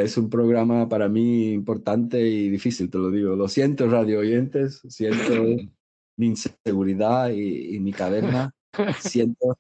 es 0.00 0.16
un 0.16 0.30
programa 0.30 0.88
para 0.88 1.08
mí 1.08 1.52
importante 1.52 2.20
y 2.26 2.48
difícil, 2.48 2.90
te 2.90 2.98
lo 2.98 3.10
digo. 3.10 3.36
Lo 3.36 3.48
siento, 3.48 3.88
radio 3.88 4.20
oyentes, 4.20 4.82
siento 4.88 5.44
mi 6.16 6.26
inseguridad 6.26 7.30
y, 7.30 7.76
y 7.76 7.80
mi 7.80 7.92
caverna, 7.92 8.52
siento 9.00 9.56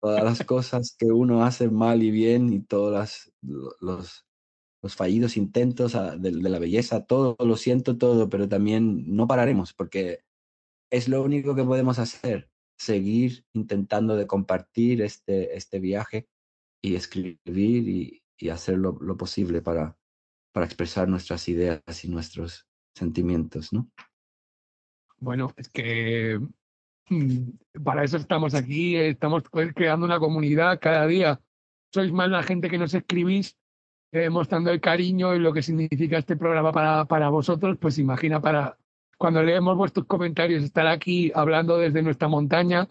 todas 0.00 0.22
las 0.24 0.44
cosas 0.44 0.94
que 0.98 1.06
uno 1.06 1.44
hace 1.44 1.70
mal 1.70 2.02
y 2.02 2.10
bien 2.10 2.52
y 2.52 2.60
todos 2.60 3.32
los, 3.80 4.26
los 4.82 4.94
fallidos 4.96 5.36
intentos 5.38 5.94
a- 5.94 6.16
de, 6.16 6.30
de 6.30 6.50
la 6.50 6.58
belleza, 6.58 7.06
todo, 7.06 7.36
lo 7.38 7.56
siento 7.56 7.96
todo, 7.96 8.28
pero 8.28 8.48
también 8.48 9.16
no 9.16 9.26
pararemos 9.26 9.72
porque 9.72 10.20
es 10.92 11.08
lo 11.08 11.22
único 11.22 11.54
que 11.54 11.64
podemos 11.64 11.98
hacer, 11.98 12.50
seguir 12.78 13.46
intentando 13.54 14.16
de 14.16 14.26
compartir 14.26 15.00
este, 15.00 15.56
este 15.56 15.80
viaje 15.80 16.28
y 16.82 16.96
escribir 16.96 17.88
y, 17.88 18.23
y 18.38 18.48
hacer 18.48 18.78
lo, 18.78 18.98
lo 19.00 19.16
posible 19.16 19.62
para, 19.62 19.96
para 20.52 20.66
expresar 20.66 21.08
nuestras 21.08 21.48
ideas 21.48 22.04
y 22.04 22.08
nuestros 22.08 22.66
sentimientos, 22.94 23.72
¿no? 23.72 23.90
Bueno, 25.18 25.52
es 25.56 25.68
que 25.68 26.40
mm, 27.08 27.82
para 27.82 28.04
eso 28.04 28.16
estamos 28.16 28.54
aquí, 28.54 28.96
eh, 28.96 29.10
estamos 29.10 29.42
pues, 29.50 29.72
creando 29.74 30.06
una 30.06 30.18
comunidad 30.18 30.78
cada 30.80 31.06
día. 31.06 31.40
Sois 31.92 32.12
más 32.12 32.28
la 32.28 32.42
gente 32.42 32.68
que 32.68 32.78
nos 32.78 32.94
escribís, 32.94 33.56
eh, 34.12 34.30
mostrando 34.30 34.70
el 34.70 34.80
cariño 34.80 35.34
y 35.34 35.38
lo 35.38 35.52
que 35.52 35.62
significa 35.62 36.18
este 36.18 36.36
programa 36.36 36.72
para, 36.72 37.04
para 37.06 37.28
vosotros, 37.30 37.76
pues 37.80 37.98
imagina 37.98 38.40
para 38.40 38.78
cuando 39.16 39.42
leemos 39.42 39.76
vuestros 39.76 40.06
comentarios, 40.06 40.62
estar 40.62 40.86
aquí 40.86 41.32
hablando 41.34 41.78
desde 41.78 42.02
nuestra 42.02 42.28
montaña, 42.28 42.88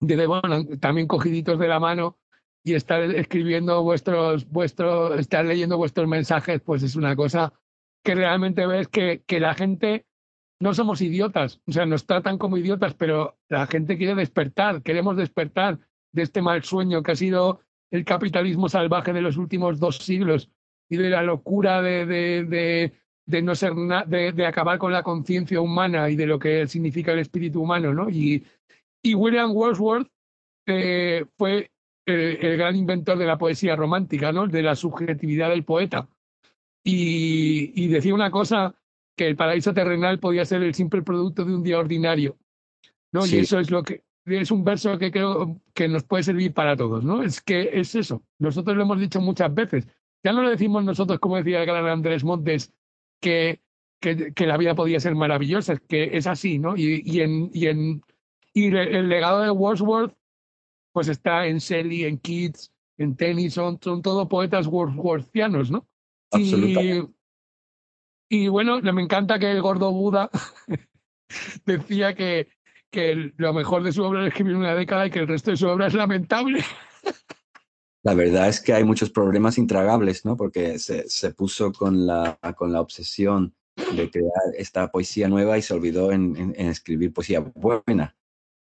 desde, 0.00 0.26
bueno, 0.26 0.66
también 0.80 1.06
cogiditos 1.06 1.58
de 1.58 1.68
la 1.68 1.78
mano 1.78 2.18
y 2.64 2.74
estar 2.74 3.02
escribiendo 3.02 3.82
vuestros, 3.82 4.48
vuestros, 4.48 5.18
estar 5.18 5.44
leyendo 5.44 5.76
vuestros 5.76 6.06
mensajes, 6.08 6.60
pues 6.60 6.82
es 6.82 6.96
una 6.96 7.16
cosa 7.16 7.52
que 8.04 8.14
realmente 8.14 8.66
ves 8.66 8.88
que, 8.88 9.22
que 9.26 9.40
la 9.40 9.54
gente 9.54 10.06
no 10.60 10.74
somos 10.74 11.00
idiotas, 11.00 11.60
o 11.66 11.72
sea, 11.72 11.86
nos 11.86 12.06
tratan 12.06 12.38
como 12.38 12.56
idiotas, 12.56 12.94
pero 12.94 13.36
la 13.48 13.66
gente 13.66 13.98
quiere 13.98 14.14
despertar, 14.14 14.82
queremos 14.82 15.16
despertar 15.16 15.80
de 16.12 16.22
este 16.22 16.40
mal 16.40 16.62
sueño 16.62 17.02
que 17.02 17.12
ha 17.12 17.16
sido 17.16 17.60
el 17.90 18.04
capitalismo 18.04 18.68
salvaje 18.68 19.12
de 19.12 19.22
los 19.22 19.36
últimos 19.36 19.80
dos 19.80 19.98
siglos 19.98 20.50
y 20.88 20.98
de 20.98 21.10
la 21.10 21.22
locura 21.22 21.82
de, 21.82 22.06
de, 22.06 22.44
de, 22.44 22.92
de 23.26 23.42
no 23.42 23.54
ser 23.56 23.74
na- 23.74 24.04
de, 24.04 24.46
acabar 24.46 24.78
con 24.78 24.92
la 24.92 25.02
conciencia 25.02 25.60
humana 25.60 26.10
y 26.10 26.16
de 26.16 26.26
lo 26.26 26.38
que 26.38 26.68
significa 26.68 27.12
el 27.12 27.18
espíritu 27.18 27.60
humano, 27.62 27.92
¿no? 27.92 28.08
Y, 28.08 28.44
y 29.02 29.14
William 29.14 29.50
Wordsworth 29.52 30.08
eh, 30.66 31.24
fue 31.36 31.70
el, 32.06 32.38
el 32.40 32.56
gran 32.56 32.76
inventor 32.76 33.18
de 33.18 33.26
la 33.26 33.38
poesía 33.38 33.76
romántica, 33.76 34.32
¿no? 34.32 34.46
De 34.46 34.62
la 34.62 34.74
subjetividad 34.74 35.50
del 35.50 35.64
poeta. 35.64 36.08
Y, 36.84 37.72
y 37.76 37.88
decía 37.88 38.14
una 38.14 38.30
cosa 38.30 38.74
que 39.16 39.26
el 39.26 39.36
paraíso 39.36 39.72
terrenal 39.72 40.18
podía 40.18 40.44
ser 40.44 40.62
el 40.62 40.74
simple 40.74 41.02
producto 41.02 41.44
de 41.44 41.54
un 41.54 41.62
día 41.62 41.78
ordinario. 41.78 42.36
¿no? 43.12 43.22
Sí. 43.22 43.36
Y 43.36 43.40
eso 43.40 43.60
es 43.60 43.70
lo 43.70 43.82
que 43.82 44.02
es 44.24 44.50
un 44.50 44.64
verso 44.64 44.98
que 44.98 45.10
creo 45.10 45.60
que 45.74 45.88
nos 45.88 46.04
puede 46.04 46.22
servir 46.22 46.54
para 46.54 46.76
todos, 46.76 47.04
¿no? 47.04 47.22
Es 47.22 47.40
que 47.40 47.70
es 47.72 47.94
eso. 47.94 48.22
Nosotros 48.38 48.76
lo 48.76 48.82
hemos 48.84 48.98
dicho 49.00 49.20
muchas 49.20 49.52
veces. 49.54 49.86
Ya 50.24 50.32
no 50.32 50.42
lo 50.42 50.50
decimos 50.50 50.84
nosotros, 50.84 51.18
como 51.18 51.36
decía 51.36 51.60
el 51.60 51.66
gran 51.66 51.86
Andrés 51.86 52.24
Montes, 52.24 52.72
que, 53.20 53.60
que, 54.00 54.32
que 54.32 54.46
la 54.46 54.56
vida 54.56 54.74
podía 54.74 55.00
ser 55.00 55.14
maravillosa, 55.14 55.76
que 55.76 56.16
es 56.16 56.26
así, 56.26 56.58
¿no? 56.58 56.76
Y, 56.76 57.02
y 57.04 57.20
en, 57.20 57.50
y 57.52 57.66
en 57.66 58.02
y 58.54 58.70
le- 58.70 58.96
el 58.96 59.08
legado 59.08 59.42
de 59.42 59.50
Wordsworth, 59.50 60.14
pues 60.92 61.08
está 61.08 61.46
en 61.46 61.58
Shelley, 61.58 62.04
en 62.04 62.18
Keats, 62.18 62.72
en 62.98 63.16
Tennyson, 63.16 63.78
son 63.82 64.02
todos 64.02 64.28
poetas 64.28 64.66
wordsworthianos, 64.66 65.70
¿no? 65.70 65.86
Absolutamente. 66.30 67.12
y 68.30 68.48
bueno, 68.48 68.80
me 68.80 69.02
encanta 69.02 69.38
que 69.38 69.50
el 69.50 69.60
gordo 69.62 69.92
Buda 69.92 70.30
decía 71.66 72.14
que, 72.14 72.48
que 72.90 73.32
lo 73.36 73.52
mejor 73.52 73.82
de 73.82 73.92
su 73.92 74.02
obra 74.02 74.22
es 74.22 74.28
escribir 74.28 74.56
una 74.56 74.74
década 74.74 75.06
y 75.06 75.10
que 75.10 75.20
el 75.20 75.28
resto 75.28 75.50
de 75.50 75.56
su 75.56 75.66
obra 75.68 75.86
es 75.86 75.94
lamentable. 75.94 76.62
La 78.04 78.14
verdad 78.14 78.48
es 78.48 78.60
que 78.60 78.72
hay 78.72 78.82
muchos 78.82 79.10
problemas 79.10 79.58
intragables, 79.58 80.24
¿no? 80.24 80.36
Porque 80.36 80.78
se, 80.80 81.08
se 81.08 81.32
puso 81.32 81.72
con 81.72 82.04
la, 82.06 82.36
con 82.56 82.72
la 82.72 82.80
obsesión 82.80 83.54
de 83.94 84.10
crear 84.10 84.30
esta 84.58 84.90
poesía 84.90 85.28
nueva 85.28 85.56
y 85.56 85.62
se 85.62 85.72
olvidó 85.72 86.10
en, 86.10 86.36
en- 86.36 86.54
en 86.56 86.66
escribir 86.66 87.12
poesía 87.12 87.38
buena, 87.40 88.16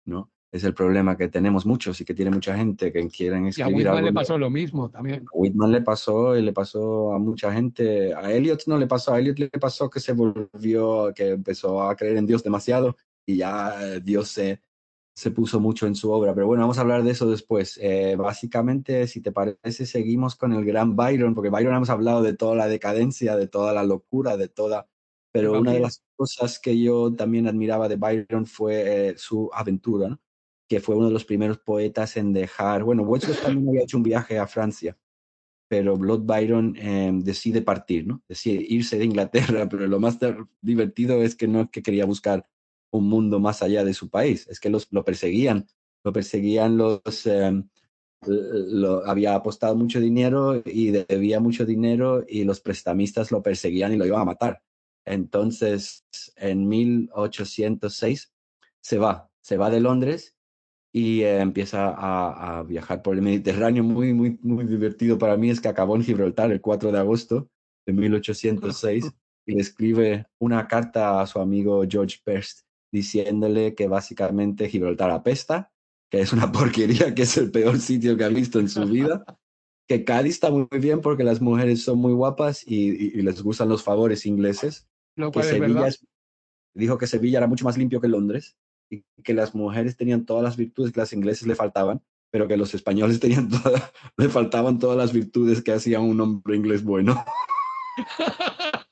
¿no? 0.05 0.31
Es 0.53 0.65
el 0.65 0.75
problema 0.75 1.17
que 1.17 1.29
tenemos 1.29 1.65
muchos 1.65 2.01
y 2.01 2.05
que 2.05 2.13
tiene 2.13 2.33
mucha 2.33 2.57
gente 2.57 2.93
que 2.93 3.07
quieren 3.09 3.45
Y 3.45 3.47
a 3.47 3.49
escribir 3.51 3.77
Whitman 3.77 3.97
algo 3.97 4.07
le 4.07 4.13
pasó 4.13 4.37
lo 4.37 4.51
mismo 4.51 4.91
también. 4.91 5.25
A 5.33 5.39
Whitman 5.39 5.71
le 5.71 5.81
pasó 5.81 6.37
y 6.37 6.43
le 6.43 6.53
pasó 6.53 7.13
a 7.13 7.19
mucha 7.21 7.53
gente. 7.53 8.13
A 8.15 8.33
Eliot 8.33 8.65
no 8.67 8.77
le 8.77 8.89
pasó. 8.89 9.15
A 9.15 9.21
Eliot 9.21 9.39
le 9.39 9.49
pasó 9.49 9.89
que 9.89 10.01
se 10.01 10.13
volvió, 10.13 11.13
que 11.15 11.31
empezó 11.31 11.83
a 11.83 11.95
creer 11.95 12.17
en 12.17 12.27
Dios 12.27 12.43
demasiado 12.43 12.97
y 13.25 13.37
ya 13.37 14.01
Dios 14.01 14.29
se, 14.29 14.61
se 15.15 15.31
puso 15.31 15.61
mucho 15.61 15.87
en 15.87 15.95
su 15.95 16.11
obra. 16.11 16.35
Pero 16.35 16.49
bueno, 16.49 16.63
vamos 16.63 16.79
a 16.79 16.81
hablar 16.81 17.05
de 17.05 17.13
eso 17.13 17.31
después. 17.31 17.79
Eh, 17.81 18.17
básicamente, 18.17 19.07
si 19.07 19.21
te 19.21 19.31
parece, 19.31 19.87
seguimos 19.87 20.35
con 20.35 20.53
el 20.53 20.65
gran 20.65 20.97
Byron, 20.97 21.35
porque 21.35 21.51
Byron 21.51 21.77
hemos 21.77 21.91
hablado 21.91 22.23
de 22.23 22.35
toda 22.35 22.57
la 22.57 22.67
decadencia, 22.67 23.37
de 23.37 23.47
toda 23.47 23.73
la 23.73 23.85
locura, 23.85 24.37
de 24.37 24.49
toda... 24.49 24.89
Pero 25.33 25.61
una 25.61 25.75
de 25.75 25.81
las 25.81 26.03
cosas 26.17 26.59
que 26.59 26.77
yo 26.77 27.15
también 27.15 27.47
admiraba 27.47 27.89
de 27.89 27.95
Byron 27.95 28.47
fue 28.47 29.11
eh, 29.11 29.15
su 29.17 29.49
aventura, 29.53 30.09
¿no? 30.09 30.21
Que 30.71 30.79
fue 30.79 30.95
uno 30.95 31.09
de 31.09 31.13
los 31.13 31.25
primeros 31.25 31.59
poetas 31.59 32.17
en 32.17 32.33
dejar, 32.33 32.85
bueno, 32.85 33.03
Wordsworth 33.03 33.43
también 33.43 33.69
había 33.69 33.83
hecho 33.83 33.97
un 33.97 34.05
viaje 34.05 34.39
a 34.39 34.47
Francia, 34.47 34.97
pero 35.69 35.97
Lord 35.97 36.23
Byron 36.23 36.77
eh, 36.79 37.11
decide 37.13 37.61
partir, 37.61 38.07
¿no? 38.07 38.23
Decide 38.29 38.65
irse 38.69 38.97
de 38.97 39.05
Inglaterra, 39.05 39.69
pero 39.69 39.89
lo 39.89 39.99
más 39.99 40.17
divertido 40.61 41.21
es 41.23 41.35
que 41.35 41.49
no 41.49 41.63
es 41.63 41.71
que 41.71 41.83
quería 41.83 42.05
buscar 42.05 42.47
un 42.93 43.09
mundo 43.09 43.41
más 43.41 43.63
allá 43.63 43.83
de 43.83 43.95
su 43.95 44.11
país, 44.11 44.47
es 44.49 44.61
que 44.61 44.71
los, 44.71 44.87
lo 44.93 45.05
perseguían, 45.05 45.67
lo 46.05 46.13
perseguían 46.13 46.77
los... 46.77 47.27
eh, 47.27 47.63
lo, 48.27 49.07
había 49.07 49.35
apostado 49.35 49.75
mucho 49.75 49.99
dinero 49.99 50.63
y 50.67 50.91
debía 50.91 51.41
mucho 51.41 51.65
dinero 51.65 52.23
y 52.29 52.45
los 52.45 52.61
prestamistas 52.61 53.31
lo 53.31 53.43
perseguían 53.43 53.95
y 53.95 53.97
lo 53.97 54.05
iban 54.05 54.21
a 54.21 54.27
matar. 54.27 54.63
Entonces, 55.07 56.05
en 56.37 56.69
1806 56.69 58.31
se 58.83 58.99
va, 58.99 59.31
se 59.41 59.57
va 59.57 59.71
de 59.71 59.81
Londres 59.81 60.37
y 60.93 61.23
eh, 61.23 61.41
empieza 61.41 61.89
a, 61.89 62.59
a 62.59 62.63
viajar 62.65 63.03
por 63.03 63.15
el 63.15 63.23
Mediterráneo. 63.23 63.85
Muy, 63.85 64.13
muy, 64.13 64.39
muy 64.43 64.65
divertido 64.65 65.19
para 65.19 65.37
mí 65.37 65.51
es 65.51 65.61
que 65.61 65.69
acabó 65.69 65.97
en 65.97 66.03
Gibraltar 66.05 66.51
el 66.51 66.61
4 66.61 66.91
de 66.93 66.99
agosto 66.99 67.49
de 67.87 67.93
1806 67.93 69.11
y 69.47 69.55
le 69.55 69.61
escribe 69.61 70.27
una 70.39 70.67
carta 70.69 71.21
a 71.21 71.27
su 71.27 71.39
amigo 71.41 71.83
George 71.89 72.19
Perst 72.25 72.61
diciéndole 72.93 73.75
que 73.75 73.87
básicamente 73.89 74.69
Gibraltar 74.69 75.11
apesta, 75.11 75.71
que 76.11 76.21
es 76.21 76.33
una 76.33 76.51
porquería, 76.53 77.15
que 77.15 77.23
es 77.23 77.37
el 77.37 77.51
peor 77.51 77.79
sitio 77.79 78.17
que 78.17 78.25
ha 78.25 78.29
visto 78.29 78.59
en 78.59 78.69
su 78.69 78.85
vida, 78.87 79.25
que 79.89 80.05
Cádiz 80.05 80.35
está 80.35 80.51
muy 80.51 80.67
bien 80.81 81.01
porque 81.01 81.25
las 81.25 81.41
mujeres 81.41 81.83
son 81.83 81.99
muy 81.99 82.13
guapas 82.13 82.65
y, 82.67 82.91
y- 82.91 83.13
y 83.15 83.23
les 83.23 83.43
gustan 83.43 83.69
los 83.69 83.83
favores 83.83 84.27
ingleses, 84.27 84.89
que 85.31 85.39
Sevilla 85.51 85.89
es- 85.89 86.07
dijo 86.75 86.99
que 86.99 87.07
Sevilla 87.07 87.39
era 87.39 87.47
mucho 87.49 87.65
más 87.65 87.77
limpio 87.79 88.01
que 88.01 88.09
Londres 88.09 88.57
y 88.91 89.05
que 89.23 89.35
las 89.35 89.55
mujeres 89.55 89.97
tenían 89.97 90.27
todas 90.27 90.43
las 90.43 90.57
virtudes 90.57 90.93
que 90.93 91.01
las 91.01 91.13
ingleses 91.13 91.47
le 91.47 91.55
faltaban, 91.55 92.03
pero 92.31 92.49
que 92.49 92.57
los 92.57 92.75
españoles 92.75 93.21
tenían 93.21 93.49
toda- 93.49 93.93
le 94.17 94.29
faltaban 94.29 94.79
todas 94.79 94.97
las 94.99 95.13
virtudes 95.13 95.63
que 95.63 95.73
hacía 95.73 96.01
un 96.01 96.21
hombre 96.21 96.57
inglés 96.57 96.83
bueno. 96.85 97.25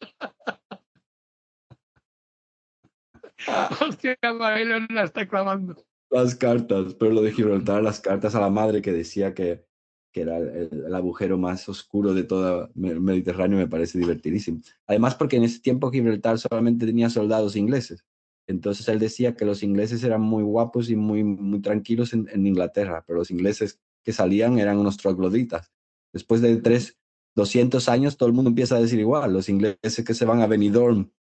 Hostia, 3.81 4.17
la 4.23 5.05
está 5.05 5.27
clavando. 5.29 5.77
las 6.11 6.35
cartas, 6.35 6.95
pero 6.95 7.13
lo 7.13 7.23
de 7.23 7.33
Gibraltar, 7.33 7.83
las 7.83 8.01
cartas 8.01 8.35
a 8.35 8.41
la 8.41 8.51
madre 8.51 8.83
que 8.83 8.93
decía 8.93 9.35
que, 9.35 9.65
que 10.13 10.23
era 10.23 10.39
el, 10.39 10.69
el 10.87 10.95
agujero 10.95 11.39
más 11.39 11.69
oscuro 11.69 12.15
de 12.15 12.25
todo 12.25 12.71
el 12.75 13.01
Mediterráneo, 13.01 13.59
me 13.59 13.69
parece 13.69 13.99
divertidísimo. 13.99 14.61
Además, 14.87 15.15
porque 15.15 15.37
en 15.37 15.45
ese 15.45 15.61
tiempo 15.61 15.91
Gibraltar 15.91 16.39
solamente 16.39 16.87
tenía 16.87 17.11
soldados 17.11 17.57
ingleses. 17.57 18.05
Entonces 18.49 18.89
él 18.89 18.99
decía 18.99 19.37
que 19.37 19.45
los 19.45 19.63
ingleses 19.63 20.03
eran 20.03 20.23
muy 20.23 20.43
guapos 20.43 20.89
y 20.89 20.97
muy, 20.97 21.23
muy 21.23 21.61
tranquilos 21.61 22.15
en, 22.15 22.47
Inglaterra, 22.47 23.05
pero 23.07 23.19
los 23.19 23.31
ingleses 23.31 23.79
que 24.03 24.15
salían 24.15 24.59
eran 24.59 24.79
unos 24.79 24.97
trogloditas. 24.97 25.71
Después 26.15 26.41
de 26.41 26.57
tres, 26.57 26.97
200 27.37 27.87
años, 27.91 28.17
todo 28.17 28.27
el 28.27 28.35
mundo 28.35 28.49
empieza 28.49 28.77
a 28.77 28.81
decir 28.81 28.99
igual. 28.99 29.35
Los 29.35 29.51
ingleses 29.51 30.03
que 30.03 30.15
se 30.15 30.25
van 30.25 30.41
a 30.41 30.47
Benidorm 30.47 31.11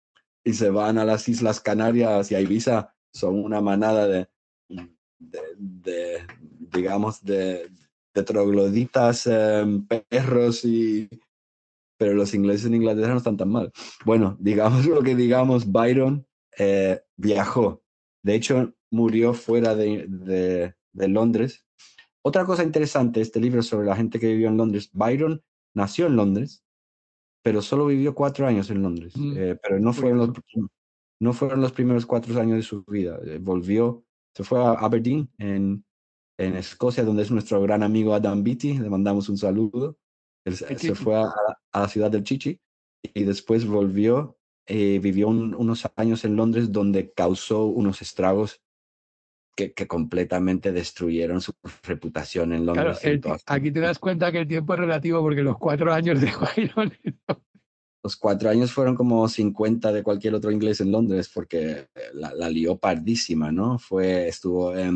y 0.43 0.55
se 0.55 0.71
van 0.71 0.97
a 0.97 1.05
las 1.05 1.29
Islas 1.29 1.61
Canarias 1.61 2.33
y 2.33 2.35
a 2.35 2.41
Ibiza 2.41 2.95
son 3.13 3.45
una 3.45 3.61
manada 3.61 4.09
de, 4.09 4.27
digamos, 6.73 7.23
de, 7.23 7.71
de 8.15 8.23
trogloditas, 8.23 9.27
eh, 9.27 9.65
perros 10.09 10.65
y... 10.65 11.09
Pero 11.99 12.15
los 12.15 12.33
ingleses 12.33 12.67
en 12.67 12.75
Inglaterra 12.75 13.11
no 13.11 13.19
están 13.19 13.37
tan 13.37 13.51
mal. 13.51 13.73
Bueno, 14.05 14.37
digamos 14.41 14.87
lo 14.87 15.03
que 15.03 15.15
digamos, 15.15 15.71
Byron 15.71 16.28
eh, 16.59 17.01
viajó. 17.17 17.83
De 18.23 18.35
hecho, 18.35 18.75
murió 18.91 19.33
fuera 19.33 19.75
de, 19.75 20.07
de, 20.09 20.75
de, 20.93 21.09
Londres. 21.09 21.65
Otra 22.23 22.45
cosa 22.45 22.65
interesante, 22.65 23.21
este 23.21 23.41
libro 23.41 23.63
sobre 23.63 23.87
la 23.87 23.97
gente 23.97 24.19
que 24.19 24.29
vivió 24.29 24.49
en 24.49 24.57
Londres. 24.57 24.91
Byron 24.93 25.43
nació 25.75 26.07
en 26.07 26.17
Londres, 26.17 26.65
pero 27.43 27.63
solo 27.63 27.87
vivió 27.87 28.15
cuatro 28.15 28.47
años 28.47 28.71
en 28.71 28.83
Londres. 28.83 29.17
Mm. 29.17 29.35
Eh, 29.37 29.59
pero 29.63 29.79
no 29.79 29.93
fueron, 29.93 30.19
los, 30.19 30.31
no 31.21 31.33
fueron 31.33 31.61
los 31.61 31.73
primeros 31.73 32.07
cuatro 32.07 32.39
años 32.41 32.57
de 32.57 32.63
su 32.63 32.85
vida. 32.85 33.19
Eh, 33.25 33.39
volvió, 33.41 34.05
se 34.35 34.43
fue 34.43 34.63
a 34.63 34.73
Aberdeen, 34.73 35.31
en, 35.39 35.85
en 36.39 36.57
Escocia, 36.57 37.05
donde 37.05 37.23
es 37.23 37.31
nuestro 37.31 37.63
gran 37.63 37.83
amigo 37.83 38.15
Adam 38.15 38.43
Beatty. 38.43 38.79
Le 38.79 38.91
mandamos 38.91 39.29
un 39.29 39.39
saludo. 39.39 39.97
Él, 40.45 40.57
se 40.57 40.95
fue 40.95 41.17
a, 41.17 41.33
a, 41.73 41.81
la 41.81 41.89
ciudad 41.89 42.11
del 42.11 42.25
Chichi 42.25 42.59
y 43.03 43.25
después 43.25 43.67
volvió 43.67 44.38
eh, 44.69 44.99
vivió 45.03 45.29
un, 45.29 45.55
unos 45.55 45.89
años 45.97 46.25
en 46.25 46.37
Londres 46.37 46.71
donde 46.71 47.13
causó 47.13 47.65
unos 47.65 48.03
estragos 48.03 48.61
que, 49.57 49.73
que 49.73 49.89
completamente 49.89 50.73
destruyeron 50.73 51.41
su 51.41 51.53
reputación 51.83 52.53
en 52.53 52.67
Londres. 52.67 53.01
Claro, 53.01 53.35
el, 53.35 53.41
aquí 53.47 53.73
te 53.73 53.81
das 53.81 53.99
cuenta 53.99 54.31
que 54.31 54.41
el 54.41 54.47
tiempo 54.47 54.75
es 54.75 54.81
relativo 54.81 55.21
porque 55.21 55.43
los 55.43 55.59
cuatro 55.59 55.93
años 55.93 56.21
de 56.21 56.31
Byron... 56.57 56.93
Los 58.05 58.17
cuatro 58.17 58.49
años 58.49 58.71
fueron 58.71 58.95
como 58.95 59.29
50 59.29 59.91
de 59.91 60.03
cualquier 60.03 60.35
otro 60.35 60.53
inglés 60.53 60.81
en 60.81 60.93
Londres 60.93 61.31
porque 61.35 61.89
la, 62.15 62.33
la 62.33 62.49
lió 62.49 62.79
pardísima, 62.79 63.51
¿no? 63.51 63.79
Fue, 63.79 64.29
estuvo 64.29 64.77
eh, 64.77 64.91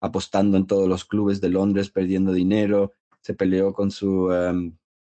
apostando 0.00 0.58
en 0.58 0.66
todos 0.66 0.86
los 0.86 1.04
clubes 1.06 1.40
de 1.40 1.48
Londres, 1.48 1.90
perdiendo 1.90 2.32
dinero, 2.32 2.92
se 3.22 3.32
peleó 3.34 3.72
con 3.72 3.90
su, 3.90 4.30
eh, 4.32 4.72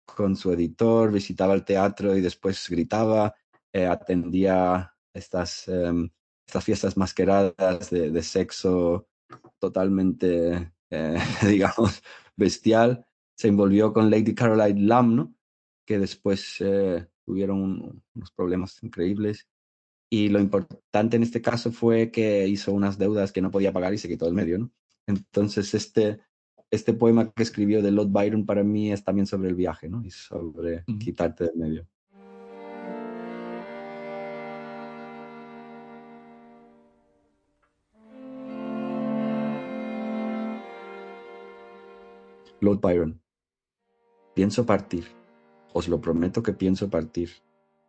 con 0.05 0.35
su 0.35 0.51
editor, 0.51 1.11
visitaba 1.11 1.55
el 1.55 1.65
teatro 1.65 2.15
y 2.15 2.21
después 2.21 2.69
gritaba, 2.69 3.33
eh, 3.75 3.85
atendía 3.85 4.95
estas, 5.13 5.67
eh, 5.67 6.09
estas 6.47 6.63
fiestas 6.63 6.95
masqueradas 6.95 7.89
de, 7.89 8.09
de 8.09 8.23
sexo 8.23 9.09
totalmente, 9.59 10.71
eh, 10.89 11.17
digamos, 11.45 12.01
bestial. 12.37 13.05
Se 13.37 13.49
envolvió 13.49 13.91
con 13.91 14.09
Lady 14.09 14.33
Caroline 14.33 14.87
Lamb, 14.87 15.13
¿no? 15.13 15.35
que 15.85 15.99
después 15.99 16.55
eh, 16.61 17.05
tuvieron 17.25 17.61
un, 17.61 18.03
unos 18.15 18.31
problemas 18.31 18.81
increíbles. 18.81 19.45
Y 20.09 20.29
lo 20.29 20.39
importante 20.39 21.17
en 21.17 21.23
este 21.23 21.41
caso 21.41 21.69
fue 21.73 22.11
que 22.11 22.47
hizo 22.47 22.71
unas 22.71 22.97
deudas 22.97 23.33
que 23.33 23.41
no 23.41 23.51
podía 23.51 23.73
pagar 23.73 23.93
y 23.93 23.97
se 23.97 24.07
quitó 24.07 24.23
del 24.23 24.35
medio. 24.35 24.57
¿no? 24.57 24.71
Entonces, 25.05 25.73
este, 25.73 26.21
este 26.71 26.93
poema 26.93 27.29
que 27.29 27.43
escribió 27.43 27.81
de 27.81 27.91
Lord 27.91 28.09
Byron 28.09 28.45
para 28.45 28.63
mí 28.63 28.93
es 28.93 29.03
también 29.03 29.27
sobre 29.27 29.49
el 29.49 29.55
viaje 29.55 29.89
¿no? 29.89 30.01
y 30.05 30.11
sobre 30.11 30.85
quitarte 30.97 31.43
del 31.43 31.57
medio. 31.57 31.87
Lord 42.65 42.81
Byron. 42.81 43.21
Pienso 44.33 44.65
partir, 44.65 45.05
os 45.71 45.87
lo 45.87 46.01
prometo 46.01 46.41
que 46.41 46.51
pienso 46.51 46.89
partir. 46.89 47.29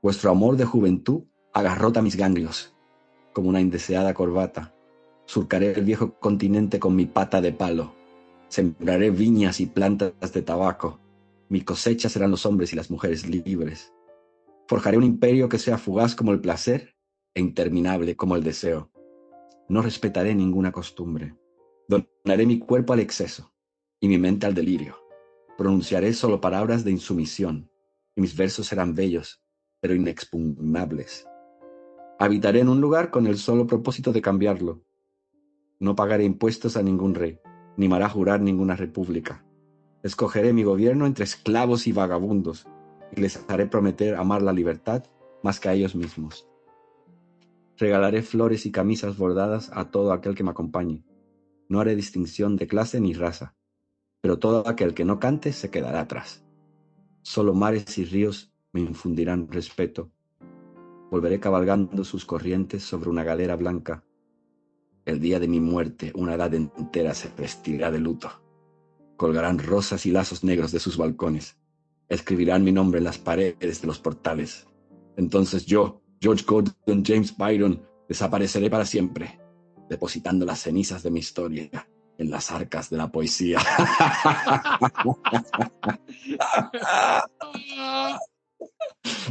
Vuestro 0.03 0.31
amor 0.31 0.59
de 0.59 0.67
juventud 0.67 1.23
agarrota 1.55 2.03
mis 2.03 2.15
ganglios, 2.15 2.75
como 3.33 3.49
una 3.49 3.63
indeseada 3.63 4.13
corbata. 4.13 4.75
Surcaré 5.25 5.73
el 5.73 5.85
viejo 5.85 6.21
continente 6.21 6.79
con 6.79 6.95
mi 6.95 7.07
pata 7.07 7.41
de 7.41 7.53
palo. 7.53 7.95
Sembraré 8.49 9.11
viñas 9.11 9.61
y 9.61 9.67
plantas 9.67 10.33
de 10.35 10.43
tabaco. 10.43 11.01
Mi 11.49 11.63
cosecha 11.63 12.11
serán 12.11 12.31
los 12.31 12.45
hombres 12.45 12.75
y 12.75 12.77
las 12.77 12.91
mujeres 12.91 13.27
libres. 13.27 13.95
Forjaré 14.69 14.99
un 14.99 15.05
imperio 15.05 15.49
que 15.49 15.59
sea 15.59 15.79
fugaz 15.79 16.15
como 16.15 16.33
el 16.33 16.41
placer 16.41 16.95
e 17.35 17.41
interminable 17.41 18.15
como 18.15 18.37
el 18.37 18.45
deseo. 18.45 18.91
No 19.71 19.81
respetaré 19.81 20.35
ninguna 20.35 20.71
costumbre. 20.71 21.35
Donaré 21.89 22.45
mi 22.45 22.59
cuerpo 22.59 22.93
al 22.93 23.01
exceso 23.01 23.56
y 24.01 24.09
mi 24.09 24.19
mente 24.19 24.47
al 24.47 24.55
delirio. 24.55 24.97
Pronunciaré 25.57 26.13
solo 26.13 26.41
palabras 26.41 26.85
de 26.85 26.91
insumisión, 26.91 27.71
y 28.15 28.21
mis 28.21 28.37
versos 28.37 28.67
serán 28.67 28.95
bellos, 28.95 29.43
pero 29.81 29.95
inexpugnables. 29.95 31.27
Habitaré 32.19 32.61
en 32.61 32.69
un 32.69 32.81
lugar 32.81 33.11
con 33.11 33.27
el 33.27 33.39
solo 33.39 33.67
propósito 33.67 34.13
de 34.13 34.23
cambiarlo. 34.23 34.83
No 35.79 35.95
pagaré 35.95 36.25
impuestos 36.25 36.77
a 36.77 36.83
ningún 36.83 37.15
rey, 37.15 37.39
ni 37.77 37.89
me 37.89 37.97
hará 37.97 38.09
jurar 38.09 38.41
ninguna 38.41 38.77
república. 38.77 39.45
Escogeré 40.03 40.53
mi 40.53 40.63
gobierno 40.63 41.07
entre 41.07 41.25
esclavos 41.25 41.87
y 41.87 41.93
vagabundos, 41.93 42.67
y 43.15 43.21
les 43.21 43.45
haré 43.49 43.67
prometer 43.67 44.15
amar 44.15 44.43
la 44.43 44.53
libertad 44.53 45.05
más 45.43 45.61
que 45.61 45.69
a 45.69 45.75
ellos 45.75 45.95
mismos. 45.95 46.49
Regalaré 47.79 48.23
flores 48.23 48.67
y 48.67 48.73
camisas 48.73 49.19
bordadas 49.19 49.71
a 49.73 49.91
todo 49.91 50.13
aquel 50.13 50.35
que 50.35 50.43
me 50.43 50.51
acompañe. 50.51 51.05
No 51.69 51.81
haré 51.81 51.95
distinción 51.95 52.57
de 52.57 52.67
clase 52.67 53.01
ni 53.01 53.13
raza 53.13 53.57
pero 54.21 54.39
todo 54.39 54.67
aquel 54.69 54.95
que 54.95 55.05
no 55.05 55.19
cante 55.19 55.53
se 55.53 55.71
quedará 55.71 56.01
atrás. 56.01 56.45
Solo 57.23 57.55
mares 57.55 57.99
y 57.99 58.05
ríos 58.05 58.53
me 58.73 58.81
infundirán 58.81 59.49
respeto. 59.49 60.11
Volveré 61.11 61.41
cabalgando 61.41 62.05
sus 62.05 62.25
corrientes 62.25 62.83
sobre 62.83 63.11
una 63.11 63.25
galera 63.25 63.57
blanca. 63.57 64.05
El 65.05 65.21
día 65.21 65.39
de 65.39 65.49
mi 65.49 65.61
muerte 65.61 66.13
una 66.15 66.35
edad 66.35 66.53
entera 66.55 67.15
se 67.15 67.31
vestirá 67.37 67.91
de 67.91 68.01
luto. 68.01 68.31
Colgarán 69.17 69.59
rosas 69.59 70.05
y 70.07 70.11
lazos 70.11 70.45
negros 70.45 70.73
de 70.73 70.81
sus 70.81 70.97
balcones. 70.97 71.57
Escribirán 72.09 72.65
mi 72.65 72.73
nombre 72.73 72.99
en 72.99 73.05
las 73.05 73.19
paredes 73.19 73.81
de 73.81 73.87
los 73.87 73.99
portales. 73.99 74.67
Entonces 75.17 75.65
yo, 75.67 76.03
George 76.21 76.45
Gordon 76.47 77.05
James 77.05 77.37
Byron, 77.37 77.83
desapareceré 78.09 78.69
para 78.69 78.85
siempre, 78.85 79.41
depositando 79.89 80.45
las 80.45 80.61
cenizas 80.61 81.03
de 81.03 81.11
mi 81.11 81.21
historia 81.21 81.89
en 82.19 82.31
las 82.31 82.51
arcas 82.51 82.91
de 82.91 82.97
la 82.97 83.11
poesía. 83.11 83.59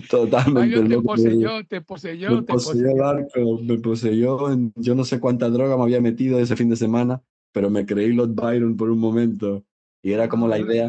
Totalmente. 0.09 0.81
Mario, 0.81 0.87
te 0.87 1.01
poseyó, 1.01 1.65
te 1.65 1.81
poseyó, 1.81 2.31
me 2.31 2.41
te 2.43 2.53
poseyó 2.53 2.89
el 2.89 3.01
arco, 3.01 3.59
me 3.61 3.77
poseyó. 3.77 4.51
En, 4.51 4.73
yo 4.75 4.95
no 4.95 5.03
sé 5.03 5.19
cuánta 5.19 5.49
droga 5.49 5.77
me 5.77 5.83
había 5.83 6.01
metido 6.01 6.39
ese 6.39 6.55
fin 6.55 6.69
de 6.69 6.75
semana, 6.75 7.21
pero 7.51 7.69
me 7.69 7.85
creí 7.85 8.13
Lord 8.13 8.35
Byron 8.35 8.77
por 8.77 8.89
un 8.89 8.99
momento. 8.99 9.63
Y 10.01 10.13
era 10.13 10.29
como 10.29 10.47
la 10.47 10.59
idea. 10.59 10.87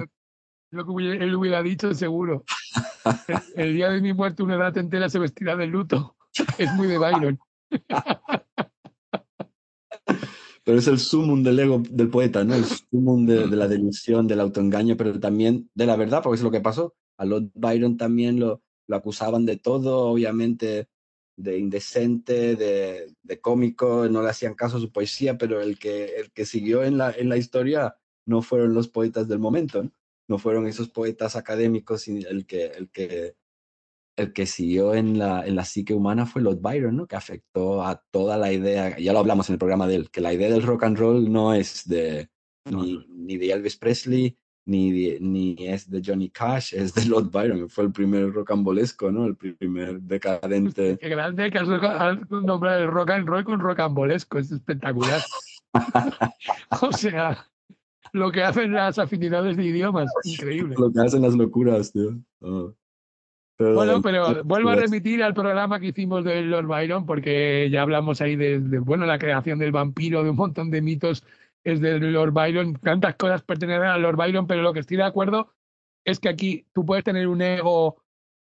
Lo, 0.70 0.84
lo 0.84 0.96
que 0.96 1.12
él 1.12 1.34
hubiera 1.34 1.62
dicho, 1.62 1.94
seguro. 1.94 2.44
el, 3.28 3.68
el, 3.68 3.74
día 3.74 3.90
de 3.90 4.00
mi 4.00 4.12
muerte, 4.12 4.42
una 4.42 4.56
edad 4.56 4.76
entera 4.76 5.08
se 5.08 5.18
vestirá 5.18 5.56
de 5.56 5.66
luto. 5.66 6.16
Es 6.58 6.72
muy 6.74 6.86
de 6.86 6.98
Byron 6.98 7.38
pero 10.66 10.80
es 10.80 10.88
el 10.88 10.98
sumum 10.98 11.44
del 11.44 11.60
ego 11.60 11.80
del 11.88 12.10
poeta, 12.10 12.42
¿no? 12.42 12.56
El 12.56 12.64
sumum 12.64 13.24
de, 13.24 13.46
de, 13.46 13.56
la 13.56 13.68
delusión, 13.68 14.26
del 14.26 14.40
autoengaño, 14.40 14.96
pero 14.96 15.20
también 15.20 15.70
de 15.76 15.86
la 15.86 15.94
verdad, 15.94 16.24
porque 16.24 16.38
es 16.38 16.42
lo 16.42 16.50
que 16.50 16.60
pasó. 16.60 16.96
A 17.18 17.24
Lord 17.24 17.52
Byron 17.54 17.96
también 17.96 18.40
lo, 18.40 18.62
lo 18.88 18.96
acusaban 18.96 19.46
de 19.46 19.58
todo, 19.58 20.08
obviamente 20.08 20.88
de 21.36 21.56
indecente, 21.56 22.56
de, 22.56 23.14
de, 23.22 23.40
cómico, 23.40 24.08
no 24.08 24.22
le 24.22 24.30
hacían 24.30 24.54
caso 24.54 24.78
a 24.78 24.80
su 24.80 24.90
poesía, 24.90 25.38
pero 25.38 25.60
el 25.60 25.78
que, 25.78 26.16
el 26.16 26.32
que 26.32 26.44
siguió 26.44 26.82
en 26.82 26.98
la, 26.98 27.12
en 27.12 27.28
la 27.28 27.36
historia 27.36 27.96
no 28.26 28.42
fueron 28.42 28.74
los 28.74 28.88
poetas 28.88 29.28
del 29.28 29.38
momento, 29.38 29.84
¿no? 29.84 29.92
no 30.26 30.38
fueron 30.38 30.66
esos 30.66 30.88
poetas 30.88 31.36
académicos, 31.36 32.08
el 32.08 32.44
que, 32.44 32.64
el 32.66 32.90
que 32.90 33.36
el 34.16 34.32
que 34.32 34.46
siguió 34.46 34.94
en 34.94 35.18
la, 35.18 35.46
en 35.46 35.56
la 35.56 35.64
psique 35.64 35.94
humana 35.94 36.26
fue 36.26 36.42
Lord 36.42 36.60
Byron, 36.60 36.96
¿no? 36.96 37.06
que 37.06 37.16
afectó 37.16 37.84
a 37.84 38.02
toda 38.10 38.38
la 38.38 38.52
idea, 38.52 38.98
ya 38.98 39.12
lo 39.12 39.18
hablamos 39.18 39.48
en 39.48 39.54
el 39.54 39.58
programa 39.58 39.86
de 39.86 39.96
él, 39.96 40.10
que 40.10 40.20
la 40.20 40.32
idea 40.32 40.50
del 40.50 40.62
rock 40.62 40.84
and 40.84 40.98
roll 40.98 41.30
no 41.30 41.52
es 41.52 41.86
de, 41.86 42.28
no. 42.64 42.82
Ni, 42.82 43.06
ni, 43.08 43.36
de 43.36 43.52
Elvis 43.52 43.76
Presley, 43.76 44.36
ni, 44.64 44.90
de, 44.90 45.18
ni 45.20 45.54
es 45.60 45.88
de 45.88 46.02
Johnny 46.04 46.30
Cash, 46.30 46.74
es 46.74 46.94
de 46.94 47.04
Lord 47.04 47.30
Byron, 47.30 47.68
fue 47.68 47.84
el 47.84 47.92
primer 47.92 48.32
rocambolesco, 48.32 49.12
¿no? 49.12 49.26
el 49.26 49.36
primer 49.36 50.00
decadente. 50.00 50.98
Qué 51.00 51.08
grande 51.10 51.50
que 51.50 51.58
has 51.58 51.68
nombrado 52.30 52.82
el 52.82 52.90
rock 52.90 53.10
and 53.10 53.28
roll 53.28 53.44
con 53.44 53.60
rocambolesco, 53.60 54.38
es 54.38 54.50
espectacular. 54.50 55.20
o 56.80 56.92
sea, 56.92 57.46
lo 58.12 58.32
que 58.32 58.42
hacen 58.42 58.72
las 58.72 58.98
afinidades 58.98 59.58
de 59.58 59.64
idiomas, 59.64 60.10
increíble. 60.24 60.74
Lo 60.78 60.90
que 60.90 61.00
hacen 61.00 61.20
las 61.20 61.34
locuras, 61.34 61.92
tío. 61.92 62.18
Oh. 62.40 62.74
Pero- 63.56 63.74
Bueno, 63.74 64.02
pero 64.02 64.44
vuelvo 64.44 64.70
a 64.70 64.74
remitir 64.76 65.22
al 65.22 65.32
programa 65.34 65.80
que 65.80 65.86
hicimos 65.86 66.24
de 66.24 66.42
Lord 66.42 66.66
Byron, 66.66 67.06
porque 67.06 67.68
ya 67.70 67.82
hablamos 67.82 68.20
ahí 68.20 68.36
de, 68.36 68.60
de, 68.60 68.78
bueno, 68.78 69.06
la 69.06 69.18
creación 69.18 69.58
del 69.58 69.72
vampiro, 69.72 70.22
de 70.22 70.30
un 70.30 70.36
montón 70.36 70.70
de 70.70 70.82
mitos, 70.82 71.24
es 71.64 71.80
de 71.80 71.98
Lord 71.98 72.32
Byron. 72.32 72.74
Tantas 72.74 73.16
cosas 73.16 73.42
pertenecen 73.42 73.84
a 73.84 73.98
Lord 73.98 74.16
Byron, 74.16 74.46
pero 74.46 74.62
lo 74.62 74.72
que 74.72 74.80
estoy 74.80 74.98
de 74.98 75.04
acuerdo 75.04 75.54
es 76.04 76.20
que 76.20 76.28
aquí 76.28 76.66
tú 76.72 76.84
puedes 76.84 77.02
tener 77.04 77.26
un 77.28 77.40
ego 77.42 77.96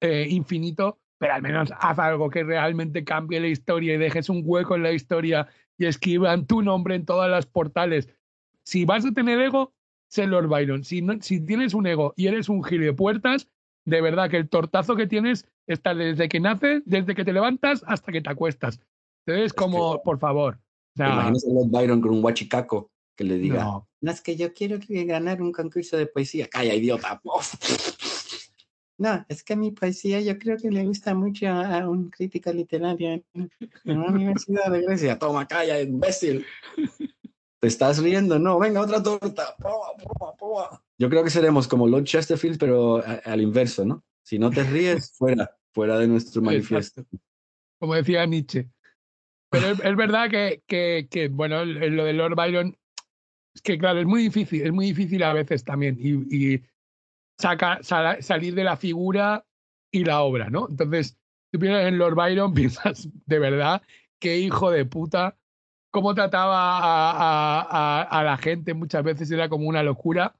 eh, 0.01 0.27
infinito, 0.29 0.99
pero 1.17 1.35
al 1.35 1.41
menos 1.41 1.71
haz 1.79 1.97
algo 1.99 2.29
que 2.29 2.43
realmente 2.43 3.03
cambie 3.03 3.39
la 3.39 3.47
historia 3.47 3.93
y 3.93 3.97
dejes 3.97 4.27
un 4.29 4.41
hueco 4.43 4.75
en 4.75 4.83
la 4.83 4.91
historia 4.91 5.47
y 5.77 5.85
escriban 5.85 6.45
tu 6.45 6.61
nombre 6.61 6.95
en 6.95 7.05
todas 7.05 7.29
las 7.29 7.45
portales. 7.45 8.09
Si 8.63 8.85
vas 8.85 9.05
a 9.05 9.11
tener 9.11 9.39
ego, 9.39 9.73
sé 10.09 10.27
Lord 10.27 10.47
Byron. 10.47 10.83
Si, 10.83 11.01
no, 11.01 11.13
si 11.21 11.39
tienes 11.39 11.73
un 11.73 11.87
ego 11.87 12.13
y 12.17 12.27
eres 12.27 12.49
un 12.49 12.61
puertas, 12.97 13.47
de 13.85 14.01
verdad 14.01 14.29
que 14.29 14.37
el 14.37 14.49
tortazo 14.49 14.95
que 14.95 15.07
tienes 15.07 15.47
está 15.67 15.93
desde 15.93 16.27
que 16.27 16.39
naces, 16.39 16.81
desde 16.85 17.15
que 17.15 17.23
te 17.23 17.33
levantas 17.33 17.83
hasta 17.87 18.11
que 18.11 18.21
te 18.21 18.29
acuestas. 18.29 18.79
Entonces, 19.25 19.53
como, 19.53 20.01
por 20.03 20.19
favor. 20.19 20.55
O 20.55 20.57
¿Te 20.95 21.03
sea, 21.03 21.13
imaginas 21.13 21.45
a 21.45 21.67
Byron 21.67 22.01
con 22.01 22.11
un 22.11 22.21
guachicaco 22.21 22.91
que 23.15 23.23
le 23.23 23.37
diga, 23.37 23.63
no. 23.63 23.87
No, 24.01 24.11
es 24.11 24.21
que 24.21 24.35
yo 24.35 24.53
quiero 24.53 24.79
que 24.79 25.05
ganar 25.05 25.41
un 25.41 25.51
concurso 25.51 25.97
de 25.97 26.05
poesía. 26.05 26.47
Calla, 26.47 26.75
idiota. 26.75 27.21
No, 28.97 29.25
es 29.27 29.43
que 29.43 29.55
mi 29.55 29.71
poesía 29.71 30.21
yo 30.21 30.37
creo 30.37 30.57
que 30.57 30.71
le 30.71 30.85
gusta 30.85 31.13
mucho 31.13 31.47
a 31.47 31.89
un 31.89 32.09
crítico 32.09 32.51
literario 32.53 33.23
en 33.33 33.49
la 33.83 34.07
Universidad 34.07 34.71
de 34.71 34.81
Grecia. 34.83 35.19
Toma, 35.19 35.47
calla, 35.47 35.81
imbécil. 35.81 36.45
Te 37.65 37.69
estás 37.69 37.97
riendo, 37.97 38.37
no, 38.37 38.59
venga, 38.59 38.79
otra 38.79 39.01
torta. 39.01 39.55
Pua, 39.57 39.97
pua, 39.97 40.35
pua. 40.37 40.83
Yo 40.99 41.09
creo 41.09 41.23
que 41.23 41.31
seremos 41.31 41.67
como 41.67 41.87
Lord 41.87 42.03
Chesterfield, 42.03 42.59
pero 42.59 42.97
a- 42.97 43.21
al 43.25 43.41
inverso, 43.41 43.83
¿no? 43.83 44.03
Si 44.23 44.37
no 44.37 44.51
te 44.51 44.61
ríes, 44.63 45.13
fuera, 45.17 45.49
fuera 45.73 45.97
de 45.97 46.07
nuestro 46.07 46.43
manifiesto. 46.43 47.03
como 47.79 47.95
decía 47.95 48.23
Nietzsche. 48.27 48.69
Pero 49.49 49.69
es, 49.71 49.79
es 49.83 49.95
verdad 49.95 50.29
que, 50.29 50.61
que, 50.67 51.07
que, 51.09 51.27
bueno, 51.29 51.65
lo 51.65 52.05
de 52.05 52.13
Lord 52.13 52.35
Byron, 52.35 52.77
es 53.55 53.63
que 53.63 53.79
claro, 53.79 53.99
es 53.99 54.05
muy 54.05 54.21
difícil, 54.21 54.61
es 54.61 54.71
muy 54.71 54.85
difícil 54.85 55.23
a 55.23 55.33
veces 55.33 55.63
también. 55.63 55.97
Y, 55.99 56.53
y 56.53 56.63
saca, 57.39 57.79
sala- 57.81 58.21
salir 58.21 58.53
de 58.53 58.63
la 58.63 58.77
figura 58.77 59.43
y 59.91 60.05
la 60.05 60.21
obra, 60.21 60.51
¿no? 60.51 60.67
Entonces, 60.69 61.17
tú 61.51 61.57
piensas 61.57 61.85
en 61.87 61.97
Lord 61.97 62.13
Byron, 62.13 62.53
piensas 62.53 63.09
de 63.25 63.39
verdad, 63.39 63.81
qué 64.21 64.37
hijo 64.37 64.69
de 64.69 64.85
puta, 64.85 65.35
cómo 65.95 66.13
trataba 66.13 66.77
a, 66.77 67.11
a- 67.61 68.01
a- 68.01 68.01
a 68.03 68.23
la 68.23 68.37
gente, 68.37 68.73
muchas 68.73 69.01
veces 69.03 69.31
era 69.31 69.47
como 69.47 69.67
una 69.69 69.81
locura. 69.81 70.35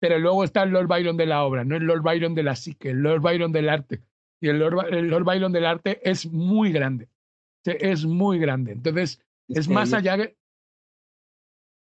Pero 0.00 0.18
luego 0.18 0.42
está 0.42 0.64
el 0.64 0.70
Lord 0.70 0.88
Byron 0.88 1.16
de 1.16 1.26
la 1.26 1.44
obra, 1.44 1.62
no 1.64 1.76
el 1.76 1.84
Lord 1.84 2.02
Byron 2.02 2.34
de 2.34 2.42
la 2.42 2.56
psique, 2.56 2.90
el 2.90 2.98
Lord 3.02 3.20
Byron 3.20 3.52
del 3.52 3.68
arte. 3.68 4.02
Y 4.40 4.48
el 4.48 4.58
Lord, 4.58 4.92
el 4.92 5.06
Lord 5.06 5.22
Byron 5.24 5.52
del 5.52 5.64
arte 5.66 6.00
es 6.02 6.26
muy 6.26 6.72
grande. 6.72 7.08
Es 7.64 8.04
muy 8.04 8.40
grande. 8.40 8.72
Entonces, 8.72 9.20
es 9.48 9.68
más 9.68 9.92
allá 9.98 10.16
que. 10.16 10.36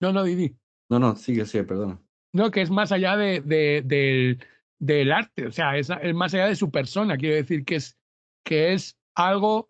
No, 0.02 0.12
no, 0.12 0.24
Didi. 0.24 0.56
No, 0.90 0.98
no, 0.98 1.16
sigue, 1.16 1.46
sigue, 1.46 1.64
perdona. 1.64 2.00
No, 2.34 2.50
que 2.50 2.62
es 2.62 2.72
más 2.72 2.92
allá 2.92 3.16
de, 3.16 3.42
de- 3.42 3.84
del, 3.86 4.40
del 4.80 5.12
arte. 5.12 5.46
O 5.46 5.52
sea, 5.52 5.78
es, 5.78 5.92
es 6.02 6.16
más 6.16 6.34
allá 6.34 6.48
de 6.48 6.56
su 6.56 6.72
persona. 6.72 7.18
Quiero 7.18 7.36
decir 7.36 7.64
que 7.66 7.76
es, 7.76 7.96
que 8.44 8.74
es 8.74 8.98
algo. 9.16 9.70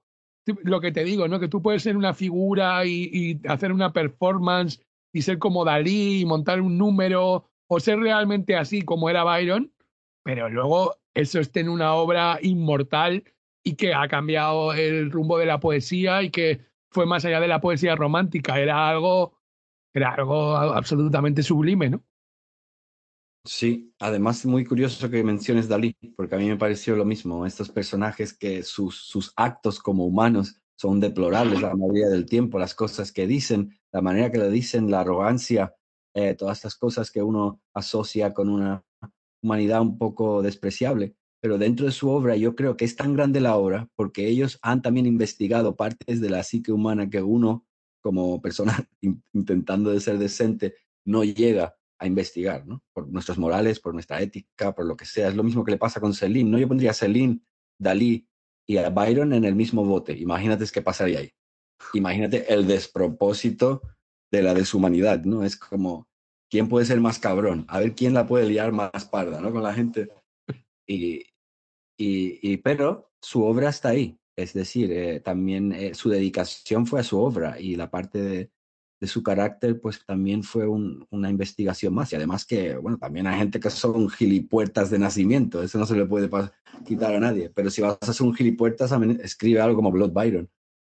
Lo 0.64 0.82
que 0.82 0.92
te 0.92 1.04
digo, 1.04 1.28
¿no? 1.28 1.40
Que 1.40 1.48
tú 1.48 1.62
puedes 1.62 1.84
ser 1.84 1.98
una 1.98 2.14
figura 2.14 2.86
y, 2.86 3.40
hacer 3.48 3.72
una 3.72 3.94
performance 3.94 4.82
y 5.14 5.22
ser 5.22 5.40
como 5.40 5.66
Dalí 5.66 6.22
y 6.22 6.26
montar 6.26 6.62
un 6.62 6.78
número 6.78 7.50
o 7.68 7.80
ser 7.80 8.00
realmente 8.00 8.56
así 8.56 8.82
como 8.82 9.10
era 9.10 9.24
Byron, 9.24 9.72
pero 10.24 10.50
luego 10.50 10.96
eso 11.14 11.40
esté 11.40 11.62
en 11.62 11.70
una 11.70 11.94
obra 11.96 12.40
inmortal 12.42 13.24
y 13.64 13.76
que 13.76 13.94
ha 13.94 14.08
cambiado 14.08 14.74
el 14.74 15.12
rumbo 15.12 15.38
de 15.38 15.46
la 15.46 15.60
poesía 15.60 16.24
y 16.24 16.30
que 16.30 16.62
fue 16.90 17.06
más 17.06 17.26
allá 17.26 17.40
de 17.40 17.48
la 17.48 17.60
poesía 17.60 17.96
romántica, 17.96 18.60
era 18.60 18.88
algo, 18.88 19.38
era 19.94 20.14
algo 20.14 20.56
absolutamente 20.56 21.44
sublime, 21.44 21.90
¿no? 21.90 22.04
Sí, 23.48 23.94
además 24.00 24.46
muy 24.46 24.66
curioso 24.66 25.10
que 25.10 25.24
menciones 25.24 25.70
Dalí, 25.70 25.96
porque 26.18 26.36
a 26.36 26.38
mí 26.38 26.48
me 26.50 26.58
pareció 26.58 26.98
lo 26.98 27.06
mismo, 27.06 27.46
estos 27.46 27.70
personajes 27.70 28.34
que 28.38 28.62
sus, 28.62 28.98
sus 29.08 29.32
actos 29.38 29.80
como 29.80 30.06
humanos 30.06 30.60
son 30.76 31.00
deplorables 31.00 31.62
la 31.62 31.74
mayoría 31.74 32.10
del 32.10 32.26
tiempo, 32.26 32.60
las 32.60 32.76
cosas 32.76 33.12
que 33.14 33.26
dicen, 33.26 33.72
la 33.94 34.02
manera 34.02 34.32
que 34.32 34.38
lo 34.38 34.50
dicen, 34.50 34.92
la 34.92 35.00
arrogancia, 35.00 35.74
eh, 36.14 36.36
todas 36.36 36.58
estas 36.58 36.76
cosas 36.76 37.10
que 37.10 37.24
uno 37.24 37.62
asocia 37.74 38.34
con 38.34 38.50
una 38.50 38.84
humanidad 39.42 39.82
un 39.82 39.98
poco 39.98 40.42
despreciable. 40.42 41.16
Pero 41.42 41.58
dentro 41.58 41.86
de 41.86 41.92
su 41.92 42.10
obra 42.10 42.36
yo 42.36 42.56
creo 42.56 42.76
que 42.76 42.86
es 42.86 42.96
tan 42.96 43.14
grande 43.14 43.40
la 43.40 43.56
obra 43.56 43.88
porque 43.96 44.28
ellos 44.28 44.60
han 44.62 44.82
también 44.82 45.06
investigado 45.06 45.76
partes 45.76 46.20
de 46.20 46.30
la 46.30 46.44
psique 46.44 46.72
humana 46.72 47.10
que 47.10 47.22
uno 47.22 47.66
como 48.02 48.42
persona 48.42 48.88
in- 49.02 49.24
intentando 49.34 49.92
de 49.92 50.02
ser 50.02 50.18
decente 50.18 50.76
no 51.06 51.24
llega 51.24 51.76
a 52.00 52.08
investigar, 52.08 52.66
¿no? 52.68 52.84
Por 52.94 53.08
nuestros 53.10 53.38
morales, 53.38 53.80
por 53.80 53.94
nuestra 53.94 54.22
ética, 54.22 54.74
por 54.74 54.86
lo 54.86 54.96
que 54.96 55.06
sea. 55.06 55.30
Es 55.30 55.36
lo 55.36 55.44
mismo 55.44 55.64
que 55.64 55.72
le 55.72 55.78
pasa 55.78 56.00
con 56.00 56.14
Celine, 56.14 56.50
¿no? 56.50 56.58
Yo 56.58 56.68
pondría 56.68 56.92
a 56.92 56.94
Celine, 56.94 57.40
Dalí 57.80 58.28
y 58.68 58.78
a 58.78 58.90
Byron 58.90 59.34
en 59.34 59.46
el 59.46 59.56
mismo 59.56 59.84
bote. 59.86 60.14
Imagínate 60.18 60.66
qué 60.72 60.82
pasaría 60.82 61.20
ahí. 61.20 61.32
Imagínate 61.94 62.52
el 62.54 62.68
despropósito 62.68 63.82
de 64.32 64.42
la 64.42 64.54
deshumanidad, 64.54 65.24
¿no? 65.24 65.44
Es 65.44 65.56
como, 65.56 66.08
¿quién 66.50 66.68
puede 66.68 66.86
ser 66.86 67.00
más 67.00 67.20
cabrón? 67.20 67.66
A 67.70 67.80
ver 67.80 67.96
quién 67.96 68.14
la 68.14 68.28
puede 68.28 68.46
liar 68.48 68.72
más 68.72 69.06
parda, 69.06 69.40
¿no? 69.40 69.52
Con 69.52 69.64
la 69.64 69.74
gente. 69.74 70.10
Y, 70.88 71.24
y, 71.98 72.40
y- 72.42 72.58
pero 72.58 73.12
su 73.22 73.44
obra 73.44 73.70
está 73.70 73.90
ahí. 73.90 74.20
Es 74.38 74.54
decir, 74.54 74.92
eh, 74.92 75.20
también 75.20 75.72
eh, 75.72 75.96
su 75.96 76.10
dedicación 76.10 76.86
fue 76.86 77.00
a 77.00 77.04
su 77.04 77.20
obra 77.20 77.60
y 77.60 77.76
la 77.76 77.90
parte 77.90 78.22
de, 78.22 78.52
de 79.00 79.08
su 79.08 79.22
carácter, 79.22 79.80
pues 79.80 80.04
también 80.06 80.44
fue 80.44 80.68
un- 80.68 81.06
una 81.12 81.30
investigación 81.30 81.94
más. 81.94 82.12
Y 82.12 82.16
además 82.16 82.46
que, 82.46 82.76
bueno, 82.78 82.98
también 82.98 83.28
hay 83.28 83.38
gente 83.38 83.60
que 83.60 83.70
son 83.70 84.10
gilipuertas 84.10 84.90
de 84.90 85.00
nacimiento, 85.00 85.62
eso 85.62 85.78
no 85.78 85.86
se 85.86 85.96
le 85.96 86.06
puede 86.06 86.30
quitar 86.86 87.14
a 87.14 87.20
nadie. 87.20 87.50
Pero 87.50 87.70
si 87.70 87.82
vas 87.82 87.98
a 88.02 88.14
ser 88.14 88.26
un 88.26 88.34
gilipuertas, 88.34 88.92
escribe 89.24 89.62
algo 89.62 89.76
como 89.76 89.92
Blood 89.92 90.12
Byron 90.12 90.50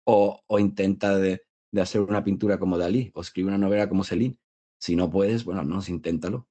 o, 0.06 0.42
o 0.48 0.60
intenta 0.60 1.18
de, 1.18 1.44
de 1.72 1.82
hacer 1.82 2.02
una 2.02 2.24
pintura 2.24 2.58
como 2.58 2.78
Dalí 2.78 3.12
o 3.14 3.22
escribe 3.22 3.48
una 3.48 3.58
novela 3.58 3.88
como 3.88 4.04
Celine. 4.04 4.38
Si 4.80 4.96
no 4.96 5.10
puedes, 5.10 5.46
bueno, 5.46 5.64
no, 5.64 5.80
inténtalo. 5.88 6.48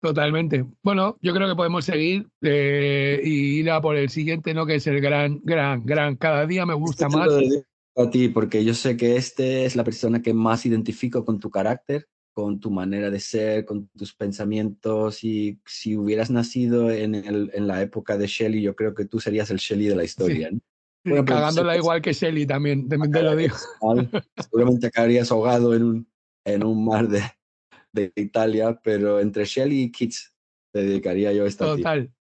Totalmente. 0.00 0.64
Bueno, 0.82 1.18
yo 1.22 1.34
creo 1.34 1.48
que 1.48 1.56
podemos 1.56 1.84
seguir 1.84 2.28
eh, 2.42 3.20
y 3.22 3.60
ir 3.60 3.70
a 3.70 3.80
por 3.80 3.96
el 3.96 4.10
siguiente, 4.10 4.54
¿no? 4.54 4.64
Que 4.64 4.76
es 4.76 4.86
el 4.86 5.00
gran, 5.00 5.40
gran, 5.42 5.84
gran. 5.84 6.16
Cada 6.16 6.46
día 6.46 6.64
me 6.66 6.74
gusta 6.74 7.06
Este 7.06 7.18
te 7.18 7.24
más. 7.24 7.28
A 8.02 8.10
ti, 8.10 8.28
porque 8.28 8.64
yo 8.64 8.74
sé 8.74 8.96
que 8.96 9.16
este 9.16 9.64
es 9.64 9.76
la 9.76 9.84
persona 9.84 10.22
que 10.22 10.32
más 10.34 10.64
identifico 10.66 11.24
con 11.24 11.38
tu 11.40 11.50
carácter, 11.50 12.08
con 12.32 12.60
tu 12.60 12.70
manera 12.70 13.10
de 13.10 13.18
ser, 13.20 13.64
con 13.64 13.88
tus 13.88 14.14
pensamientos. 14.14 15.24
Y 15.24 15.60
si 15.66 15.96
hubieras 15.96 16.30
nacido 16.30 16.90
en, 16.90 17.14
el- 17.14 17.50
en 17.54 17.66
la 17.66 17.82
época 17.82 18.16
de 18.16 18.26
Shelley, 18.26 18.62
yo 18.62 18.76
creo 18.76 18.94
que 18.94 19.04
tú 19.06 19.18
serías 19.20 19.50
el 19.50 19.58
Shelley 19.58 19.88
de 19.88 19.96
la 19.96 20.04
historia. 20.04 20.50
¿no? 20.50 20.60
Bueno, 21.04 21.24
pues, 21.24 21.36
Cagándola 21.38 21.72
sí, 21.74 21.78
igual 21.78 22.02
que 22.02 22.12
Shelly 22.12 22.46
también, 22.46 22.88
también 22.88 23.10
te 23.12 23.22
lo 23.22 23.34
digo. 23.36 23.56
Seguramente 24.36 24.86
acabarías 24.86 25.30
ahogado 25.32 25.74
en 25.74 25.82
un, 25.82 26.08
en 26.44 26.64
un 26.64 26.84
mar 26.84 27.08
de, 27.08 27.22
de 27.92 28.12
Italia, 28.16 28.78
pero 28.82 29.18
entre 29.20 29.44
Shelley 29.44 29.82
y 29.84 29.90
Keats 29.90 30.34
te 30.72 30.82
dedicaría 30.82 31.32
yo 31.32 31.46
esta 31.46 31.72
a 31.72 31.74
ti. 31.76 31.82
Total. 31.82 32.12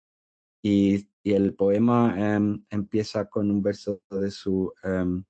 Y, 0.63 1.07
y 1.23 1.33
el 1.33 1.53
poema 1.53 2.15
em, 2.17 2.63
empieza 2.69 3.29
con 3.29 3.51
un 3.51 3.61
verso 3.61 4.01
de 4.09 4.31
su, 4.31 4.73
em, 4.83 5.23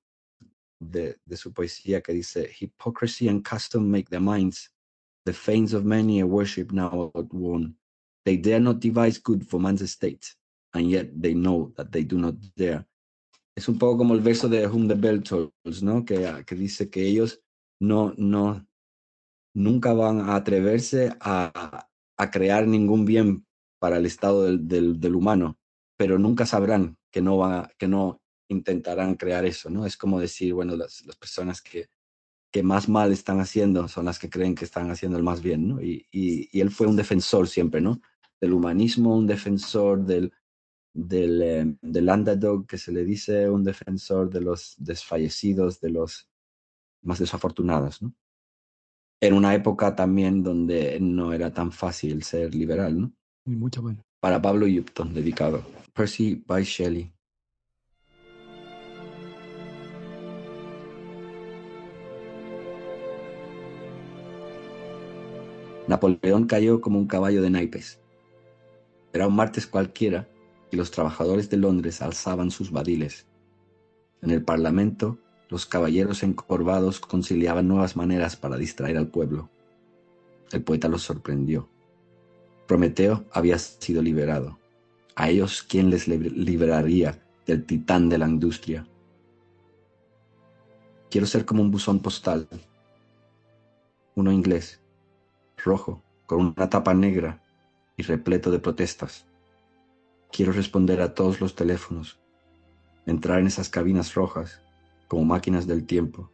de, 0.80 1.16
de 1.24 1.36
su 1.36 1.52
poesía 1.52 2.00
que 2.00 2.12
dice, 2.12 2.50
Hypocrisy 2.60 3.28
and 3.28 3.42
custom 3.44 3.90
make 3.90 4.08
their 4.10 4.20
minds, 4.22 4.70
the 5.24 5.32
fanes 5.32 5.74
of 5.74 5.84
many 5.84 6.20
a 6.20 6.26
worship 6.26 6.72
now 6.72 7.10
outworn. 7.14 7.76
They 8.24 8.36
dare 8.36 8.60
not 8.60 8.80
devise 8.80 9.18
good 9.18 9.44
for 9.44 9.60
man's 9.60 9.82
estate, 9.82 10.34
and 10.74 10.88
yet 10.90 11.10
they 11.20 11.34
know 11.34 11.72
that 11.76 11.90
they 11.90 12.04
do 12.04 12.18
not 12.18 12.34
dare. 12.56 12.86
Es 13.56 13.68
un 13.68 13.78
poco 13.78 13.98
como 13.98 14.14
el 14.14 14.20
verso 14.20 14.48
de 14.48 14.66
Whom 14.68 14.86
the 14.86 14.94
Bell 14.94 15.22
Tolls, 15.22 15.82
¿no? 15.82 16.04
Que, 16.04 16.44
que 16.46 16.54
dice 16.54 16.88
que 16.90 17.06
ellos 17.06 17.40
no, 17.80 18.14
no, 18.16 18.64
nunca 19.54 19.92
van 19.92 20.20
a 20.20 20.36
atreverse 20.36 21.12
a, 21.20 21.88
a 22.16 22.30
crear 22.30 22.66
ningún 22.66 23.04
bien 23.04 23.46
para 23.80 23.96
el 23.96 24.06
estado 24.06 24.44
del, 24.44 24.68
del, 24.68 25.00
del 25.00 25.14
humano, 25.16 25.58
pero 25.96 26.18
nunca 26.18 26.46
sabrán 26.46 26.96
que 27.10 27.20
no, 27.20 27.36
van 27.38 27.52
a- 27.64 27.70
que 27.78 27.88
no 27.88 28.20
intentarán 28.48 29.14
crear 29.14 29.44
eso, 29.44 29.70
¿no? 29.70 29.86
Es 29.86 29.96
como 29.96 30.20
decir, 30.20 30.54
bueno, 30.54 30.76
las, 30.76 31.04
las 31.06 31.16
personas 31.16 31.62
que, 31.62 31.90
que 32.50 32.62
más 32.62 32.88
mal 32.88 33.12
están 33.12 33.40
haciendo 33.40 33.88
son 33.88 34.06
las 34.06 34.18
que 34.18 34.30
creen 34.30 34.54
que 34.54 34.64
están 34.64 34.90
haciendo 34.90 35.18
el 35.18 35.24
más 35.24 35.42
bien, 35.42 35.68
¿no? 35.68 35.82
Y, 35.82 36.06
y, 36.10 36.48
y 36.52 36.60
él 36.60 36.70
fue 36.70 36.86
un 36.86 36.96
defensor 36.96 37.48
siempre, 37.48 37.80
¿no? 37.80 38.00
Del 38.40 38.54
humanismo, 38.54 39.16
un 39.16 39.26
defensor 39.26 40.04
del, 40.04 40.32
del, 40.94 41.42
eh, 41.42 41.76
del 41.82 42.08
underdog, 42.08 42.66
que 42.66 42.78
se 42.78 42.92
le 42.92 43.04
dice, 43.04 43.48
un 43.48 43.64
defensor 43.64 44.30
de 44.30 44.40
los 44.40 44.74
desfallecidos, 44.78 45.80
de 45.80 45.90
los, 45.90 46.28
más 47.02 47.18
desafortunadas, 47.18 48.02
¿no? 48.02 48.14
En 49.20 49.34
una 49.34 49.54
época 49.54 49.96
también 49.96 50.42
donde 50.42 50.98
no 51.00 51.32
era 51.32 51.52
tan 51.52 51.72
fácil 51.72 52.22
ser 52.22 52.54
liberal, 52.54 53.00
¿no? 53.00 53.12
Y 53.44 53.56
mucho 53.56 53.82
bueno. 53.82 54.04
Para 54.20 54.40
Pablo 54.40 54.66
Upton, 54.66 55.12
dedicado. 55.12 55.64
Percy 55.92 56.36
by 56.46 56.62
Shelley. 56.62 57.12
Napoleón 65.88 66.46
cayó 66.46 66.82
como 66.82 66.98
un 66.98 67.06
caballo 67.06 67.40
de 67.40 67.48
naipes. 67.48 67.98
Era 69.14 69.26
un 69.26 69.34
martes 69.34 69.66
cualquiera 69.66 70.28
y 70.70 70.76
los 70.76 70.90
trabajadores 70.90 71.48
de 71.48 71.56
Londres 71.56 72.02
alzaban 72.02 72.50
sus 72.50 72.70
badiles. 72.70 73.26
En 74.20 74.30
el 74.30 74.44
Parlamento, 74.44 75.18
los 75.48 75.64
caballeros 75.64 76.22
encorvados 76.22 77.00
conciliaban 77.00 77.68
nuevas 77.68 77.96
maneras 77.96 78.36
para 78.36 78.58
distraer 78.58 78.98
al 78.98 79.08
pueblo. 79.08 79.48
El 80.52 80.62
poeta 80.62 80.88
los 80.88 81.02
sorprendió. 81.02 81.70
Prometeo 82.66 83.24
había 83.32 83.58
sido 83.58 84.02
liberado. 84.02 84.58
A 85.14 85.30
ellos, 85.30 85.62
¿quién 85.62 85.88
les 85.88 86.06
liberaría 86.06 87.18
del 87.46 87.64
titán 87.64 88.10
de 88.10 88.18
la 88.18 88.28
industria? 88.28 88.86
Quiero 91.10 91.26
ser 91.26 91.46
como 91.46 91.62
un 91.62 91.70
buzón 91.70 92.00
postal, 92.00 92.46
uno 94.14 94.30
inglés, 94.30 94.82
rojo, 95.64 96.02
con 96.26 96.40
una 96.40 96.68
tapa 96.68 96.94
negra 96.94 97.42
y 97.96 98.02
repleto 98.02 98.50
de 98.50 98.58
protestas. 98.58 99.26
Quiero 100.30 100.52
responder 100.52 101.00
a 101.00 101.14
todos 101.14 101.40
los 101.40 101.54
teléfonos, 101.54 102.20
entrar 103.06 103.40
en 103.40 103.46
esas 103.46 103.68
cabinas 103.68 104.14
rojas 104.14 104.60
como 105.08 105.24
máquinas 105.24 105.66
del 105.66 105.86
tiempo 105.86 106.30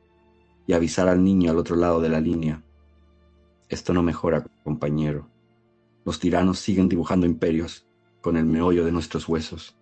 y 0.66 0.72
avisar 0.72 1.08
al 1.08 1.22
niño 1.22 1.50
al 1.50 1.58
otro 1.58 1.76
lado 1.76 2.00
de 2.00 2.08
la 2.08 2.20
línea. 2.20 2.62
Esto 3.68 3.92
no 3.92 4.02
mejora, 4.02 4.44
compañero. 4.62 5.28
Los 6.04 6.18
tiranos 6.18 6.58
siguen 6.58 6.88
dibujando 6.88 7.26
imperios 7.26 7.86
con 8.20 8.36
el 8.36 8.44
meollo 8.44 8.84
de 8.84 8.92
nuestros 8.92 9.28
huesos. 9.28 9.76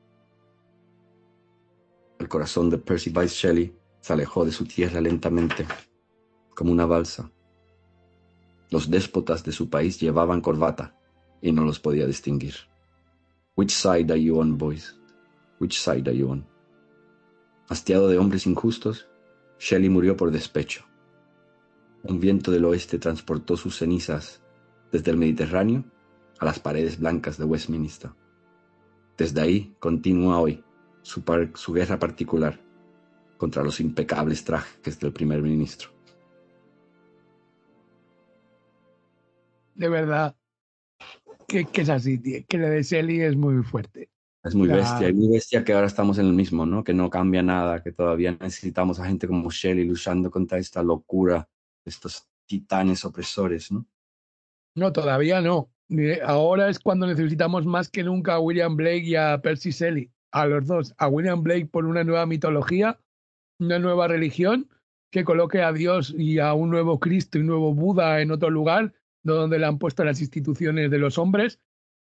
El 2.18 2.28
corazón 2.28 2.70
de 2.70 2.78
Percy 2.78 3.10
Bysshe 3.10 3.48
Shelley 3.48 3.76
se 4.00 4.12
alejó 4.12 4.44
de 4.44 4.52
su 4.52 4.64
tierra 4.64 5.00
lentamente, 5.00 5.66
como 6.54 6.70
una 6.70 6.86
balsa. 6.86 7.30
Los 8.72 8.88
déspotas 8.88 9.44
de 9.44 9.52
su 9.52 9.68
país 9.68 10.00
llevaban 10.00 10.40
corbata 10.40 10.96
y 11.42 11.52
no 11.52 11.62
los 11.62 11.78
podía 11.78 12.06
distinguir. 12.06 12.54
Which 13.54 13.70
side 13.70 14.10
are 14.10 14.20
you 14.20 14.40
on, 14.40 14.56
boys? 14.56 14.98
Which 15.60 15.78
side 15.78 16.08
are 16.08 16.16
you 16.16 16.30
on? 16.30 16.46
Hastiado 17.68 18.08
de 18.08 18.16
hombres 18.16 18.46
injustos, 18.46 19.10
Shelley 19.58 19.90
murió 19.90 20.16
por 20.16 20.30
despecho. 20.30 20.86
Un 22.04 22.18
viento 22.18 22.50
del 22.50 22.64
oeste 22.64 22.98
transportó 22.98 23.58
sus 23.58 23.76
cenizas 23.76 24.42
desde 24.90 25.10
el 25.10 25.18
Mediterráneo 25.18 25.84
a 26.38 26.46
las 26.46 26.58
paredes 26.58 26.98
blancas 26.98 27.36
de 27.36 27.44
Westminster. 27.44 28.12
Desde 29.18 29.42
ahí 29.42 29.76
continúa 29.80 30.40
hoy 30.40 30.64
su, 31.02 31.22
su 31.56 31.72
guerra 31.74 31.98
particular 31.98 32.58
contra 33.36 33.62
los 33.62 33.80
impecables 33.80 34.44
trajes 34.44 34.98
del 34.98 35.12
primer 35.12 35.42
ministro. 35.42 35.91
De 39.74 39.88
verdad 39.88 40.36
que, 41.46 41.82
es 41.82 41.88
así, 41.88 42.20
que 42.44 42.58
la 42.58 42.70
de 42.70 42.84
Selly 42.84 43.20
es 43.22 43.36
muy 43.36 43.62
fuerte. 43.62 44.10
Es 44.44 44.54
muy 44.54 44.68
bestia, 44.68 45.08
es 45.08 45.14
muy 45.14 45.28
bestia 45.28 45.62
que 45.62 45.72
ahora 45.72 45.86
estamos 45.86 46.18
en 46.18 46.26
el 46.26 46.32
mismo, 46.32 46.66
¿no? 46.66 46.82
Que 46.82 46.94
no 46.94 47.08
cambia 47.10 47.42
nada, 47.42 47.82
que 47.82 47.92
todavía 47.92 48.32
necesitamos 48.32 48.98
a 48.98 49.06
gente 49.06 49.28
como 49.28 49.50
Shelley 49.50 49.84
luchando 49.84 50.30
contra 50.30 50.58
esta 50.58 50.82
locura, 50.82 51.48
estos 51.84 52.26
titanes 52.46 53.04
opresores, 53.04 53.70
¿no? 53.70 53.86
No, 54.74 54.92
todavía 54.92 55.40
no. 55.40 55.70
Ahora 56.24 56.70
es 56.70 56.80
cuando 56.80 57.06
necesitamos 57.06 57.66
más 57.66 57.88
que 57.88 58.02
nunca 58.02 58.34
a 58.34 58.40
William 58.40 58.74
Blake 58.74 59.04
y 59.04 59.14
a 59.14 59.40
Percy 59.40 59.70
Shelley, 59.70 60.10
a 60.32 60.46
los 60.46 60.66
dos. 60.66 60.94
A 60.98 61.06
William 61.06 61.42
Blake 61.42 61.66
por 61.66 61.84
una 61.84 62.02
nueva 62.02 62.26
mitología, 62.26 62.98
una 63.60 63.78
nueva 63.78 64.08
religión 64.08 64.68
que 65.12 65.24
coloque 65.24 65.62
a 65.62 65.72
Dios 65.72 66.12
y 66.16 66.40
a 66.40 66.54
un 66.54 66.70
nuevo 66.70 66.98
Cristo 66.98 67.38
y 67.38 67.42
un 67.42 67.48
nuevo 67.48 67.74
Buda 67.74 68.22
en 68.22 68.32
otro 68.32 68.50
lugar 68.50 68.92
donde 69.22 69.58
le 69.58 69.66
han 69.66 69.78
puesto 69.78 70.04
las 70.04 70.20
instituciones 70.20 70.90
de 70.90 70.98
los 70.98 71.18
hombres 71.18 71.60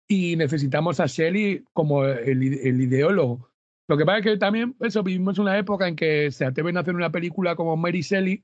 y 0.08 0.36
necesitamos 0.36 1.00
a 1.00 1.08
Shelley 1.08 1.64
como 1.74 2.06
el, 2.06 2.44
ideólogo. 2.44 3.50
Lo 3.88 3.98
que 3.98 4.06
pasa 4.06 4.20
es 4.20 4.24
que 4.24 4.38
también 4.38 4.76
eso 4.82 5.04
vivimos 5.04 5.40
una 5.40 5.58
época 5.58 5.88
en 5.88 5.96
que 5.96 6.32
se 6.32 6.46
atreven 6.46 6.78
a 6.78 6.82
hacer 6.82 6.96
una 6.96 7.12
película 7.12 7.56
como 7.56 7.78
Mary 7.78 8.02
Shelley 8.02 8.44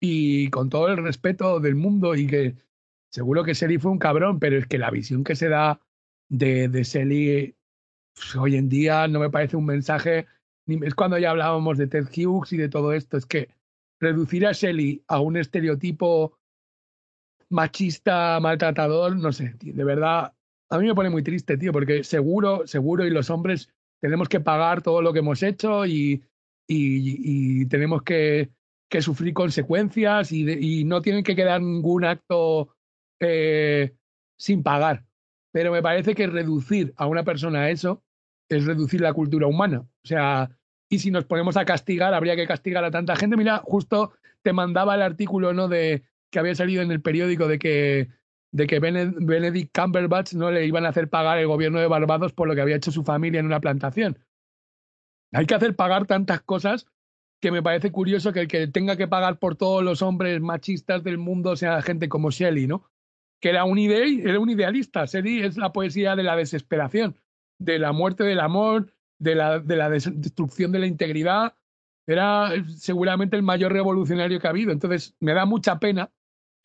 y 0.00 0.50
con 0.50 0.68
todo 0.68 0.88
el 0.88 1.02
respeto 1.02 1.60
del 1.60 1.74
mundo 1.74 2.14
y 2.14 2.26
que 2.26 2.56
seguro 3.10 3.44
que 3.44 3.54
Shelley 3.54 3.78
fue 3.78 3.92
un 3.92 3.98
cabrón, 3.98 4.40
pero 4.40 4.58
es 4.58 4.66
que 4.66 4.78
la 4.78 4.90
visión 4.90 5.24
que 5.24 5.36
se 5.36 5.48
da 5.48 5.80
de, 6.28 6.68
de 6.68 6.82
Shelley 6.82 7.56
pues, 8.14 8.36
hoy 8.36 8.56
en 8.56 8.68
día 8.68 9.08
no 9.08 9.20
me 9.20 9.30
parece 9.30 9.56
un 9.56 9.66
mensaje, 9.66 10.26
es 10.66 10.94
cuando 10.94 11.18
ya 11.18 11.30
hablábamos 11.30 11.78
de 11.78 11.86
Ted 11.86 12.06
Hughes 12.06 12.52
y 12.52 12.56
de 12.56 12.68
todo 12.68 12.92
esto, 12.92 13.16
es 13.16 13.26
que 13.26 13.48
reducir 14.00 14.46
a 14.46 14.52
Shelley 14.52 15.02
a 15.06 15.20
un 15.20 15.36
estereotipo 15.36 16.38
machista, 17.54 18.38
maltratador, 18.40 19.16
no 19.16 19.32
sé, 19.32 19.54
de 19.60 19.84
verdad, 19.84 20.34
a 20.68 20.78
mí 20.78 20.86
me 20.86 20.94
pone 20.94 21.08
muy 21.08 21.22
triste, 21.22 21.56
tío, 21.56 21.72
porque 21.72 22.04
seguro, 22.04 22.66
seguro, 22.66 23.06
y 23.06 23.10
los 23.10 23.30
hombres 23.30 23.70
tenemos 24.00 24.28
que 24.28 24.40
pagar 24.40 24.82
todo 24.82 25.00
lo 25.00 25.12
que 25.12 25.20
hemos 25.20 25.42
hecho 25.42 25.86
y, 25.86 26.22
y, 26.66 27.66
tenemos 27.66 28.02
que, 28.02 28.50
que, 28.90 29.00
sufrir 29.00 29.32
consecuencias 29.32 30.32
y, 30.32 30.50
y, 30.50 30.84
no 30.84 31.00
tienen 31.00 31.22
que 31.22 31.36
quedar 31.36 31.62
ningún 31.62 32.04
acto 32.04 32.74
eh, 33.20 33.94
sin 34.36 34.62
pagar. 34.62 35.04
Pero 35.52 35.72
me 35.72 35.82
parece 35.82 36.14
que 36.14 36.26
reducir 36.26 36.92
a 36.96 37.06
una 37.06 37.22
persona 37.22 37.60
a 37.60 37.70
eso 37.70 38.02
es 38.48 38.64
reducir 38.64 39.00
la 39.00 39.12
cultura 39.12 39.46
humana. 39.46 39.80
O 39.80 40.06
sea, 40.06 40.50
y 40.88 40.98
si 40.98 41.10
nos 41.10 41.24
ponemos 41.24 41.56
a 41.56 41.64
castigar, 41.64 42.12
habría 42.12 42.36
que 42.36 42.46
castigar 42.46 42.84
a 42.84 42.90
tanta 42.90 43.16
gente. 43.16 43.36
Mira, 43.36 43.58
justo 43.58 44.12
te 44.42 44.52
mandaba 44.52 44.96
el 44.96 45.02
artículo 45.02 45.54
¿no? 45.54 45.68
de, 45.68 46.02
que 46.34 46.40
había 46.40 46.56
salido 46.56 46.82
en 46.82 46.90
el 46.90 47.00
periódico 47.00 47.46
de 47.46 47.60
que, 47.60 48.08
de 48.50 48.66
que 48.66 48.80
Benedict 48.80 49.72
Cumberbatch 49.72 50.32
no 50.32 50.50
le 50.50 50.66
iban 50.66 50.84
a 50.84 50.88
hacer 50.88 51.08
pagar 51.08 51.38
el 51.38 51.46
gobierno 51.46 51.78
de 51.78 51.86
Barbados 51.86 52.32
por 52.32 52.48
lo 52.48 52.56
que 52.56 52.60
había 52.60 52.74
hecho 52.74 52.90
su 52.90 53.04
familia 53.04 53.38
en 53.38 53.46
una 53.46 53.60
plantación. 53.60 54.18
Hay 55.32 55.46
que 55.46 55.54
hacer 55.54 55.76
pagar 55.76 56.06
tantas 56.06 56.40
cosas 56.42 56.88
que 57.40 57.52
me 57.52 57.62
parece 57.62 57.92
curioso 57.92 58.32
que 58.32 58.40
el 58.40 58.48
que 58.48 58.66
tenga 58.66 58.96
que 58.96 59.06
pagar 59.06 59.38
por 59.38 59.54
todos 59.54 59.84
los 59.84 60.02
hombres 60.02 60.40
machistas 60.40 61.04
del 61.04 61.18
mundo 61.18 61.54
sea 61.54 61.80
gente 61.82 62.08
como 62.08 62.32
Shelley, 62.32 62.66
¿no? 62.66 62.90
Que 63.40 63.50
era 63.50 63.62
un, 63.62 63.78
era 63.78 64.40
un 64.40 64.50
idealista. 64.50 65.04
Shelley 65.04 65.42
es 65.42 65.56
la 65.56 65.72
poesía 65.72 66.16
de 66.16 66.24
la 66.24 66.34
desesperación, 66.34 67.16
de 67.60 67.78
la 67.78 67.92
muerte 67.92 68.24
del 68.24 68.40
amor, 68.40 68.92
de 69.20 69.36
la, 69.36 69.60
de 69.60 69.76
la 69.76 69.88
destrucción 69.88 70.72
de 70.72 70.80
la 70.80 70.88
integridad. 70.88 71.54
Era 72.08 72.50
seguramente 72.76 73.36
el 73.36 73.44
mayor 73.44 73.72
revolucionario 73.72 74.40
que 74.40 74.48
ha 74.48 74.50
habido. 74.50 74.72
Entonces, 74.72 75.14
me 75.20 75.32
da 75.32 75.44
mucha 75.46 75.78
pena 75.78 76.10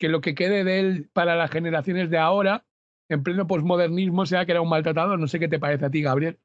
que 0.00 0.08
lo 0.08 0.22
que 0.22 0.34
quede 0.34 0.64
de 0.64 0.80
él 0.80 1.10
para 1.12 1.36
las 1.36 1.50
generaciones 1.50 2.10
de 2.10 2.18
ahora, 2.18 2.64
en 3.10 3.22
pleno 3.22 3.46
posmodernismo, 3.46 4.24
sea 4.24 4.46
que 4.46 4.52
era 4.52 4.62
un 4.62 4.68
maltratado. 4.68 5.16
No 5.18 5.28
sé 5.28 5.38
qué 5.38 5.46
te 5.46 5.60
parece 5.60 5.84
a 5.84 5.90
ti, 5.90 6.00
Gabriel. 6.00 6.38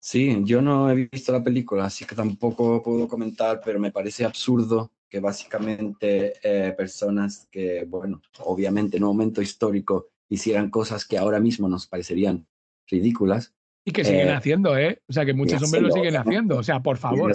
Sí, 0.00 0.42
yo 0.44 0.60
no 0.60 0.90
he 0.90 1.08
visto 1.10 1.32
la 1.32 1.42
película, 1.42 1.84
así 1.84 2.04
que 2.04 2.16
tampoco 2.16 2.82
puedo 2.82 3.08
comentar, 3.08 3.60
pero 3.64 3.78
me 3.78 3.92
parece 3.92 4.24
absurdo 4.24 4.92
que 5.08 5.20
básicamente 5.20 6.34
eh, 6.42 6.72
personas 6.72 7.48
que, 7.50 7.84
bueno, 7.88 8.20
obviamente 8.40 8.96
en 8.96 9.04
un 9.04 9.10
momento 9.10 9.40
histórico 9.40 10.08
hicieran 10.28 10.68
cosas 10.68 11.06
que 11.06 11.18
ahora 11.18 11.38
mismo 11.38 11.68
nos 11.68 11.86
parecerían 11.86 12.46
ridículas. 12.88 13.54
Y 13.84 13.92
que 13.92 14.04
siguen 14.04 14.28
eh, 14.28 14.32
haciendo, 14.32 14.76
¿eh? 14.76 15.02
O 15.08 15.12
sea, 15.12 15.24
que 15.24 15.34
muchos 15.34 15.62
hombres 15.62 15.82
lo 15.84 15.92
siguen 15.92 16.16
haciendo. 16.16 16.56
O 16.56 16.62
sea, 16.64 16.80
por 16.80 16.96
favor. 16.96 17.32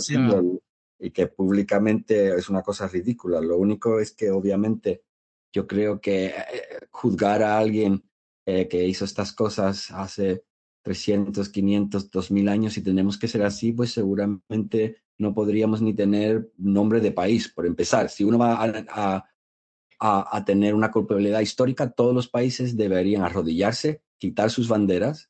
Y 1.00 1.12
que 1.12 1.28
públicamente 1.28 2.36
es 2.36 2.50
una 2.50 2.62
cosa 2.62 2.88
ridícula. 2.90 3.40
Lo 3.40 3.58
único 3.58 4.00
es 4.00 4.12
que 4.12 4.30
obviamente 4.30 5.04
yo 5.54 5.68
creo 5.68 6.02
que 6.02 6.28
eh, 6.28 6.34
juzgar 6.92 7.44
a 7.44 7.58
alguien 7.58 8.04
eh, 8.46 8.68
que 8.68 8.86
hizo 8.86 9.06
estas 9.06 9.34
cosas 9.34 9.92
hace 9.92 10.44
300, 10.84 11.50
500, 11.50 12.10
2000 12.10 12.50
años 12.50 12.78
y 12.78 12.84
tenemos 12.84 13.18
que 13.18 13.28
ser 13.28 13.44
así, 13.44 13.72
pues 13.72 13.92
seguramente 13.92 14.98
no 15.18 15.34
podríamos 15.34 15.82
ni 15.82 15.94
tener 15.94 16.52
nombre 16.58 17.00
de 17.00 17.12
país, 17.12 17.48
por 17.50 17.68
empezar. 17.68 18.10
Si 18.10 18.24
uno 18.24 18.40
va 18.40 18.64
a, 18.64 19.24
a, 20.00 20.38
a 20.38 20.46
tener 20.46 20.74
una 20.74 20.92
culpabilidad 20.92 21.42
histórica, 21.42 21.92
todos 21.92 22.16
los 22.16 22.28
países 22.28 22.76
deberían 22.76 23.24
arrodillarse, 23.24 24.02
quitar 24.18 24.50
sus 24.50 24.68
banderas, 24.68 25.30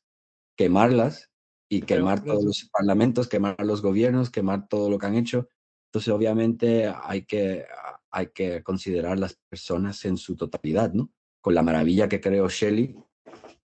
quemarlas 0.56 1.30
y 1.68 1.82
quemar 1.82 2.24
todos 2.24 2.44
los 2.44 2.68
parlamentos, 2.72 3.28
quemar 3.28 3.56
los 3.60 3.82
gobiernos, 3.82 4.30
quemar 4.30 4.68
todo 4.68 4.88
lo 4.88 4.98
que 4.98 5.06
han 5.06 5.16
hecho. 5.16 5.48
Entonces, 5.88 6.12
obviamente, 6.12 6.90
hay 7.02 7.26
que 7.26 7.66
hay 8.12 8.28
que 8.28 8.62
considerar 8.62 9.18
las 9.18 9.38
personas 9.48 10.04
en 10.04 10.16
su 10.16 10.36
totalidad, 10.36 10.92
¿no? 10.92 11.10
Con 11.40 11.54
la 11.54 11.62
maravilla 11.62 12.08
que 12.08 12.20
creó 12.20 12.48
Shelley, 12.48 12.94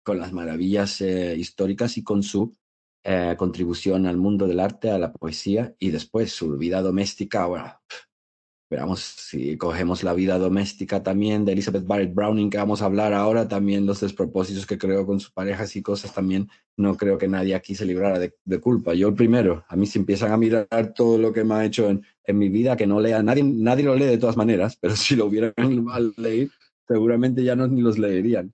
con 0.03 0.19
las 0.19 0.33
maravillas 0.33 0.99
eh, 1.01 1.35
históricas 1.37 1.97
y 1.97 2.03
con 2.03 2.23
su 2.23 2.53
eh, 3.03 3.35
contribución 3.37 4.05
al 4.07 4.17
mundo 4.17 4.47
del 4.47 4.59
arte, 4.59 4.91
a 4.91 4.97
la 4.97 5.13
poesía 5.13 5.75
y 5.79 5.91
después 5.91 6.31
su 6.33 6.57
vida 6.57 6.81
doméstica, 6.81 7.45
bueno, 7.45 7.79
Veamos 8.71 9.01
si 9.01 9.57
cogemos 9.57 10.01
la 10.01 10.13
vida 10.13 10.37
doméstica 10.37 11.03
también 11.03 11.43
de 11.43 11.51
Elizabeth 11.51 11.85
Barrett 11.85 12.13
Browning, 12.13 12.49
que 12.49 12.57
vamos 12.57 12.81
a 12.81 12.85
hablar 12.85 13.13
ahora, 13.13 13.49
también 13.49 13.85
los 13.85 13.99
despropósitos 13.99 14.65
que 14.65 14.77
creo 14.77 15.05
con 15.05 15.19
sus 15.19 15.29
parejas 15.29 15.75
y 15.75 15.81
cosas, 15.81 16.13
también 16.13 16.47
no 16.77 16.95
creo 16.95 17.17
que 17.17 17.27
nadie 17.27 17.53
aquí 17.53 17.75
se 17.75 17.85
librara 17.85 18.17
de, 18.17 18.61
culpa. 18.61 18.93
Yo 18.93 19.09
el 19.09 19.13
primero, 19.13 19.65
a 19.67 19.75
mí 19.75 19.85
si 19.85 19.99
empiezan 19.99 20.31
a 20.31 20.37
mirar 20.37 20.93
todo 20.95 21.17
lo 21.17 21.33
que 21.33 21.43
me 21.43 21.55
ha 21.55 21.65
hecho 21.65 21.89
en, 21.89 22.05
en 22.25 22.37
mi 22.37 22.49
vida, 22.49 22.77
que 22.77 22.87
no 22.87 22.99
lea, 22.99 23.23
nadie, 23.23 23.43
nadie 23.43 23.83
lo 23.83 23.95
lee 23.95 24.05
de 24.05 24.17
todas 24.17 24.37
maneras, 24.37 24.77
pero 24.79 24.95
si 24.95 25.15
lo 25.15 25.25
hubieran 25.25 25.53
al 25.91 26.13
leer, 26.17 26.49
seguramente 26.87 27.43
ya 27.43 27.55
no 27.55 27.67
ni 27.67 27.81
los 27.81 27.97
leerían. 27.97 28.53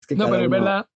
Es 0.00 0.06
que 0.06 0.16
No, 0.16 0.26
pero 0.26 0.42
es 0.42 0.48
uno- 0.48 0.56
verdad, 0.56 0.86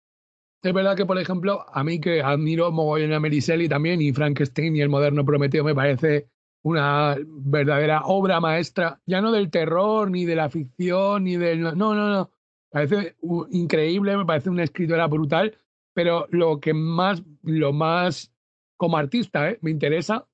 es 0.63 0.75
verdad 0.75 0.97
que, 0.97 1.07
por 1.07 1.19
ejemplo, 1.19 1.65
a 1.73 1.83
mí 1.85 2.01
que 2.01 2.23
admiro 2.23 2.71
mogollón 2.71 3.13
a 3.13 3.29
Shelley 3.29 3.69
también 3.69 4.01
y 4.03 4.13
Frankenstein 4.13 4.77
y 4.77 4.81
el 4.81 4.89
moderno 4.89 5.25
Prometeo 5.25 5.65
me 5.65 5.75
parece 5.75 6.29
una 6.63 7.17
verdadera 7.27 8.03
obra 8.05 8.41
maestra, 8.41 9.01
ya 9.07 9.23
no 9.23 9.33
del 9.33 9.51
terror, 9.51 10.11
ni 10.11 10.27
de 10.27 10.37
la 10.37 10.51
ficción, 10.51 11.25
ni 11.25 11.37
del... 11.37 11.63
No, 11.63 11.73
no, 11.73 11.95
no. 11.95 12.31
Parece 12.71 13.17
increíble, 13.51 14.17
me 14.17 14.27
parece 14.27 14.51
una 14.51 14.63
escritora 14.63 15.07
brutal, 15.07 15.57
pero 15.95 16.27
lo 16.31 16.61
que 16.61 16.75
más, 16.75 17.23
lo 17.43 17.73
más 17.73 18.31
como 18.77 18.97
artista 18.99 19.51
¿eh? 19.51 19.59
me 19.63 19.71
interesa 19.71 20.27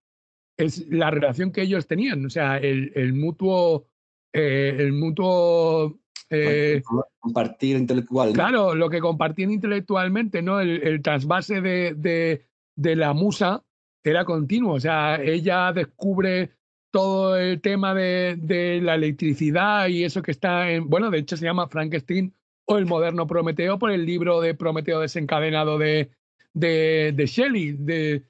es 0.56 0.86
la 0.88 1.10
relación 1.10 1.52
que 1.52 1.62
ellos 1.62 1.86
tenían, 1.86 2.24
o 2.24 2.30
sea, 2.30 2.58
el, 2.58 2.92
el 2.94 3.12
mutuo... 3.12 3.86
eh, 4.32 4.76
el 4.78 4.92
mutuo... 4.92 5.98
eh, 6.30 6.82
compartir 7.20 7.76
intelectual. 7.76 8.28
¿no? 8.28 8.34
Claro, 8.34 8.74
lo 8.74 8.88
que 8.88 9.00
compartían 9.00 9.50
intelectualmente, 9.50 10.42
¿no? 10.42 10.60
El, 10.60 10.82
el 10.82 11.02
trasvase 11.02 11.60
de, 11.60 11.94
de, 11.94 12.46
de 12.76 12.96
la 12.96 13.12
musa 13.12 13.62
era 14.04 14.24
continuo. 14.24 14.74
O 14.74 14.80
sea, 14.80 15.20
ella 15.22 15.72
descubre 15.72 16.50
todo 16.92 17.36
el 17.36 17.60
tema 17.60 17.94
de, 17.94 18.36
de 18.38 18.80
la 18.80 18.94
electricidad 18.94 19.88
y 19.88 20.04
eso 20.04 20.22
que 20.22 20.30
está 20.30 20.70
en. 20.70 20.88
Bueno, 20.88 21.10
de 21.10 21.18
hecho 21.18 21.36
se 21.36 21.44
llama 21.44 21.68
Frankenstein 21.68 22.32
o 22.66 22.78
el 22.78 22.86
moderno 22.86 23.26
Prometeo 23.26 23.78
por 23.78 23.90
el 23.90 24.06
libro 24.06 24.40
de 24.40 24.54
Prometeo 24.54 25.00
desencadenado 25.00 25.78
de, 25.78 26.10
de, 26.54 27.12
de 27.14 27.26
Shelley. 27.26 27.72
De, 27.72 28.22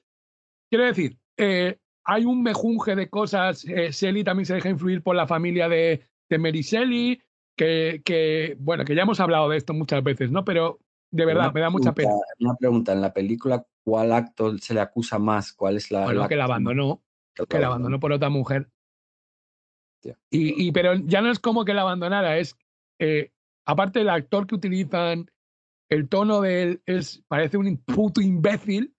quiero 0.70 0.86
decir, 0.86 1.16
eh, 1.36 1.78
hay 2.06 2.24
un 2.24 2.42
mejunje 2.42 2.96
de 2.96 3.10
cosas. 3.10 3.64
Eh, 3.68 3.90
también 4.24 4.46
se 4.46 4.54
deja 4.54 4.70
influir 4.70 5.02
por 5.02 5.16
la 5.16 5.26
familia 5.26 5.68
de, 5.68 6.06
de 6.28 6.38
Mary 6.38 6.62
Shelley 6.62 7.20
que, 7.56 8.00
que, 8.04 8.56
bueno, 8.58 8.84
que 8.84 8.94
ya 8.94 9.02
hemos 9.02 9.20
hablado 9.20 9.48
de 9.48 9.56
esto 9.56 9.74
muchas 9.74 10.02
veces, 10.02 10.30
¿no? 10.30 10.44
Pero 10.44 10.78
de 11.10 11.24
verdad, 11.24 11.46
Una 11.46 11.52
me 11.52 11.60
da 11.60 11.70
mucha 11.70 11.94
pena. 11.94 12.12
Una 12.38 12.54
pregunta, 12.54 12.92
en 12.92 13.00
la 13.00 13.12
película, 13.12 13.66
¿cuál 13.84 14.12
acto 14.12 14.56
se 14.58 14.74
le 14.74 14.80
acusa 14.80 15.18
más? 15.18 15.52
¿Cuál 15.52 15.76
es 15.76 15.90
la... 15.90 16.04
Bueno, 16.04 16.28
que 16.28 16.36
la 16.36 16.44
abandonó, 16.44 17.02
que 17.48 17.58
la 17.58 17.66
abandonó 17.66 18.00
por 18.00 18.12
otra 18.12 18.28
mujer. 18.28 18.70
Y, 20.30 20.66
y 20.66 20.72
pero 20.72 20.94
ya 20.94 21.20
no 21.20 21.30
es 21.30 21.40
como 21.40 21.64
que 21.64 21.74
la 21.74 21.82
abandonara, 21.82 22.38
es 22.38 22.56
eh, 23.00 23.32
aparte 23.64 24.00
el 24.00 24.08
actor 24.08 24.46
que 24.46 24.54
utilizan, 24.54 25.30
el 25.88 26.08
tono 26.08 26.40
de 26.40 26.62
él 26.62 26.82
es, 26.86 27.24
parece 27.28 27.56
un 27.56 27.76
puto 27.78 28.20
imbécil, 28.20 28.95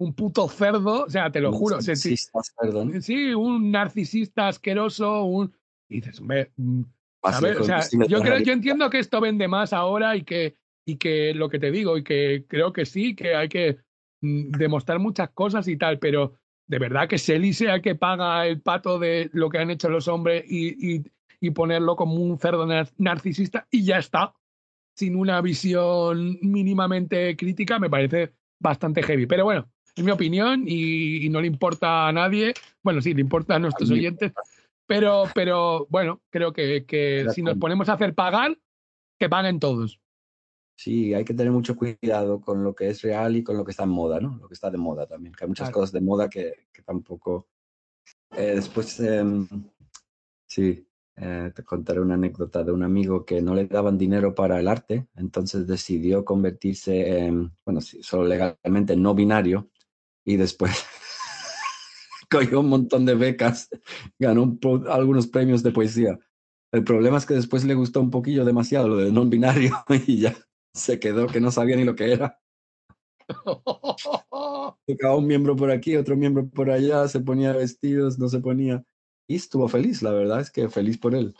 un 0.00 0.14
puto 0.14 0.48
cerdo, 0.48 1.04
o 1.04 1.10
sea, 1.10 1.30
te 1.30 1.40
lo 1.40 1.52
juro. 1.52 1.78
estás, 1.78 2.54
perdón. 2.58 3.02
sí, 3.02 3.34
un 3.34 3.70
narcisista 3.70 4.48
asqueroso, 4.48 5.24
un. 5.24 5.52
Y 5.90 5.96
dices, 5.96 6.20
hombre, 6.20 6.52
mm, 6.56 6.82
o 7.20 7.32
sea, 7.64 7.82
yo, 8.08 8.22
creo, 8.22 8.38
yo 8.38 8.52
entiendo 8.54 8.88
que 8.88 8.98
esto 8.98 9.20
vende 9.20 9.46
más 9.46 9.74
ahora 9.74 10.16
y 10.16 10.22
que, 10.22 10.56
y 10.86 10.96
que 10.96 11.34
lo 11.34 11.50
que 11.50 11.58
te 11.58 11.70
digo, 11.70 11.98
y 11.98 12.02
que 12.02 12.46
creo 12.48 12.72
que 12.72 12.86
sí, 12.86 13.14
que 13.14 13.34
hay 13.34 13.50
que 13.50 13.76
mm, 14.22 14.52
demostrar 14.52 14.98
muchas 15.00 15.30
cosas 15.30 15.68
y 15.68 15.76
tal, 15.76 15.98
pero 15.98 16.32
de 16.66 16.78
verdad 16.78 17.06
que 17.06 17.18
Selly 17.18 17.52
sea 17.52 17.74
el 17.74 17.82
que 17.82 17.94
paga 17.94 18.46
el 18.46 18.62
pato 18.62 18.98
de 18.98 19.28
lo 19.34 19.50
que 19.50 19.58
han 19.58 19.70
hecho 19.70 19.90
los 19.90 20.08
hombres 20.08 20.44
y, 20.48 20.94
y, 20.94 21.04
y 21.40 21.50
ponerlo 21.50 21.94
como 21.94 22.14
un 22.14 22.38
cerdo 22.38 22.64
nar- 22.66 22.90
narcisista 22.96 23.66
y 23.70 23.84
ya 23.84 23.98
está, 23.98 24.32
sin 24.94 25.14
una 25.14 25.42
visión 25.42 26.38
mínimamente 26.40 27.36
crítica, 27.36 27.78
me 27.78 27.90
parece 27.90 28.32
bastante 28.58 29.02
heavy. 29.02 29.26
Pero 29.26 29.44
bueno, 29.44 29.68
es 29.96 30.04
mi 30.04 30.10
opinión 30.10 30.64
y, 30.66 31.26
y 31.26 31.28
no 31.28 31.40
le 31.40 31.46
importa 31.46 32.08
a 32.08 32.12
nadie. 32.12 32.54
Bueno, 32.82 33.00
sí, 33.00 33.14
le 33.14 33.20
importa 33.20 33.56
a 33.56 33.58
nuestros 33.58 33.90
A 33.90 33.94
oyentes, 33.94 34.32
pero, 34.86 35.24
pero 35.34 35.86
bueno, 35.90 36.20
creo 36.30 36.52
que, 36.52 36.84
que 36.84 37.26
si 37.34 37.42
nos 37.42 37.58
ponemos 37.58 37.88
a 37.88 37.94
hacer 37.94 38.14
pagar, 38.14 38.56
que 39.18 39.28
paguen 39.28 39.60
todos. 39.60 40.00
Sí, 40.76 41.12
hay 41.12 41.24
que 41.24 41.34
tener 41.34 41.52
mucho 41.52 41.76
cuidado 41.76 42.40
con 42.40 42.64
lo 42.64 42.74
que 42.74 42.88
es 42.88 43.02
real 43.02 43.36
y 43.36 43.42
con 43.42 43.56
lo 43.56 43.64
que 43.64 43.72
está 43.72 43.84
en 43.84 43.90
moda, 43.90 44.18
¿no? 44.18 44.38
Lo 44.40 44.48
que 44.48 44.54
está 44.54 44.70
de 44.70 44.78
moda 44.78 45.06
también. 45.06 45.34
Que 45.34 45.44
hay 45.44 45.48
muchas 45.48 45.68
Claro. 45.68 45.80
cosas 45.80 45.92
de 45.92 46.00
moda 46.00 46.28
que, 46.30 46.68
que 46.72 46.82
tampoco... 46.82 47.48
Eh, 48.30 48.54
después, 48.54 48.98
em, 49.00 49.46
sí, 50.46 50.86
eh, 51.16 51.52
te 51.54 51.62
contaré 51.64 52.00
una 52.00 52.14
anécdota 52.14 52.64
de 52.64 52.72
un 52.72 52.82
amigo 52.82 53.26
que 53.26 53.42
no 53.42 53.54
le 53.54 53.66
daban 53.66 53.98
dinero 53.98 54.34
para 54.34 54.58
el 54.58 54.68
arte, 54.68 55.06
entonces 55.16 55.66
decidió 55.66 56.24
convertirse 56.24 57.18
en, 57.18 57.52
bueno, 57.64 57.82
sí, 57.82 58.02
solo 58.02 58.24
legalmente 58.24 58.96
no 58.96 59.14
binario 59.14 59.68
y 60.30 60.36
después 60.36 60.72
cogió 62.30 62.60
un 62.60 62.68
montón 62.68 63.04
de 63.04 63.14
becas, 63.14 63.68
ganó 64.18 64.58
algunos 64.88 65.26
premios 65.26 65.62
de 65.62 65.72
poesía. 65.72 66.18
El 66.72 66.84
problema 66.84 67.18
es 67.18 67.26
que 67.26 67.34
después 67.34 67.64
le 67.64 67.74
gustó 67.74 68.00
un 68.00 68.10
poquillo 68.10 68.44
demasiado 68.44 68.88
lo 68.88 68.96
de 68.96 69.10
no 69.10 69.24
binario 69.26 69.76
y 70.06 70.20
ya 70.20 70.36
se 70.72 71.00
quedó 71.00 71.26
que 71.26 71.40
no 71.40 71.50
sabía 71.50 71.76
ni 71.76 71.84
lo 71.84 71.96
que 71.96 72.12
era. 72.12 72.38
Tocaba 74.86 75.16
un 75.16 75.26
miembro 75.26 75.56
por 75.56 75.70
aquí, 75.70 75.96
otro 75.96 76.16
miembro 76.16 76.48
por 76.48 76.70
allá, 76.70 77.08
se 77.08 77.20
ponía 77.20 77.52
vestidos, 77.52 78.18
no 78.18 78.28
se 78.28 78.40
ponía. 78.40 78.84
Y 79.28 79.36
estuvo 79.36 79.68
feliz, 79.68 80.02
la 80.02 80.12
verdad 80.12 80.40
es 80.40 80.50
que 80.50 80.68
feliz 80.68 80.98
por 80.98 81.14
él. 81.14 81.34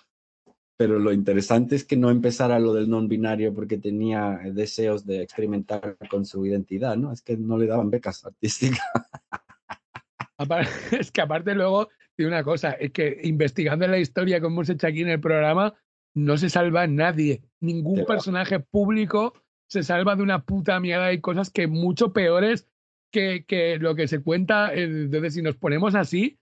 Pero 0.81 0.99
lo 0.99 1.13
interesante 1.13 1.77
es 1.77 1.85
que 1.85 1.99
no 1.99 2.09
empezara 2.09 2.59
lo 2.59 2.73
del 2.73 2.89
non 2.89 3.05
binario 3.07 3.53
porque 3.53 3.77
tenía 3.77 4.41
deseos 4.49 5.05
de 5.05 5.21
experimentar 5.21 5.99
con 6.09 6.25
su 6.25 6.47
identidad, 6.47 6.97
¿no? 6.97 7.13
Es 7.13 7.21
que 7.21 7.37
no 7.37 7.59
le 7.59 7.67
daban 7.67 7.91
becas 7.91 8.25
artísticas. 8.25 8.81
Es 10.99 11.11
que 11.13 11.21
aparte 11.21 11.55
luego 11.55 11.91
de 12.17 12.27
una 12.27 12.43
cosa, 12.43 12.71
es 12.71 12.93
que 12.93 13.21
investigando 13.25 13.87
la 13.87 13.99
historia 13.99 14.41
como 14.41 14.55
hemos 14.57 14.71
hecho 14.71 14.87
aquí 14.87 15.03
en 15.03 15.11
el 15.11 15.21
programa, 15.21 15.75
no 16.15 16.39
se 16.39 16.49
salva 16.49 16.87
nadie. 16.87 17.43
Ningún 17.61 17.97
Te 17.97 18.01
va. 18.05 18.07
personaje 18.07 18.59
público 18.59 19.35
se 19.69 19.83
salva 19.83 20.17
de 20.17 20.23
una 20.23 20.47
puta 20.47 20.81
mierda. 20.81 21.13
Hay 21.13 21.21
cosas 21.21 21.51
que 21.51 21.67
mucho 21.67 22.15
peores 22.15 22.67
que, 23.13 23.45
que 23.45 23.77
lo 23.77 23.95
que 23.95 24.09
se 24.09 24.23
cuenta. 24.23 24.73
eh, 24.73 24.85
Entonces, 24.85 25.35
si 25.35 25.43
nos 25.43 25.57
ponemos 25.57 25.95
así. 25.95 26.40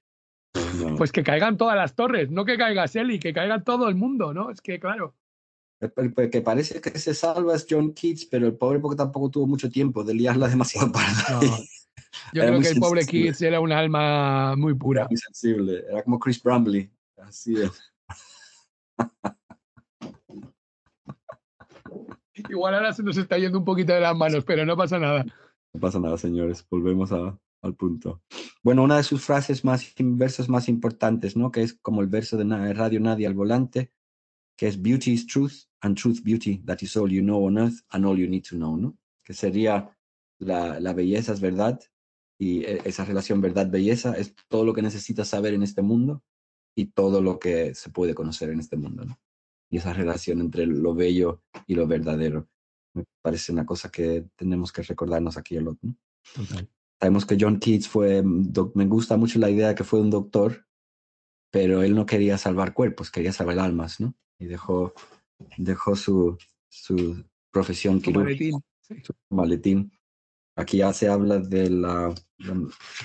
Pues 0.97 1.13
que 1.13 1.23
caigan 1.23 1.57
todas 1.57 1.77
las 1.77 1.95
torres, 1.95 2.31
no 2.31 2.45
que 2.45 2.57
caiga 2.59 2.87
Selly, 2.89 3.19
que 3.19 3.33
caiga 3.33 3.63
todo 3.63 3.89
el 3.89 3.95
mundo, 3.95 4.33
¿no? 4.35 4.51
Es 4.51 4.61
que, 4.61 4.79
claro. 4.81 5.15
El- 5.81 5.93
el- 5.97 6.15
el 6.17 6.31
que 6.31 6.41
parece 6.41 6.81
que 6.81 6.99
se 6.99 7.15
salva 7.15 7.55
es 7.55 7.67
John 7.69 7.93
Keats, 7.95 8.25
pero 8.27 8.47
el 8.47 8.57
pobre 8.57 8.81
porque 8.81 8.97
tampoco 8.97 9.31
tuvo 9.31 9.47
mucho 9.47 9.71
tiempo 9.71 10.03
de 10.05 10.15
liarla 10.15 10.49
demasiado 10.49 10.91
parda. 10.93 11.13
No. 11.31 11.41
Yo 12.33 12.43
Era 12.43 12.51
creo 12.51 12.61
que 12.63 12.69
el 12.69 12.81
pobre 12.81 13.03
sensible. 13.03 13.27
Kids 13.29 13.43
era 13.43 13.61
un 13.61 13.71
alma 13.73 14.57
muy 14.57 14.73
Era 14.73 14.79
pura. 14.79 15.07
muy 15.09 15.17
sensible. 15.17 15.85
Era 15.89 16.03
como 16.03 16.19
Chris 16.19 16.43
Bramley. 16.43 16.91
Así 17.19 17.55
es. 17.61 17.71
Igual 22.49 22.75
ahora 22.75 22.93
se 22.93 23.03
nos 23.03 23.17
está 23.17 23.37
yendo 23.39 23.59
un 23.59 23.65
poquito 23.65 23.93
de 23.93 24.01
las 24.01 24.17
manos, 24.17 24.45
pero 24.45 24.65
no 24.65 24.77
pasa 24.77 24.99
nada. 24.99 25.25
No 25.73 25.81
pasa 25.81 25.99
nada, 25.99 26.17
señores. 26.17 26.65
Volvemos 26.71 27.11
a- 27.13 27.37
al 27.63 27.75
punto. 27.75 28.23
Bueno, 28.63 28.83
una 28.83 28.97
de 28.97 29.03
sus 29.03 29.25
frases 29.25 29.65
más, 29.65 29.95
versos 29.99 30.49
más 30.49 30.69
importantes, 30.69 31.37
¿no? 31.37 31.51
Que 31.51 31.63
es 31.63 31.75
como 31.75 32.01
el 32.01 32.09
verso 32.09 32.37
de 32.37 32.75
Radio 32.75 33.01
Nadie 33.01 33.27
al 33.27 33.35
volante, 33.35 33.93
que 34.57 34.67
es 34.67 34.81
Beauty 34.81 35.13
is 35.13 35.27
truth 35.27 35.65
and 35.81 35.97
truth 35.97 36.21
beauty. 36.23 36.59
That 36.65 36.79
is 36.83 36.97
all 36.97 37.11
you 37.11 37.23
know 37.23 37.47
on 37.47 37.59
earth 37.59 37.81
and 37.91 38.05
all 38.05 38.19
you 38.19 38.29
need 38.29 38.45
to 38.51 38.57
know, 38.57 38.77
¿no? 38.77 38.97
Que 39.25 39.35
sería 39.35 39.97
la, 40.39 40.81
la 40.81 40.93
belleza 40.93 41.33
es 41.33 41.41
verdad 41.41 41.81
y 42.39 42.65
e- 42.65 42.83
esa 42.85 43.05
relación 43.05 43.41
verdad-belleza 43.41 44.17
es 44.17 44.35
todo 44.49 44.65
lo 44.65 44.73
que 44.73 44.83
necesitas 44.83 45.29
saber 45.29 45.55
en 45.55 45.63
este 45.63 45.83
mundo 45.83 46.23
y 46.77 46.87
todo 46.87 47.21
lo 47.21 47.39
que 47.39 47.75
se 47.75 47.91
puede 47.91 48.15
conocer 48.15 48.51
en 48.51 48.61
este 48.61 48.77
mundo, 48.77 49.05
¿no? 49.05 49.19
Y 49.71 49.79
esa 49.79 49.93
relación 49.93 50.41
entre 50.41 50.67
lo 50.67 50.95
bello 50.95 51.43
y 51.67 51.75
lo 51.75 51.87
verdadero. 51.87 52.49
Me 52.95 53.05
parece 53.23 53.53
una 53.53 53.67
cosa 53.67 53.91
que 53.91 54.29
tenemos 54.37 54.73
que 54.73 54.83
recordarnos 54.83 55.37
aquí 55.37 55.57
el 55.57 55.69
otro, 55.69 55.81
¿no? 55.89 55.97
Sabemos 57.01 57.27
que 57.27 57.37
John 57.39 57.61
Keats 57.61 57.89
fue, 57.89 58.23
mm, 58.23 58.53
me 58.75 58.87
gusta 58.87 59.17
mucho 59.17 59.39
la 59.39 59.51
idea 59.51 59.69
de 59.69 59.75
que 59.75 59.85
fue 59.85 60.01
un 60.01 60.11
doctor, 60.11 60.67
pero 61.51 61.83
él 61.83 61.95
no 61.95 62.07
quería 62.07 62.37
salvar 62.39 62.75
cuerpos, 62.75 63.11
quería 63.11 63.33
salvar 63.33 63.61
almas, 63.61 64.01
¿no? 64.01 64.15
Y 64.39 64.47
dejó, 64.47 64.95
dejó 65.57 65.95
su, 65.95 66.37
su 66.69 67.25
profesión 67.53 68.01
quirúrgica, 68.01 68.59
maletín. 68.89 69.05
su 69.05 69.15
maletín. 69.31 69.93
Aquí 70.57 70.79
ya 70.79 70.93
se 70.93 71.09
habla 71.09 71.39
de 71.39 71.71
la, 71.71 72.13
la 72.39 72.55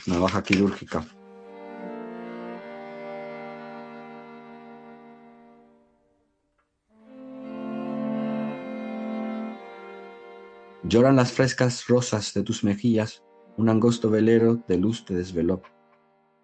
navaja 0.08 0.42
quirúrgica. 0.42 1.06
Lloran 10.84 11.16
las 11.16 11.32
frescas 11.32 11.88
rosas 11.88 12.34
de 12.34 12.44
tus 12.44 12.64
mejillas, 12.64 13.24
un 13.58 13.70
angosto 13.70 14.10
velero 14.10 14.56
de 14.68 14.78
luz 14.78 15.06
te 15.06 15.14
desveló. 15.14 15.62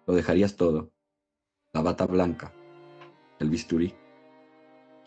Lo 0.06 0.14
dejarías 0.14 0.56
todo, 0.56 0.90
la 1.72 1.82
bata 1.82 2.06
blanca, 2.06 2.52
el 3.38 3.50
bisturí, 3.50 3.94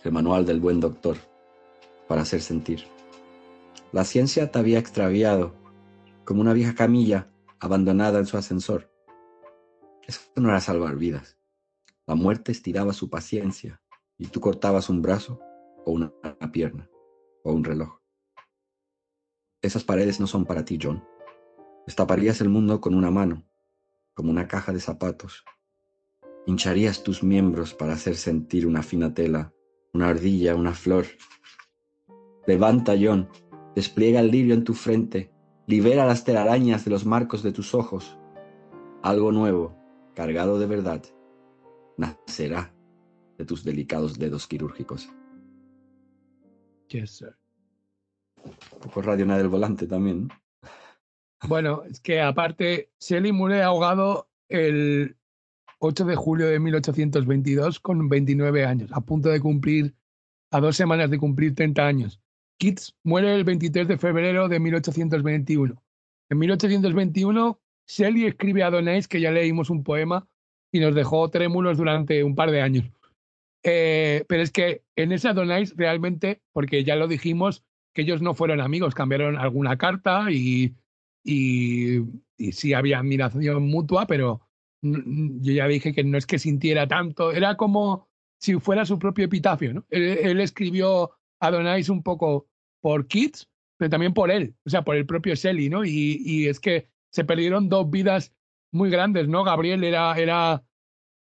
el 0.03 0.11
manual 0.11 0.45
del 0.45 0.59
buen 0.59 0.79
doctor 0.79 1.17
para 2.07 2.21
hacer 2.21 2.41
sentir. 2.41 2.83
La 3.91 4.03
ciencia 4.03 4.51
te 4.51 4.59
había 4.59 4.79
extraviado, 4.79 5.53
como 6.25 6.41
una 6.41 6.53
vieja 6.53 6.75
camilla 6.75 7.29
abandonada 7.59 8.19
en 8.19 8.25
su 8.25 8.37
ascensor. 8.37 8.89
Eso 10.05 10.21
no 10.35 10.49
era 10.49 10.59
salvar 10.59 10.97
vidas. 10.97 11.37
La 12.05 12.15
muerte 12.15 12.51
estiraba 12.51 12.91
su 12.93 13.09
paciencia 13.09 13.81
y 14.17 14.27
tú 14.27 14.41
cortabas 14.41 14.89
un 14.89 15.01
brazo 15.01 15.39
o 15.85 15.91
una 15.91 16.13
pierna 16.51 16.89
o 17.43 17.53
un 17.53 17.63
reloj. 17.63 17.99
Esas 19.61 19.83
paredes 19.85 20.19
no 20.19 20.27
son 20.27 20.45
para 20.45 20.65
ti, 20.65 20.77
John. 20.81 21.03
Destaparías 21.85 22.39
el 22.41 22.49
mundo 22.49 22.79
con 22.79 22.95
una 22.95 23.11
mano, 23.11 23.43
como 24.13 24.31
una 24.31 24.47
caja 24.47 24.71
de 24.71 24.79
zapatos. 24.79 25.43
Hincharías 26.45 27.03
tus 27.03 27.23
miembros 27.23 27.73
para 27.73 27.93
hacer 27.93 28.15
sentir 28.15 28.65
una 28.67 28.83
fina 28.83 29.13
tela, 29.13 29.53
una 29.93 30.09
ardilla, 30.09 30.55
una 30.55 30.73
flor. 30.73 31.05
Levanta, 32.47 32.93
John, 32.99 33.29
despliega 33.75 34.19
el 34.21 34.31
lirio 34.31 34.53
en 34.53 34.63
tu 34.63 34.73
frente, 34.73 35.31
libera 35.67 36.05
las 36.05 36.23
telarañas 36.23 36.85
de 36.85 36.91
los 36.91 37.05
marcos 37.05 37.43
de 37.43 37.51
tus 37.51 37.73
ojos. 37.73 38.17
Algo 39.01 39.31
nuevo, 39.31 39.75
cargado 40.15 40.59
de 40.59 40.67
verdad, 40.67 41.03
nacerá 41.97 42.73
de 43.37 43.45
tus 43.45 43.63
delicados 43.63 44.17
dedos 44.17 44.47
quirúrgicos. 44.47 45.09
Yes, 46.87 47.11
sir. 47.17 47.35
Un 48.45 48.79
poco 48.79 49.01
radio 49.01 49.25
del 49.25 49.47
volante 49.47 49.87
también. 49.87 50.27
¿no? 50.27 50.42
Bueno, 51.47 51.83
es 51.89 51.99
que 51.99 52.21
aparte, 52.21 52.89
Shelley 52.99 53.31
muere 53.31 53.61
ahogado 53.63 54.29
el 54.49 55.17
8 55.79 56.05
de 56.05 56.15
julio 56.15 56.47
de 56.47 56.59
1822 56.59 57.79
con 57.79 58.07
29 58.07 58.65
años, 58.65 58.91
a 58.93 59.01
punto 59.01 59.29
de 59.29 59.41
cumplir, 59.41 59.93
a 60.51 60.59
dos 60.59 60.75
semanas 60.75 61.09
de 61.09 61.17
cumplir 61.17 61.53
30 61.55 61.85
años. 61.85 62.21
Keats 62.57 62.95
muere 63.03 63.35
el 63.35 63.43
23 63.43 63.87
de 63.87 63.97
febrero 63.97 64.47
de 64.47 64.59
1821. 64.59 65.83
En 66.29 66.37
1821, 66.37 67.59
Shelley 67.87 68.25
escribe 68.25 68.63
a 68.63 68.69
Donais, 68.69 69.07
que 69.07 69.19
ya 69.19 69.31
leímos 69.31 69.69
un 69.69 69.83
poema, 69.83 70.27
y 70.71 70.79
nos 70.79 70.95
dejó 70.95 71.29
trémulos 71.29 71.77
durante 71.77 72.23
un 72.23 72.35
par 72.35 72.51
de 72.51 72.61
años. 72.61 72.85
Eh, 73.63 74.23
pero 74.27 74.41
es 74.41 74.51
que 74.51 74.83
en 74.95 75.11
esa 75.11 75.33
Donais 75.33 75.75
realmente, 75.75 76.41
porque 76.53 76.83
ya 76.83 76.95
lo 76.95 77.07
dijimos, 77.07 77.63
que 77.93 78.03
ellos 78.03 78.21
no 78.21 78.33
fueron 78.33 78.61
amigos, 78.61 78.95
cambiaron 78.95 79.37
alguna 79.37 79.77
carta 79.77 80.31
y, 80.31 80.73
y, 81.23 81.99
y 82.37 82.51
sí 82.51 82.73
había 82.73 82.99
admiración 82.99 83.67
mutua, 83.67 84.07
pero 84.07 84.41
yo 84.83 85.53
ya 85.53 85.67
dije 85.67 85.93
que 85.93 86.03
no 86.03 86.17
es 86.17 86.25
que 86.25 86.39
sintiera 86.39 86.87
tanto, 86.87 87.31
era 87.31 87.55
como 87.55 88.09
si 88.37 88.59
fuera 88.59 88.85
su 88.85 88.99
propio 88.99 89.25
epitafio. 89.25 89.73
¿no? 89.73 89.85
Él, 89.89 90.39
escribió 90.41 91.11
a 91.39 91.51
Donais 91.51 91.87
un 91.87 92.03
poco 92.03 92.47
por 92.81 93.07
Keats, 93.07 93.49
pero 93.77 93.89
también 93.89 94.13
por 94.13 94.29
él, 94.29 94.55
o 94.65 94.69
sea, 94.69 94.83
por 94.83 94.97
el 94.97 95.05
propio 95.05 95.35
Shelley, 95.35 95.69
¿no? 95.69 95.85
Y, 95.85 96.47
es 96.47 96.59
que 96.59 96.89
se 97.11 97.23
perdieron 97.23 97.69
dos 97.69 97.89
vidas 97.89 98.33
muy 98.71 98.89
grandes, 98.89 99.29
¿no? 99.29 99.43
Gabriel 99.43 99.83
era, 99.83 100.13
era 100.17 100.63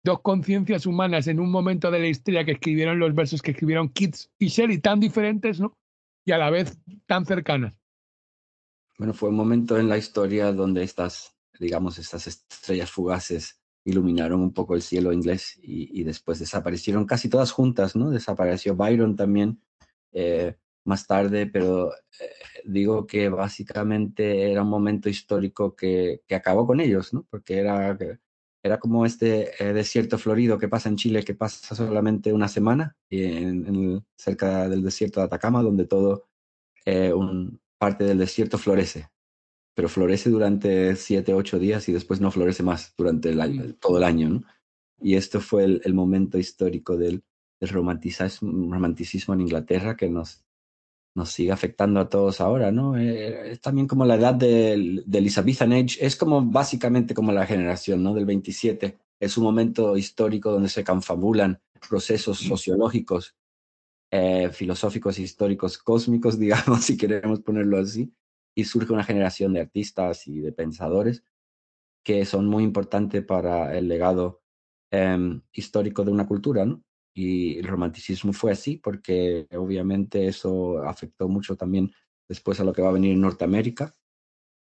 dos 0.04 0.22
conciencias 0.22 0.86
humanas 0.86 1.28
en 1.28 1.40
un 1.40 1.50
momento 1.50 1.92
de 1.92 2.00
la 2.00 2.08
historia 2.08 2.44
que 2.44 2.52
escribieron 2.52 3.00
los 3.00 3.16
versos 3.16 3.42
que 3.42 3.52
escribieron 3.52 3.90
Keats 3.90 4.30
y 4.38 4.48
Shelley, 4.48 4.80
tan 4.80 5.00
diferentes, 5.00 5.60
¿no? 5.60 5.78
Y 6.26 6.34
a 6.34 6.38
la 6.38 6.50
vez 6.50 6.78
tan 7.06 7.26
cercanas. 7.26 7.74
Bueno, 8.98 9.14
fue 9.14 9.30
un 9.30 9.36
momento 9.36 9.78
en 9.78 9.90
la 9.90 9.98
historia 9.98 10.54
donde 10.54 10.84
estas, 10.84 11.36
digamos, 11.60 12.00
estas 12.00 12.28
estrellas 12.28 12.92
fugaces 12.92 13.60
iluminaron 13.84 14.42
un 14.42 14.54
poco 14.54 14.76
el 14.76 14.82
cielo 14.82 15.14
inglés 15.14 15.60
y, 15.62 16.04
después 16.04 16.40
desaparecieron 16.40 17.06
casi 17.06 17.30
todas 17.30 17.52
juntas, 17.52 17.96
¿no? 17.96 18.10
Desapareció 18.10 18.76
Byron 18.76 19.16
también 19.16 19.62
eh, 20.14 20.56
más 20.86 21.06
tarde, 21.08 21.46
pero 21.48 21.94
eh, 21.94 22.30
digo 22.66 23.06
que 23.06 23.30
básicamente 23.30 24.52
era 24.52 24.64
un 24.64 24.70
momento 24.70 25.10
histórico 25.10 25.76
que, 25.76 26.22
que 26.28 26.36
acabó 26.36 26.66
con 26.66 26.80
ellos, 26.80 27.14
¿no? 27.14 27.28
Porque 27.30 27.60
era, 27.60 27.98
era 28.64 28.80
como 28.80 29.06
este 29.06 29.52
eh, 29.64 29.74
desierto 29.74 30.18
florido 30.18 30.58
que 30.58 30.70
pasa 30.70 30.90
en 30.90 30.96
Chile, 30.96 31.24
que 31.24 31.36
pasa 31.36 31.76
solamente 31.76 32.34
una 32.34 32.48
semana 32.48 32.96
en, 33.10 33.68
en 33.68 34.06
cerca 34.18 34.70
del 34.70 34.84
desierto 34.84 35.20
de 35.20 35.28
Atacama, 35.28 35.62
donde 35.62 35.86
todo, 35.86 36.28
un, 36.86 37.60
parte 37.78 38.04
del 38.06 38.18
desierto 38.18 38.58
florece 38.58 39.10
pero 39.76 39.90
florece 39.90 40.30
durante 40.30 40.96
siete, 40.96 41.34
ocho 41.34 41.60
días 41.60 41.88
y 41.90 41.92
después 41.92 42.22
no 42.22 42.32
florece 42.32 42.64
más 42.64 42.94
durante 42.98 43.30
el 43.30 43.42
año, 43.42 43.64
Mm. 43.66 43.74
todo 43.74 43.98
el 43.98 44.06
año. 44.06 44.30
¿no? 44.30 44.44
Y 45.02 45.16
esto 45.16 45.42
fue 45.42 45.66
el, 45.66 45.82
el 45.84 45.94
momento 45.94 46.38
histórico 46.38 46.96
del, 46.96 47.24
del 47.60 47.70
romanticismo, 47.70 48.74
romanticismo 48.74 49.34
en 49.34 49.42
Inglaterra 49.42 49.98
que 49.98 50.10
nos, 50.10 50.46
nos 51.14 51.30
sigue 51.30 51.52
afectando 51.52 52.00
a 52.00 52.08
todos 52.08 52.40
ahora. 52.40 52.72
¿no? 52.72 52.98
Eh, 52.98 53.52
es 53.52 53.60
también 53.60 53.86
como 53.86 54.06
la 54.06 54.16
edad 54.16 54.34
del, 54.34 55.04
del 55.06 55.24
Elizabethan 55.24 55.74
Age, 55.74 55.98
es 56.00 56.16
como 56.16 56.42
básicamente 56.42 57.14
como 57.14 57.34
la 57.34 57.46
generación 57.46 58.02
¿no? 58.02 58.14
del 58.14 58.26
27. 58.26 58.98
Es 59.20 59.38
un 59.38 59.44
momento 59.44 59.98
histórico 59.98 60.52
donde 60.52 60.70
se 60.70 60.86
confabulan 60.86 61.60
procesos 61.90 62.40
sociológicos, 62.40 63.36
eh, 64.12 64.50
filosóficos, 64.52 65.20
históricos, 65.20 65.78
cósmicos, 65.78 66.40
digamos, 66.40 66.86
si 66.86 66.98
queremos 66.98 67.42
ponerlo 67.42 67.78
así 67.78 68.14
y 68.56 68.64
surge 68.64 68.94
una 68.94 69.04
generación 69.04 69.54
de 69.54 69.62
artistas 69.62 70.28
y 70.28 70.40
de 70.40 70.52
pensadores 70.52 71.24
que 72.04 72.24
son 72.26 72.46
muy 72.48 72.64
importantes 72.64 73.26
para 73.26 73.76
el 73.76 73.88
legado 73.88 74.44
em, 74.92 75.42
histórico 75.52 76.06
de 76.06 76.12
una 76.12 76.28
cultura, 76.28 76.64
¿no? 76.66 76.84
Y 77.16 77.58
el 77.58 77.68
romanticismo 77.68 78.32
fue 78.32 78.52
así 78.52 78.78
porque 78.78 79.48
obviamente 79.54 80.28
eso 80.28 80.80
afectó 80.84 81.28
mucho 81.28 81.56
también 81.56 81.92
después 82.30 82.60
a 82.60 82.64
lo 82.64 82.74
que 82.74 82.82
va 82.82 82.90
a 82.90 82.94
venir 82.94 83.14
en 83.14 83.22
Norteamérica, 83.22 83.96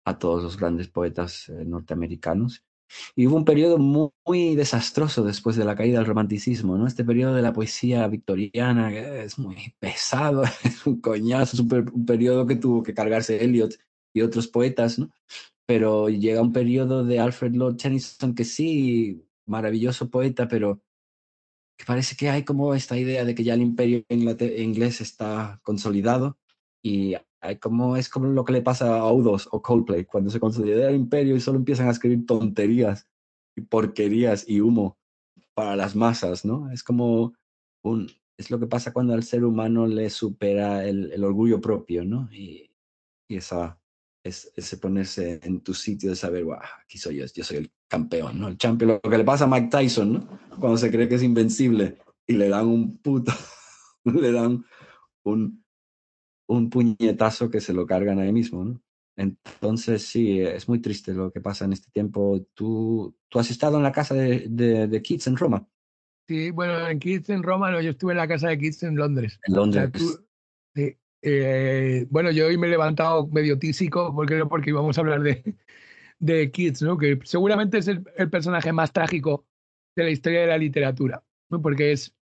a 0.05 0.19
todos 0.19 0.43
los 0.43 0.57
grandes 0.57 0.89
poetas 0.89 1.49
eh, 1.49 1.65
norteamericanos. 1.65 2.65
Y 3.17 3.27
hubo 3.27 3.37
un 3.37 3.45
periodo 3.45 3.79
muy, 3.79 4.55
desastroso 4.55 5.25
después 5.25 5.57
de 5.57 5.65
la 5.65 5.77
caída 5.77 5.99
del 5.99 6.07
romanticismo, 6.07 6.77
¿no? 6.77 6.87
Este 6.87 7.05
periodo 7.05 7.35
de 7.35 7.43
la 7.43 7.53
poesía 7.53 8.07
victoriana 8.09 8.93
es 8.93 9.39
muy 9.39 9.75
pesado, 9.79 10.43
es 10.65 10.87
un 10.87 11.01
coñazo, 11.01 11.57
es 11.57 11.61
un, 11.61 11.69
per- 11.69 11.91
un 11.93 12.07
periodo 12.07 12.47
que 12.47 12.57
tuvo 12.57 12.83
que 12.83 12.95
cargarse 12.95 13.45
Eliot 13.45 13.75
y 14.15 14.21
otros 14.23 14.49
poetas, 14.49 14.99
¿no? 14.99 15.11
Pero 15.67 16.09
llega 16.09 16.43
un 16.43 16.53
periodo 16.53 17.05
de 17.05 17.21
Alfred 17.21 17.55
Lord 17.55 17.77
Tennyson 17.77 18.35
que 18.35 18.45
sí, 18.45 19.25
maravilloso 19.47 20.11
poeta, 20.11 20.49
pero 20.49 20.83
que 21.77 21.85
parece 21.85 22.17
que 22.17 22.31
hay 22.31 22.45
como 22.45 22.75
esta 22.75 22.97
idea 22.97 23.25
de 23.25 23.35
que 23.35 23.45
ya 23.45 23.55
el 23.55 23.63
imperio 23.63 24.05
inglés 24.09 25.01
está 25.01 25.61
consolidado 25.63 26.39
y 26.83 27.17
como 27.61 27.97
es 27.97 28.09
como 28.09 28.27
lo 28.29 28.45
que 28.45 28.53
le 28.53 28.63
pasa 28.63 28.99
a 28.99 29.13
U2 29.13 29.49
o 29.51 29.63
Coldplay 29.63 30.05
cuando 30.05 30.31
se 30.31 30.41
consolida 30.41 30.89
el 30.89 30.97
imperio 30.97 31.37
y 31.37 31.41
solo 31.41 31.59
empiezan 31.59 31.89
a 31.89 31.91
escribir 31.91 32.25
tonterías 32.27 33.09
y 33.57 33.63
porquerías 33.63 34.49
y 34.49 34.61
humo 34.61 34.99
para 35.55 35.77
las 35.77 35.97
masas, 35.97 36.45
¿no? 36.45 36.71
Es 36.71 36.83
como 36.83 37.35
un 37.83 38.09
es 38.39 38.51
lo 38.51 38.59
que 38.59 38.67
pasa 38.67 38.93
cuando 38.93 39.13
al 39.13 39.23
ser 39.23 39.45
humano 39.45 39.87
le 39.87 40.11
supera 40.11 40.85
el, 40.85 41.23
orgullo 41.23 41.61
propio, 41.61 42.05
¿no? 42.05 42.29
Y, 42.33 42.71
y 43.29 43.37
esa 43.37 43.79
es 44.25 44.53
ese 44.57 44.77
ponerse 44.79 45.41
en 45.43 45.61
tu 45.61 45.75
sitio 45.75 46.11
de 46.11 46.17
saber, 46.17 46.45
"Guau, 46.45 46.61
aquí 46.83 46.99
soy 46.99 47.17
yo, 47.17 47.27
yo 47.27 47.45
soy 47.45 47.59
el 47.59 47.73
campeón, 47.89 48.41
¿no? 48.41 48.49
El 48.49 48.57
champion, 48.57 49.01
lo 49.03 49.11
que 49.11 49.19
le 49.19 49.25
pasa 49.25 49.45
a 49.45 49.49
Mike 49.49 49.69
Tyson, 49.69 50.13
¿no? 50.13 50.39
Cuando 50.59 50.79
se 50.79 50.91
cree 50.91 51.09
que 51.09 51.17
es 51.17 51.23
invencible 51.23 51.99
y 52.27 52.35
le 52.35 52.49
dan 52.49 52.67
un 52.67 52.97
puto, 52.99 53.33
le 54.05 54.33
dan 54.33 54.65
un, 55.25 55.62
un 56.53 56.71
puñetazo 56.71 57.51
que 57.51 57.61
se 57.61 57.73
lo 57.73 57.87
cargan 57.87 58.19
ahí 58.19 58.33
mismo, 58.33 58.65
¿no? 58.65 58.83
Entonces, 59.17 60.07
sí, 60.07 60.41
es 60.41 60.69
muy 60.69 60.81
triste 60.81 61.13
lo 61.13 61.31
que 61.31 61.41
pasa 61.41 61.65
en 61.67 61.75
este 61.75 61.91
tiempo. 61.93 62.47
¿Tú, 62.55 63.15
tú 63.29 63.39
has 63.39 63.51
estado 63.51 63.77
en 63.77 63.83
la 63.83 63.93
casa 63.93 64.15
de, 64.15 64.47
de, 64.49 64.87
de 64.89 65.03
Keats 65.03 65.27
en 65.27 65.37
Roma? 65.37 65.69
Sí, 66.29 66.51
bueno, 66.51 66.89
en 66.89 66.99
Keats 66.99 67.29
en 67.31 67.43
Roma, 67.43 67.71
no, 67.71 67.81
yo 67.81 67.91
estuve 67.91 68.13
en 68.13 68.19
la 68.19 68.29
casa 68.29 68.49
de 68.49 68.59
Keats 68.59 68.83
en 68.85 68.97
Londres. 68.97 69.39
En 69.45 69.53
O 69.59 69.71
sea, 69.71 69.83
Londres. 69.83 69.93
tú- 69.93 70.27
sí, 70.75 70.97
eh, 71.21 72.07
bueno, 72.11 72.31
yo 72.31 72.47
hoy 72.47 72.57
me 72.57 72.69
he 72.69 72.71
levantado 72.71 73.27
medio 73.27 73.59
tísico 73.59 74.15
porque, 74.15 74.45
porque 74.47 74.71
íbamos 74.71 74.97
a 74.97 75.01
hablar 75.03 75.23
de, 75.23 75.57
de 76.19 76.51
Keats, 76.51 76.83
¿no? 76.83 76.97
Que 76.97 77.19
seguramente 77.25 77.79
es 77.79 77.89
el, 77.89 78.05
el 78.17 78.31
personaje 78.31 78.73
más 78.73 78.93
trágico 78.93 79.47
de 79.95 80.05
la 80.05 80.11
historia 80.11 80.41
de 80.41 80.47
la 80.47 80.59
literatura, 80.59 81.23
¿no? 81.51 81.61
Porque 81.61 81.93
es 81.93 82.15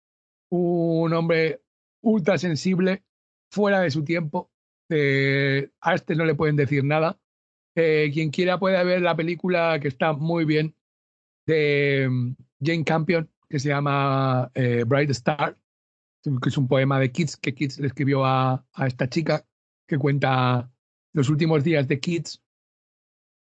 un 0.48 1.12
hombre 1.12 1.62
ultra 2.02 2.36
sensible, 2.36 3.04
fuera 3.50 3.80
de 3.80 3.90
su 3.90 4.04
tiempo. 4.04 4.50
eh, 4.90 5.70
a 5.80 5.94
este 5.94 6.14
no 6.16 6.24
le 6.24 6.34
pueden 6.34 6.56
decir 6.56 6.84
nada. 6.84 7.18
Eh, 7.76 8.10
quien 8.12 8.30
quiera 8.30 8.58
puede 8.58 8.82
ver 8.84 9.02
la 9.02 9.14
película 9.16 9.78
que 9.80 9.88
está 9.88 10.12
muy 10.12 10.44
bien 10.44 10.74
de 11.46 12.08
mm, 12.10 12.32
Jane 12.64 12.84
Campion, 12.84 13.30
que 13.48 13.58
se 13.60 13.68
llama 13.68 14.50
eh, 14.54 14.84
Bright 14.86 15.10
Star, 15.10 15.56
que 16.22 16.48
es 16.48 16.58
un 16.58 16.68
poema 16.68 16.98
de 16.98 17.12
Keats 17.12 17.36
que 17.36 17.54
Keats 17.54 17.78
le 17.78 17.86
escribió 17.86 18.24
a, 18.24 18.66
a 18.72 18.86
esta 18.86 19.08
chica, 19.08 19.46
que 19.86 19.98
cuenta 19.98 20.70
los 21.12 21.28
últimos 21.30 21.64
días 21.64 21.86
de 21.88 22.00
Keats 22.00 22.42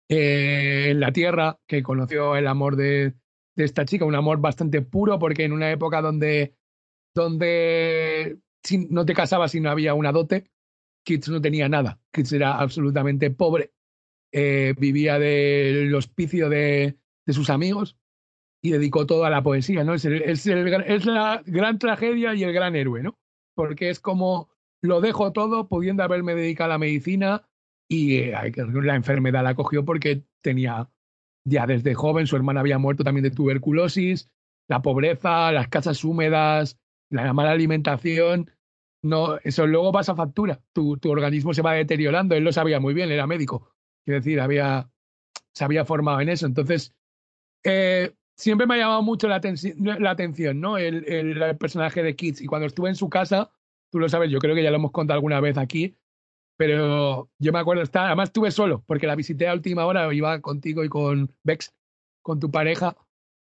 eh, 0.09 0.89
en 0.90 1.01
la 1.01 1.12
tierra, 1.12 1.59
que 1.66 1.82
conoció 1.82 2.36
el 2.36 2.47
amor 2.47 2.76
de, 2.76 3.14
de 3.56 3.64
esta 3.64 3.85
chica, 3.85 4.05
un 4.05 4.14
amor 4.14 4.40
bastante 4.40 4.82
puro, 4.82 5.18
porque 5.18 5.44
en 5.44 5.52
una 5.52 5.70
época 5.70 6.01
donde 6.02 6.56
donde 7.14 8.39
no 8.91 9.05
te 9.05 9.15
casabas 9.15 9.53
si 9.53 9.61
no 9.61 9.70
había 9.70 9.95
una 9.95 10.12
dote. 10.12 10.51
Keats 11.05 11.28
no 11.28 11.41
tenía 11.41 11.69
nada. 11.69 12.01
Keats 12.12 12.32
era 12.32 12.57
absolutamente 12.57 13.31
pobre. 13.31 13.73
Eh, 14.32 14.74
vivía 14.78 15.19
del 15.19 15.95
hospicio 15.95 16.49
de, 16.49 16.99
de, 17.24 17.32
sus 17.32 17.51
amigos 17.51 17.97
y 18.61 18.73
dedicó 18.73 19.07
todo 19.07 19.24
a 19.24 19.31
la 19.31 19.45
poesía, 19.45 19.85
¿no? 19.85 19.95
Es, 19.95 20.05
es 20.07 21.07
la 21.07 21.41
gran 21.47 21.78
tragedia 21.78 22.35
y 22.35 22.43
el 22.43 22.53
gran 22.53 22.74
héroe, 22.74 23.03
¿no? 23.03 23.16
Porque 23.55 23.91
es 23.91 24.01
como 24.01 24.51
lo 24.82 25.01
dejo 25.01 25.32
todo 25.32 25.69
pudiendo 25.69 26.03
haberme 26.03 26.35
dedicado 26.35 26.73
a 26.73 26.74
la 26.74 26.78
medicina 26.78 27.49
y 27.89 28.16
eh, 28.16 28.53
la 28.82 28.97
enfermedad 28.97 29.45
la 29.45 29.55
cogió 29.55 29.85
porque 29.85 30.24
tenía 30.43 30.91
ya 31.47 31.66
desde 31.66 31.95
joven, 31.95 32.27
su 32.27 32.36
hermana 32.36 32.61
había 32.61 32.78
muerto 32.78 33.05
también 33.05 33.24
de 33.24 33.31
tuberculosis, 33.31 34.31
la 34.69 34.82
pobreza, 34.82 35.53
las 35.53 35.69
casas 35.69 36.05
húmedas, 36.05 36.78
la 37.23 37.32
mala 37.32 37.53
alimentación, 37.53 38.51
no, 39.03 39.36
eso 39.45 39.66
luego 39.66 39.93
pasa 39.93 40.15
factura, 40.15 40.61
tu, 40.73 40.97
tu 40.97 41.11
organismo 41.11 41.53
se 41.55 41.62
va 41.62 41.74
deteriorando, 41.74 42.35
él 42.35 42.45
lo 42.45 42.53
sabía 42.53 42.81
muy 42.81 42.95
bien, 42.95 43.11
era 43.11 43.27
médico, 43.27 43.70
quiero 44.05 44.20
decir, 44.20 44.41
había, 44.41 44.91
se 45.53 45.65
había 45.65 45.85
formado 45.85 46.20
en 46.20 46.31
eso, 46.31 46.47
entonces 46.47 46.95
eh, 47.65 48.15
siempre 48.36 48.66
me 48.66 48.74
ha 48.74 48.78
llamado 48.78 49.03
mucho 49.03 49.28
la, 49.28 49.36
atención, 49.36 50.61
¿no? 50.61 50.78
El, 50.78 51.05
el, 51.07 51.43
el, 51.43 51.57
personaje 51.57 52.03
de 52.03 52.16
Kids, 52.16 52.41
y 52.41 52.47
cuando 52.47 52.66
estuve 52.66 52.89
en 52.89 52.97
su 52.97 53.09
casa, 53.09 53.51
tú 53.91 53.99
lo 53.99 54.09
sabes, 54.09 54.31
yo 54.31 54.39
creo 54.39 54.55
que 54.55 54.62
ya 54.62 54.70
lo 54.70 54.77
hemos 54.77 54.93
contado 54.93 55.16
alguna 55.16 55.41
vez 55.41 55.59
aquí, 55.59 55.97
pero 56.57 57.28
yo 57.39 57.53
me 57.53 57.59
acuerdo, 57.59 57.82
estar, 57.82 58.07
además 58.07 58.28
estuve 58.28 58.51
solo, 58.51 58.82
porque 58.86 59.07
la 59.07 59.16
visité 59.16 59.49
a 59.49 59.55
última 59.55 59.86
hora, 59.86 60.12
iba 60.15 60.41
contigo 60.41 60.85
y 60.85 60.89
con 60.89 61.32
Bex, 61.43 61.74
con 62.23 62.41
tu 62.41 62.51
pareja, 62.51 62.97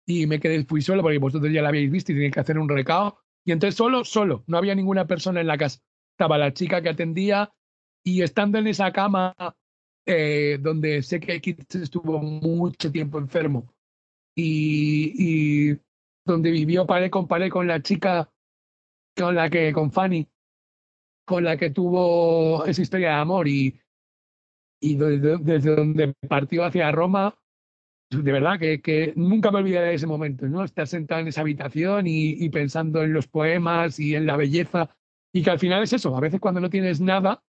y 0.05 0.25
me 0.25 0.39
quedé, 0.39 0.63
fui 0.63 0.81
solo 0.81 1.03
porque 1.03 1.19
vosotros 1.19 1.51
ya 1.51 1.61
la 1.61 1.69
habéis 1.69 1.91
visto 1.91 2.11
y 2.11 2.15
tenéis 2.15 2.33
que 2.33 2.39
hacer 2.39 2.57
un 2.57 2.69
recado. 2.69 3.19
Y 3.47 3.53
entonces 3.53 3.77
solo, 3.77 4.03
solo, 4.03 4.43
no 4.45 4.57
había 4.57 4.75
ninguna 4.75 5.07
persona 5.07 5.39
en 5.39 5.47
la 5.47 5.57
casa. 5.57 5.79
Estaba 6.11 6.37
la 6.37 6.53
chica 6.53 6.81
que 6.81 6.89
atendía 6.89 7.53
y 8.03 8.21
estando 8.21 8.57
en 8.57 8.67
esa 8.67 8.91
cama 8.91 9.33
eh, 10.05 10.57
donde 10.59 11.01
sé 11.01 11.21
que 11.21 11.39
Kitts 11.39 11.75
estuvo 11.75 12.19
mucho 12.19 12.91
tiempo 12.91 13.19
enfermo 13.19 13.73
y, 14.35 15.77
donde 16.25 16.51
vivió 16.51 16.85
paré 16.85 17.09
con 17.09 17.25
paré 17.25 17.49
con 17.49 17.67
la 17.67 17.81
chica 17.81 18.29
con 19.15 19.33
la 19.33 19.49
que, 19.49 19.71
con 19.71 19.93
Fanny, 19.93 20.27
con 21.25 21.45
la 21.45 21.55
que 21.55 21.69
tuvo 21.69 22.65
esa 22.65 22.81
historia 22.81 23.11
de 23.11 23.15
amor 23.15 23.47
y, 23.47 23.79
y 24.81 24.95
desde 24.95 25.73
donde 25.73 26.13
partió 26.27 26.65
hacia 26.65 26.91
Roma, 26.91 27.33
de 28.09 28.31
verdad 28.31 28.59
que, 28.59 28.81
que, 28.81 29.13
nunca 29.15 29.51
me 29.51 29.59
olvidaré 29.59 29.87
de 29.87 29.95
ese 29.95 30.07
momento, 30.07 30.47
¿no? 30.47 30.63
Estar 30.63 30.87
sentado 30.87 31.21
en 31.21 31.27
esa 31.27 31.41
habitación 31.41 32.07
y, 32.07 32.31
y, 32.31 32.49
pensando 32.49 33.03
en 33.03 33.13
los 33.13 33.27
poemas 33.27 33.99
y 33.99 34.15
en 34.15 34.25
la 34.25 34.37
belleza. 34.37 34.95
Y 35.33 35.43
que 35.43 35.49
al 35.49 35.59
final 35.59 35.83
es 35.83 35.93
eso, 35.93 36.15
a 36.15 36.21
veces 36.21 36.39
cuando 36.39 36.61
no 36.61 36.69
tienes 36.69 37.01
nada, 37.01 37.43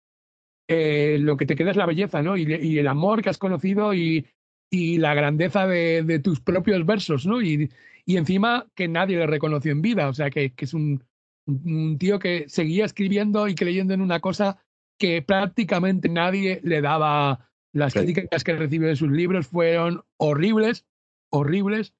eh, 0.67 1.17
lo 1.19 1.37
que 1.37 1.45
te 1.45 1.55
queda 1.55 1.71
es 1.71 1.77
la 1.77 1.85
belleza, 1.85 2.21
¿no? 2.21 2.35
Y, 2.37 2.53
y 2.53 2.79
el 2.79 2.87
amor 2.87 3.21
que 3.21 3.29
has 3.29 3.37
conocido 3.37 3.93
y, 3.93 4.27
y 4.69 4.97
la 4.97 5.13
grandeza 5.13 5.67
de, 5.67 6.03
de, 6.03 6.19
tus 6.19 6.41
propios 6.41 6.85
versos, 6.85 7.25
¿no? 7.25 7.41
Y, 7.41 7.71
encima 8.05 8.67
que 8.73 8.87
nadie 8.87 9.17
le 9.17 9.27
reconoció 9.27 9.71
en 9.71 9.81
vida, 9.81 10.07
o 10.07 10.13
sea, 10.13 10.29
que, 10.29 10.53
que 10.53 10.65
es 10.65 10.73
un, 10.73 11.03
un 11.45 11.97
tío 11.97 12.19
que 12.19 12.45
seguía 12.47 12.85
escribiendo 12.85 13.47
y 13.47 13.55
creyendo 13.55 13.93
en 13.93 14.01
una 14.01 14.21
cosa 14.21 14.61
que 14.97 15.21
prácticamente 15.21 16.09
nadie 16.09 16.61
le 16.63 16.81
daba. 16.81 17.46
Las 17.77 17.93
sí. 17.93 17.99
críticas 17.99 18.43
que 18.43 18.55
recibió 18.55 18.87
de 18.87 18.95
sus 18.95 19.11
libros 19.11 19.45
fueron 19.45 20.01
horribles, 20.17 20.87
horribles. 21.31 21.93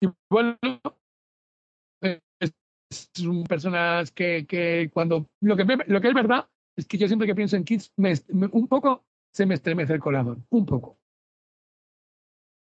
Y 0.00 0.08
bueno, 0.28 0.58
es, 2.02 2.52
un 3.24 3.44
personas 3.44 4.10
que, 4.10 4.44
que 4.44 4.90
cuando. 4.92 5.28
Lo 5.40 5.56
que, 5.56 5.64
lo 5.86 6.00
que 6.00 6.08
es 6.08 6.14
verdad 6.14 6.48
es 6.76 6.86
que 6.86 6.98
yo 6.98 7.06
siempre 7.06 7.28
que 7.28 7.36
pienso 7.36 7.54
en 7.54 7.62
Kids, 7.62 7.92
me, 7.96 8.12
me, 8.32 8.48
un 8.50 8.66
poco 8.66 9.04
se 9.32 9.46
me 9.46 9.54
estremece 9.54 9.92
el 9.92 10.00
corazón, 10.00 10.44
un 10.50 10.66
poco. 10.66 10.98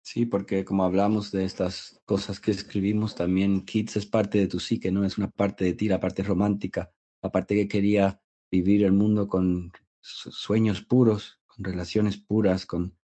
Sí, 0.04 0.26
porque 0.26 0.66
como 0.66 0.84
hablamos 0.84 1.32
de 1.32 1.46
estas 1.46 2.02
cosas 2.04 2.42
que 2.42 2.52
escribimos, 2.52 3.16
también 3.16 3.64
Kids 3.64 3.96
es 3.96 4.06
parte 4.06 4.40
de 4.40 4.48
tu 4.48 4.60
psique, 4.60 4.92
¿no? 4.92 5.06
Es 5.06 5.18
una 5.18 5.30
parte 5.30 5.64
de 5.64 5.74
ti, 5.74 5.88
la 5.88 6.02
parte 6.02 6.22
romántica, 6.22 6.92
la 7.22 7.32
parte 7.32 7.56
que 7.56 7.70
quería 7.70 8.22
vivir 8.52 8.84
el 8.84 8.92
mundo 8.92 9.30
con 9.30 9.72
sueños 10.02 10.82
puros, 10.82 11.41
relaciones 11.64 12.18
puras, 12.18 12.66
con, 12.66 12.98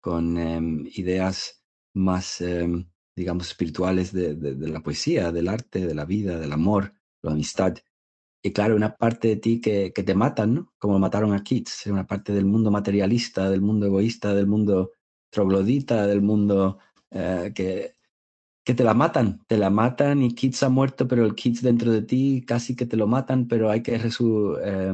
con 0.00 0.36
um, 0.36 0.86
ideas 0.94 1.62
más, 1.94 2.40
um, 2.40 2.84
digamos, 3.16 3.48
espirituales 3.48 4.12
de, 4.12 4.34
de, 4.34 4.54
de, 4.54 4.68
la 4.68 4.80
poesía, 4.80 5.32
del 5.32 5.48
arte, 5.48 5.86
de 5.86 5.94
la 5.94 6.04
vida, 6.04 6.38
del 6.38 6.52
amor, 6.52 6.94
la 7.22 7.32
amistad. 7.32 7.76
Y 8.42 8.52
claro, 8.52 8.76
una 8.76 8.96
parte 8.96 9.28
de 9.28 9.36
ti 9.36 9.60
que, 9.60 9.92
que 9.92 10.02
te 10.02 10.14
matan, 10.14 10.54
¿no? 10.54 10.72
Como 10.78 10.98
mataron 10.98 11.32
a 11.32 11.42
Kids, 11.42 11.86
una 11.86 12.06
parte 12.06 12.32
del 12.32 12.44
mundo 12.46 12.70
materialista, 12.70 13.50
del 13.50 13.62
mundo 13.62 13.86
egoísta, 13.86 14.34
del 14.34 14.46
mundo 14.46 14.92
troglodita 15.30 16.06
del 16.06 16.22
mundo 16.22 16.78
eh, 17.10 17.52
que, 17.54 17.94
que 18.64 18.74
te 18.74 18.84
la 18.84 18.94
matan, 18.94 19.44
te 19.46 19.56
la 19.58 19.70
matan 19.70 20.22
y 20.22 20.34
Kids 20.34 20.62
ha 20.62 20.68
muerto, 20.68 21.08
pero 21.08 21.24
el 21.24 21.34
Kids 21.34 21.62
dentro 21.62 21.92
de 21.92 22.02
ti 22.02 22.44
casi 22.46 22.76
que 22.76 22.86
te 22.86 22.96
lo 22.96 23.06
matan, 23.06 23.48
pero 23.48 23.70
hay 23.70 23.82
que, 23.82 23.98
resu 23.98 24.56
eh, 24.62 24.92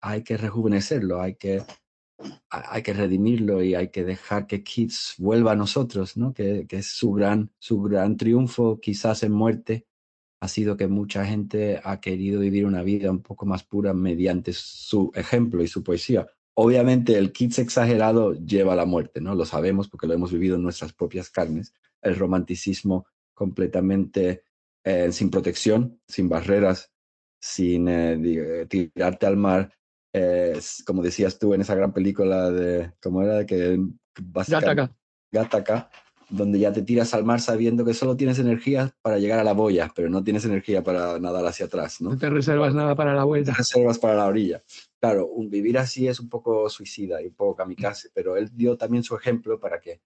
hay 0.00 0.22
que 0.22 0.36
rejuvenecerlo, 0.36 1.20
hay 1.20 1.36
que, 1.36 1.62
hay 2.50 2.82
que 2.82 2.92
redimirlo 2.92 3.62
y 3.62 3.74
hay 3.74 3.88
que 3.88 4.04
dejar 4.04 4.46
que 4.46 4.62
Kids 4.62 5.14
vuelva 5.18 5.52
a 5.52 5.56
nosotros, 5.56 6.16
¿no? 6.16 6.32
que, 6.32 6.66
que 6.68 6.78
es 6.78 6.86
su 6.86 7.12
gran, 7.12 7.50
su 7.58 7.80
gran 7.82 8.16
triunfo, 8.16 8.80
quizás 8.80 9.22
en 9.22 9.32
muerte, 9.32 9.86
ha 10.40 10.48
sido 10.48 10.76
que 10.76 10.86
mucha 10.86 11.24
gente 11.26 11.80
ha 11.82 12.00
querido 12.00 12.40
vivir 12.40 12.64
una 12.64 12.82
vida 12.82 13.10
un 13.10 13.22
poco 13.22 13.44
más 13.46 13.64
pura 13.64 13.92
mediante 13.92 14.52
su 14.52 15.10
ejemplo 15.14 15.62
y 15.62 15.68
su 15.68 15.82
poesía. 15.82 16.28
Obviamente 16.54 17.16
el 17.16 17.32
kitsch 17.32 17.58
exagerado 17.60 18.34
lleva 18.34 18.72
a 18.72 18.76
la 18.76 18.84
muerte, 18.84 19.20
¿no? 19.20 19.34
Lo 19.34 19.44
sabemos 19.44 19.88
porque 19.88 20.06
lo 20.06 20.14
hemos 20.14 20.32
vivido 20.32 20.56
en 20.56 20.62
nuestras 20.62 20.92
propias 20.92 21.30
carnes. 21.30 21.72
El 22.02 22.16
romanticismo 22.16 23.06
completamente 23.34 24.42
eh, 24.84 25.12
sin 25.12 25.30
protección, 25.30 26.00
sin 26.08 26.28
barreras, 26.28 26.92
sin 27.40 27.88
eh, 27.88 28.66
tirarte 28.68 29.26
al 29.26 29.36
mar, 29.36 29.77
eh, 30.12 30.58
como 30.86 31.02
decías 31.02 31.38
tú 31.38 31.54
en 31.54 31.60
esa 31.60 31.74
gran 31.74 31.92
película 31.92 32.50
de, 32.50 32.92
¿cómo 33.02 33.22
era? 33.22 33.44
Que 33.46 33.78
Gattaca. 34.48 34.94
Gattaca, 35.30 35.90
donde 36.28 36.58
ya 36.58 36.72
te 36.72 36.82
tiras 36.82 37.14
al 37.14 37.24
mar 37.24 37.40
sabiendo 37.40 37.84
que 37.84 37.94
solo 37.94 38.16
tienes 38.16 38.38
energía 38.38 38.90
para 39.02 39.18
llegar 39.18 39.38
a 39.38 39.44
la 39.44 39.52
boya, 39.52 39.92
pero 39.94 40.08
no 40.08 40.24
tienes 40.24 40.44
energía 40.44 40.82
para 40.82 41.18
nadar 41.18 41.46
hacia 41.46 41.66
atrás, 41.66 42.00
¿no? 42.00 42.10
No 42.10 42.18
te 42.18 42.30
reservas 42.30 42.74
nada 42.74 42.94
para 42.94 43.14
la 43.14 43.24
vuelta. 43.24 43.50
No 43.50 43.56
te 43.56 43.58
reservas 43.58 43.98
para 43.98 44.14
la 44.14 44.26
orilla 44.26 44.62
claro, 45.00 45.26
un 45.26 45.48
vivir 45.50 45.78
así 45.78 46.08
es 46.08 46.20
un 46.20 46.28
poco 46.28 46.68
suicida 46.68 47.22
y 47.22 47.26
un 47.26 47.34
poco 47.34 47.56
kamikaze, 47.56 48.10
pero 48.12 48.36
él 48.36 48.50
dio 48.52 48.76
también 48.76 49.02
su 49.02 49.14
ejemplo 49.14 49.58
para 49.60 49.80
que 49.80 50.00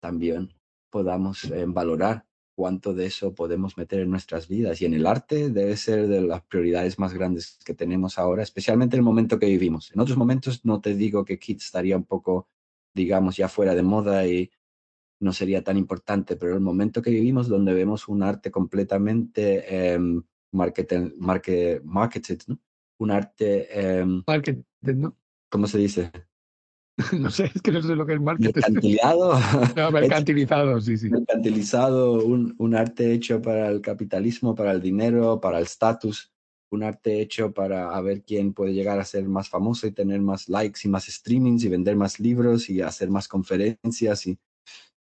también 0.00 0.54
podamos 0.90 1.44
eh, 1.44 1.64
valorar 1.66 2.24
cuánto 2.58 2.92
de 2.92 3.06
eso 3.06 3.36
podemos 3.36 3.76
meter 3.76 4.00
en 4.00 4.10
nuestras 4.10 4.48
vidas. 4.48 4.82
Y 4.82 4.84
en 4.84 4.94
el 4.94 5.06
arte 5.06 5.48
debe 5.48 5.76
ser 5.76 6.08
de 6.08 6.20
las 6.20 6.42
prioridades 6.42 6.98
más 6.98 7.14
grandes 7.14 7.56
que 7.64 7.72
tenemos 7.72 8.18
ahora, 8.18 8.42
especialmente 8.42 8.96
en 8.96 8.98
el 8.98 9.04
momento 9.04 9.38
que 9.38 9.46
vivimos. 9.46 9.92
En 9.94 10.00
otros 10.00 10.18
momentos 10.18 10.64
no 10.64 10.80
te 10.80 10.96
digo 10.96 11.24
que 11.24 11.38
Kids 11.38 11.66
estaría 11.66 11.96
un 11.96 12.02
poco, 12.02 12.48
digamos, 12.92 13.36
ya 13.36 13.48
fuera 13.48 13.76
de 13.76 13.84
moda 13.84 14.26
y 14.26 14.50
no 15.20 15.32
sería 15.32 15.62
tan 15.62 15.76
importante, 15.76 16.34
pero 16.34 16.54
el 16.54 16.60
momento 16.60 17.00
que 17.00 17.10
vivimos 17.10 17.46
donde 17.46 17.74
vemos 17.74 18.08
un 18.08 18.24
arte 18.24 18.50
completamente 18.50 19.92
eh, 19.94 20.00
market, 20.50 21.14
market, 21.16 21.84
marketed, 21.84 22.40
¿no? 22.48 22.58
un 22.98 23.12
arte... 23.12 23.68
Eh, 23.70 24.04
¿no? 24.82 25.16
¿Cómo 25.48 25.68
se 25.68 25.78
dice? 25.78 26.10
no 27.18 27.30
sé, 27.30 27.50
es 27.54 27.62
que 27.62 27.70
no 27.70 27.80
sé 27.80 27.94
lo 27.94 28.04
que 28.04 28.14
es 28.14 28.20
marketing. 28.20 28.52
Mercantilizado. 28.54 29.38
no, 29.76 29.90
mercantilizado, 29.92 30.80
sí, 30.80 30.96
sí. 30.96 31.08
Mercantilizado, 31.08 32.24
un, 32.24 32.54
un 32.58 32.74
arte 32.74 33.12
hecho 33.12 33.40
para 33.40 33.68
el 33.68 33.80
capitalismo, 33.80 34.54
para 34.54 34.72
el 34.72 34.80
dinero, 34.80 35.40
para 35.40 35.58
el 35.58 35.64
estatus, 35.64 36.32
un 36.70 36.82
arte 36.82 37.20
hecho 37.20 37.52
para 37.52 37.96
a 37.96 38.00
ver 38.00 38.24
quién 38.24 38.52
puede 38.52 38.74
llegar 38.74 38.98
a 38.98 39.04
ser 39.04 39.28
más 39.28 39.48
famoso 39.48 39.86
y 39.86 39.92
tener 39.92 40.20
más 40.20 40.48
likes 40.48 40.80
y 40.84 40.88
más 40.88 41.06
streamings 41.06 41.64
y 41.64 41.68
vender 41.68 41.96
más 41.96 42.18
libros 42.18 42.68
y 42.68 42.80
hacer 42.80 43.10
más 43.10 43.28
conferencias. 43.28 44.26
Y... 44.26 44.38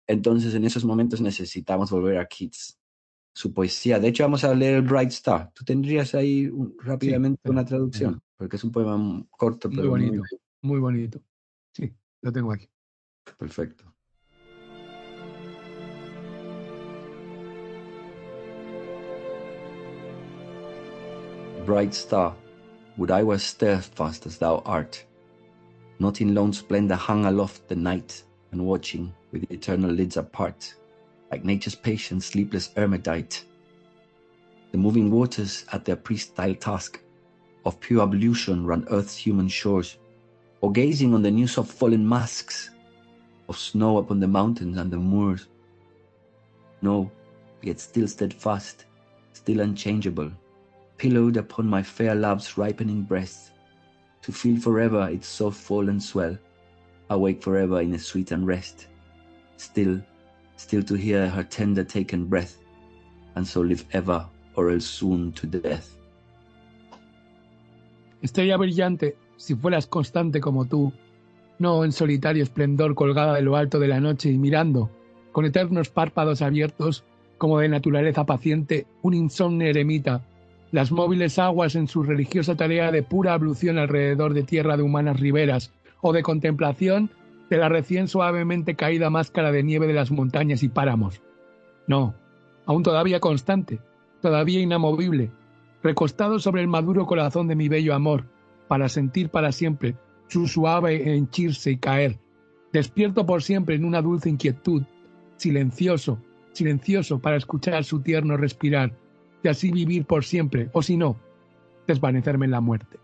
Entonces, 0.07 0.55
en 0.55 0.65
esos 0.65 0.85
momentos 0.85 1.21
necesitamos 1.21 1.91
volver 1.91 2.19
a 2.19 2.27
Kids, 2.27 2.79
su 3.35 3.53
poesía. 3.53 3.99
De 3.99 4.09
hecho, 4.09 4.23
vamos 4.23 4.45
a 4.45 4.55
leer 4.55 4.77
el 4.77 4.83
Bright 4.83 5.11
Star. 5.11 5.51
¿Tú 5.53 5.65
tendrías 5.65 6.15
ahí 6.15 6.47
un, 6.47 6.77
rápidamente 6.79 7.41
sí, 7.45 7.51
una 7.51 7.65
traducción? 7.65 8.15
Sí. 8.15 8.21
Porque 8.37 8.57
es 8.57 8.65
un 8.65 8.71
poema 8.71 9.27
corto, 9.31 9.69
muy 9.69 9.77
pero 9.77 9.91
bonito. 9.91 10.23
Muy... 10.63 10.71
muy 10.73 10.81
bonito. 10.81 11.21
Lo 12.23 12.31
tengo 12.31 12.53
aquí. 12.53 12.69
Perfecto. 13.39 13.85
Bright 21.65 21.95
star, 21.95 22.35
would 22.97 23.11
I 23.11 23.23
were 23.23 23.39
steadfast 23.39 24.27
as 24.27 24.39
thou 24.39 24.59
art, 24.67 25.05
not 25.99 26.21
in 26.21 26.35
lone 26.35 26.53
splendor 26.53 26.97
hung 26.97 27.27
aloft 27.27 27.69
the 27.69 27.77
night, 27.77 28.25
and 28.53 28.67
watching 28.67 29.13
with 29.31 29.51
eternal 29.51 29.91
lids 29.91 30.17
apart, 30.17 30.75
like 31.31 31.45
nature's 31.45 31.75
patient, 31.75 32.23
sleepless 32.23 32.71
eremite. 32.77 33.45
The 34.73 34.79
moving 34.79 35.11
waters 35.11 35.65
at 35.73 35.85
their 35.85 35.97
priest-style 35.97 36.57
task 36.57 37.01
of 37.65 37.79
pure 37.79 38.03
ablution 38.03 38.67
run 38.67 38.87
earth's 38.91 39.17
human 39.17 39.49
shores, 39.49 39.99
or 40.61 40.73
gazing 40.73 41.15
on 41.15 41.23
the 41.23 41.31
new 41.31 41.47
soft 41.47 41.73
fallen 41.73 42.07
masks 42.07 42.71
of 43.49 43.59
snow 43.59 43.99
upon 43.99 44.21
the 44.21 44.29
mountains 44.29 44.79
and 44.79 44.91
the 44.91 44.97
moors. 44.97 45.49
No, 46.83 47.11
yet 47.63 47.81
still 47.81 48.07
steadfast, 48.07 48.85
still 49.33 49.61
unchangeable, 49.61 50.31
pillowed 50.99 51.37
upon 51.37 51.67
my 51.67 51.83
fair 51.83 52.15
love's 52.15 52.57
ripening 52.57 53.03
breast, 53.03 53.53
to 54.23 54.33
feel 54.33 54.61
forever 54.61 55.09
its 55.11 55.27
soft 55.27 55.59
fall 55.59 55.89
and 55.89 56.03
swell, 56.03 56.37
awake 57.09 57.43
forever 57.43 57.81
in 57.81 57.95
a 57.95 57.99
sweet 57.99 58.31
unrest, 58.31 58.87
still, 59.57 60.01
still 60.57 60.83
to 60.83 60.95
hear 60.95 61.29
her 61.29 61.43
tender 61.43 61.85
taken 61.85 62.27
breath, 62.27 62.59
and 63.35 63.47
so 63.47 63.61
live 63.61 63.85
ever 63.93 64.27
or 64.57 64.71
else 64.71 64.87
soon 64.87 65.33
to 65.33 65.47
death. 65.47 65.97
Estrella 68.23 68.59
brillante, 68.59 69.15
si 69.41 69.55
fueras 69.55 69.87
constante 69.87 70.39
como 70.39 70.67
tú, 70.67 70.93
no 71.59 71.83
en 71.83 71.93
solitario 71.93 72.43
esplendor 72.43 72.95
colgada 72.95 73.35
de 73.35 73.41
lo 73.41 73.57
alto 73.57 73.79
de 73.79 73.89
la 73.89 73.99
noche 73.99 74.31
y 74.31 74.37
mirando, 74.37 74.91
con 75.33 75.47
eternos 75.47 75.89
párpados 75.89 76.43
abiertos, 76.43 77.05
como 77.39 77.59
de 77.59 77.71
naturaleza 77.71 78.27
paciente, 78.27 78.87
un 79.01 79.15
insomne 79.15 79.71
eremita, 79.71 80.21
las 80.73 80.93
móviles 80.93 81.39
aguas 81.39 81.75
en 81.75 81.89
su 81.89 82.03
religiosa 82.03 82.55
tarea 82.55 82.93
de 82.93 83.03
pura 83.03 83.33
ablución 83.33 83.79
alrededor 83.79 84.35
de 84.35 84.43
tierra 84.43 84.77
de 84.77 84.83
humanas 84.83 85.19
riberas, 85.19 85.73
o 86.03 86.13
de 86.13 86.23
contemplación 86.23 87.11
de 87.49 87.57
la 87.57 87.71
recién 87.71 88.09
suavemente 88.09 88.77
caída 88.77 89.09
máscara 89.09 89.53
de 89.53 89.63
nieve 89.63 89.87
de 89.87 89.95
las 89.95 90.11
montañas 90.11 90.63
y 90.63 90.69
páramos. 90.69 91.23
No, 91.87 92.15
aún 92.67 92.83
todavía 92.83 93.21
constante, 93.21 93.81
todavía 94.21 94.61
inamovible, 94.61 95.31
recostado 95.83 96.41
sobre 96.41 96.61
el 96.61 96.69
maduro 96.69 97.07
corazón 97.07 97.49
de 97.49 97.57
mi 97.57 97.69
bello 97.71 97.95
amor, 97.95 98.27
para 98.71 98.89
sentir 98.89 99.31
para 99.31 99.51
siempre 99.51 99.97
su 100.29 100.47
suave 100.47 101.13
henchirse 101.13 101.73
y 101.73 101.79
caer, 101.79 102.21
despierto 102.73 103.27
por 103.27 103.43
siempre 103.43 103.75
en 103.75 103.85
una 103.85 104.01
dulce 104.01 104.31
inquietud, 104.31 104.85
silencioso, 105.39 106.23
silencioso 106.53 107.19
para 107.19 107.37
escuchar 107.37 107.83
su 107.83 108.01
tierno 108.01 108.37
respirar, 108.37 108.97
y 109.43 109.49
así 109.49 109.73
vivir 109.73 110.05
por 110.05 110.25
siempre, 110.25 110.71
o 110.73 110.83
si 110.83 110.97
no, 110.97 111.19
desvanecerme 111.89 112.45
en 112.45 112.53
la 112.53 112.61
muerte. 112.61 113.01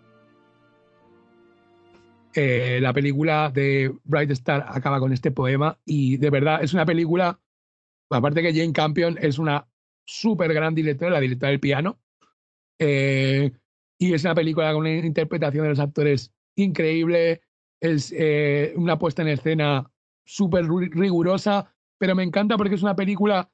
Eh, 2.33 2.79
la 2.81 2.93
película 2.93 3.51
de 3.53 3.93
Bright 4.05 4.31
Star 4.31 4.67
acaba 4.69 5.01
con 5.01 5.13
este 5.13 5.33
poema 5.33 5.81
y 5.85 6.17
de 6.19 6.31
verdad 6.31 6.63
es 6.63 6.75
una 6.75 6.87
película, 6.87 7.41
aparte 8.09 8.41
que 8.41 8.55
Jane 8.55 8.73
Campion 8.73 9.19
es 9.21 9.41
una 9.41 9.67
súper 10.05 10.55
gran 10.55 10.77
directora, 10.77 11.15
la 11.15 11.21
directora 11.21 11.51
del 11.51 11.59
piano, 11.59 11.99
eh, 12.79 13.51
y 13.99 14.13
es 14.13 14.25
una 14.25 14.35
película 14.35 14.73
con 14.73 14.81
una 14.81 14.91
interpretación 14.91 15.65
de 15.65 15.71
los 15.71 15.81
actores 15.81 16.33
increíble, 16.57 17.43
es 17.81 18.13
eh, 18.17 18.73
una 18.77 18.99
puesta 18.99 19.23
en 19.23 19.29
escena 19.29 19.91
súper 20.25 20.67
rigurosa, 20.67 21.75
pero 21.99 22.15
me 22.15 22.23
encanta 22.23 22.57
porque 22.57 22.75
es 22.75 22.83
una 22.83 22.97
película 22.97 23.51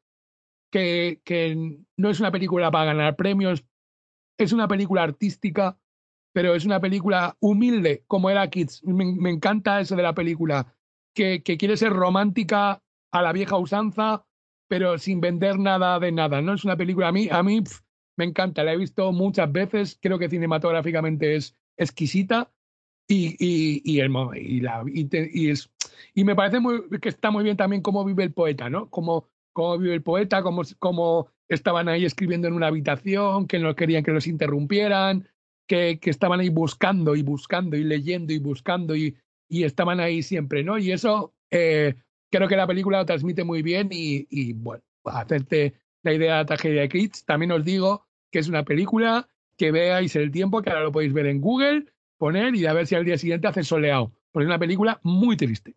que, 0.70 1.20
que 1.24 1.78
no 1.96 2.10
es 2.10 2.20
una 2.20 2.32
película 2.32 2.70
para 2.70 2.86
ganar 2.86 3.16
premios, 3.16 3.64
es 4.38 4.52
una 4.52 4.68
película 4.68 5.02
artística, 5.02 5.78
pero 6.32 6.54
es 6.54 6.64
una 6.64 6.80
película 6.80 7.36
humilde, 7.40 8.04
como 8.06 8.30
era 8.30 8.48
Kids. 8.48 8.82
Me, 8.84 9.30
encanta 9.30 9.80
eso 9.80 9.96
de 9.96 10.02
la 10.02 10.14
película, 10.14 10.74
que, 11.14 11.42
que, 11.42 11.58
quiere 11.58 11.76
ser 11.76 11.92
romántica 11.92 12.82
a 13.12 13.22
la 13.22 13.32
vieja 13.32 13.58
usanza, 13.58 14.24
pero 14.66 14.96
sin 14.98 15.20
vender 15.20 15.58
nada 15.58 16.00
de 16.00 16.10
nada. 16.10 16.40
No 16.40 16.54
es 16.54 16.64
una 16.64 16.76
película, 16.76 17.08
a 17.08 17.12
mí, 17.12 17.28
a 17.30 17.42
mí 17.42 17.62
me 18.16 18.24
encanta, 18.24 18.64
la 18.64 18.72
he 18.72 18.76
visto 18.76 19.12
muchas 19.12 19.50
veces, 19.50 19.98
creo 20.00 20.18
que 20.18 20.28
cinematográficamente 20.28 21.36
es 21.36 21.56
exquisita 21.76 22.52
y, 23.08 23.36
y, 23.38 23.82
y, 23.84 24.00
el, 24.00 24.12
y, 24.36 24.60
la, 24.60 24.84
y, 24.86 25.50
es, 25.50 25.70
y 26.14 26.24
me 26.24 26.34
parece 26.34 26.60
muy, 26.60 26.88
que 27.00 27.08
está 27.08 27.30
muy 27.30 27.44
bien 27.44 27.56
también 27.56 27.82
cómo 27.82 28.04
vive 28.04 28.24
el 28.24 28.32
poeta, 28.32 28.70
¿no? 28.70 28.88
Cómo, 28.90 29.28
cómo 29.52 29.78
vive 29.78 29.94
el 29.94 30.02
poeta, 30.02 30.42
cómo, 30.42 30.62
cómo 30.78 31.28
estaban 31.48 31.88
ahí 31.88 32.04
escribiendo 32.04 32.48
en 32.48 32.54
una 32.54 32.68
habitación, 32.68 33.46
que 33.46 33.58
no 33.58 33.74
querían 33.74 34.02
que 34.04 34.12
los 34.12 34.26
interrumpieran, 34.26 35.28
que, 35.66 35.98
que 36.00 36.10
estaban 36.10 36.40
ahí 36.40 36.48
buscando 36.48 37.14
y 37.14 37.22
buscando 37.22 37.76
y 37.76 37.84
leyendo 37.84 38.32
y 38.32 38.38
buscando 38.38 38.96
y, 38.96 39.16
y 39.48 39.64
estaban 39.64 40.00
ahí 40.00 40.22
siempre, 40.22 40.64
¿no? 40.64 40.78
Y 40.78 40.92
eso 40.92 41.34
eh, 41.50 41.94
creo 42.30 42.48
que 42.48 42.56
la 42.56 42.66
película 42.66 42.98
lo 42.98 43.06
transmite 43.06 43.44
muy 43.44 43.62
bien 43.62 43.88
y, 43.92 44.26
y 44.30 44.54
bueno, 44.54 44.82
hacerte 45.04 45.74
la 46.02 46.12
idea 46.12 46.32
de 46.32 46.38
la 46.38 46.46
tragedia 46.46 46.82
de 46.82 46.88
Kids, 46.88 47.24
también 47.24 47.52
os 47.52 47.64
digo 47.64 48.06
que 48.30 48.38
es 48.38 48.48
una 48.48 48.64
película 48.64 49.28
que 49.56 49.70
veáis 49.70 50.16
el 50.16 50.30
tiempo, 50.30 50.62
que 50.62 50.70
ahora 50.70 50.82
lo 50.82 50.92
podéis 50.92 51.12
ver 51.12 51.26
en 51.26 51.40
Google, 51.40 51.86
poner 52.16 52.54
y 52.54 52.66
a 52.66 52.72
ver 52.72 52.86
si 52.86 52.94
al 52.94 53.04
día 53.04 53.18
siguiente 53.18 53.48
hace 53.48 53.62
soleado. 53.62 54.12
Porque 54.30 54.44
es 54.44 54.48
una 54.48 54.58
película 54.58 55.00
muy 55.02 55.36
triste, 55.36 55.76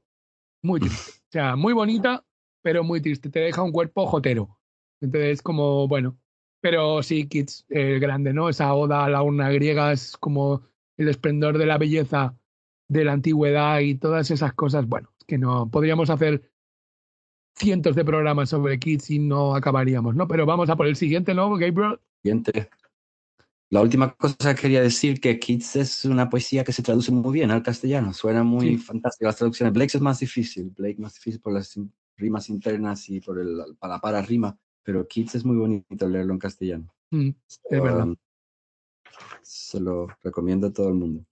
muy 0.62 0.80
triste. 0.80 1.12
O 1.12 1.32
sea, 1.32 1.56
muy 1.56 1.74
bonita, 1.74 2.24
pero 2.62 2.84
muy 2.84 3.02
triste. 3.02 3.30
Te 3.30 3.42
deja 3.42 3.62
un 3.62 3.72
cuerpo 3.72 4.06
jotero. 4.06 4.58
Entonces, 5.02 5.42
como, 5.42 5.88
bueno, 5.88 6.18
pero 6.62 7.04
sí, 7.04 7.28
Kids, 7.28 7.66
el 7.70 8.00
grande, 8.00 8.34
¿no? 8.34 8.50
Esa 8.50 8.74
oda 8.74 9.04
a 9.04 9.10
la 9.10 9.22
urna 9.22 9.50
griega 9.52 9.92
es 9.92 10.18
como 10.18 10.64
el 10.98 11.10
esplendor 11.10 11.58
de 11.58 11.66
la 11.66 11.78
belleza 11.78 12.38
de 12.88 13.04
la 13.04 13.12
antigüedad 13.14 13.80
y 13.82 13.96
todas 13.96 14.32
esas 14.32 14.54
cosas. 14.54 14.88
Bueno, 14.88 15.14
que 15.28 15.38
no 15.38 15.70
podríamos 15.70 16.10
hacer 16.10 16.50
cientos 17.56 17.95
de 17.95 18.06
programas 18.06 18.49
sobre 18.49 18.80
Kids 18.80 19.10
y 19.11 19.19
no 19.19 19.56
acabaríamos, 19.56 20.15
¿no? 20.15 20.27
Pero 20.27 20.45
vamos 20.45 20.69
a 20.69 20.76
por 20.76 20.88
el 20.88 20.95
siguiente, 20.95 21.34
¿no, 21.34 21.49
Gabriel? 21.56 21.99
Siguiente. 22.22 22.69
La 23.69 23.82
última 23.82 24.14
cosa 24.14 24.53
que 24.53 24.61
quería 24.61 24.82
decir 24.82 25.19
que 25.19 25.40
Kids 25.40 25.76
es 25.77 26.06
una 26.06 26.30
poesía 26.30 26.64
que 26.64 26.72
se 26.72 26.84
traduce 26.84 27.11
muy 27.11 27.34
bien 27.34 27.52
al 27.52 27.64
castellano, 27.64 28.14
suena 28.14 28.44
muy 28.44 28.77
Sí. 28.77 28.77
fantástica 28.77 29.27
las 29.27 29.38
traducciones. 29.38 29.73
Blake 29.73 29.98
es 29.98 30.02
más 30.02 30.19
difícil, 30.19 30.69
Blake 30.69 30.99
más 30.99 31.14
difícil 31.15 31.41
por 31.41 31.53
las 31.53 31.77
rimas 32.18 32.49
internas 32.49 33.10
y 33.10 33.19
por 33.19 33.40
el 33.40 33.76
para 33.80 33.99
para 33.99 34.22
rima, 34.22 34.57
pero 34.84 35.07
Kids 35.07 35.36
es 35.36 35.45
muy 35.45 35.57
bonito 35.57 36.07
leerlo 36.07 36.34
en 36.34 36.40
castellano. 36.40 36.94
Mm, 37.11 37.30
es 37.48 37.82
verdad. 37.82 38.07
Se 39.41 39.80
lo 39.80 40.07
recomiendo 40.23 40.68
a 40.68 40.73
todo 40.73 40.90
el 40.90 40.95
mundo. 40.95 41.26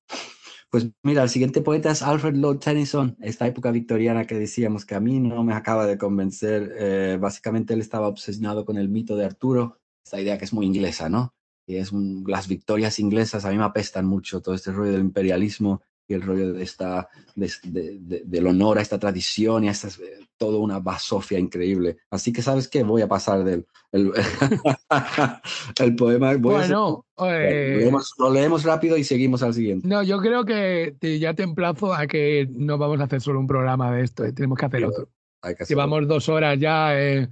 Pues 0.74 0.90
mira, 1.04 1.22
el 1.22 1.30
siguiente 1.30 1.62
poeta 1.62 1.92
es 1.92 2.02
Alfred 2.02 2.34
Lord 2.34 2.58
Tennyson, 2.58 3.16
esta 3.22 3.46
época 3.46 3.70
victoriana 3.70 4.26
que 4.26 4.34
decíamos 4.34 4.88
que 4.88 4.96
a 4.96 5.00
mí 5.00 5.20
no 5.20 5.44
me 5.44 5.54
acaba 5.54 5.86
de 5.86 6.00
convencer. 6.00 6.74
Eh, 6.80 7.20
básicamente 7.22 7.76
él 7.76 7.80
estaba 7.80 8.08
obsesionado 8.08 8.66
con 8.66 8.78
el 8.78 8.90
mito 8.90 9.16
de 9.16 9.24
Arturo, 9.24 9.80
esta 10.04 10.20
idea 10.20 10.40
que 10.40 10.46
es 10.46 10.52
muy 10.52 10.66
inglesa, 10.66 11.10
¿no? 11.10 11.36
Y 11.68 11.76
es 11.76 11.92
las 12.26 12.48
victorias 12.48 12.98
inglesas 12.98 13.46
a 13.46 13.52
mí 13.52 13.58
me 13.60 13.66
apestan 13.66 14.08
mucho, 14.08 14.42
todo 14.42 14.56
este 14.56 14.72
rollo 14.72 14.94
del 14.94 15.02
imperialismo 15.02 15.84
y 16.08 16.14
el 16.14 16.22
rollo 16.22 16.54
de 16.54 16.64
esta, 16.64 17.08
de- 17.36 17.52
de- 17.64 17.98
de- 18.00 18.24
del 18.26 18.48
honor 18.48 18.78
a 18.78 18.82
esta 18.82 19.00
tradición 19.00 19.64
y 19.64 19.68
a 19.70 19.72
estas, 19.72 20.00
eh, 20.00 20.20
todo 20.38 20.60
una 20.60 20.80
basofia 20.80 21.40
increíble. 21.40 21.98
Así 22.10 22.34
que, 22.34 22.42
¿sabes 22.42 22.68
qué? 22.68 22.84
Voy 22.84 23.02
a 23.02 23.08
pasar 23.08 23.44
del 23.44 23.66
el, 23.92 24.12
el 25.80 25.96
poema. 25.96 26.36
Voy 26.38 26.56
a 26.56 26.60
hacer- 26.60 26.76
Bueno, 26.76 27.06
lo, 27.18 27.30
eh, 27.32 27.78
leemos, 27.78 28.14
lo 28.18 28.32
leemos 28.32 28.64
rápido 28.64 28.98
y 28.98 29.04
seguimos 29.04 29.44
al 29.44 29.54
siguiente. 29.54 29.88
no, 29.88 30.04
yo 30.04 30.20
creo 30.20 30.44
que 30.46 30.96
te- 31.00 31.20
ya 31.20 31.34
te 31.34 31.44
emplazo 31.44 31.94
a 31.94 32.08
que 32.08 32.48
no 32.52 32.78
vamos 32.78 33.00
a 33.00 33.04
hacer 33.06 33.22
solo 33.22 33.40
un 33.40 33.48
programa 33.48 33.92
de 33.96 34.04
esto, 34.04 34.26
eh, 34.26 34.34
tenemos 34.34 34.58
que 34.58 34.66
hacer 34.66 34.86
otro. 34.86 35.10
Hay 35.42 35.56
que. 35.56 35.66
Llevamos 35.66 36.08
dos 36.08 36.30
horas 36.30 36.58
ya. 36.60 37.00
eh, 37.00 37.28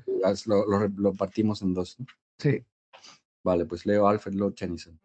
Lo, 0.46 0.66
lo- 0.68 0.88
lo 0.98 1.14
partimos 1.14 1.62
en 1.62 1.74
dos. 1.74 1.98
¿no? 2.00 2.06
sí. 2.38 2.64
Vale, 3.44 3.66
pues 3.66 3.88
leo 3.88 4.08
Alfred 4.08 4.36
Lord 4.36 4.54
Tennyson. 4.54 5.00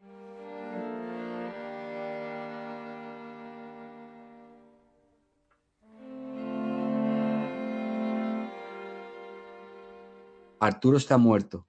Arturo 10.58 10.96
está 10.96 11.18
muerto. 11.18 11.66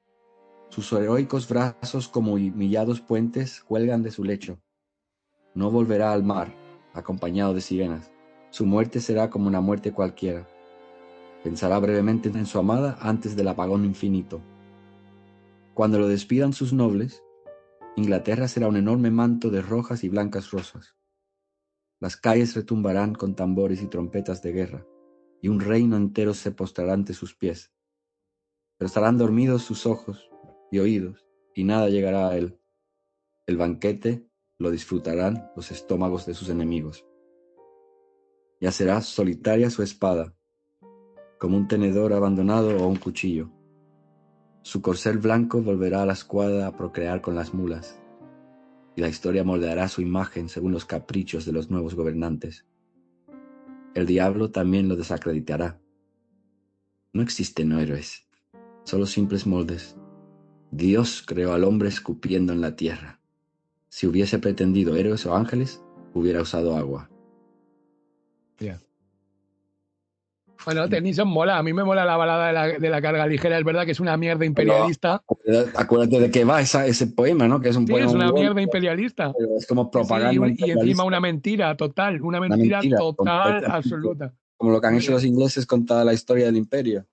Sus 0.69 0.93
heroicos 0.93 1.49
brazos 1.49 2.07
como 2.07 2.35
humillados 2.35 3.01
puentes 3.01 3.61
cuelgan 3.61 4.01
de 4.01 4.11
su 4.11 4.23
lecho. 4.23 4.61
No 5.53 5.71
volverá 5.71 6.13
al 6.13 6.23
mar, 6.23 6.55
acompañado 6.93 7.53
de 7.53 7.59
sirenas. 7.59 8.09
Su 8.49 8.65
muerte 8.65 9.01
será 9.01 9.29
como 9.29 9.49
una 9.49 9.59
muerte 9.59 9.91
cualquiera. 9.91 10.47
Pensará 11.43 11.79
brevemente 11.79 12.29
en 12.29 12.45
su 12.45 12.59
amada 12.59 12.97
antes 13.01 13.35
del 13.35 13.49
apagón 13.49 13.83
infinito. 13.83 14.39
Cuando 15.73 15.99
lo 15.99 16.07
despidan 16.07 16.53
sus 16.53 16.71
nobles, 16.71 17.21
Inglaterra 17.97 18.47
será 18.47 18.69
un 18.69 18.77
enorme 18.77 19.11
manto 19.11 19.49
de 19.49 19.61
rojas 19.61 20.05
y 20.05 20.09
blancas 20.09 20.51
rosas. 20.51 20.95
Las 21.99 22.15
calles 22.15 22.55
retumbarán 22.55 23.15
con 23.15 23.35
tambores 23.35 23.81
y 23.81 23.87
trompetas 23.87 24.41
de 24.41 24.53
guerra, 24.53 24.85
y 25.41 25.49
un 25.49 25.59
reino 25.59 25.97
entero 25.97 26.33
se 26.33 26.51
postrará 26.51 26.93
ante 26.93 27.13
sus 27.13 27.35
pies. 27.35 27.73
Pero 28.77 28.87
estarán 28.87 29.17
dormidos 29.17 29.63
sus 29.63 29.85
ojos 29.85 30.29
y 30.71 30.79
oídos, 30.79 31.27
y 31.55 31.63
nada 31.63 31.89
llegará 31.89 32.29
a 32.29 32.37
él. 32.37 32.59
El 33.45 33.57
banquete 33.57 34.27
lo 34.59 34.71
disfrutarán 34.71 35.51
los 35.55 35.71
estómagos 35.71 36.25
de 36.25 36.33
sus 36.33 36.49
enemigos. 36.49 37.05
Ya 38.59 38.71
será 38.71 39.01
solitaria 39.01 39.69
su 39.69 39.83
espada, 39.83 40.35
como 41.39 41.57
un 41.57 41.67
tenedor 41.67 42.13
abandonado 42.13 42.75
o 42.77 42.87
un 42.87 42.97
cuchillo. 42.97 43.51
Su 44.63 44.81
corcel 44.81 45.19
blanco 45.19 45.61
volverá 45.61 46.01
a 46.01 46.05
la 46.05 46.13
escuadra 46.13 46.67
a 46.67 46.75
procrear 46.75 47.21
con 47.21 47.35
las 47.35 47.53
mulas, 47.53 47.99
y 48.95 49.01
la 49.01 49.09
historia 49.09 49.43
moldeará 49.43 49.87
su 49.87 50.01
imagen 50.01 50.49
según 50.49 50.71
los 50.71 50.85
caprichos 50.85 51.45
de 51.45 51.53
los 51.53 51.69
nuevos 51.69 51.95
gobernantes. 51.95 52.65
El 53.93 54.05
diablo 54.05 54.51
también 54.51 54.87
lo 54.89 54.95
desacreditará. 54.95 55.79
No 57.13 57.21
existen 57.21 57.71
héroes, 57.71 58.26
solo 58.87 59.05
simples 59.05 59.45
moldes. 59.45 59.97
Dios 60.71 61.21
creó 61.25 61.51
al 61.53 61.65
hombre 61.65 61.89
escupiendo 61.89 62.53
en 62.53 62.61
la 62.61 62.75
tierra. 62.77 63.19
Si 63.89 64.07
hubiese 64.07 64.39
pretendido 64.39 64.95
héroes 64.95 65.25
o 65.25 65.35
ángeles, 65.35 65.83
hubiera 66.13 66.41
usado 66.41 66.75
agua. 66.77 67.09
Ya. 68.59 68.79
Bueno, 70.65 70.87
Tennyson 70.89 71.27
mola. 71.27 71.57
A 71.57 71.63
mí 71.63 71.73
me 71.73 71.83
mola 71.83 72.05
la 72.05 72.15
balada 72.17 72.47
de 72.47 72.53
la, 72.53 72.67
de 72.79 72.89
la 72.89 73.01
carga 73.01 73.27
ligera. 73.27 73.57
Es 73.57 73.63
verdad 73.65 73.85
que 73.85 73.91
es 73.91 73.99
una 73.99 74.15
mierda 74.17 74.45
imperialista. 74.45 75.21
Acuérdate 75.75 76.19
de 76.21 76.31
qué 76.31 76.45
va 76.45 76.61
esa- 76.61 76.87
ese 76.87 77.07
poema, 77.07 77.47
¿no? 77.47 77.59
Que 77.61 77.69
es 77.69 77.75
un 77.75 77.85
Sí, 77.85 77.91
poema 77.91 78.07
es 78.07 78.13
una 78.15 78.31
mierda 78.31 78.61
imperialista. 78.61 79.33
pero 79.37 79.57
es 79.57 79.67
como 79.67 79.83
Sí, 79.85 79.89
propaganda. 79.91 80.47
y, 80.57 80.71
encima 80.71 81.03
una 81.03 81.19
mentira 81.19 81.75
total, 81.75 82.21
una 82.21 82.39
mentira, 82.39 82.79
mentira 82.79 82.97
total, 82.97 83.65
absoluta. 83.65 84.33
Como 84.55 84.71
lo 84.71 84.79
que 84.81 84.87
han 84.87 84.95
hecho 84.95 85.11
los 85.11 85.23
ingleses 85.25 85.65
con 85.65 85.85
toda 85.85 86.03
la 86.05 86.13
historia 86.13 86.45
del 86.45 86.55
imperio. 86.57 87.05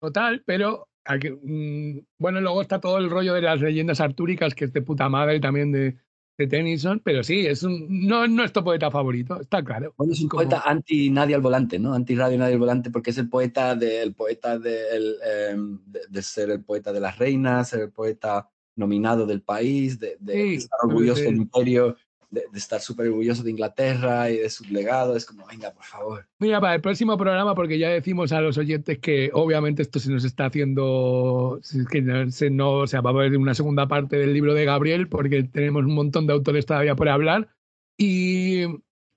Total, 0.00 0.42
pero 0.44 0.88
mm, 1.16 1.98
bueno, 2.18 2.40
luego 2.40 2.62
está 2.62 2.80
todo 2.80 2.98
el 2.98 3.10
rollo 3.10 3.34
de 3.34 3.42
las 3.42 3.60
leyendas 3.60 4.00
artúricas, 4.00 4.54
que 4.54 4.66
es 4.66 4.72
de 4.72 4.82
puta 4.82 5.08
madre 5.08 5.40
también 5.40 5.72
de, 5.72 5.96
de 6.36 6.46
Tennyson, 6.46 7.00
pero 7.04 7.22
sí, 7.24 7.46
es 7.46 7.62
un, 7.62 8.06
no 8.06 8.24
es 8.24 8.30
nuestro 8.30 8.62
poeta 8.62 8.90
favorito, 8.90 9.40
está 9.40 9.62
claro. 9.64 9.94
Bueno, 9.96 10.12
es 10.12 10.20
un 10.20 10.28
Como- 10.28 10.42
poeta 10.42 10.62
anti 10.64 11.10
nadie 11.10 11.34
al 11.34 11.40
volante, 11.40 11.78
¿no? 11.78 11.94
Anti 11.94 12.14
radio 12.14 12.38
nadie 12.38 12.54
al 12.54 12.60
volante, 12.60 12.90
porque 12.90 13.10
es 13.10 13.18
el 13.18 13.28
poeta 13.28 13.74
del 13.74 14.14
poeta 14.14 14.58
de, 14.58 14.88
el, 14.96 15.16
em, 15.50 15.80
de, 15.86 16.00
de 16.08 16.22
ser 16.22 16.50
el 16.50 16.62
poeta 16.62 16.92
de 16.92 17.00
las 17.00 17.18
reinas, 17.18 17.68
ser 17.70 17.80
el 17.80 17.90
poeta 17.90 18.48
nominado 18.76 19.26
del 19.26 19.42
país, 19.42 19.98
de, 19.98 20.16
de 20.20 20.32
Sí, 20.34 20.54
estar 20.54 20.78
orgulloso 20.84 21.22
del 21.22 21.36
imperio, 21.36 21.96
de, 22.30 22.44
de 22.52 22.58
estar 22.58 22.80
súper 22.80 23.08
orgulloso 23.08 23.42
de 23.42 23.50
Inglaterra 23.50 24.30
y 24.30 24.38
de 24.38 24.50
su 24.50 24.64
legado. 24.64 25.16
Es 25.16 25.24
como, 25.24 25.46
venga, 25.46 25.72
por 25.72 25.84
favor. 25.84 26.26
Mira, 26.38 26.60
para 26.60 26.74
el 26.74 26.80
próximo 26.80 27.16
programa, 27.16 27.54
porque 27.54 27.78
ya 27.78 27.88
decimos 27.88 28.32
a 28.32 28.40
los 28.40 28.58
oyentes 28.58 28.98
que 28.98 29.30
obviamente 29.32 29.82
esto 29.82 29.98
se 29.98 30.10
nos 30.10 30.24
está 30.24 30.46
haciendo, 30.46 31.60
que 31.90 32.02
no, 32.02 32.30
se 32.30 32.50
no, 32.50 32.72
o 32.72 32.86
sea, 32.86 33.00
va 33.00 33.10
a 33.10 33.12
haber 33.14 33.36
una 33.36 33.54
segunda 33.54 33.88
parte 33.88 34.16
del 34.16 34.32
libro 34.32 34.54
de 34.54 34.64
Gabriel, 34.64 35.08
porque 35.08 35.42
tenemos 35.44 35.84
un 35.84 35.94
montón 35.94 36.26
de 36.26 36.32
autores 36.32 36.66
todavía 36.66 36.96
por 36.96 37.08
hablar. 37.08 37.48
Y, 37.96 38.64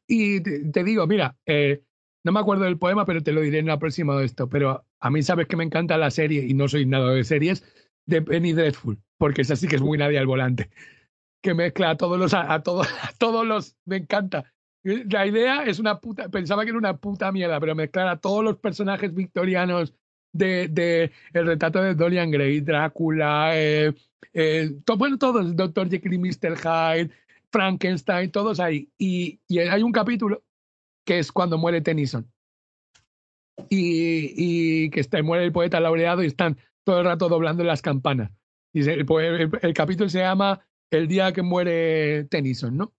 y 0.07 0.41
te 0.41 0.83
digo, 0.83 1.05
mira, 1.07 1.37
eh, 1.45 1.83
no 2.23 2.31
me 2.31 2.39
acuerdo 2.39 2.63
del 2.63 2.77
poema, 2.77 3.05
pero 3.05 3.23
te 3.23 3.31
lo 3.31 3.41
diré 3.41 3.59
en 3.59 3.67
la 3.67 3.79
próxima 3.79 4.17
de 4.17 4.25
esto. 4.25 4.49
Pero 4.49 4.85
a 4.99 5.09
mí 5.09 5.23
sabes 5.23 5.47
que 5.47 5.57
me 5.57 5.63
encanta 5.63 5.97
la 5.97 6.11
serie, 6.11 6.45
y 6.45 6.53
no 6.53 6.67
soy 6.67 6.85
nada 6.85 7.11
de 7.11 7.23
series, 7.23 7.63
de 8.05 8.21
Penny 8.21 8.53
Dreadful, 8.53 8.99
porque 9.17 9.41
esa 9.41 9.55
sí 9.55 9.67
que 9.67 9.75
es 9.75 9.81
muy 9.81 9.97
nadie 9.97 10.19
al 10.19 10.27
volante. 10.27 10.69
Que 11.41 11.53
mezcla 11.53 11.91
a 11.91 11.97
todos 11.97 12.19
los, 12.19 12.33
a, 12.33 12.61
todos, 12.63 12.87
a 13.01 13.11
todos 13.17 13.45
los, 13.45 13.75
me 13.85 13.97
encanta. 13.97 14.51
La 14.83 15.27
idea 15.27 15.63
es 15.63 15.79
una 15.79 15.99
puta, 15.99 16.29
pensaba 16.29 16.63
que 16.63 16.69
era 16.69 16.77
una 16.77 16.97
puta 16.97 17.31
mierda, 17.31 17.59
pero 17.59 17.75
mezclar 17.75 18.07
a 18.07 18.17
todos 18.19 18.43
los 18.43 18.57
personajes 18.57 19.13
victorianos 19.13 19.93
de, 20.33 20.67
de 20.69 21.11
el 21.33 21.45
retrato 21.45 21.81
de 21.83 21.93
Dorian 21.93 22.31
Gray, 22.31 22.61
Drácula, 22.61 23.51
eh, 23.53 23.93
eh, 24.33 24.71
to- 24.85 24.97
bueno, 24.97 25.17
todos, 25.17 25.55
Dr. 25.55 25.89
Jekyll 25.89 26.13
y 26.13 26.17
Mr. 26.17 26.57
Hyde, 26.57 27.11
Frankenstein, 27.51 28.31
todos 28.31 28.59
ahí. 28.59 28.89
Y, 28.97 29.39
y 29.47 29.59
hay 29.59 29.83
un 29.83 29.91
capítulo 29.91 30.43
que 31.05 31.19
es 31.19 31.31
cuando 31.31 31.57
muere 31.57 31.81
Tennyson. 31.81 32.31
Y, 33.69 34.33
y 34.35 34.89
que 34.89 34.99
está, 34.99 35.21
muere 35.21 35.43
el 35.45 35.51
poeta 35.51 35.79
laureado 35.79 36.23
y 36.23 36.27
están 36.27 36.57
todo 36.83 36.99
el 36.99 37.05
rato 37.05 37.29
doblando 37.29 37.63
las 37.63 37.81
campanas. 37.81 38.31
Y 38.73 38.81
el, 38.89 39.05
el- 39.11 39.51
el 39.61 39.73
capítulo 39.73 40.09
se 40.09 40.19
llama 40.19 40.65
El 40.91 41.07
día 41.07 41.31
que 41.31 41.41
muere 41.41 42.25
Tennyson, 42.25 42.77
¿no? 42.77 42.93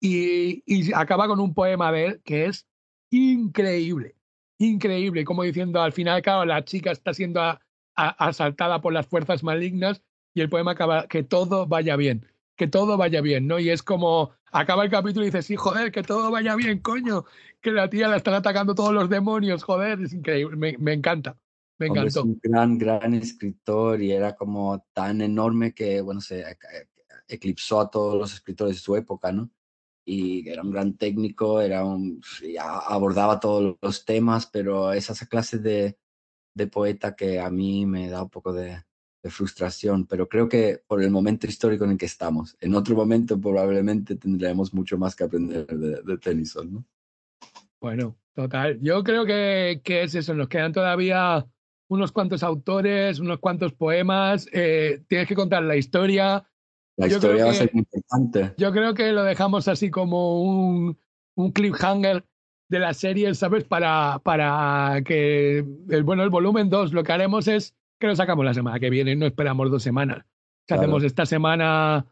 Y, 0.00 0.62
y 0.66 0.92
acaba 0.92 1.26
con 1.26 1.40
un 1.40 1.52
poema 1.54 1.90
de 1.90 2.06
él 2.06 2.20
que 2.22 2.46
es 2.46 2.66
increíble, 3.10 4.14
increíble, 4.58 5.24
como 5.24 5.42
diciendo 5.42 5.80
al 5.82 5.92
final, 5.92 6.22
claro, 6.22 6.44
la 6.44 6.64
chica 6.64 6.90
está 6.90 7.12
siendo 7.12 7.40
a- 7.40 7.60
a- 7.96 8.08
asaltada 8.28 8.80
por 8.80 8.92
las 8.92 9.06
fuerzas 9.06 9.42
malignas 9.42 10.02
y 10.34 10.40
el 10.42 10.48
poema 10.48 10.72
acaba 10.72 11.06
que 11.08 11.22
todo 11.22 11.66
vaya 11.66 11.96
bien, 11.96 12.26
que 12.56 12.66
todo 12.68 12.96
vaya 12.96 13.20
bien, 13.20 13.46
¿no? 13.46 13.58
Y 13.58 13.70
es 13.70 13.82
como 13.82 14.32
acaba 14.52 14.84
el 14.84 14.90
capítulo 14.90 15.24
y 15.24 15.28
dices, 15.28 15.46
sí, 15.46 15.56
joder, 15.56 15.92
que 15.92 16.02
todo 16.02 16.30
vaya 16.30 16.54
bien, 16.56 16.78
coño, 16.80 17.24
que 17.60 17.72
la 17.72 17.88
tía 17.90 18.08
la 18.08 18.16
están 18.16 18.34
atacando 18.34 18.74
todos 18.74 18.92
los 18.92 19.08
demonios, 19.08 19.62
joder, 19.64 20.00
es 20.02 20.12
increíble, 20.12 20.56
me, 20.56 20.76
me 20.78 20.92
encanta, 20.92 21.36
me 21.78 21.86
Hombre, 21.88 22.06
es 22.08 22.16
encantó. 22.16 22.28
un 22.28 22.40
gran, 22.42 22.78
gran 22.78 23.14
escritor 23.14 24.00
y 24.02 24.12
era 24.12 24.34
como 24.34 24.86
tan 24.92 25.20
enorme 25.20 25.72
que, 25.72 26.00
bueno, 26.00 26.20
se 26.20 26.44
eclipsó 27.34 27.80
a 27.80 27.90
todos 27.90 28.18
los 28.18 28.32
escritores 28.34 28.76
de 28.76 28.80
su 28.80 28.96
época, 28.96 29.32
¿no? 29.32 29.50
Y 30.04 30.48
era 30.48 30.62
un 30.62 30.70
gran 30.70 30.96
técnico, 30.96 31.60
era 31.60 31.84
un, 31.84 32.20
abordaba 32.58 33.38
todos 33.40 33.76
los 33.80 34.04
temas, 34.04 34.46
pero 34.46 34.92
es 34.92 35.10
esa 35.10 35.26
clase 35.26 35.58
de, 35.58 35.98
de 36.54 36.66
poeta 36.66 37.14
que 37.14 37.38
a 37.38 37.50
mí 37.50 37.86
me 37.86 38.08
da 38.08 38.22
un 38.22 38.30
poco 38.30 38.52
de, 38.52 38.82
de 39.22 39.30
frustración, 39.30 40.06
pero 40.06 40.28
creo 40.28 40.48
que 40.48 40.82
por 40.86 41.02
el 41.02 41.10
momento 41.10 41.46
histórico 41.46 41.84
en 41.84 41.92
el 41.92 41.98
que 41.98 42.06
estamos, 42.06 42.56
en 42.60 42.74
otro 42.74 42.96
momento 42.96 43.40
probablemente 43.40 44.16
tendremos 44.16 44.72
mucho 44.72 44.96
más 44.98 45.14
que 45.14 45.24
aprender 45.24 45.66
de, 45.66 46.02
de 46.02 46.18
Tennyson, 46.18 46.72
¿no? 46.72 46.84
Bueno, 47.80 48.18
total. 48.34 48.78
Yo 48.82 49.02
creo 49.02 49.24
que, 49.24 49.80
que 49.82 50.02
es 50.02 50.14
eso. 50.14 50.34
Nos 50.34 50.48
quedan 50.48 50.72
todavía 50.72 51.46
unos 51.88 52.12
cuantos 52.12 52.42
autores, 52.42 53.18
unos 53.18 53.38
cuantos 53.38 53.72
poemas. 53.72 54.46
eh, 54.52 55.02
tienes 55.08 55.26
que 55.26 55.34
contar 55.34 55.62
la 55.62 55.76
historia. 55.76 56.46
La 57.00 57.08
Yo 57.08 57.16
historia 57.16 57.34
creo 57.36 57.46
va 57.46 57.50
a 57.50 57.54
que- 57.54 57.58
ser 57.58 57.70
muy 57.74 57.80
importante. 57.92 58.54
Yo 58.58 58.72
creo 58.72 58.94
que 58.94 59.12
lo 59.12 59.22
dejamos 59.24 59.68
así 59.68 59.90
como 59.90 60.42
un, 60.42 60.98
un 61.34 61.52
cliffhanger 61.52 62.24
de 62.68 62.78
la 62.78 62.94
serie, 62.94 63.34
¿sabes? 63.34 63.64
Para, 63.64 64.20
para 64.22 65.02
que, 65.04 65.64
el, 65.88 66.02
bueno, 66.04 66.22
el 66.22 66.30
volumen 66.30 66.70
2, 66.70 66.92
lo 66.92 67.02
que 67.02 67.12
haremos 67.12 67.48
es 67.48 67.74
que 67.98 68.06
lo 68.06 68.14
sacamos 68.16 68.44
la 68.44 68.54
semana 68.54 68.78
que 68.78 68.90
viene, 68.90 69.16
no 69.16 69.26
esperamos 69.26 69.70
dos 69.70 69.82
semanas. 69.82 70.24
Claro. 70.66 70.82
Hacemos 70.82 71.02
esta 71.04 71.26
semana 71.26 72.06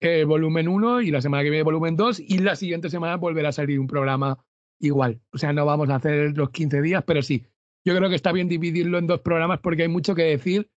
el 0.00 0.26
volumen 0.26 0.68
1 0.68 1.00
y 1.02 1.10
la 1.10 1.20
semana 1.20 1.42
que 1.42 1.50
viene 1.50 1.64
volumen 1.64 1.96
2 1.96 2.20
y 2.20 2.38
la 2.38 2.54
siguiente 2.54 2.88
semana 2.90 3.16
volverá 3.16 3.48
a 3.48 3.52
salir 3.52 3.80
un 3.80 3.86
programa 3.88 4.38
igual. 4.78 5.20
O 5.32 5.38
sea, 5.38 5.52
no 5.52 5.64
vamos 5.66 5.88
a 5.90 5.96
hacer 5.96 6.36
los 6.36 6.50
15 6.50 6.82
días, 6.82 7.02
pero 7.06 7.22
sí. 7.22 7.44
Yo 7.84 7.96
creo 7.96 8.08
que 8.08 8.16
está 8.16 8.32
bien 8.32 8.48
dividirlo 8.48 8.98
en 8.98 9.06
dos 9.06 9.20
programas 9.20 9.60
porque 9.60 9.82
hay 9.82 9.88
mucho 9.88 10.14
que 10.14 10.22
decir. 10.24 10.70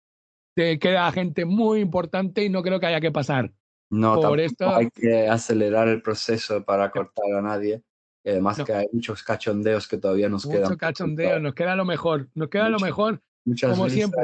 Te 0.57 0.79
queda 0.79 1.11
gente 1.11 1.45
muy 1.45 1.81
importante 1.81 2.43
y 2.43 2.49
no 2.49 2.63
creo 2.63 2.79
que 2.79 2.87
haya 2.87 2.99
que 2.99 3.11
pasar. 3.11 3.53
No, 3.91 4.19
Por 4.19 4.39
esto- 4.39 4.67
hay 4.75 4.89
que 4.89 5.27
acelerar 5.27 5.87
el 5.87 6.01
proceso 6.01 6.65
para 6.65 6.89
cortar 6.89 7.31
a 7.37 7.43
nadie. 7.43 7.83
Y 8.23 8.31
además 8.31 8.57
No. 8.57 8.65
que 8.65 8.73
hay 8.73 8.87
muchos 8.91 9.21
cachondeos 9.21 9.87
que 9.87 9.97
todavía 9.99 10.29
nos 10.29 10.47
quedan. 10.47 10.63
Mucho 10.63 10.77
cachondeo, 10.77 11.39
nos 11.39 11.53
queda 11.53 11.75
lo 11.75 11.85
mejor, 11.85 12.29
nos 12.33 12.49
queda 12.49 12.69
lo 12.69 12.79
mejor, 12.79 13.21
como 13.61 13.87
siempre. 13.87 14.23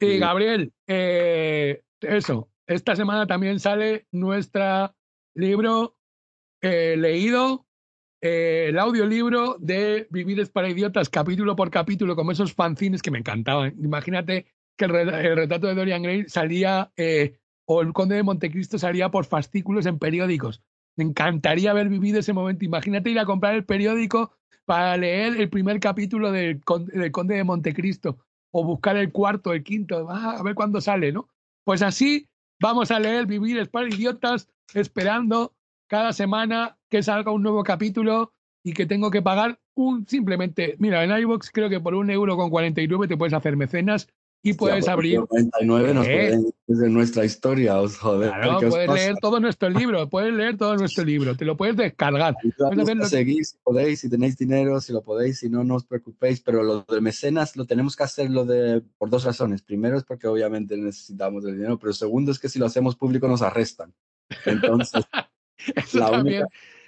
Y 0.00 0.12
Sí. 0.12 0.18
Gabriel, 0.18 0.72
eh, 0.86 1.82
eso, 2.00 2.48
esta 2.68 2.94
semana 2.94 3.26
también 3.26 3.58
sale 3.58 4.06
nuestro 4.12 4.94
libro 5.34 5.96
eh, 6.62 6.96
leído, 6.96 7.66
eh, 8.22 8.66
el 8.68 8.78
audiolibro 8.78 9.56
de 9.58 10.06
Vivir 10.10 10.38
es 10.38 10.50
para 10.50 10.68
idiotas, 10.70 11.10
capítulo 11.10 11.56
por 11.56 11.68
capítulo, 11.70 12.14
como 12.14 12.30
esos 12.30 12.54
fanzines 12.54 13.02
que 13.02 13.10
me 13.10 13.18
encantaban. 13.18 13.74
Imagínate 13.82 14.46
que 14.76 14.84
el, 14.86 14.90
re- 14.90 15.26
el 15.28 15.36
retrato 15.36 15.66
de 15.66 15.74
Dorian 15.74 16.02
Gray 16.02 16.24
salía, 16.28 16.92
eh, 16.96 17.36
o 17.66 17.80
el 17.82 17.92
Conde 17.92 18.16
de 18.16 18.22
Montecristo 18.22 18.78
salía 18.78 19.10
por 19.10 19.24
fascículos 19.24 19.86
en 19.86 19.98
periódicos. 19.98 20.62
Me 20.96 21.04
encantaría 21.04 21.70
haber 21.70 21.88
vivido 21.88 22.20
ese 22.20 22.32
momento. 22.32 22.64
Imagínate 22.64 23.10
ir 23.10 23.18
a 23.18 23.24
comprar 23.24 23.54
el 23.54 23.64
periódico 23.64 24.32
para 24.64 24.96
leer 24.96 25.40
el 25.40 25.48
primer 25.50 25.80
capítulo 25.80 26.30
del, 26.32 26.62
Con- 26.64 26.86
del 26.86 27.10
Conde 27.12 27.36
de 27.36 27.44
Montecristo 27.44 28.18
o 28.52 28.64
buscar 28.64 28.96
el 28.96 29.10
cuarto, 29.10 29.52
el 29.52 29.64
quinto, 29.64 30.06
ah, 30.08 30.36
a 30.38 30.42
ver 30.42 30.54
cuándo 30.54 30.80
sale, 30.80 31.10
¿no? 31.12 31.28
Pues 31.64 31.82
así 31.82 32.28
vamos 32.60 32.90
a 32.92 33.00
leer 33.00 33.26
Vivir 33.26 33.58
es 33.58 33.68
para 33.68 33.88
idiotas, 33.88 34.48
esperando 34.74 35.52
cada 35.88 36.12
semana 36.12 36.78
que 36.88 37.02
salga 37.02 37.32
un 37.32 37.42
nuevo 37.42 37.64
capítulo 37.64 38.32
y 38.62 38.72
que 38.72 38.86
tengo 38.86 39.10
que 39.10 39.22
pagar 39.22 39.58
un 39.74 40.06
simplemente, 40.06 40.76
mira, 40.78 41.02
en 41.04 41.10
iVoox 41.18 41.50
creo 41.50 41.68
que 41.68 41.80
por 41.80 41.94
un 41.94 42.10
euro 42.10 42.36
con 42.36 42.48
49 42.50 43.08
te 43.08 43.16
puedes 43.16 43.34
hacer 43.34 43.56
mecenas 43.56 44.08
y 44.44 44.52
puedes 44.52 44.86
abrir 44.88 45.20
99 45.20 45.94
nos 45.94 46.06
pueden 46.06 46.54
desde 46.66 46.90
nuestra 46.90 47.24
historia, 47.24 47.80
os 47.80 47.96
joder. 47.98 48.28
Claro, 48.28 48.58
¿qué 48.60 48.66
os 48.66 48.74
puedes 48.74 48.86
pasa? 48.88 49.00
leer 49.00 49.14
todo 49.20 49.40
nuestro 49.40 49.70
libro, 49.70 50.08
puedes 50.10 50.34
leer 50.34 50.58
todo 50.58 50.76
nuestro 50.76 51.02
libro, 51.02 51.34
te 51.34 51.46
lo 51.46 51.56
puedes 51.56 51.76
descargar. 51.76 52.36
Hacer 52.70 52.96
lo 52.96 53.06
seguir 53.06 53.44
si 53.44 53.56
podéis, 53.62 54.00
si 54.00 54.10
tenéis 54.10 54.36
dinero, 54.36 54.80
si 54.82 54.92
lo 54.92 55.02
podéis, 55.02 55.38
si 55.38 55.48
no, 55.48 55.64
no 55.64 55.76
os 55.76 55.84
preocupéis. 55.84 56.42
Pero 56.42 56.62
lo 56.62 56.82
de 56.82 57.00
mecenas 57.00 57.56
lo 57.56 57.64
tenemos 57.64 57.96
que 57.96 58.02
hacerlo 58.02 58.44
de, 58.44 58.82
por 58.98 59.08
dos 59.08 59.24
razones. 59.24 59.62
Primero 59.62 59.96
es 59.96 60.04
porque 60.04 60.26
obviamente 60.26 60.76
necesitamos 60.76 61.44
el 61.46 61.54
dinero, 61.54 61.78
pero 61.78 61.94
segundo 61.94 62.30
es 62.30 62.38
que 62.38 62.50
si 62.50 62.58
lo 62.58 62.66
hacemos 62.66 62.96
público 62.96 63.26
nos 63.26 63.40
arrestan. 63.40 63.94
Entonces, 64.44 65.02
Eso 65.74 65.98
La 65.98 66.10
también. 66.10 66.44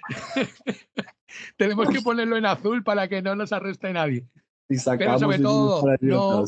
Tenemos 1.57 1.89
que 1.89 2.01
ponerlo 2.01 2.37
en 2.37 2.45
azul 2.45 2.83
para 2.83 3.07
que 3.07 3.21
no 3.21 3.35
nos 3.35 3.51
arreste 3.51 3.91
nadie. 3.93 4.27
si 4.69 4.77
sacamos 4.77 5.21
sobre 5.21 5.39
todo, 5.39 5.83
no- 6.01 6.45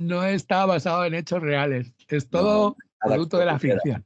no 0.00 0.24
está 0.24 0.66
basado 0.66 1.04
en 1.04 1.14
hechos 1.14 1.42
reales. 1.42 1.94
Es 2.08 2.28
todo 2.28 2.76
nada 3.04 3.14
producto 3.14 3.38
de 3.38 3.44
la 3.44 3.58
ficción. 3.58 4.04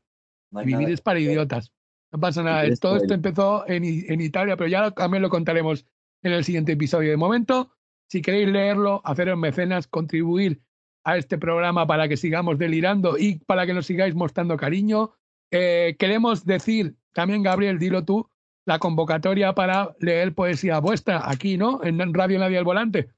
No 0.51 0.63
Vivir 0.65 0.91
es 0.91 1.01
para 1.01 1.21
idiotas. 1.21 1.73
No 2.13 2.21
pasa 2.21 2.43
nada. 2.43 2.61
quieres 2.63 2.81
Todo 2.81 2.97
esto 2.97 3.15
empezó 3.15 3.67
en, 3.67 3.85
en 3.85 4.21
Italia, 4.21 4.57
pero 4.57 4.69
ya 4.69 4.91
también 4.91 5.23
lo 5.23 5.31
contaremos 5.31 5.87
en 6.23 6.33
el 6.33 6.45
siguiente 6.45 6.73
episodio. 6.73 7.11
De 7.11 7.17
momento, 7.17 7.73
si 8.09 8.23
queréis 8.23 8.49
leerlo, 8.49 9.03
haceros 9.05 9.39
mecenas, 9.39 9.87
contribuir 9.87 10.61
a 11.05 11.17
este 11.17 11.39
programa 11.39 11.87
para 11.87 12.09
que 12.09 12.17
sigamos 12.17 12.59
delirando 12.59 13.17
y 13.17 13.37
para 13.41 13.67
que 13.67 13.75
nos 13.75 13.87
sigáis 13.87 14.15
mostrando 14.15 14.57
cariño. 14.57 15.13
Eh, 15.51 15.97
queremos 15.99 16.45
decir, 16.45 16.97
también 17.13 17.43
Gabriel, 17.43 17.79
dilo 17.79 18.05
tú, 18.05 18.29
la 18.65 18.79
convocatoria 18.79 19.55
para 19.55 19.95
leer 20.01 20.35
poesía 20.35 20.81
vuestra 20.81 21.31
aquí, 21.31 21.57
¿no? 21.57 21.85
En 21.85 22.15
Radio 22.15 22.39
Nadie 22.39 22.59
al 22.59 22.65
Volante. 22.65 23.11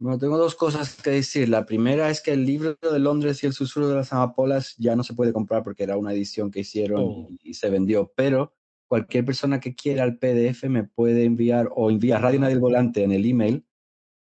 Bueno, 0.00 0.18
tengo 0.18 0.38
dos 0.38 0.54
cosas 0.54 0.94
que 1.02 1.10
decir. 1.10 1.48
La 1.48 1.66
primera 1.66 2.08
es 2.10 2.20
que 2.20 2.32
el 2.32 2.44
libro 2.46 2.76
de 2.80 2.98
Londres 2.98 3.42
y 3.42 3.46
el 3.46 3.52
susurro 3.52 3.88
de 3.88 3.96
las 3.96 4.12
amapolas 4.12 4.74
ya 4.78 4.94
no 4.94 5.02
se 5.02 5.14
puede 5.14 5.32
comprar 5.32 5.64
porque 5.64 5.82
era 5.82 5.96
una 5.96 6.12
edición 6.12 6.50
que 6.50 6.60
hicieron 6.60 7.00
Oh. 7.02 7.26
y, 7.30 7.50
y 7.50 7.54
se 7.54 7.68
vendió. 7.68 8.12
Pero 8.14 8.54
cualquier 8.88 9.24
persona 9.24 9.58
que 9.60 9.74
quiera 9.74 10.04
el 10.04 10.16
PDF 10.18 10.64
me 10.68 10.84
puede 10.84 11.24
enviar 11.24 11.68
o 11.74 11.90
envía 11.90 12.18
Radio 12.18 12.40
Nadie 12.40 12.54
el 12.54 12.60
Volante 12.60 13.02
en 13.02 13.12
el 13.12 13.26
email. 13.26 13.64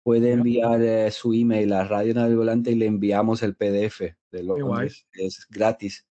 Puede 0.03 0.32
enviar 0.32 0.81
eh, 0.82 1.11
su 1.11 1.35
email 1.35 1.73
a 1.73 1.85
Radio 1.85 2.15
Nadie 2.15 2.31
el 2.31 2.36
Volante 2.39 2.70
y 2.70 2.77
le 2.77 2.86
enviamos 2.86 3.43
el 3.43 3.55
PDF 3.57 4.01
de. 4.32 4.43
Londres. 4.43 5.07
Es 5.12 5.47
gratis. 5.51 6.07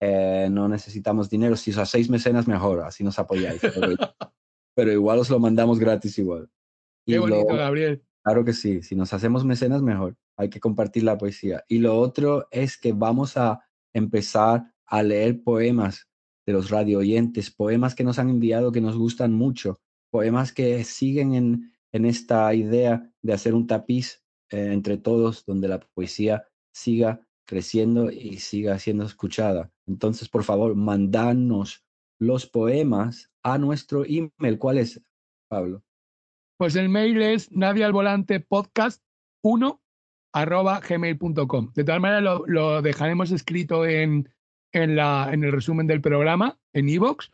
Eh, 0.00 0.48
no 0.50 0.68
necesitamos 0.68 1.28
dinero. 1.30 1.54
Si 1.56 1.70
os 1.70 1.78
hacéis 1.78 2.08
mecenas, 2.10 2.48
mejor. 2.48 2.80
Así 2.80 3.04
nos 3.04 3.18
apoyáis. 3.18 3.60
Pero, 3.60 3.70
pero 4.74 4.92
igual 4.92 5.18
os 5.20 5.30
lo 5.30 5.38
mandamos 5.38 5.78
gratis 5.78 6.18
igual. 6.18 6.50
Y 7.06 7.12
Qué 7.12 7.18
lo- 7.18 7.28
bonito, 7.28 7.54
Gabriel. 7.54 8.02
Claro 8.28 8.44
que 8.44 8.52
sí, 8.52 8.82
si 8.82 8.94
nos 8.94 9.14
hacemos 9.14 9.46
mecenas 9.46 9.80
mejor, 9.80 10.14
hay 10.36 10.50
que 10.50 10.60
compartir 10.60 11.02
la 11.02 11.16
poesía. 11.16 11.64
Y 11.66 11.78
lo 11.78 11.98
otro 11.98 12.46
es 12.50 12.76
que 12.76 12.92
vamos 12.92 13.38
a 13.38 13.64
empezar 13.94 14.70
a 14.84 15.02
leer 15.02 15.42
poemas 15.42 16.06
de 16.44 16.52
los 16.52 16.68
radio 16.68 16.98
oyentes, 16.98 17.50
poemas 17.50 17.94
que 17.94 18.04
nos 18.04 18.18
han 18.18 18.28
enviado 18.28 18.70
que 18.70 18.82
nos 18.82 18.98
gustan 18.98 19.32
mucho, 19.32 19.80
poemas 20.10 20.52
que 20.52 20.84
siguen 20.84 21.34
en, 21.34 21.72
en 21.90 22.04
esta 22.04 22.52
idea 22.52 23.10
de 23.22 23.32
hacer 23.32 23.54
un 23.54 23.66
tapiz 23.66 24.22
eh, 24.50 24.72
entre 24.74 24.98
todos 24.98 25.46
donde 25.46 25.68
la 25.68 25.80
poesía 25.80 26.44
siga 26.70 27.26
creciendo 27.46 28.10
y 28.10 28.36
siga 28.36 28.78
siendo 28.78 29.06
escuchada. 29.06 29.72
Entonces, 29.86 30.28
por 30.28 30.44
favor, 30.44 30.74
mandanos 30.74 31.82
los 32.18 32.44
poemas 32.44 33.30
a 33.42 33.56
nuestro 33.56 34.04
email. 34.04 34.58
¿Cuál 34.58 34.76
es, 34.76 35.00
Pablo? 35.48 35.82
Pues 36.58 36.74
el 36.76 36.88
mail 36.88 37.22
es 37.22 37.52
nadie 37.52 37.84
al 37.84 37.92
volante 37.92 38.40
podcast 38.40 39.02
1 39.44 39.80
arroba 40.34 40.80
gmail.com. 40.80 41.72
De 41.74 41.84
todas 41.84 42.00
maneras, 42.00 42.22
lo, 42.22 42.46
lo 42.46 42.82
dejaremos 42.82 43.30
escrito 43.30 43.86
en, 43.86 44.28
en, 44.72 44.96
la, 44.96 45.30
en 45.32 45.44
el 45.44 45.52
resumen 45.52 45.86
del 45.86 46.00
programa, 46.00 46.58
en 46.72 46.88
iVoox, 46.88 47.30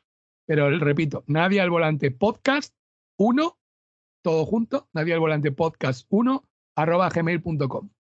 pero 0.46 0.70
repito, 0.78 1.24
nadie 1.26 1.60
al 1.60 1.70
volante 1.70 2.10
podcast 2.10 2.74
1, 3.18 3.59
todo 4.22 4.44
junto, 4.46 4.88
nadie 4.92 5.14
al 5.14 5.20
volante 5.20 5.52
podcast 5.52 6.06
1 6.10 6.44
arroba 6.76 7.09
gmail.com. 7.09 7.90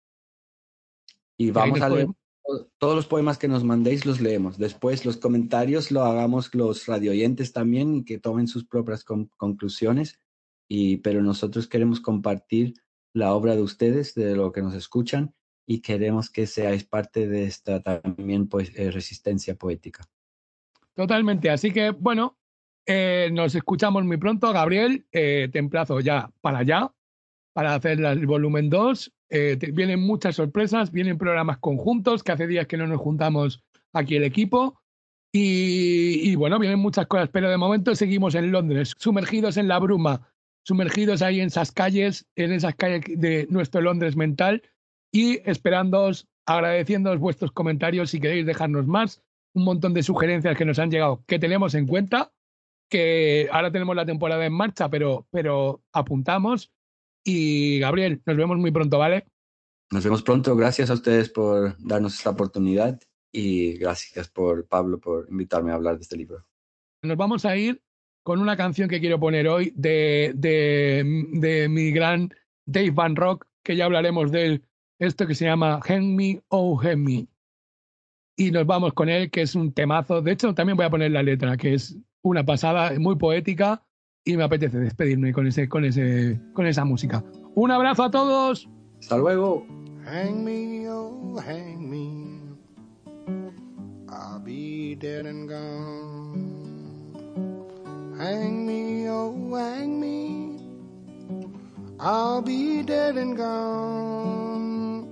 Y 1.38 1.50
vamos 1.50 1.80
a 1.80 1.88
leer 1.88 2.06
podemos- 2.06 2.16
todos 2.78 2.94
los 2.94 3.06
poemas 3.06 3.38
que 3.38 3.48
nos 3.48 3.64
mandéis, 3.64 4.04
los 4.04 4.20
leemos. 4.20 4.58
Después 4.58 5.06
los 5.06 5.16
comentarios 5.16 5.90
lo 5.90 6.02
hagamos 6.02 6.54
los 6.54 6.86
radioyentes 6.86 7.52
también 7.54 7.94
y 7.96 8.04
que 8.04 8.18
tomen 8.18 8.46
sus 8.46 8.66
propias 8.66 9.02
con- 9.04 9.30
conclusiones. 9.38 10.20
Y, 10.68 10.98
pero 10.98 11.22
nosotros 11.22 11.68
queremos 11.68 12.00
compartir 12.00 12.74
la 13.12 13.34
obra 13.34 13.54
de 13.54 13.62
ustedes, 13.62 14.14
de 14.14 14.34
lo 14.34 14.52
que 14.52 14.62
nos 14.62 14.74
escuchan, 14.74 15.34
y 15.66 15.80
queremos 15.80 16.30
que 16.30 16.46
seáis 16.46 16.84
parte 16.84 17.28
de 17.28 17.44
esta 17.44 17.82
también 17.82 18.48
pues, 18.48 18.72
eh, 18.76 18.90
resistencia 18.90 19.54
poética. 19.54 20.04
Totalmente. 20.94 21.50
Así 21.50 21.72
que, 21.72 21.90
bueno, 21.90 22.38
eh, 22.86 23.30
nos 23.32 23.54
escuchamos 23.54 24.04
muy 24.04 24.16
pronto. 24.16 24.52
Gabriel, 24.52 25.06
eh, 25.12 25.48
te 25.52 25.58
emplazo 25.58 26.00
ya 26.00 26.30
para 26.40 26.58
allá, 26.58 26.92
para 27.52 27.74
hacer 27.74 28.00
el 28.00 28.26
volumen 28.26 28.68
2. 28.68 29.12
Eh, 29.30 29.58
vienen 29.72 30.00
muchas 30.00 30.36
sorpresas, 30.36 30.92
vienen 30.92 31.18
programas 31.18 31.58
conjuntos, 31.58 32.22
que 32.22 32.32
hace 32.32 32.46
días 32.46 32.66
que 32.66 32.76
no 32.76 32.86
nos 32.86 33.00
juntamos 33.00 33.62
aquí 33.92 34.16
el 34.16 34.24
equipo. 34.24 34.80
Y, 35.32 36.30
y, 36.30 36.36
bueno, 36.36 36.60
vienen 36.60 36.78
muchas 36.78 37.06
cosas, 37.06 37.28
pero 37.30 37.50
de 37.50 37.56
momento 37.56 37.94
seguimos 37.96 38.36
en 38.36 38.52
Londres, 38.52 38.94
sumergidos 38.98 39.56
en 39.56 39.66
la 39.66 39.80
bruma, 39.80 40.32
sumergidos 40.64 41.22
ahí 41.22 41.40
en 41.40 41.48
esas 41.48 41.70
calles, 41.72 42.26
en 42.34 42.52
esas 42.52 42.74
calles 42.74 43.02
de 43.06 43.46
nuestro 43.50 43.80
Londres 43.80 44.16
mental 44.16 44.62
y 45.12 45.40
esperándoos, 45.48 46.26
agradeciéndoos 46.46 47.18
vuestros 47.18 47.52
comentarios 47.52 48.10
si 48.10 48.20
queréis 48.20 48.46
dejarnos 48.46 48.86
más, 48.86 49.22
un 49.54 49.64
montón 49.64 49.94
de 49.94 50.02
sugerencias 50.02 50.56
que 50.56 50.64
nos 50.64 50.78
han 50.78 50.90
llegado 50.90 51.22
que 51.26 51.38
tenemos 51.38 51.74
en 51.74 51.86
cuenta, 51.86 52.32
que 52.90 53.48
ahora 53.52 53.70
tenemos 53.70 53.94
la 53.94 54.06
temporada 54.06 54.44
en 54.44 54.52
marcha, 54.52 54.88
pero, 54.88 55.26
pero 55.30 55.82
apuntamos. 55.92 56.72
Y 57.24 57.78
Gabriel, 57.78 58.22
nos 58.26 58.36
vemos 58.36 58.58
muy 58.58 58.70
pronto, 58.70 58.98
¿vale? 58.98 59.26
Nos 59.90 60.04
vemos 60.04 60.22
pronto. 60.22 60.56
Gracias 60.56 60.90
a 60.90 60.94
ustedes 60.94 61.30
por 61.30 61.76
darnos 61.78 62.14
esta 62.14 62.30
oportunidad 62.30 63.00
y 63.32 63.74
gracias 63.78 64.28
por 64.28 64.66
Pablo 64.66 64.98
por 64.98 65.26
invitarme 65.30 65.72
a 65.72 65.74
hablar 65.74 65.96
de 65.96 66.02
este 66.02 66.16
libro. 66.16 66.46
Nos 67.02 67.16
vamos 67.16 67.44
a 67.44 67.56
ir 67.56 67.82
con 68.24 68.40
una 68.40 68.56
canción 68.56 68.88
que 68.88 69.00
quiero 69.00 69.20
poner 69.20 69.46
hoy 69.46 69.72
de, 69.76 70.32
de, 70.34 71.04
de 71.34 71.68
mi 71.68 71.92
gran 71.92 72.30
Dave 72.66 72.90
Van 72.90 73.14
Rock, 73.14 73.46
que 73.62 73.76
ya 73.76 73.84
hablaremos 73.84 74.32
de 74.32 74.46
él, 74.46 74.64
esto 74.98 75.26
que 75.26 75.34
se 75.34 75.44
llama 75.44 75.78
Hang 75.84 76.16
Me, 76.16 76.42
Oh 76.48 76.76
Hang 76.76 76.98
Me. 76.98 77.28
Y 78.36 78.50
nos 78.50 78.66
vamos 78.66 78.94
con 78.94 79.10
él, 79.10 79.30
que 79.30 79.42
es 79.42 79.54
un 79.54 79.72
temazo. 79.72 80.22
De 80.22 80.32
hecho, 80.32 80.54
también 80.54 80.76
voy 80.76 80.86
a 80.86 80.90
poner 80.90 81.12
la 81.12 81.22
letra, 81.22 81.56
que 81.56 81.74
es 81.74 81.96
una 82.22 82.44
pasada, 82.44 82.98
muy 82.98 83.16
poética, 83.16 83.82
y 84.24 84.38
me 84.38 84.44
apetece 84.44 84.78
despedirme 84.78 85.32
con, 85.34 85.46
ese, 85.46 85.68
con, 85.68 85.84
ese, 85.84 86.40
con 86.54 86.66
esa 86.66 86.84
música. 86.86 87.22
Un 87.54 87.70
abrazo 87.70 88.04
a 88.04 88.10
todos. 88.10 88.68
Hasta 89.00 89.18
luego. 89.18 89.66
Hang 90.06 90.44
me, 90.44 90.88
oh, 90.88 91.38
hang 91.46 91.90
me. 91.90 92.40
I'll 94.08 94.40
be 94.42 94.96
dead 94.96 95.26
and 95.26 95.46
gone. 95.46 96.23
Hang 98.24 98.64
me, 98.64 99.06
oh, 99.06 99.54
hang 99.54 100.00
me. 100.00 100.56
I'll 102.00 102.40
be 102.40 102.82
dead 102.82 103.18
and 103.18 103.36
gone. 103.36 105.04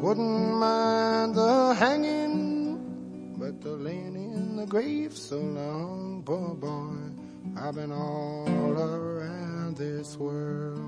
Wouldn't 0.00 0.54
mind 0.54 1.34
the 1.34 1.74
hanging, 1.74 3.34
but 3.36 3.60
the 3.60 3.70
laying 3.70 4.14
in 4.14 4.54
the 4.54 4.64
grave 4.64 5.16
so 5.16 5.40
long, 5.40 6.22
poor 6.24 6.54
boy. 6.54 6.94
I've 7.60 7.74
been 7.74 7.90
all 7.90 8.78
around 8.78 9.76
this 9.76 10.16
world. 10.16 10.78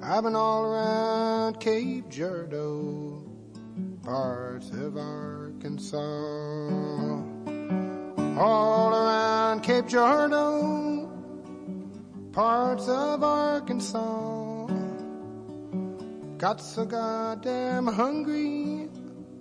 I've 0.00 0.22
been 0.22 0.36
all 0.36 0.62
around 0.62 1.58
Cape 1.58 2.08
Girardeau, 2.08 3.20
parts 4.04 4.70
of 4.70 4.96
Arkansas. 4.96 6.44
All 8.36 8.92
around 8.92 9.62
Cape 9.62 9.86
Girardeau, 9.86 11.08
parts 12.32 12.88
of 12.88 13.22
Arkansas. 13.22 14.66
Got 16.36 16.60
so 16.60 16.84
goddamn 16.84 17.86
hungry, 17.86 18.88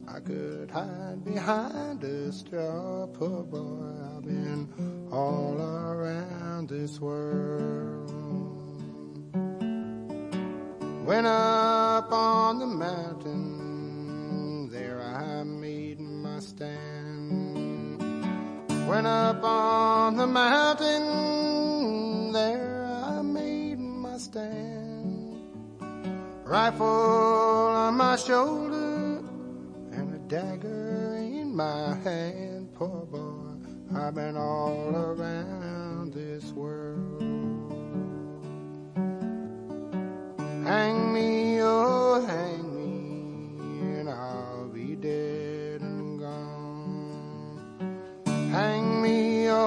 I 0.07 0.19
could 0.19 0.69
hide 0.69 1.25
behind 1.25 2.03
a 2.03 2.31
straw. 2.31 3.07
Poor 3.07 3.41
boy, 3.41 3.95
I've 4.15 4.23
been 4.23 4.69
all 5.11 5.59
around 5.59 6.69
this 6.69 6.99
world. 6.99 8.11
Went 11.03 11.25
up 11.25 12.11
on 12.11 12.59
the 12.59 12.67
mountain, 12.67 14.69
there 14.69 15.01
I 15.01 15.41
made 15.41 15.99
my 15.99 16.39
stand. 16.39 17.02
Went 18.87 19.07
up 19.07 19.43
on 19.43 20.17
the 20.17 20.27
mountain, 20.27 22.31
there 22.31 22.85
I 22.85 23.21
made 23.21 23.79
my 23.79 24.17
stand. 24.17 25.39
Rifle 26.43 26.85
on 26.85 27.95
my 27.95 28.17
shoulder, 28.17 29.23
and 29.91 30.13
a 30.13 30.19
dagger 30.27 31.17
in 31.19 31.55
my 31.55 31.95
hand. 32.03 32.73
Poor 32.75 33.05
boy, 33.05 33.55
I've 33.95 34.13
been 34.15 34.35
all 34.37 34.95
around 34.95 36.13
this 36.13 36.51
world. 36.51 37.21
Hang 40.65 41.13
me, 41.13 41.61
oh, 41.61 42.21
hang 42.25 42.62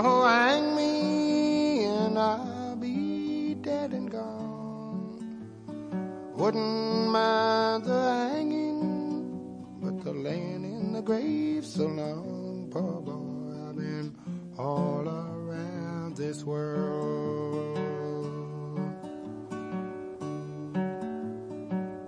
oh, 0.04 0.26
hang 0.26 0.76
me, 0.76 1.84
and 1.84 2.18
I'll 2.18 2.76
be 2.76 3.54
dead 3.54 3.92
and 3.92 4.10
gone. 4.10 5.46
Wouldn't 6.34 7.08
mind 7.08 7.84
the 7.84 8.28
hanging, 8.30 9.78
but 9.80 10.04
the 10.04 10.12
laying 10.12 10.64
in 10.64 10.92
the 10.92 11.02
grave 11.02 11.64
so 11.64 11.86
long, 11.86 12.68
poor 12.70 13.00
boy. 13.00 13.68
I've 13.68 13.76
been 13.76 14.14
all 14.58 15.08
around 15.08 16.16
this 16.16 16.44
world. 16.44 17.78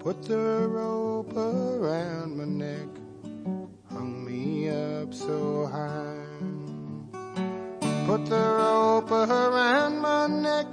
Put 0.01 0.23
the 0.23 0.69
rope 0.69 1.37
around 1.37 2.37
my 2.37 2.45
neck, 2.45 2.89
hung 3.91 4.25
me 4.25 4.69
up 4.71 5.13
so 5.13 5.67
high. 5.67 6.48
Put 8.09 8.25
the 8.25 8.37
rope 8.37 9.11
around 9.11 10.01
my 10.01 10.27
neck, 10.29 10.67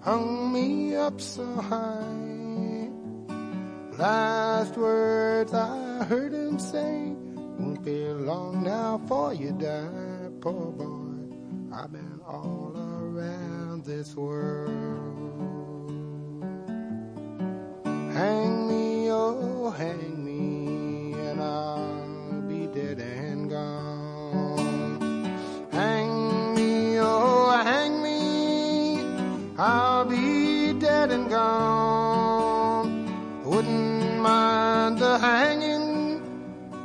hung 0.00 0.50
me 0.50 0.94
up 0.94 1.20
so 1.20 1.44
high. 1.44 2.88
Last 3.98 4.74
words 4.78 5.52
I 5.52 6.04
heard 6.04 6.32
him 6.32 6.58
say, 6.58 7.12
won't 7.58 7.84
be 7.84 8.02
long 8.08 8.62
now 8.62 8.98
for 9.06 9.34
you 9.34 9.52
die, 9.52 10.30
poor 10.40 10.72
boy. 10.72 11.76
I've 11.76 11.92
been 11.92 12.18
all 12.26 12.72
around 12.74 13.84
this 13.84 14.16
world. 14.16 14.70
Hang 17.84 18.68
me, 18.68 19.10
oh, 19.10 19.68
hang 19.68 20.17
I'll 29.60 30.04
be 30.04 30.72
dead 30.74 31.10
and 31.10 31.28
gone. 31.28 33.06
Wouldn't 33.44 34.20
mind 34.20 34.98
the 34.98 35.18
hanging, 35.18 36.22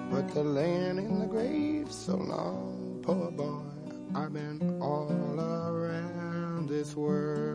but 0.09 0.27
the 0.33 0.43
laying 0.43 0.97
in 0.97 1.19
the 1.19 1.27
grave 1.27 1.91
so 1.91 2.15
long. 2.15 2.99
Poor 3.03 3.29
boy, 3.29 3.61
I've 4.15 4.33
been 4.33 4.79
all 4.81 5.11
around 5.39 6.67
this 6.67 6.95
world. 6.95 7.52